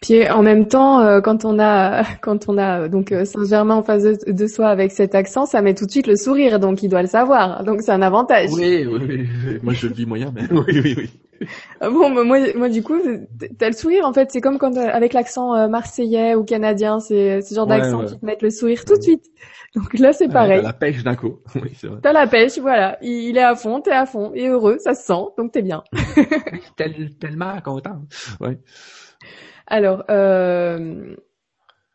Puis 0.00 0.28
en 0.28 0.42
même 0.42 0.68
temps, 0.68 1.00
euh, 1.00 1.20
quand 1.20 1.44
on 1.44 1.58
a 1.58 2.04
quand 2.20 2.48
on 2.48 2.58
a 2.58 2.88
donc 2.88 3.12
euh, 3.12 3.24
Saint-Germain 3.24 3.76
en 3.76 3.82
face 3.82 4.02
de, 4.02 4.46
soi 4.46 4.68
avec 4.68 4.92
cet 4.92 5.14
accent, 5.14 5.46
ça 5.46 5.62
met 5.62 5.74
tout 5.74 5.86
de 5.86 5.90
suite 5.90 6.06
le 6.06 6.16
sourire, 6.16 6.60
donc 6.60 6.82
il 6.82 6.88
doit 6.88 7.02
le 7.02 7.08
savoir. 7.08 7.64
Donc 7.64 7.80
c'est 7.80 7.92
un 7.92 8.02
avantage. 8.02 8.50
Oui, 8.52 8.86
oui, 8.86 9.00
oui. 9.08 9.58
Moi 9.62 9.72
je 9.72 9.86
le 9.86 9.94
vis 9.94 10.06
moyen, 10.06 10.32
mais 10.34 10.42
oui, 10.50 10.80
oui, 10.82 10.94
oui. 10.96 11.10
Ah 11.80 11.90
bon, 11.90 12.24
moi, 12.24 12.38
moi 12.54 12.68
du 12.68 12.82
coup, 12.82 12.98
t'as 13.58 13.68
le 13.68 13.74
sourire 13.74 14.06
en 14.06 14.12
fait. 14.12 14.30
C'est 14.30 14.40
comme 14.40 14.58
quand 14.58 14.76
euh, 14.76 14.88
avec 14.92 15.12
l'accent 15.12 15.68
marseillais 15.68 16.34
ou 16.34 16.44
canadien, 16.44 17.00
c'est 17.00 17.42
ce 17.42 17.54
genre 17.54 17.66
d'accent 17.66 18.04
qui 18.04 18.18
te 18.18 18.24
met 18.24 18.36
le 18.40 18.50
sourire 18.50 18.84
tout 18.84 18.96
de 18.96 19.02
suite. 19.02 19.24
Donc 19.74 19.98
là, 19.98 20.12
c'est 20.12 20.28
pareil. 20.28 20.60
t'as 20.60 20.68
la 20.68 20.72
pêche 20.72 21.02
d'un 21.02 21.16
coup. 21.16 21.40
Oui, 21.56 21.72
c'est 21.76 21.88
vrai. 21.88 21.98
T'as 22.02 22.12
la 22.12 22.26
pêche, 22.26 22.58
voilà. 22.58 22.98
Il, 23.02 23.36
est 23.36 23.42
à 23.42 23.56
fond, 23.56 23.80
t'es 23.80 23.90
à 23.90 24.06
fond, 24.06 24.32
et 24.34 24.48
heureux, 24.48 24.78
ça 24.78 24.94
se 24.94 25.04
sent, 25.04 25.24
donc 25.36 25.52
t'es 25.52 25.62
bien. 25.62 25.82
tellement 27.20 27.60
content. 27.60 28.02
Ouais. 28.40 28.58
Alors, 29.66 30.04
euh, 30.10 31.14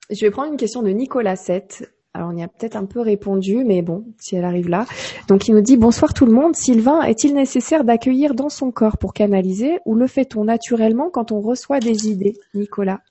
je 0.09 0.21
vais 0.21 0.31
prendre 0.31 0.51
une 0.51 0.57
question 0.57 0.81
de 0.81 0.89
Nicolas 0.89 1.35
7. 1.35 1.89
Alors, 2.15 2.29
on 2.33 2.35
y 2.35 2.41
a 2.41 2.47
peut-être 2.47 2.75
un 2.75 2.85
peu 2.85 3.01
répondu, 3.01 3.63
mais 3.63 3.83
bon, 3.83 4.03
si 4.17 4.35
elle 4.35 4.43
arrive 4.43 4.67
là. 4.67 4.85
Donc, 5.27 5.47
il 5.47 5.53
nous 5.53 5.61
dit 5.61 5.77
bonsoir 5.77 6.13
tout 6.13 6.25
le 6.25 6.31
monde. 6.31 6.55
Sylvain, 6.55 7.03
est-il 7.03 7.35
nécessaire 7.35 7.83
d'accueillir 7.83 8.33
dans 8.33 8.49
son 8.49 8.71
corps 8.71 8.97
pour 8.97 9.13
canaliser, 9.13 9.77
ou 9.85 9.93
le 9.93 10.07
fait-on 10.07 10.43
naturellement 10.43 11.11
quand 11.11 11.31
on 11.31 11.39
reçoit 11.39 11.79
des 11.79 12.09
idées, 12.09 12.33
Nicolas? 12.55 13.01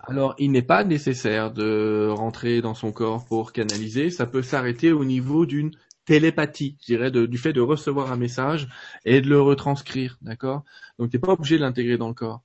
Alors, 0.00 0.34
il 0.38 0.50
n'est 0.50 0.62
pas 0.62 0.82
nécessaire 0.82 1.52
de 1.52 2.08
rentrer 2.10 2.60
dans 2.60 2.74
son 2.74 2.90
corps 2.90 3.24
pour 3.26 3.52
canaliser. 3.52 4.10
Ça 4.10 4.26
peut 4.26 4.42
s'arrêter 4.42 4.90
au 4.90 5.04
niveau 5.04 5.46
d'une 5.46 5.70
télépathie, 6.04 6.76
je 6.80 6.86
dirais, 6.86 7.10
du 7.12 7.38
fait 7.38 7.52
de 7.52 7.60
recevoir 7.60 8.10
un 8.10 8.16
message 8.16 8.66
et 9.04 9.20
de 9.20 9.28
le 9.28 9.40
retranscrire, 9.40 10.18
d'accord? 10.20 10.64
Donc, 10.98 11.10
t'es 11.10 11.18
pas 11.18 11.32
obligé 11.32 11.58
de 11.58 11.62
l'intégrer 11.62 11.96
dans 11.96 12.08
le 12.08 12.14
corps. 12.14 12.42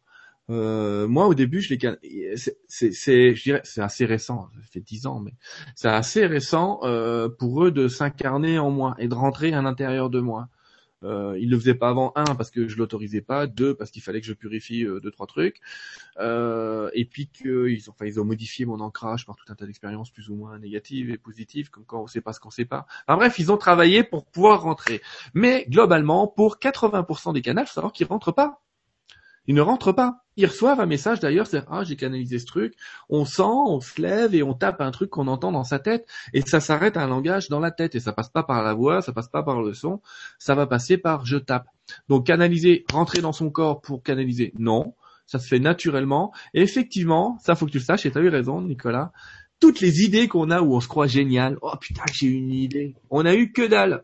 Euh, 0.50 1.08
moi, 1.08 1.28
au 1.28 1.34
début, 1.34 1.62
je 1.62 1.74
l'ai, 1.74 2.36
c'est, 2.68 3.36
je 3.36 3.44
dirais, 3.44 3.62
c'est 3.64 3.82
assez 3.82 4.06
récent. 4.06 4.50
Ça 4.56 4.68
fait 4.72 4.82
dix 4.82 5.08
ans, 5.08 5.20
mais 5.20 5.34
c'est 5.76 5.88
assez 5.88 6.26
récent 6.26 6.80
euh, 6.84 7.30
pour 7.30 7.64
eux 7.66 7.72
de 7.72 7.88
s'incarner 7.88 8.60
en 8.60 8.70
moi 8.72 8.96
et 9.00 9.08
de 9.08 9.14
rentrer 9.14 9.54
à 9.54 9.62
l'intérieur 9.62 10.10
de 10.10 10.20
moi. 10.20 10.50
Euh, 11.04 11.38
il 11.40 11.50
le 11.50 11.60
faisait 11.60 11.76
pas 11.76 11.90
avant 11.90 12.12
un 12.16 12.36
parce 12.36 12.50
que 12.50 12.68
je 12.68 12.78
l'autorisais 12.78 13.22
pas, 13.22 13.48
deux 13.48 13.76
parce 13.76 13.92
qu'il 13.92 14.02
fallait 14.02 14.22
que 14.22 14.28
je 14.28 14.34
purifie 14.34 14.86
euh, 14.86 15.00
deux 15.00 15.12
trois 15.12 15.28
trucs, 15.28 15.60
euh, 16.20 16.90
et 16.94 17.06
puis 17.06 17.28
qu'ils 17.28 17.90
ont, 17.90 17.94
enfin 17.94 18.06
ils 18.06 18.20
ont 18.20 18.26
modifié 18.26 18.66
mon 18.66 18.80
ancrage 18.80 19.26
par 19.26 19.36
tout 19.36 19.46
un 19.50 19.56
tas 19.56 19.66
d'expériences 19.66 20.12
plus 20.12 20.30
ou 20.30 20.36
moins 20.36 20.58
négatives 20.60 21.10
et 21.10 21.18
positives, 21.18 21.70
comme 21.70 21.86
quand 21.86 22.02
on 22.02 22.08
sait 22.08 22.22
pas 22.22 22.34
ce 22.34 22.40
qu'on 22.40 22.50
sait 22.50 22.66
pas. 22.66 22.86
Enfin 23.08 23.18
bref, 23.18 23.38
ils 23.40 23.52
ont 23.52 23.58
travaillé 23.58 24.04
pour 24.04 24.26
pouvoir 24.26 24.62
rentrer. 24.62 25.02
Mais 25.34 25.66
globalement, 25.70 26.28
pour 26.28 26.58
80% 26.58 27.34
des 27.34 27.42
canaux, 27.42 27.66
faut 27.66 27.74
savoir 27.74 27.94
qu'ils 27.94 28.08
rentrent 28.08 28.32
pas. 28.32 28.62
Ils 29.48 29.56
ne 29.56 29.62
rentrent 29.62 29.92
pas. 29.92 30.24
Ils 30.36 30.48
reçoivent 30.48 30.80
un 30.80 30.88
message 30.88 31.20
d'ailleurs, 31.20 31.46
c'est 31.46 31.64
ah 31.70 31.84
j'ai 31.84 31.96
canalisé 31.96 32.40
ce 32.40 32.46
truc. 32.46 32.74
On 33.08 33.24
sent, 33.24 33.44
on 33.44 33.80
se 33.82 34.02
lève 34.02 34.34
et 34.34 34.42
on 34.42 34.54
tape 34.54 34.82
un 34.82 34.90
truc 34.90 35.12
qu'on 35.12 35.28
entend 35.28 35.52
dans 35.52 35.64
sa 35.64 35.78
tête 35.78 36.08
et 36.34 36.42
ça 36.42 36.60
s'arrête 36.60 36.98
à 36.98 37.04
un 37.04 37.08
langage 37.08 37.50
dans 37.50 37.60
la 37.60 37.70
tête 37.70 37.94
et 37.94 38.00
ça 38.00 38.14
passe 38.14 38.30
pas 38.30 38.42
par 38.42 38.64
la 38.64 38.74
voix, 38.74 39.02
ça 39.02 39.14
passe 39.14 39.28
pas 39.28 39.44
par 39.44 39.62
le 39.62 39.74
son, 39.74 40.02
ça 40.40 40.56
va 40.56 40.66
passer 40.66 40.98
par 40.98 41.26
je 41.26 41.38
tape. 41.38 41.68
Donc 42.10 42.26
canaliser, 42.26 42.84
rentrer 42.92 43.22
dans 43.22 43.34
son 43.34 43.52
corps 43.52 43.82
pour 43.82 44.02
canaliser, 44.02 44.54
non, 44.58 44.96
ça 45.28 45.38
se 45.38 45.48
fait 45.48 45.60
naturellement. 45.60 46.34
Et 46.56 46.62
effectivement, 46.62 47.38
ça 47.44 47.54
faut 47.54 47.68
que 47.68 47.72
tu 47.72 47.78
le 47.78 47.84
saches 47.84 48.06
et 48.08 48.12
tu 48.12 48.18
as 48.18 48.22
eu 48.22 48.30
raison 48.30 48.62
Nicolas. 48.62 49.12
Toutes 49.60 49.82
les 49.82 50.02
idées 50.02 50.28
qu'on 50.28 50.50
a 50.50 50.62
où 50.62 50.76
on 50.76 50.80
se 50.80 50.88
croit 50.88 51.08
génial, 51.08 51.58
oh 51.62 51.74
putain 51.80 52.04
j'ai 52.12 52.28
une 52.28 52.52
idée, 52.52 52.96
on 53.12 53.24
a 53.26 53.36
eu 53.36 53.52
que 53.52 53.68
dalle. 53.68 54.04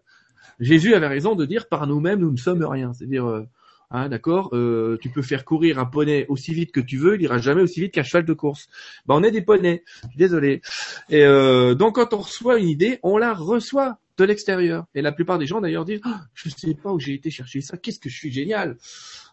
Jésus 0.59 0.93
avait 0.93 1.07
raison 1.07 1.35
de 1.35 1.45
dire 1.45 1.67
par 1.67 1.87
nous-mêmes 1.87 2.19
nous 2.19 2.31
ne 2.31 2.37
sommes 2.37 2.63
rien, 2.63 2.93
c'est-à-dire 2.93 3.25
euh, 3.25 3.47
Hein, 3.91 4.07
d'accord? 4.09 4.49
Euh, 4.53 4.97
Tu 5.01 5.09
peux 5.09 5.21
faire 5.23 5.45
courir 5.45 5.79
un 5.79 5.85
poney 5.85 6.25
aussi 6.29 6.53
vite 6.53 6.71
que 6.71 6.79
tu 6.79 6.97
veux, 6.97 7.15
il 7.15 7.21
ira 7.23 7.39
jamais 7.39 7.61
aussi 7.61 7.79
vite 7.81 7.93
qu'un 7.93 8.03
cheval 8.03 8.25
de 8.25 8.33
course. 8.33 8.67
Ben, 9.07 9.15
on 9.15 9.23
est 9.23 9.31
des 9.31 9.41
poneys, 9.41 9.83
désolé. 10.15 10.61
Et 11.09 11.23
euh, 11.23 11.73
donc 11.73 11.95
quand 11.95 12.13
on 12.13 12.19
reçoit 12.19 12.59
une 12.59 12.69
idée, 12.69 12.99
on 13.01 13.17
la 13.17 13.33
reçoit 13.33 13.97
de 14.17 14.25
l'extérieur. 14.25 14.85
Et 14.93 15.01
la 15.01 15.11
plupart 15.11 15.39
des 15.39 15.47
gens 15.47 15.59
d'ailleurs 15.59 15.85
disent 15.85 16.01
oh, 16.05 16.09
je 16.33 16.49
sais 16.49 16.75
pas 16.75 16.91
où 16.93 16.99
j'ai 16.99 17.13
été 17.15 17.31
chercher 17.31 17.61
ça, 17.61 17.77
qu'est-ce 17.77 17.99
que 17.99 18.09
je 18.09 18.15
suis 18.17 18.31
génial. 18.31 18.77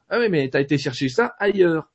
Ah 0.08 0.18
oui, 0.20 0.28
mais 0.30 0.48
tu 0.48 0.56
as 0.56 0.60
été 0.60 0.78
chercher 0.78 1.08
ça 1.08 1.34
ailleurs. 1.38 1.90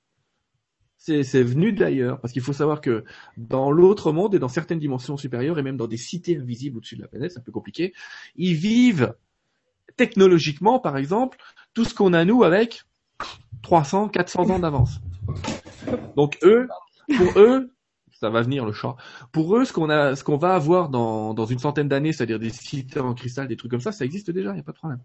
C'est, 0.97 1.23
c'est 1.23 1.41
venu 1.41 1.73
d'ailleurs, 1.73 2.19
parce 2.21 2.31
qu'il 2.31 2.43
faut 2.43 2.53
savoir 2.53 2.79
que 2.79 3.03
dans 3.35 3.71
l'autre 3.71 4.11
monde 4.11 4.35
et 4.35 4.39
dans 4.39 4.49
certaines 4.49 4.77
dimensions 4.77 5.17
supérieures, 5.17 5.57
et 5.57 5.63
même 5.63 5.77
dans 5.77 5.87
des 5.87 5.97
cités 5.97 6.37
invisibles 6.37 6.77
au-dessus 6.77 6.95
de 6.95 7.01
la 7.01 7.07
planète, 7.07 7.31
c'est 7.31 7.39
un 7.39 7.43
peu 7.43 7.51
compliqué, 7.51 7.91
ils 8.35 8.53
vivent 8.53 9.15
technologiquement, 9.97 10.79
par 10.79 10.97
exemple, 10.97 11.37
tout 11.73 11.85
ce 11.85 11.93
qu'on 11.93 12.13
a 12.13 12.25
nous 12.25 12.43
avec 12.43 12.83
300, 13.63 14.09
400 14.09 14.49
ans 14.49 14.59
d'avance. 14.59 14.99
Donc 16.15 16.37
eux, 16.43 16.67
pour 17.17 17.39
eux, 17.39 17.71
ça 18.21 18.29
va 18.29 18.43
venir 18.43 18.65
le 18.65 18.71
chat. 18.71 18.95
Pour 19.31 19.57
eux, 19.57 19.65
ce 19.65 19.73
qu'on 19.73 19.89
a, 19.89 20.15
ce 20.15 20.23
qu'on 20.23 20.37
va 20.37 20.53
avoir 20.53 20.89
dans, 20.89 21.33
dans 21.33 21.45
une 21.45 21.57
centaine 21.57 21.87
d'années, 21.87 22.13
c'est-à-dire 22.13 22.37
des 22.37 22.51
cités 22.51 22.99
en 22.99 23.15
cristal, 23.15 23.47
des 23.47 23.55
trucs 23.55 23.71
comme 23.71 23.81
ça, 23.81 23.91
ça 23.91 24.05
existe 24.05 24.29
déjà, 24.29 24.51
il 24.51 24.55
n'y 24.55 24.59
a 24.59 24.63
pas 24.63 24.73
de 24.73 24.77
problème. 24.77 25.01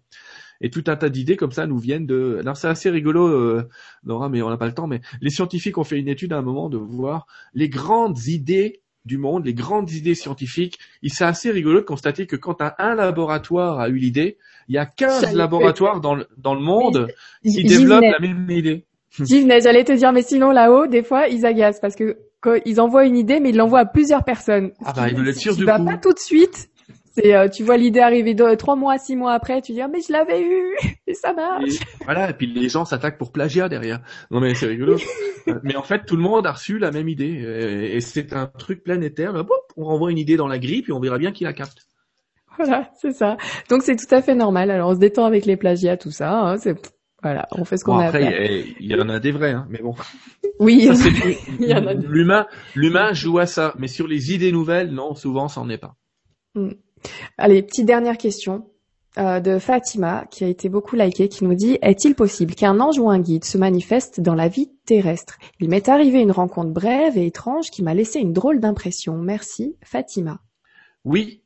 Et 0.61 0.69
tout 0.69 0.83
un 0.87 0.95
tas 0.95 1.09
d'idées 1.09 1.35
comme 1.35 1.51
ça 1.51 1.65
nous 1.65 1.79
viennent 1.79 2.05
de. 2.05 2.37
Alors 2.39 2.57
c'est 2.57 2.67
assez 2.67 2.89
rigolo, 2.89 3.27
euh, 3.27 3.67
mais 4.03 4.41
on 4.41 4.49
n'a 4.49 4.57
pas 4.57 4.67
le 4.67 4.73
temps. 4.73 4.87
Mais 4.87 5.01
les 5.21 5.31
scientifiques 5.31 5.77
ont 5.77 5.83
fait 5.83 5.99
une 5.99 6.07
étude 6.07 6.31
à 6.33 6.37
un 6.37 6.41
moment 6.43 6.69
de 6.69 6.77
voir 6.77 7.25
les 7.53 7.69
grandes 7.69 8.25
idées 8.27 8.81
du 9.07 9.17
monde, 9.17 9.45
les 9.45 9.53
grandes 9.53 9.91
idées 9.91 10.15
scientifiques. 10.15 10.77
Il 11.01 11.11
c'est 11.11 11.23
assez 11.23 11.49
rigolo 11.49 11.79
de 11.79 11.85
constater 11.85 12.27
que 12.27 12.35
quand 12.35 12.61
un 12.61 12.95
laboratoire 12.95 13.79
a 13.79 13.89
eu 13.89 13.95
l'idée, 13.95 14.37
il 14.67 14.75
y 14.75 14.77
a 14.77 14.85
15 14.85 15.33
laboratoires 15.33 16.01
dans 16.01 16.15
le, 16.15 16.27
dans 16.37 16.53
le 16.53 16.61
monde 16.61 17.07
qui 17.43 17.63
développent 17.63 18.03
la 18.03 18.19
même 18.19 18.49
idée. 18.49 18.85
j'allais 19.17 19.83
te 19.83 19.93
dire, 19.93 20.11
mais 20.11 20.21
sinon 20.21 20.51
là-haut, 20.51 20.87
des 20.87 21.03
fois, 21.03 21.27
ils 21.27 21.45
agacent 21.45 21.79
parce 21.79 21.95
que 21.95 22.17
quand 22.39 22.55
ils 22.65 22.79
envoient 22.79 23.05
une 23.05 23.17
idée, 23.17 23.39
mais 23.39 23.49
ils 23.49 23.55
l'envoient 23.55 23.79
à 23.79 23.85
plusieurs 23.85 24.23
personnes. 24.23 24.71
Ah 24.85 24.93
bah, 24.93 25.09
ils 25.09 25.15
veulent 25.15 25.29
être 25.29 25.39
sûrs 25.39 25.55
du 25.55 25.65
coup. 25.65 25.85
pas 25.85 25.97
tout 25.97 26.13
de 26.13 26.19
suite. 26.19 26.69
C'est, 27.17 27.35
euh, 27.35 27.49
tu 27.49 27.63
vois 27.63 27.77
l'idée 27.77 27.99
arriver 27.99 28.35
trois 28.57 28.75
mois, 28.75 28.97
six 28.99 29.15
mois 29.15 29.33
après, 29.33 29.61
tu 29.61 29.71
dis 29.71 29.81
ah, 29.81 29.87
mais 29.87 30.01
je 30.01 30.11
l'avais 30.13 30.41
eu 30.41 30.77
et 31.07 31.13
ça 31.13 31.33
marche. 31.33 31.63
Et 31.73 32.03
voilà, 32.05 32.29
et 32.29 32.33
puis 32.33 32.47
les 32.47 32.69
gens 32.69 32.85
s'attaquent 32.85 33.17
pour 33.17 33.31
plagiat 33.31 33.69
derrière. 33.69 34.01
Non 34.31 34.39
mais 34.39 34.53
c'est 34.53 34.67
rigolo. 34.67 34.97
mais 35.63 35.75
en 35.75 35.83
fait, 35.83 36.05
tout 36.05 36.15
le 36.15 36.21
monde 36.21 36.45
a 36.45 36.51
reçu 36.51 36.77
la 36.77 36.91
même 36.91 37.09
idée. 37.09 37.25
Et, 37.25 37.95
et 37.95 38.01
c'est 38.01 38.33
un 38.33 38.45
truc 38.45 38.83
planétaire. 38.83 39.33
Là, 39.33 39.43
boum, 39.43 39.57
on 39.77 39.85
renvoie 39.85 40.11
une 40.11 40.17
idée 40.19 40.37
dans 40.37 40.47
la 40.47 40.59
grille, 40.59 40.83
puis 40.83 40.91
on 40.93 40.99
verra 40.99 41.17
bien 41.17 41.31
qui 41.31 41.43
la 41.43 41.53
capte. 41.53 41.87
Voilà, 42.57 42.89
c'est 42.99 43.13
ça. 43.13 43.37
Donc 43.69 43.83
c'est 43.83 43.95
tout 43.95 44.13
à 44.13 44.21
fait 44.21 44.35
normal. 44.35 44.69
Alors 44.71 44.89
on 44.89 44.93
se 44.95 44.99
détend 44.99 45.25
avec 45.25 45.45
les 45.45 45.57
plagiats, 45.57 45.97
tout 45.97 46.11
ça. 46.11 46.31
hein, 46.31 46.57
c'est 46.57 46.75
voilà, 47.23 47.47
on 47.51 47.65
fait 47.65 47.77
ce 47.77 47.83
qu'on 47.83 47.93
Bon, 47.93 47.99
a 47.99 48.03
à 48.03 48.07
après, 48.07 48.21
faire. 48.21 48.65
il 48.79 48.91
y 48.91 48.95
en 48.95 49.09
a 49.09 49.19
des 49.19 49.31
vrais, 49.31 49.51
hein, 49.53 49.65
mais 49.69 49.79
bon. 49.79 49.95
Oui, 50.59 50.85
Ça, 50.87 50.95
c'est 50.95 51.09
il 51.59 51.67
y 51.67 51.73
en 51.73 51.85
a 51.85 51.93
des- 51.95 52.07
L'humain, 52.07 52.47
l'humain 52.75 53.13
joue 53.13 53.37
à 53.39 53.45
ça. 53.47 53.73
Mais 53.77 53.87
sur 53.87 54.07
les 54.07 54.33
idées 54.33 54.51
nouvelles, 54.51 54.91
non, 54.91 55.13
souvent, 55.15 55.47
c'en 55.47 55.69
est 55.69 55.77
pas. 55.77 55.95
Allez, 57.37 57.63
petite 57.63 57.85
dernière 57.85 58.17
question 58.17 58.69
euh, 59.17 59.39
de 59.39 59.59
Fatima 59.59 60.25
qui 60.29 60.43
a 60.43 60.47
été 60.47 60.69
beaucoup 60.69 60.95
likée, 60.95 61.27
qui 61.29 61.43
nous 61.43 61.55
dit 61.55 61.77
est-il 61.81 62.15
possible 62.15 62.55
qu'un 62.55 62.79
ange 62.79 62.99
ou 62.99 63.09
un 63.09 63.19
guide 63.19 63.45
se 63.45 63.57
manifeste 63.57 64.21
dans 64.21 64.35
la 64.35 64.47
vie 64.47 64.71
terrestre? 64.85 65.37
Il 65.59 65.69
m'est 65.69 65.89
arrivé 65.89 66.19
une 66.19 66.31
rencontre 66.31 66.71
brève 66.71 67.17
et 67.17 67.25
étrange 67.25 67.71
qui 67.71 67.83
m'a 67.83 67.93
laissé 67.93 68.19
une 68.19 68.33
drôle 68.33 68.59
d'impression. 68.59 69.17
Merci, 69.17 69.75
Fatima. 69.83 70.39
Oui, 71.03 71.41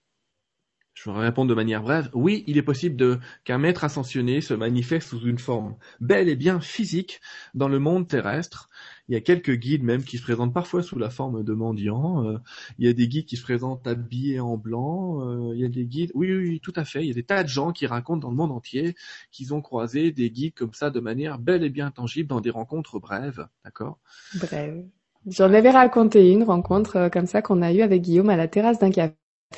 je 0.94 1.10
vais 1.10 1.20
répondre 1.20 1.50
de 1.50 1.56
manière 1.56 1.82
brève. 1.82 2.10
Oui, 2.14 2.44
il 2.46 2.58
est 2.58 2.64
possible 2.64 3.20
qu'un 3.44 3.58
maître 3.58 3.84
ascensionné 3.84 4.42
se 4.42 4.54
manifeste 4.54 5.10
sous 5.10 5.22
une 5.22 5.40
forme 5.40 5.76
bel 6.00 6.30
et 6.30 6.36
bien 6.36 6.60
physique 6.60 7.22
dans 7.54 7.68
le 7.68 7.80
monde 7.80 8.08
terrestre. 8.08 8.70
Il 9.12 9.16
y 9.16 9.18
a 9.18 9.22
quelques 9.22 9.58
guides 9.58 9.84
même 9.84 10.06
qui 10.06 10.18
se 10.18 10.24
présentent 10.24 10.54
parfois 10.54 10.84
sous 10.84 10.98
la 10.98 11.10
forme 11.10 11.44
de 11.44 11.52
mendiants. 11.52 12.26
Euh, 12.26 12.38
il 12.80 12.86
y 12.86 12.90
a 12.90 12.94
des 12.94 13.10
guides 13.10 13.26
qui 13.26 13.36
se 13.36 13.44
présentent 13.44 13.86
habillés 13.86 14.40
en 14.40 14.56
blanc. 14.56 15.20
Euh, 15.28 15.52
il 15.54 15.60
y 15.60 15.66
a 15.66 15.68
des 15.68 15.84
guides, 15.84 16.12
oui, 16.14 16.34
oui, 16.34 16.62
tout 16.62 16.72
à 16.78 16.86
fait. 16.86 17.02
Il 17.02 17.08
y 17.08 17.12
a 17.12 17.14
des 17.14 17.24
tas 17.24 17.44
de 17.44 17.50
gens 17.50 17.74
qui 17.74 17.86
racontent 17.86 18.20
dans 18.22 18.30
le 18.30 18.38
monde 18.38 18.54
entier 18.54 18.96
qu'ils 19.30 19.54
ont 19.54 19.60
croisé 19.60 20.14
des 20.14 20.32
guides 20.32 20.54
comme 20.54 20.74
ça 20.74 20.92
de 20.92 21.02
manière 21.02 21.40
bel 21.40 21.62
et 21.66 21.70
bien 21.70 21.92
tangible 21.92 22.30
dans 22.30 22.40
des 22.40 22.52
rencontres 22.52 23.00
brèves. 23.00 23.46
D'accord? 23.66 24.00
Bref. 24.36 24.76
J'en 25.28 25.54
avais 25.54 25.72
raconté 25.72 26.32
une 26.32 26.44
rencontre 26.44 26.96
euh, 26.96 27.10
comme 27.10 27.26
ça 27.26 27.42
qu'on 27.42 27.62
a 27.62 27.74
eue 27.74 27.82
avec 27.82 28.04
Guillaume 28.04 28.30
à 28.30 28.38
la 28.38 28.48
terrasse 28.48 28.80
d'un 28.80 28.92
café 28.92 29.14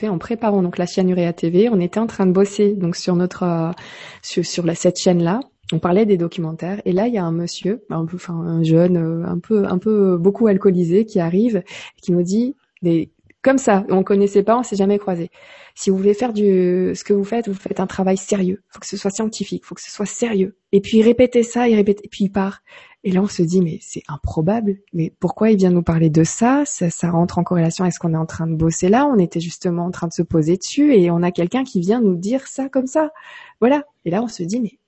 en 0.10 0.18
préparant 0.18 0.64
donc 0.64 0.80
la 0.80 0.88
Chianurea 0.88 1.32
TV. 1.32 1.70
On 1.70 1.80
était 1.80 2.00
en 2.00 2.08
train 2.08 2.26
de 2.26 2.32
bosser 2.32 2.74
donc 2.74 2.96
sur 2.96 3.16
notre 3.16 3.76
sur, 4.24 4.44
sur 4.44 4.66
la, 4.66 4.74
cette 4.74 4.98
chaîne-là. 4.98 5.42
On 5.72 5.80
parlait 5.80 6.06
des 6.06 6.18
documentaires 6.18 6.82
et 6.86 6.92
là 6.92 7.08
il 7.08 7.14
y 7.14 7.18
a 7.18 7.24
un 7.24 7.32
monsieur, 7.32 7.84
un 7.90 8.06
peu, 8.06 8.18
un 8.30 8.64
jeune, 8.64 8.98
euh, 8.98 9.26
un 9.26 9.40
peu, 9.40 9.66
un 9.66 9.78
peu 9.78 10.18
beaucoup 10.18 10.48
alcoolisé 10.48 11.06
qui 11.06 11.20
arrive 11.20 11.64
qui 12.02 12.12
nous 12.12 12.24
dit, 12.24 12.56
mais 12.82 13.10
comme 13.44 13.58
ça, 13.58 13.86
on 13.90 14.04
connaissait 14.04 14.42
pas, 14.42 14.58
on 14.58 14.64
s'est 14.64 14.78
jamais 14.78 14.98
croisé. 14.98 15.30
Si 15.76 15.90
vous 15.90 15.98
voulez 15.98 16.14
faire 16.14 16.32
du, 16.32 16.94
ce 16.96 17.04
que 17.04 17.12
vous 17.12 17.26
faites, 17.26 17.50
vous 17.50 17.54
faites 17.54 17.82
un 17.82 17.88
travail 17.88 18.16
sérieux. 18.16 18.64
Faut 18.70 18.80
que 18.80 18.88
ce 18.88 18.96
soit 18.96 19.12
scientifique, 19.12 19.66
faut 19.66 19.76
que 19.76 19.82
ce 19.82 19.92
soit 19.92 20.06
sérieux. 20.06 20.56
Et 20.72 20.80
puis 20.80 21.00
il 21.00 21.04
répétait 21.04 21.44
ça, 21.44 21.68
il 21.68 21.76
répétait, 21.76 22.06
et 22.06 22.08
puis 22.08 22.26
il 22.26 22.30
part. 22.30 22.62
Et 23.04 23.12
là 23.12 23.22
on 23.22 23.28
se 23.28 23.44
dit 23.44 23.60
mais 23.60 23.80
c'est 23.82 24.04
improbable. 24.08 24.78
Mais 24.94 25.14
pourquoi 25.20 25.52
il 25.52 25.58
vient 25.58 25.72
nous 25.72 25.84
parler 25.84 26.10
de 26.10 26.24
ça, 26.24 26.64
ça 26.66 26.90
Ça 26.90 27.12
rentre 27.12 27.38
en 27.38 27.44
corrélation 27.44 27.84
avec 27.84 27.94
ce 27.94 28.00
qu'on 28.00 28.14
est 28.14 28.18
en 28.18 28.26
train 28.26 28.48
de 28.48 28.56
bosser 28.56 28.88
là. 28.88 29.06
On 29.08 29.20
était 29.20 29.42
justement 29.42 29.86
en 29.86 29.92
train 29.92 30.08
de 30.08 30.14
se 30.14 30.22
poser 30.22 30.56
dessus 30.56 30.94
et 30.96 31.12
on 31.12 31.22
a 31.22 31.32
quelqu'un 31.32 31.66
qui 31.66 31.82
vient 31.82 32.00
nous 32.00 32.16
dire 32.16 32.48
ça 32.48 32.70
comme 32.70 32.88
ça. 32.88 33.12
Voilà. 33.60 33.84
Et 34.06 34.10
là 34.10 34.24
on 34.24 34.30
se 34.30 34.44
dit 34.44 34.62
mais 34.62 34.80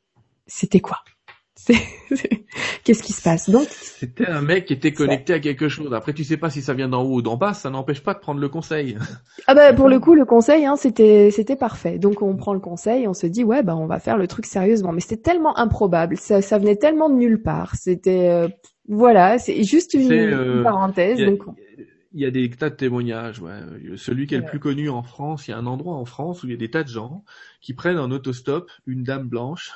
c'était 0.48 0.80
quoi? 0.80 1.00
Qu'est-ce 2.84 3.02
qui 3.02 3.14
se 3.14 3.22
passe? 3.22 3.50
Donc 3.50 3.68
C'était 3.70 4.28
un 4.28 4.42
mec 4.42 4.66
qui 4.66 4.74
était 4.74 4.92
connecté 4.92 5.34
à 5.34 5.40
quelque 5.40 5.68
chose. 5.68 5.94
Après, 5.94 6.14
tu 6.14 6.24
sais 6.24 6.38
pas 6.38 6.50
si 6.50 6.62
ça 6.62 6.74
vient 6.74 6.90
d'en 6.90 7.04
haut 7.04 7.16
ou 7.16 7.22
d'en 7.22 7.38
bas, 7.38 7.54
ça 7.54 7.70
n'empêche 7.70 8.04
pas 8.04 8.14
de 8.14 8.20
prendre 8.20 8.40
le 8.40 8.50
conseil. 8.50 8.98
Ah 9.48 9.56
bah 9.56 9.74
pour 9.74 9.90
le 9.90 10.00
coup 10.02 10.14
le 10.14 10.26
conseil 10.26 10.66
hein, 10.66 10.76
c'était 10.76 11.32
c'était 11.32 11.56
parfait. 11.56 11.98
Donc 11.98 12.22
on 12.22 12.36
prend 12.36 12.54
le 12.54 12.60
conseil, 12.60 13.08
on 13.08 13.14
se 13.14 13.26
dit 13.26 13.44
ouais 13.44 13.64
bah 13.64 13.76
on 13.76 13.88
va 13.88 14.00
faire 14.00 14.18
le 14.18 14.28
truc 14.28 14.46
sérieusement. 14.46 14.92
Mais 14.92 15.02
c'était 15.02 15.22
tellement 15.22 15.58
improbable, 15.58 16.18
ça, 16.18 16.42
ça 16.42 16.60
venait 16.60 16.76
tellement 16.76 17.10
de 17.10 17.16
nulle 17.16 17.42
part. 17.42 17.76
C'était 17.76 18.30
euh, 18.30 18.48
voilà, 18.88 19.40
c'est 19.40 19.64
juste 19.64 19.94
une, 19.96 20.12
euh, 20.12 20.64
parenthèse. 20.64 21.20
Il 21.20 21.24
y, 21.24 21.28
a, 21.28 21.32
donc 21.32 21.42
il 22.14 22.22
y 22.22 22.26
a 22.26 22.32
des 22.32 22.50
tas 22.50 22.70
de 22.70 22.76
témoignages. 22.76 23.40
Ouais. 23.40 23.60
Celui 23.96 24.28
qui 24.28 24.36
est 24.36 24.40
le 24.40 24.46
plus 24.46 24.60
connu 24.60 24.90
en 24.90 25.04
France, 25.04 25.48
il 25.48 25.52
y 25.52 25.54
a 25.54 25.58
un 25.58 25.66
endroit 25.66 25.96
en 25.96 26.06
France 26.06 26.44
où 26.44 26.48
il 26.48 26.52
y 26.52 26.56
a 26.56 26.58
des 26.58 26.70
tas 26.70 26.84
de 26.84 26.90
gens 26.90 27.24
qui 27.62 27.74
prennent 27.74 27.98
en 27.98 28.12
autostop 28.12 28.72
une 28.86 29.04
dame 29.04 29.28
blanche, 29.28 29.72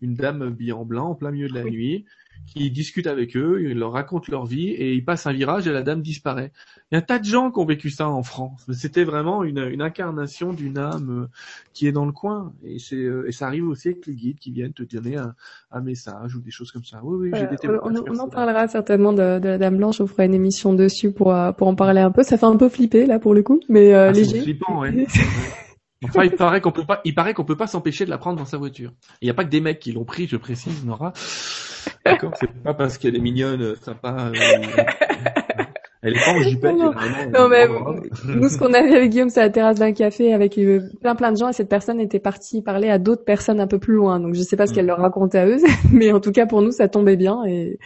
une 0.00 0.16
dame 0.16 0.42
habillée 0.42 0.72
en 0.72 0.84
blanc 0.84 1.10
en 1.10 1.14
plein 1.14 1.30
milieu 1.30 1.48
de 1.48 1.54
la 1.54 1.64
Oui. 1.64 1.70
nuit, 1.70 2.04
qui 2.46 2.70
discutent 2.70 3.06
avec 3.06 3.36
eux, 3.36 3.62
ils 3.62 3.78
leur 3.78 3.92
racontent 3.92 4.26
leur 4.30 4.46
vie 4.46 4.68
et 4.70 4.94
ils 4.94 5.04
passent 5.04 5.26
un 5.26 5.32
virage 5.32 5.66
et 5.68 5.72
la 5.72 5.82
dame 5.82 6.02
disparaît. 6.02 6.52
Il 6.90 6.94
y 6.94 6.96
a 6.96 6.98
un 6.98 7.02
tas 7.02 7.18
de 7.18 7.24
gens 7.24 7.50
qui 7.52 7.58
ont 7.60 7.64
vécu 7.66 7.90
ça 7.90 8.08
en 8.08 8.22
France. 8.22 8.64
Mais 8.66 8.74
C'était 8.74 9.04
vraiment 9.04 9.44
une, 9.44 9.58
une 9.58 9.82
incarnation 9.82 10.52
d'une 10.52 10.78
âme 10.78 11.10
euh, 11.24 11.26
qui 11.72 11.86
est 11.86 11.92
dans 11.92 12.06
le 12.06 12.12
coin. 12.12 12.52
Et, 12.64 12.78
c'est, 12.78 12.96
euh, 12.96 13.28
et 13.28 13.32
ça 13.32 13.46
arrive 13.46 13.68
aussi 13.68 13.88
avec 13.88 14.06
les 14.06 14.14
guides 14.14 14.38
qui 14.38 14.50
viennent 14.50 14.72
te 14.72 14.82
donner 14.82 15.16
un, 15.16 15.34
un 15.70 15.80
message 15.80 16.34
ou 16.34 16.40
des 16.40 16.50
choses 16.50 16.72
comme 16.72 16.84
ça. 16.84 17.00
Oui, 17.04 17.16
oui, 17.30 17.34
j'ai 17.34 17.46
Euh, 17.46 17.46
des 17.46 17.56
on, 17.84 17.94
on 18.08 18.18
en 18.18 18.28
parlera 18.28 18.66
certainement 18.66 19.12
de, 19.12 19.38
de 19.38 19.48
la 19.48 19.58
Dame 19.58 19.76
Blanche. 19.76 20.00
On 20.00 20.06
fera 20.08 20.24
une 20.24 20.34
émission 20.34 20.74
dessus 20.74 21.12
pour 21.12 21.32
pour 21.56 21.68
en 21.68 21.74
parler 21.76 22.00
un 22.00 22.10
peu. 22.10 22.22
Ça 22.24 22.36
fait 22.36 22.46
un 22.46 22.56
peu 22.56 22.68
flipper 22.68 23.06
là 23.06 23.18
pour 23.20 23.34
le 23.34 23.42
coup, 23.42 23.60
mais 23.68 23.94
euh, 23.94 24.10
Ah, 24.10 24.14
c'est 24.14 24.26
léger. 24.26 24.40
flippant, 24.42 24.80
ouais. 24.80 24.94
Enfin, 26.02 26.24
il 26.24 26.34
paraît 26.34 26.60
qu'on 26.62 26.72
peut 26.72 26.86
pas, 26.86 27.00
il 27.04 27.14
paraît 27.14 27.34
qu'on 27.34 27.44
peut 27.44 27.56
pas 27.56 27.66
s'empêcher 27.66 28.06
de 28.06 28.10
la 28.10 28.18
prendre 28.18 28.38
dans 28.38 28.46
sa 28.46 28.56
voiture. 28.56 28.92
Il 29.20 29.26
n'y 29.26 29.30
a 29.30 29.34
pas 29.34 29.44
que 29.44 29.50
des 29.50 29.60
mecs 29.60 29.78
qui 29.80 29.92
l'ont 29.92 30.04
pris, 30.04 30.26
je 30.26 30.36
précise, 30.38 30.84
Nora. 30.84 31.12
D'accord, 32.06 32.32
c'est 32.40 32.50
pas 32.62 32.74
parce 32.74 32.96
qu'elle 32.98 33.16
est 33.16 33.20
mignonne, 33.20 33.62
euh, 33.62 33.76
sympa. 33.76 34.30
euh, 34.34 34.34
elle 36.02 36.16
est 36.16 36.24
pas 36.24 36.32
en 36.32 36.40
jupette, 36.40 36.76
Non, 36.78 36.90
vraiment 36.92 37.30
Non, 37.30 37.48
mais 37.48 37.66
robe. 37.66 38.00
Nous, 38.34 38.48
ce 38.48 38.56
qu'on 38.56 38.72
a 38.72 38.82
vu 38.82 38.94
avec 38.94 39.10
Guillaume, 39.10 39.28
c'est 39.28 39.40
la 39.40 39.50
terrasse 39.50 39.78
d'un 39.78 39.92
café 39.92 40.32
avec 40.32 40.56
euh, 40.56 40.80
plein 41.02 41.14
plein 41.14 41.32
de 41.32 41.36
gens 41.36 41.48
et 41.50 41.52
cette 41.52 41.68
personne 41.68 42.00
était 42.00 42.18
partie 42.20 42.62
parler 42.62 42.88
à 42.88 42.98
d'autres 42.98 43.24
personnes 43.24 43.60
un 43.60 43.66
peu 43.66 43.78
plus 43.78 43.94
loin. 43.94 44.18
Donc 44.20 44.34
je 44.34 44.40
sais 44.42 44.56
pas 44.56 44.66
ce 44.66 44.72
Mm. 44.72 44.74
qu'elle 44.74 44.86
leur 44.86 44.98
racontait 44.98 45.38
à 45.38 45.46
eux, 45.46 45.58
mais 45.92 46.12
en 46.12 46.20
tout 46.20 46.32
cas 46.32 46.46
pour 46.46 46.62
nous 46.62 46.72
ça 46.72 46.88
tombait 46.88 47.16
bien 47.16 47.44
et, 47.46 47.78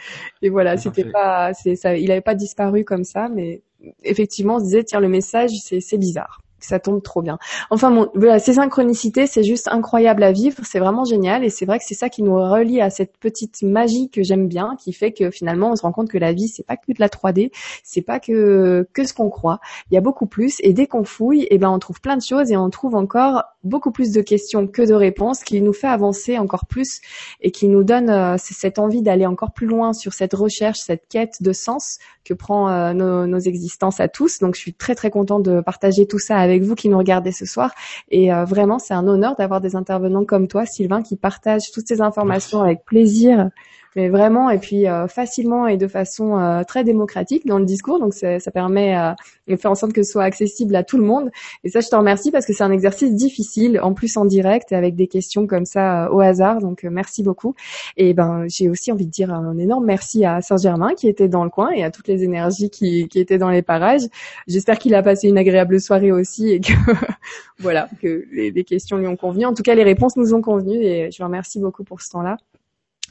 et 0.43 0.49
voilà, 0.51 0.77
c'était 0.77 1.05
pas, 1.05 1.53
c'est 1.55 1.75
ça, 1.75 1.97
il 1.97 2.11
avait 2.13 2.21
pas 2.21 2.37
disparu 2.37 2.85
comme 2.85 3.05
ça, 3.05 3.29
mais 3.29 3.63
effectivement 4.05 4.57
on 4.57 4.59
se 4.61 4.65
disait 4.67 4.85
tiens 4.85 5.01
le 5.01 5.09
message 5.09 5.51
c'est 5.63 5.81
c'est 5.81 5.99
bizarre. 5.99 6.41
Ça 6.65 6.79
tombe 6.79 7.03
trop 7.03 7.23
bien. 7.23 7.39
Enfin 7.71 7.91
bon, 7.91 8.09
voilà, 8.15 8.39
ces 8.39 8.55
synchronicités, 8.55 9.27
c'est 9.27 9.45
juste 9.45 9.69
incroyable 9.69 10.23
à 10.23 10.33
vivre, 10.33 10.57
c'est 10.63 10.79
vraiment 10.79 11.05
génial 11.05 11.45
et 11.45 11.51
c'est 11.51 11.67
vrai 11.67 11.79
que 11.79 11.85
c'est 11.87 11.95
ça 11.95 12.09
qui 12.09 12.23
nous 12.23 12.37
relie 12.37 12.81
à 12.81 12.91
cette 12.91 13.17
petite 13.19 13.63
magie 13.63 14.09
que 14.11 14.23
j'aime 14.23 14.49
bien, 14.49 14.77
qui 14.79 14.93
fait 14.93 15.13
que 15.13 15.31
finalement 15.31 15.71
on 15.73 15.77
se 15.77 15.83
rend 15.83 15.93
compte 15.93 16.09
que 16.09 16.19
la 16.19 16.33
vie 16.33 16.49
c'est 16.49 16.67
pas 16.67 16.77
que 16.77 16.93
de 16.93 17.01
la 17.01 17.09
3D, 17.09 17.51
c'est 17.83 18.03
pas 18.03 18.21
que 18.21 18.89
que 18.93 19.05
ce 19.05 19.13
qu'on 19.13 19.31
croit 19.31 19.61
il 19.91 19.95
y 19.95 19.99
a 19.99 20.01
beaucoup 20.01 20.27
plus 20.27 20.57
et 20.61 20.73
dès 20.73 20.87
qu'on 20.87 21.05
fouille, 21.05 21.47
eh 21.51 21.59
ben 21.59 21.71
on 21.71 21.79
trouve 21.79 22.01
plein 22.01 22.17
de 22.17 22.23
choses 22.23 22.51
et 22.51 22.57
on 22.57 22.71
trouve 22.71 22.95
encore 22.95 23.45
beaucoup 23.63 23.91
plus 23.91 24.13
de 24.13 24.21
questions 24.21 24.67
que 24.67 24.83
de 24.83 24.95
réponses 24.95 25.43
qui 25.43 25.61
nous 25.61 25.73
fait 25.73 25.87
avancer 25.87 26.39
encore 26.39 26.67
plus 26.67 27.01
et 27.41 27.51
qui 27.51 27.69
nous 27.69 27.83
donne 27.83 28.11
euh, 28.11 28.37
cette 28.39 28.79
envie 28.79 29.03
d'aller 29.03 29.27
encore 29.27 29.53
plus 29.53 29.67
loin 29.67 29.93
sur 29.93 30.13
cette 30.13 30.35
recherche, 30.35 30.79
cette 30.79 31.09
quête 31.09 31.43
de 31.43 31.53
sens 31.53 31.99
que 32.25 32.35
prend 32.35 32.69
euh, 32.69 32.93
nos, 32.93 33.27
nos 33.27 33.39
existences 33.39 34.01
à 34.01 34.09
tous. 34.09 34.39
Donc 34.39 34.55
je 34.55 34.61
suis 34.61 34.75
très 34.75 34.95
très 34.95 35.11
contente 35.11 35.43
de 35.43 35.61
partager 35.61 36.07
tout 36.07 36.19
ça 36.19 36.37
avec 36.37 36.54
vous 36.63 36.75
qui 36.75 36.89
nous 36.89 36.99
regardez 36.99 37.33
ce 37.33 37.47
soir. 37.47 37.75
Et 38.11 38.33
euh, 38.33 38.45
vraiment 38.45 38.79
c'est 38.79 38.95
un 38.95 39.07
honneur 39.07 39.35
d'avoir 39.37 39.61
des 39.61 39.77
intervenants 39.77 40.25
comme 40.25 40.49
toi 40.49 40.67
Sylvain 40.67 41.03
qui 41.03 41.17
partagent 41.17 41.71
toutes 41.73 41.89
ces 41.89 42.01
informations 42.01 42.61
avec 42.63 42.85
plaisir 42.85 43.51
mais 43.97 44.09
vraiment 44.09 44.51
et 44.51 44.59
puis 44.59 44.87
euh, 44.87 45.07
facilement 45.09 45.67
et 45.67 45.77
de 45.77 45.87
façon 45.87 46.39
euh, 46.39 46.63
très 46.65 46.85
démocratique 46.85 47.47
dans 47.47 47.59
le 47.59 47.65
discours. 47.65 47.99
Donc 47.99 48.15
ça, 48.15 48.39
permet 48.53 48.97
euh, 48.97 49.13
de 49.49 49.57
faire 49.57 49.71
en 49.71 49.75
sorte 49.75 49.93
que 49.93 50.03
ce 50.03 50.13
soit 50.13 50.25
accessible 50.25 50.75
à 50.77 50.83
tout 50.83 50.97
le 50.97 51.05
monde. 51.05 51.31
Et 51.65 51.71
ça 51.71 51.81
je 51.81 51.89
te 51.89 51.97
remercie 51.97 52.31
parce 52.31 52.47
que 52.47 52.53
c'est 52.53 52.65
un 52.65 52.73
exercice 52.73 53.13
difficile 53.15 53.81
en 53.81 53.93
plus 53.93 54.17
en 54.17 54.25
direct 54.25 54.73
avec 54.73 54.95
des 54.97 55.07
questions 55.07 55.47
comme 55.47 55.65
ça 55.65 56.13
au 56.13 56.21
hasard. 56.21 56.61
Donc 56.61 56.85
merci 56.85 57.23
beaucoup. 57.23 57.55
Et 57.97 58.15
ben 58.15 58.45
j'ai 58.49 58.69
aussi 58.69 58.93
envie 58.93 59.07
de 59.07 59.11
dire 59.11 59.33
un 59.33 59.57
énorme 59.59 59.85
merci 59.85 60.25
à 60.25 60.41
Saint-Germain 60.41 60.95
qui 60.95 61.09
était 61.09 61.29
dans 61.29 61.45
le 61.45 61.51
coin 61.51 61.71
et 61.71 61.85
à 61.85 61.91
toutes 61.91 62.09
les 62.09 62.23
énergies 62.23 62.71
qui, 62.71 63.09
qui 63.09 63.21
étaient 63.21 63.39
dans 63.39 63.51
les 63.51 63.63
parages. 63.63 64.03
J'espère 64.47 64.79
qu'il 64.79 64.95
a 64.95 65.03
passé 65.03 65.29
une 65.29 65.39
agréable 65.39 65.81
soirée 65.81 66.13
aussi 66.13 66.51
et 66.51 66.61
que 66.61 66.73
voilà 67.59 67.89
que 68.03 68.25
les, 68.33 68.51
les 68.51 68.65
questions 68.65 68.97
lui 68.97 69.07
ont 69.07 69.17
convenu. 69.17 69.47
En 69.47 69.55
tout 69.55 69.63
cas 69.63 69.75
les 69.75 69.85
réponses 69.85 70.17
nous 70.17 70.35
ont 70.35 70.43
convenu 70.43 70.75
et 70.75 71.11
je 71.11 71.19
vous 71.19 71.25
remercie 71.25 71.61
beaucoup 71.61 71.85
pour 71.85 72.01
ce 72.01 72.11
temps-là 72.11 72.37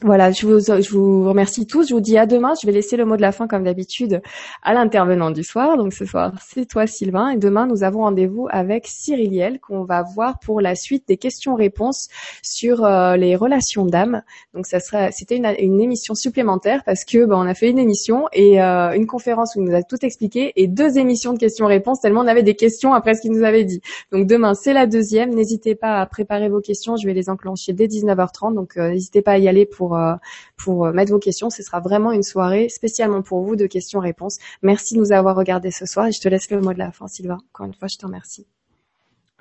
voilà, 0.04 0.30
je 0.30 0.46
vous, 0.46 0.60
je 0.60 0.90
vous 0.90 1.26
remercie 1.26 1.66
tous. 1.66 1.88
Je 1.88 1.94
vous 1.94 2.00
dis 2.00 2.18
à 2.18 2.26
demain. 2.26 2.52
Je 2.60 2.66
vais 2.66 2.72
laisser 2.72 2.96
le 2.96 3.06
mot 3.06 3.16
de 3.16 3.22
la 3.22 3.32
fin, 3.32 3.48
comme 3.48 3.64
d'habitude, 3.64 4.20
à 4.62 4.74
l'intervenant 4.74 5.30
du 5.30 5.42
soir. 5.42 5.78
Donc 5.78 5.94
ce 5.94 6.04
soir, 6.04 6.32
c'est 6.46 6.66
toi, 6.66 6.86
Sylvain. 6.86 7.30
Et 7.30 7.36
demain, 7.36 7.66
nous 7.66 7.84
avons 7.84 8.00
rendez-vous 8.00 8.46
avec 8.50 8.86
Cyriliel, 8.86 9.60
qu'on 9.60 9.84
va 9.84 10.02
voir 10.02 10.38
pour 10.40 10.60
la 10.60 10.74
suite 10.74 11.08
des 11.08 11.16
questions-réponses 11.16 12.08
sur 12.42 12.84
euh, 12.84 13.16
les 13.16 13.34
relations 13.34 13.86
d'âme. 13.86 14.22
Donc 14.52 14.66
ça 14.66 14.78
sera, 14.78 15.10
c'était 15.10 15.36
une, 15.36 15.52
une 15.58 15.80
émission 15.80 16.14
supplémentaire 16.14 16.82
parce 16.84 17.04
que 17.04 17.24
ben, 17.24 17.36
on 17.36 17.46
a 17.46 17.54
fait 17.54 17.70
une 17.70 17.78
émission 17.78 18.26
et 18.32 18.62
euh, 18.62 18.92
une 18.92 19.06
conférence 19.06 19.56
où 19.56 19.62
il 19.62 19.68
nous 19.68 19.74
a 19.74 19.82
tout 19.82 20.04
expliqué 20.04 20.52
et 20.56 20.66
deux 20.66 20.98
émissions 20.98 21.32
de 21.32 21.38
questions-réponses 21.38 22.00
tellement 22.00 22.20
on 22.20 22.26
avait 22.26 22.42
des 22.42 22.56
questions 22.56 22.92
après 22.92 23.14
ce 23.14 23.22
qu'il 23.22 23.32
nous 23.32 23.44
avait 23.44 23.64
dit. 23.64 23.80
Donc 24.12 24.26
demain, 24.26 24.54
c'est 24.54 24.72
la 24.72 24.86
deuxième. 24.86 25.34
N'hésitez 25.34 25.74
pas 25.74 26.00
à 26.00 26.06
préparer 26.06 26.48
vos 26.48 26.60
questions. 26.60 26.96
Je 26.96 27.06
vais 27.06 27.14
les 27.14 27.30
enclencher 27.30 27.72
dès 27.72 27.86
19h30. 27.86 28.54
Donc 28.54 28.76
euh, 28.76 28.90
n'hésitez 28.90 29.22
pas 29.22 29.32
à 29.32 29.38
y 29.38 29.48
aller 29.48 29.66
pour 29.66 29.93
pour 29.94 29.98
euh, 29.98 30.16
pour 30.56 30.92
mettre 30.92 31.12
vos 31.12 31.18
questions. 31.18 31.50
Ce 31.50 31.62
sera 31.62 31.80
vraiment 31.80 32.12
une 32.12 32.22
soirée 32.22 32.68
spécialement 32.68 33.22
pour 33.22 33.42
vous 33.42 33.56
de 33.56 33.66
questions-réponses. 33.66 34.38
Merci 34.62 34.94
de 34.94 35.00
nous 35.00 35.12
avoir 35.12 35.36
regardés 35.36 35.70
ce 35.70 35.86
soir 35.86 36.06
et 36.06 36.12
je 36.12 36.20
te 36.20 36.28
laisse 36.28 36.50
le 36.50 36.60
mot 36.60 36.72
de 36.72 36.78
la 36.78 36.92
fin, 36.92 37.08
Sylvain. 37.08 37.38
Encore 37.52 37.66
une 37.66 37.74
fois, 37.74 37.88
je 37.88 37.96
te 37.96 38.06
remercie. 38.06 38.46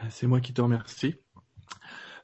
C'est 0.09 0.27
moi 0.27 0.41
qui 0.41 0.53
te 0.53 0.61
remercie. 0.61 1.15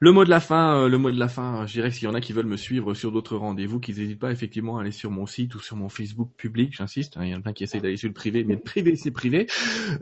Le 0.02 0.14
mot 0.14 0.24
de 0.24 0.30
la 0.30 0.40
fin, 0.40 0.78
euh, 0.78 0.88
le 0.88 0.98
mot 0.98 1.12
de 1.12 1.20
la 1.20 1.28
fin, 1.28 1.66
je 1.66 1.74
dirais 1.74 1.90
que 1.90 1.96
s'il 1.96 2.06
y 2.06 2.08
en 2.08 2.14
a 2.14 2.22
qui 2.22 2.32
veulent 2.32 2.46
me 2.46 2.56
suivre 2.56 2.94
sur 2.94 3.12
d'autres 3.12 3.36
rendez-vous, 3.36 3.82
qu'ils 3.82 3.98
n'hésitent 3.98 4.20
pas 4.20 4.32
effectivement 4.32 4.78
à 4.78 4.82
aller 4.82 4.92
sur 4.92 5.12
mon 5.12 5.26
site 5.26 5.56
ou 5.56 5.60
sur 5.60 5.76
mon 5.76 5.90
Facebook 5.90 6.32
public, 6.38 6.74
j'insiste, 6.74 7.18
hein, 7.18 7.26
il 7.26 7.32
y 7.32 7.36
en 7.36 7.40
a 7.40 7.42
plein 7.42 7.52
qui 7.52 7.66
essayent 7.66 7.82
d'aller 7.82 7.98
sur 7.98 8.08
le 8.08 8.14
privé, 8.14 8.46
mais 8.46 8.54
le 8.54 8.62
privé 8.62 8.96
c'est 8.96 9.12
privé. 9.12 9.48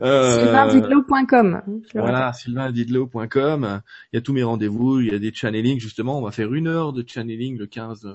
Euh, 0.00 0.44
sylvaindidlo.com. 0.44 1.62
Voilà, 1.94 2.32
sylvaindidlo.com. 2.32 3.80
Il 4.12 4.16
y 4.16 4.18
a 4.18 4.20
tous 4.20 4.32
mes 4.32 4.44
rendez-vous, 4.44 5.00
il 5.00 5.08
y 5.08 5.14
a 5.14 5.18
des 5.18 5.32
channelings 5.34 5.80
justement, 5.80 6.16
on 6.16 6.22
va 6.22 6.30
faire 6.30 6.54
une 6.54 6.68
heure 6.68 6.92
de 6.92 7.04
channeling 7.04 7.58
le 7.58 7.66
15 7.66 8.06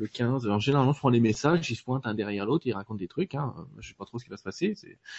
le 0.00 0.08
15. 0.08 0.46
Alors 0.46 0.60
généralement, 0.60 0.92
je 0.92 0.98
prends 0.98 1.10
les 1.10 1.20
messages, 1.20 1.70
ils 1.70 1.76
se 1.76 1.84
pointent 1.84 2.06
un 2.06 2.14
derrière 2.14 2.46
l'autre, 2.46 2.66
ils 2.66 2.72
racontent 2.72 2.98
des 2.98 3.08
trucs. 3.08 3.34
Hein. 3.34 3.54
Je 3.78 3.88
sais 3.88 3.94
pas 3.94 4.04
trop 4.04 4.18
ce 4.18 4.24
qui 4.24 4.30
va 4.30 4.36
se 4.36 4.42
passer. 4.42 4.74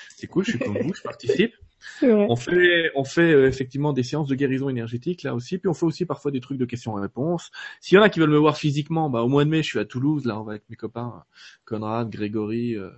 C'est 0.10 0.28
cool, 0.28 0.44
je 0.44 0.52
suis 0.52 0.60
comme 0.60 0.78
vous, 0.78 0.94
je 0.94 1.02
participe. 1.02 1.54
On 2.02 2.36
fait, 2.36 2.92
on 2.96 3.04
fait 3.04 3.34
euh, 3.34 3.48
effectivement 3.48 3.94
des 3.94 4.04
séances 4.04 4.28
de 4.28 4.36
guérison 4.36 4.70
énergétique 4.70 5.24
là 5.24 5.34
aussi, 5.34 5.58
puis 5.58 5.70
on 5.70 5.74
fait 5.74 5.86
aussi 5.86 6.06
parfois 6.06 6.32
des 6.32 6.42
trucs 6.42 6.58
de 6.58 6.66
questions-réponses. 6.66 7.52
S'il 7.80 7.96
y 7.96 8.00
en 8.00 8.04
a 8.04 8.10
qui 8.10 8.20
veulent 8.20 8.30
me 8.30 8.38
voir 8.38 8.58
physiquement, 8.58 9.10
bah 9.10 9.22
au 9.22 9.28
mois 9.28 9.46
de 9.46 9.50
mai, 9.50 9.64
je 9.64 9.68
suis 9.68 9.80
à 9.80 9.86
Toulouse. 9.86 10.26
Là, 10.26 10.40
on 10.40 10.44
va 10.44 10.54
avec 10.54 10.70
mes 10.70 10.76
copains 10.76 11.24
Conrad, 11.66 12.10
Grégory. 12.10 12.76
Euh, 12.76 12.90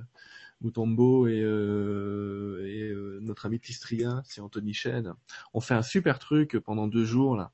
Moutombo 0.61 1.27
et, 1.27 1.41
euh, 1.43 2.65
et 2.65 2.89
euh, 2.89 3.19
notre 3.21 3.45
ami 3.45 3.59
Tistria, 3.59 4.21
c'est 4.23 4.39
Anthony 4.39 4.73
Chen. 4.73 5.13
On 5.53 5.59
fait 5.59 5.73
un 5.73 5.81
super 5.81 6.19
truc 6.19 6.57
pendant 6.59 6.87
deux 6.87 7.03
jours 7.03 7.35
là 7.35 7.51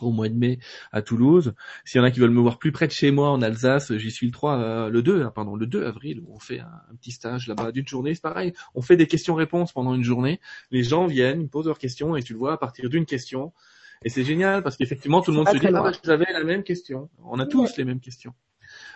au 0.00 0.10
mois 0.10 0.28
de 0.28 0.34
mai 0.34 0.58
à 0.92 1.02
Toulouse. 1.02 1.54
S'il 1.84 1.98
y 1.98 2.00
en 2.02 2.04
a 2.04 2.10
qui 2.10 2.20
veulent 2.20 2.30
me 2.30 2.40
voir 2.40 2.58
plus 2.58 2.72
près 2.72 2.86
de 2.86 2.92
chez 2.92 3.10
moi 3.10 3.30
en 3.30 3.42
Alsace, 3.42 3.96
j'y 3.96 4.10
suis 4.10 4.26
le 4.26 4.32
3, 4.32 4.58
euh, 4.58 4.88
le 4.88 5.02
2, 5.02 5.22
hein, 5.22 5.32
pardon, 5.34 5.56
le 5.56 5.66
2 5.66 5.84
avril 5.84 6.20
où 6.20 6.34
on 6.34 6.38
fait 6.38 6.60
un, 6.60 6.94
petit 7.00 7.12
stage 7.12 7.48
là-bas 7.48 7.72
d'une 7.72 7.86
journée. 7.86 8.14
C'est 8.14 8.22
pareil, 8.22 8.52
on 8.74 8.82
fait 8.82 8.96
des 8.96 9.06
questions-réponses 9.06 9.72
pendant 9.72 9.94
une 9.94 10.04
journée. 10.04 10.40
Les 10.70 10.82
gens 10.82 11.06
viennent, 11.06 11.42
ils 11.42 11.48
posent 11.48 11.66
leurs 11.66 11.78
questions 11.78 12.16
et 12.16 12.22
tu 12.22 12.32
le 12.32 12.38
vois 12.38 12.54
à 12.54 12.56
partir 12.56 12.88
d'une 12.88 13.06
question. 13.06 13.52
Et 14.04 14.08
c'est 14.08 14.24
génial 14.24 14.62
parce 14.62 14.76
qu'effectivement 14.76 15.20
tout 15.20 15.30
le 15.30 15.38
monde 15.38 15.48
se 15.48 15.56
dit 15.56 15.66
ah, 15.66 15.92
j'avais 16.04 16.26
la 16.32 16.44
même 16.44 16.64
question. 16.64 17.08
On 17.24 17.38
a 17.38 17.46
tous 17.46 17.76
les 17.76 17.84
mêmes 17.84 18.00
questions. 18.00 18.34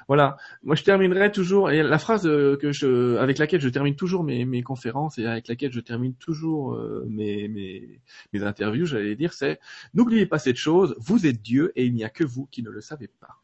Voilà. 0.09 0.37
Moi, 0.63 0.77
je 0.77 0.85
terminerai 0.85 1.33
toujours 1.33 1.71
et 1.71 1.83
la 1.83 1.99
phrase 1.99 2.27
euh, 2.27 2.57
que 2.57 2.71
je, 2.73 3.17
avec 3.17 3.39
laquelle 3.39 3.61
je 3.61 3.69
termine 3.69 3.97
toujours 3.97 4.23
mes, 4.23 4.45
mes 4.45 4.63
conférences 4.63 5.19
et 5.19 5.27
avec 5.27 5.49
laquelle 5.49 5.73
je 5.73 5.81
termine 5.81 6.15
toujours 6.15 6.75
euh, 6.75 7.05
mes, 7.09 7.49
mes, 7.49 8.01
mes 8.33 8.43
interviews, 8.45 8.87
j'allais 8.87 9.17
dire, 9.17 9.33
c'est 9.33 9.59
n'oubliez 9.95 10.27
pas 10.27 10.39
cette 10.39 10.57
chose. 10.57 10.95
Vous 10.99 11.27
êtes 11.27 11.43
Dieu 11.43 11.73
et 11.77 11.87
il 11.87 11.95
n'y 11.95 12.05
a 12.05 12.11
que 12.11 12.25
vous 12.25 12.47
qui 12.47 12.63
ne 12.63 12.71
le 12.71 12.81
savez 12.81 13.09
pas. 13.09 13.41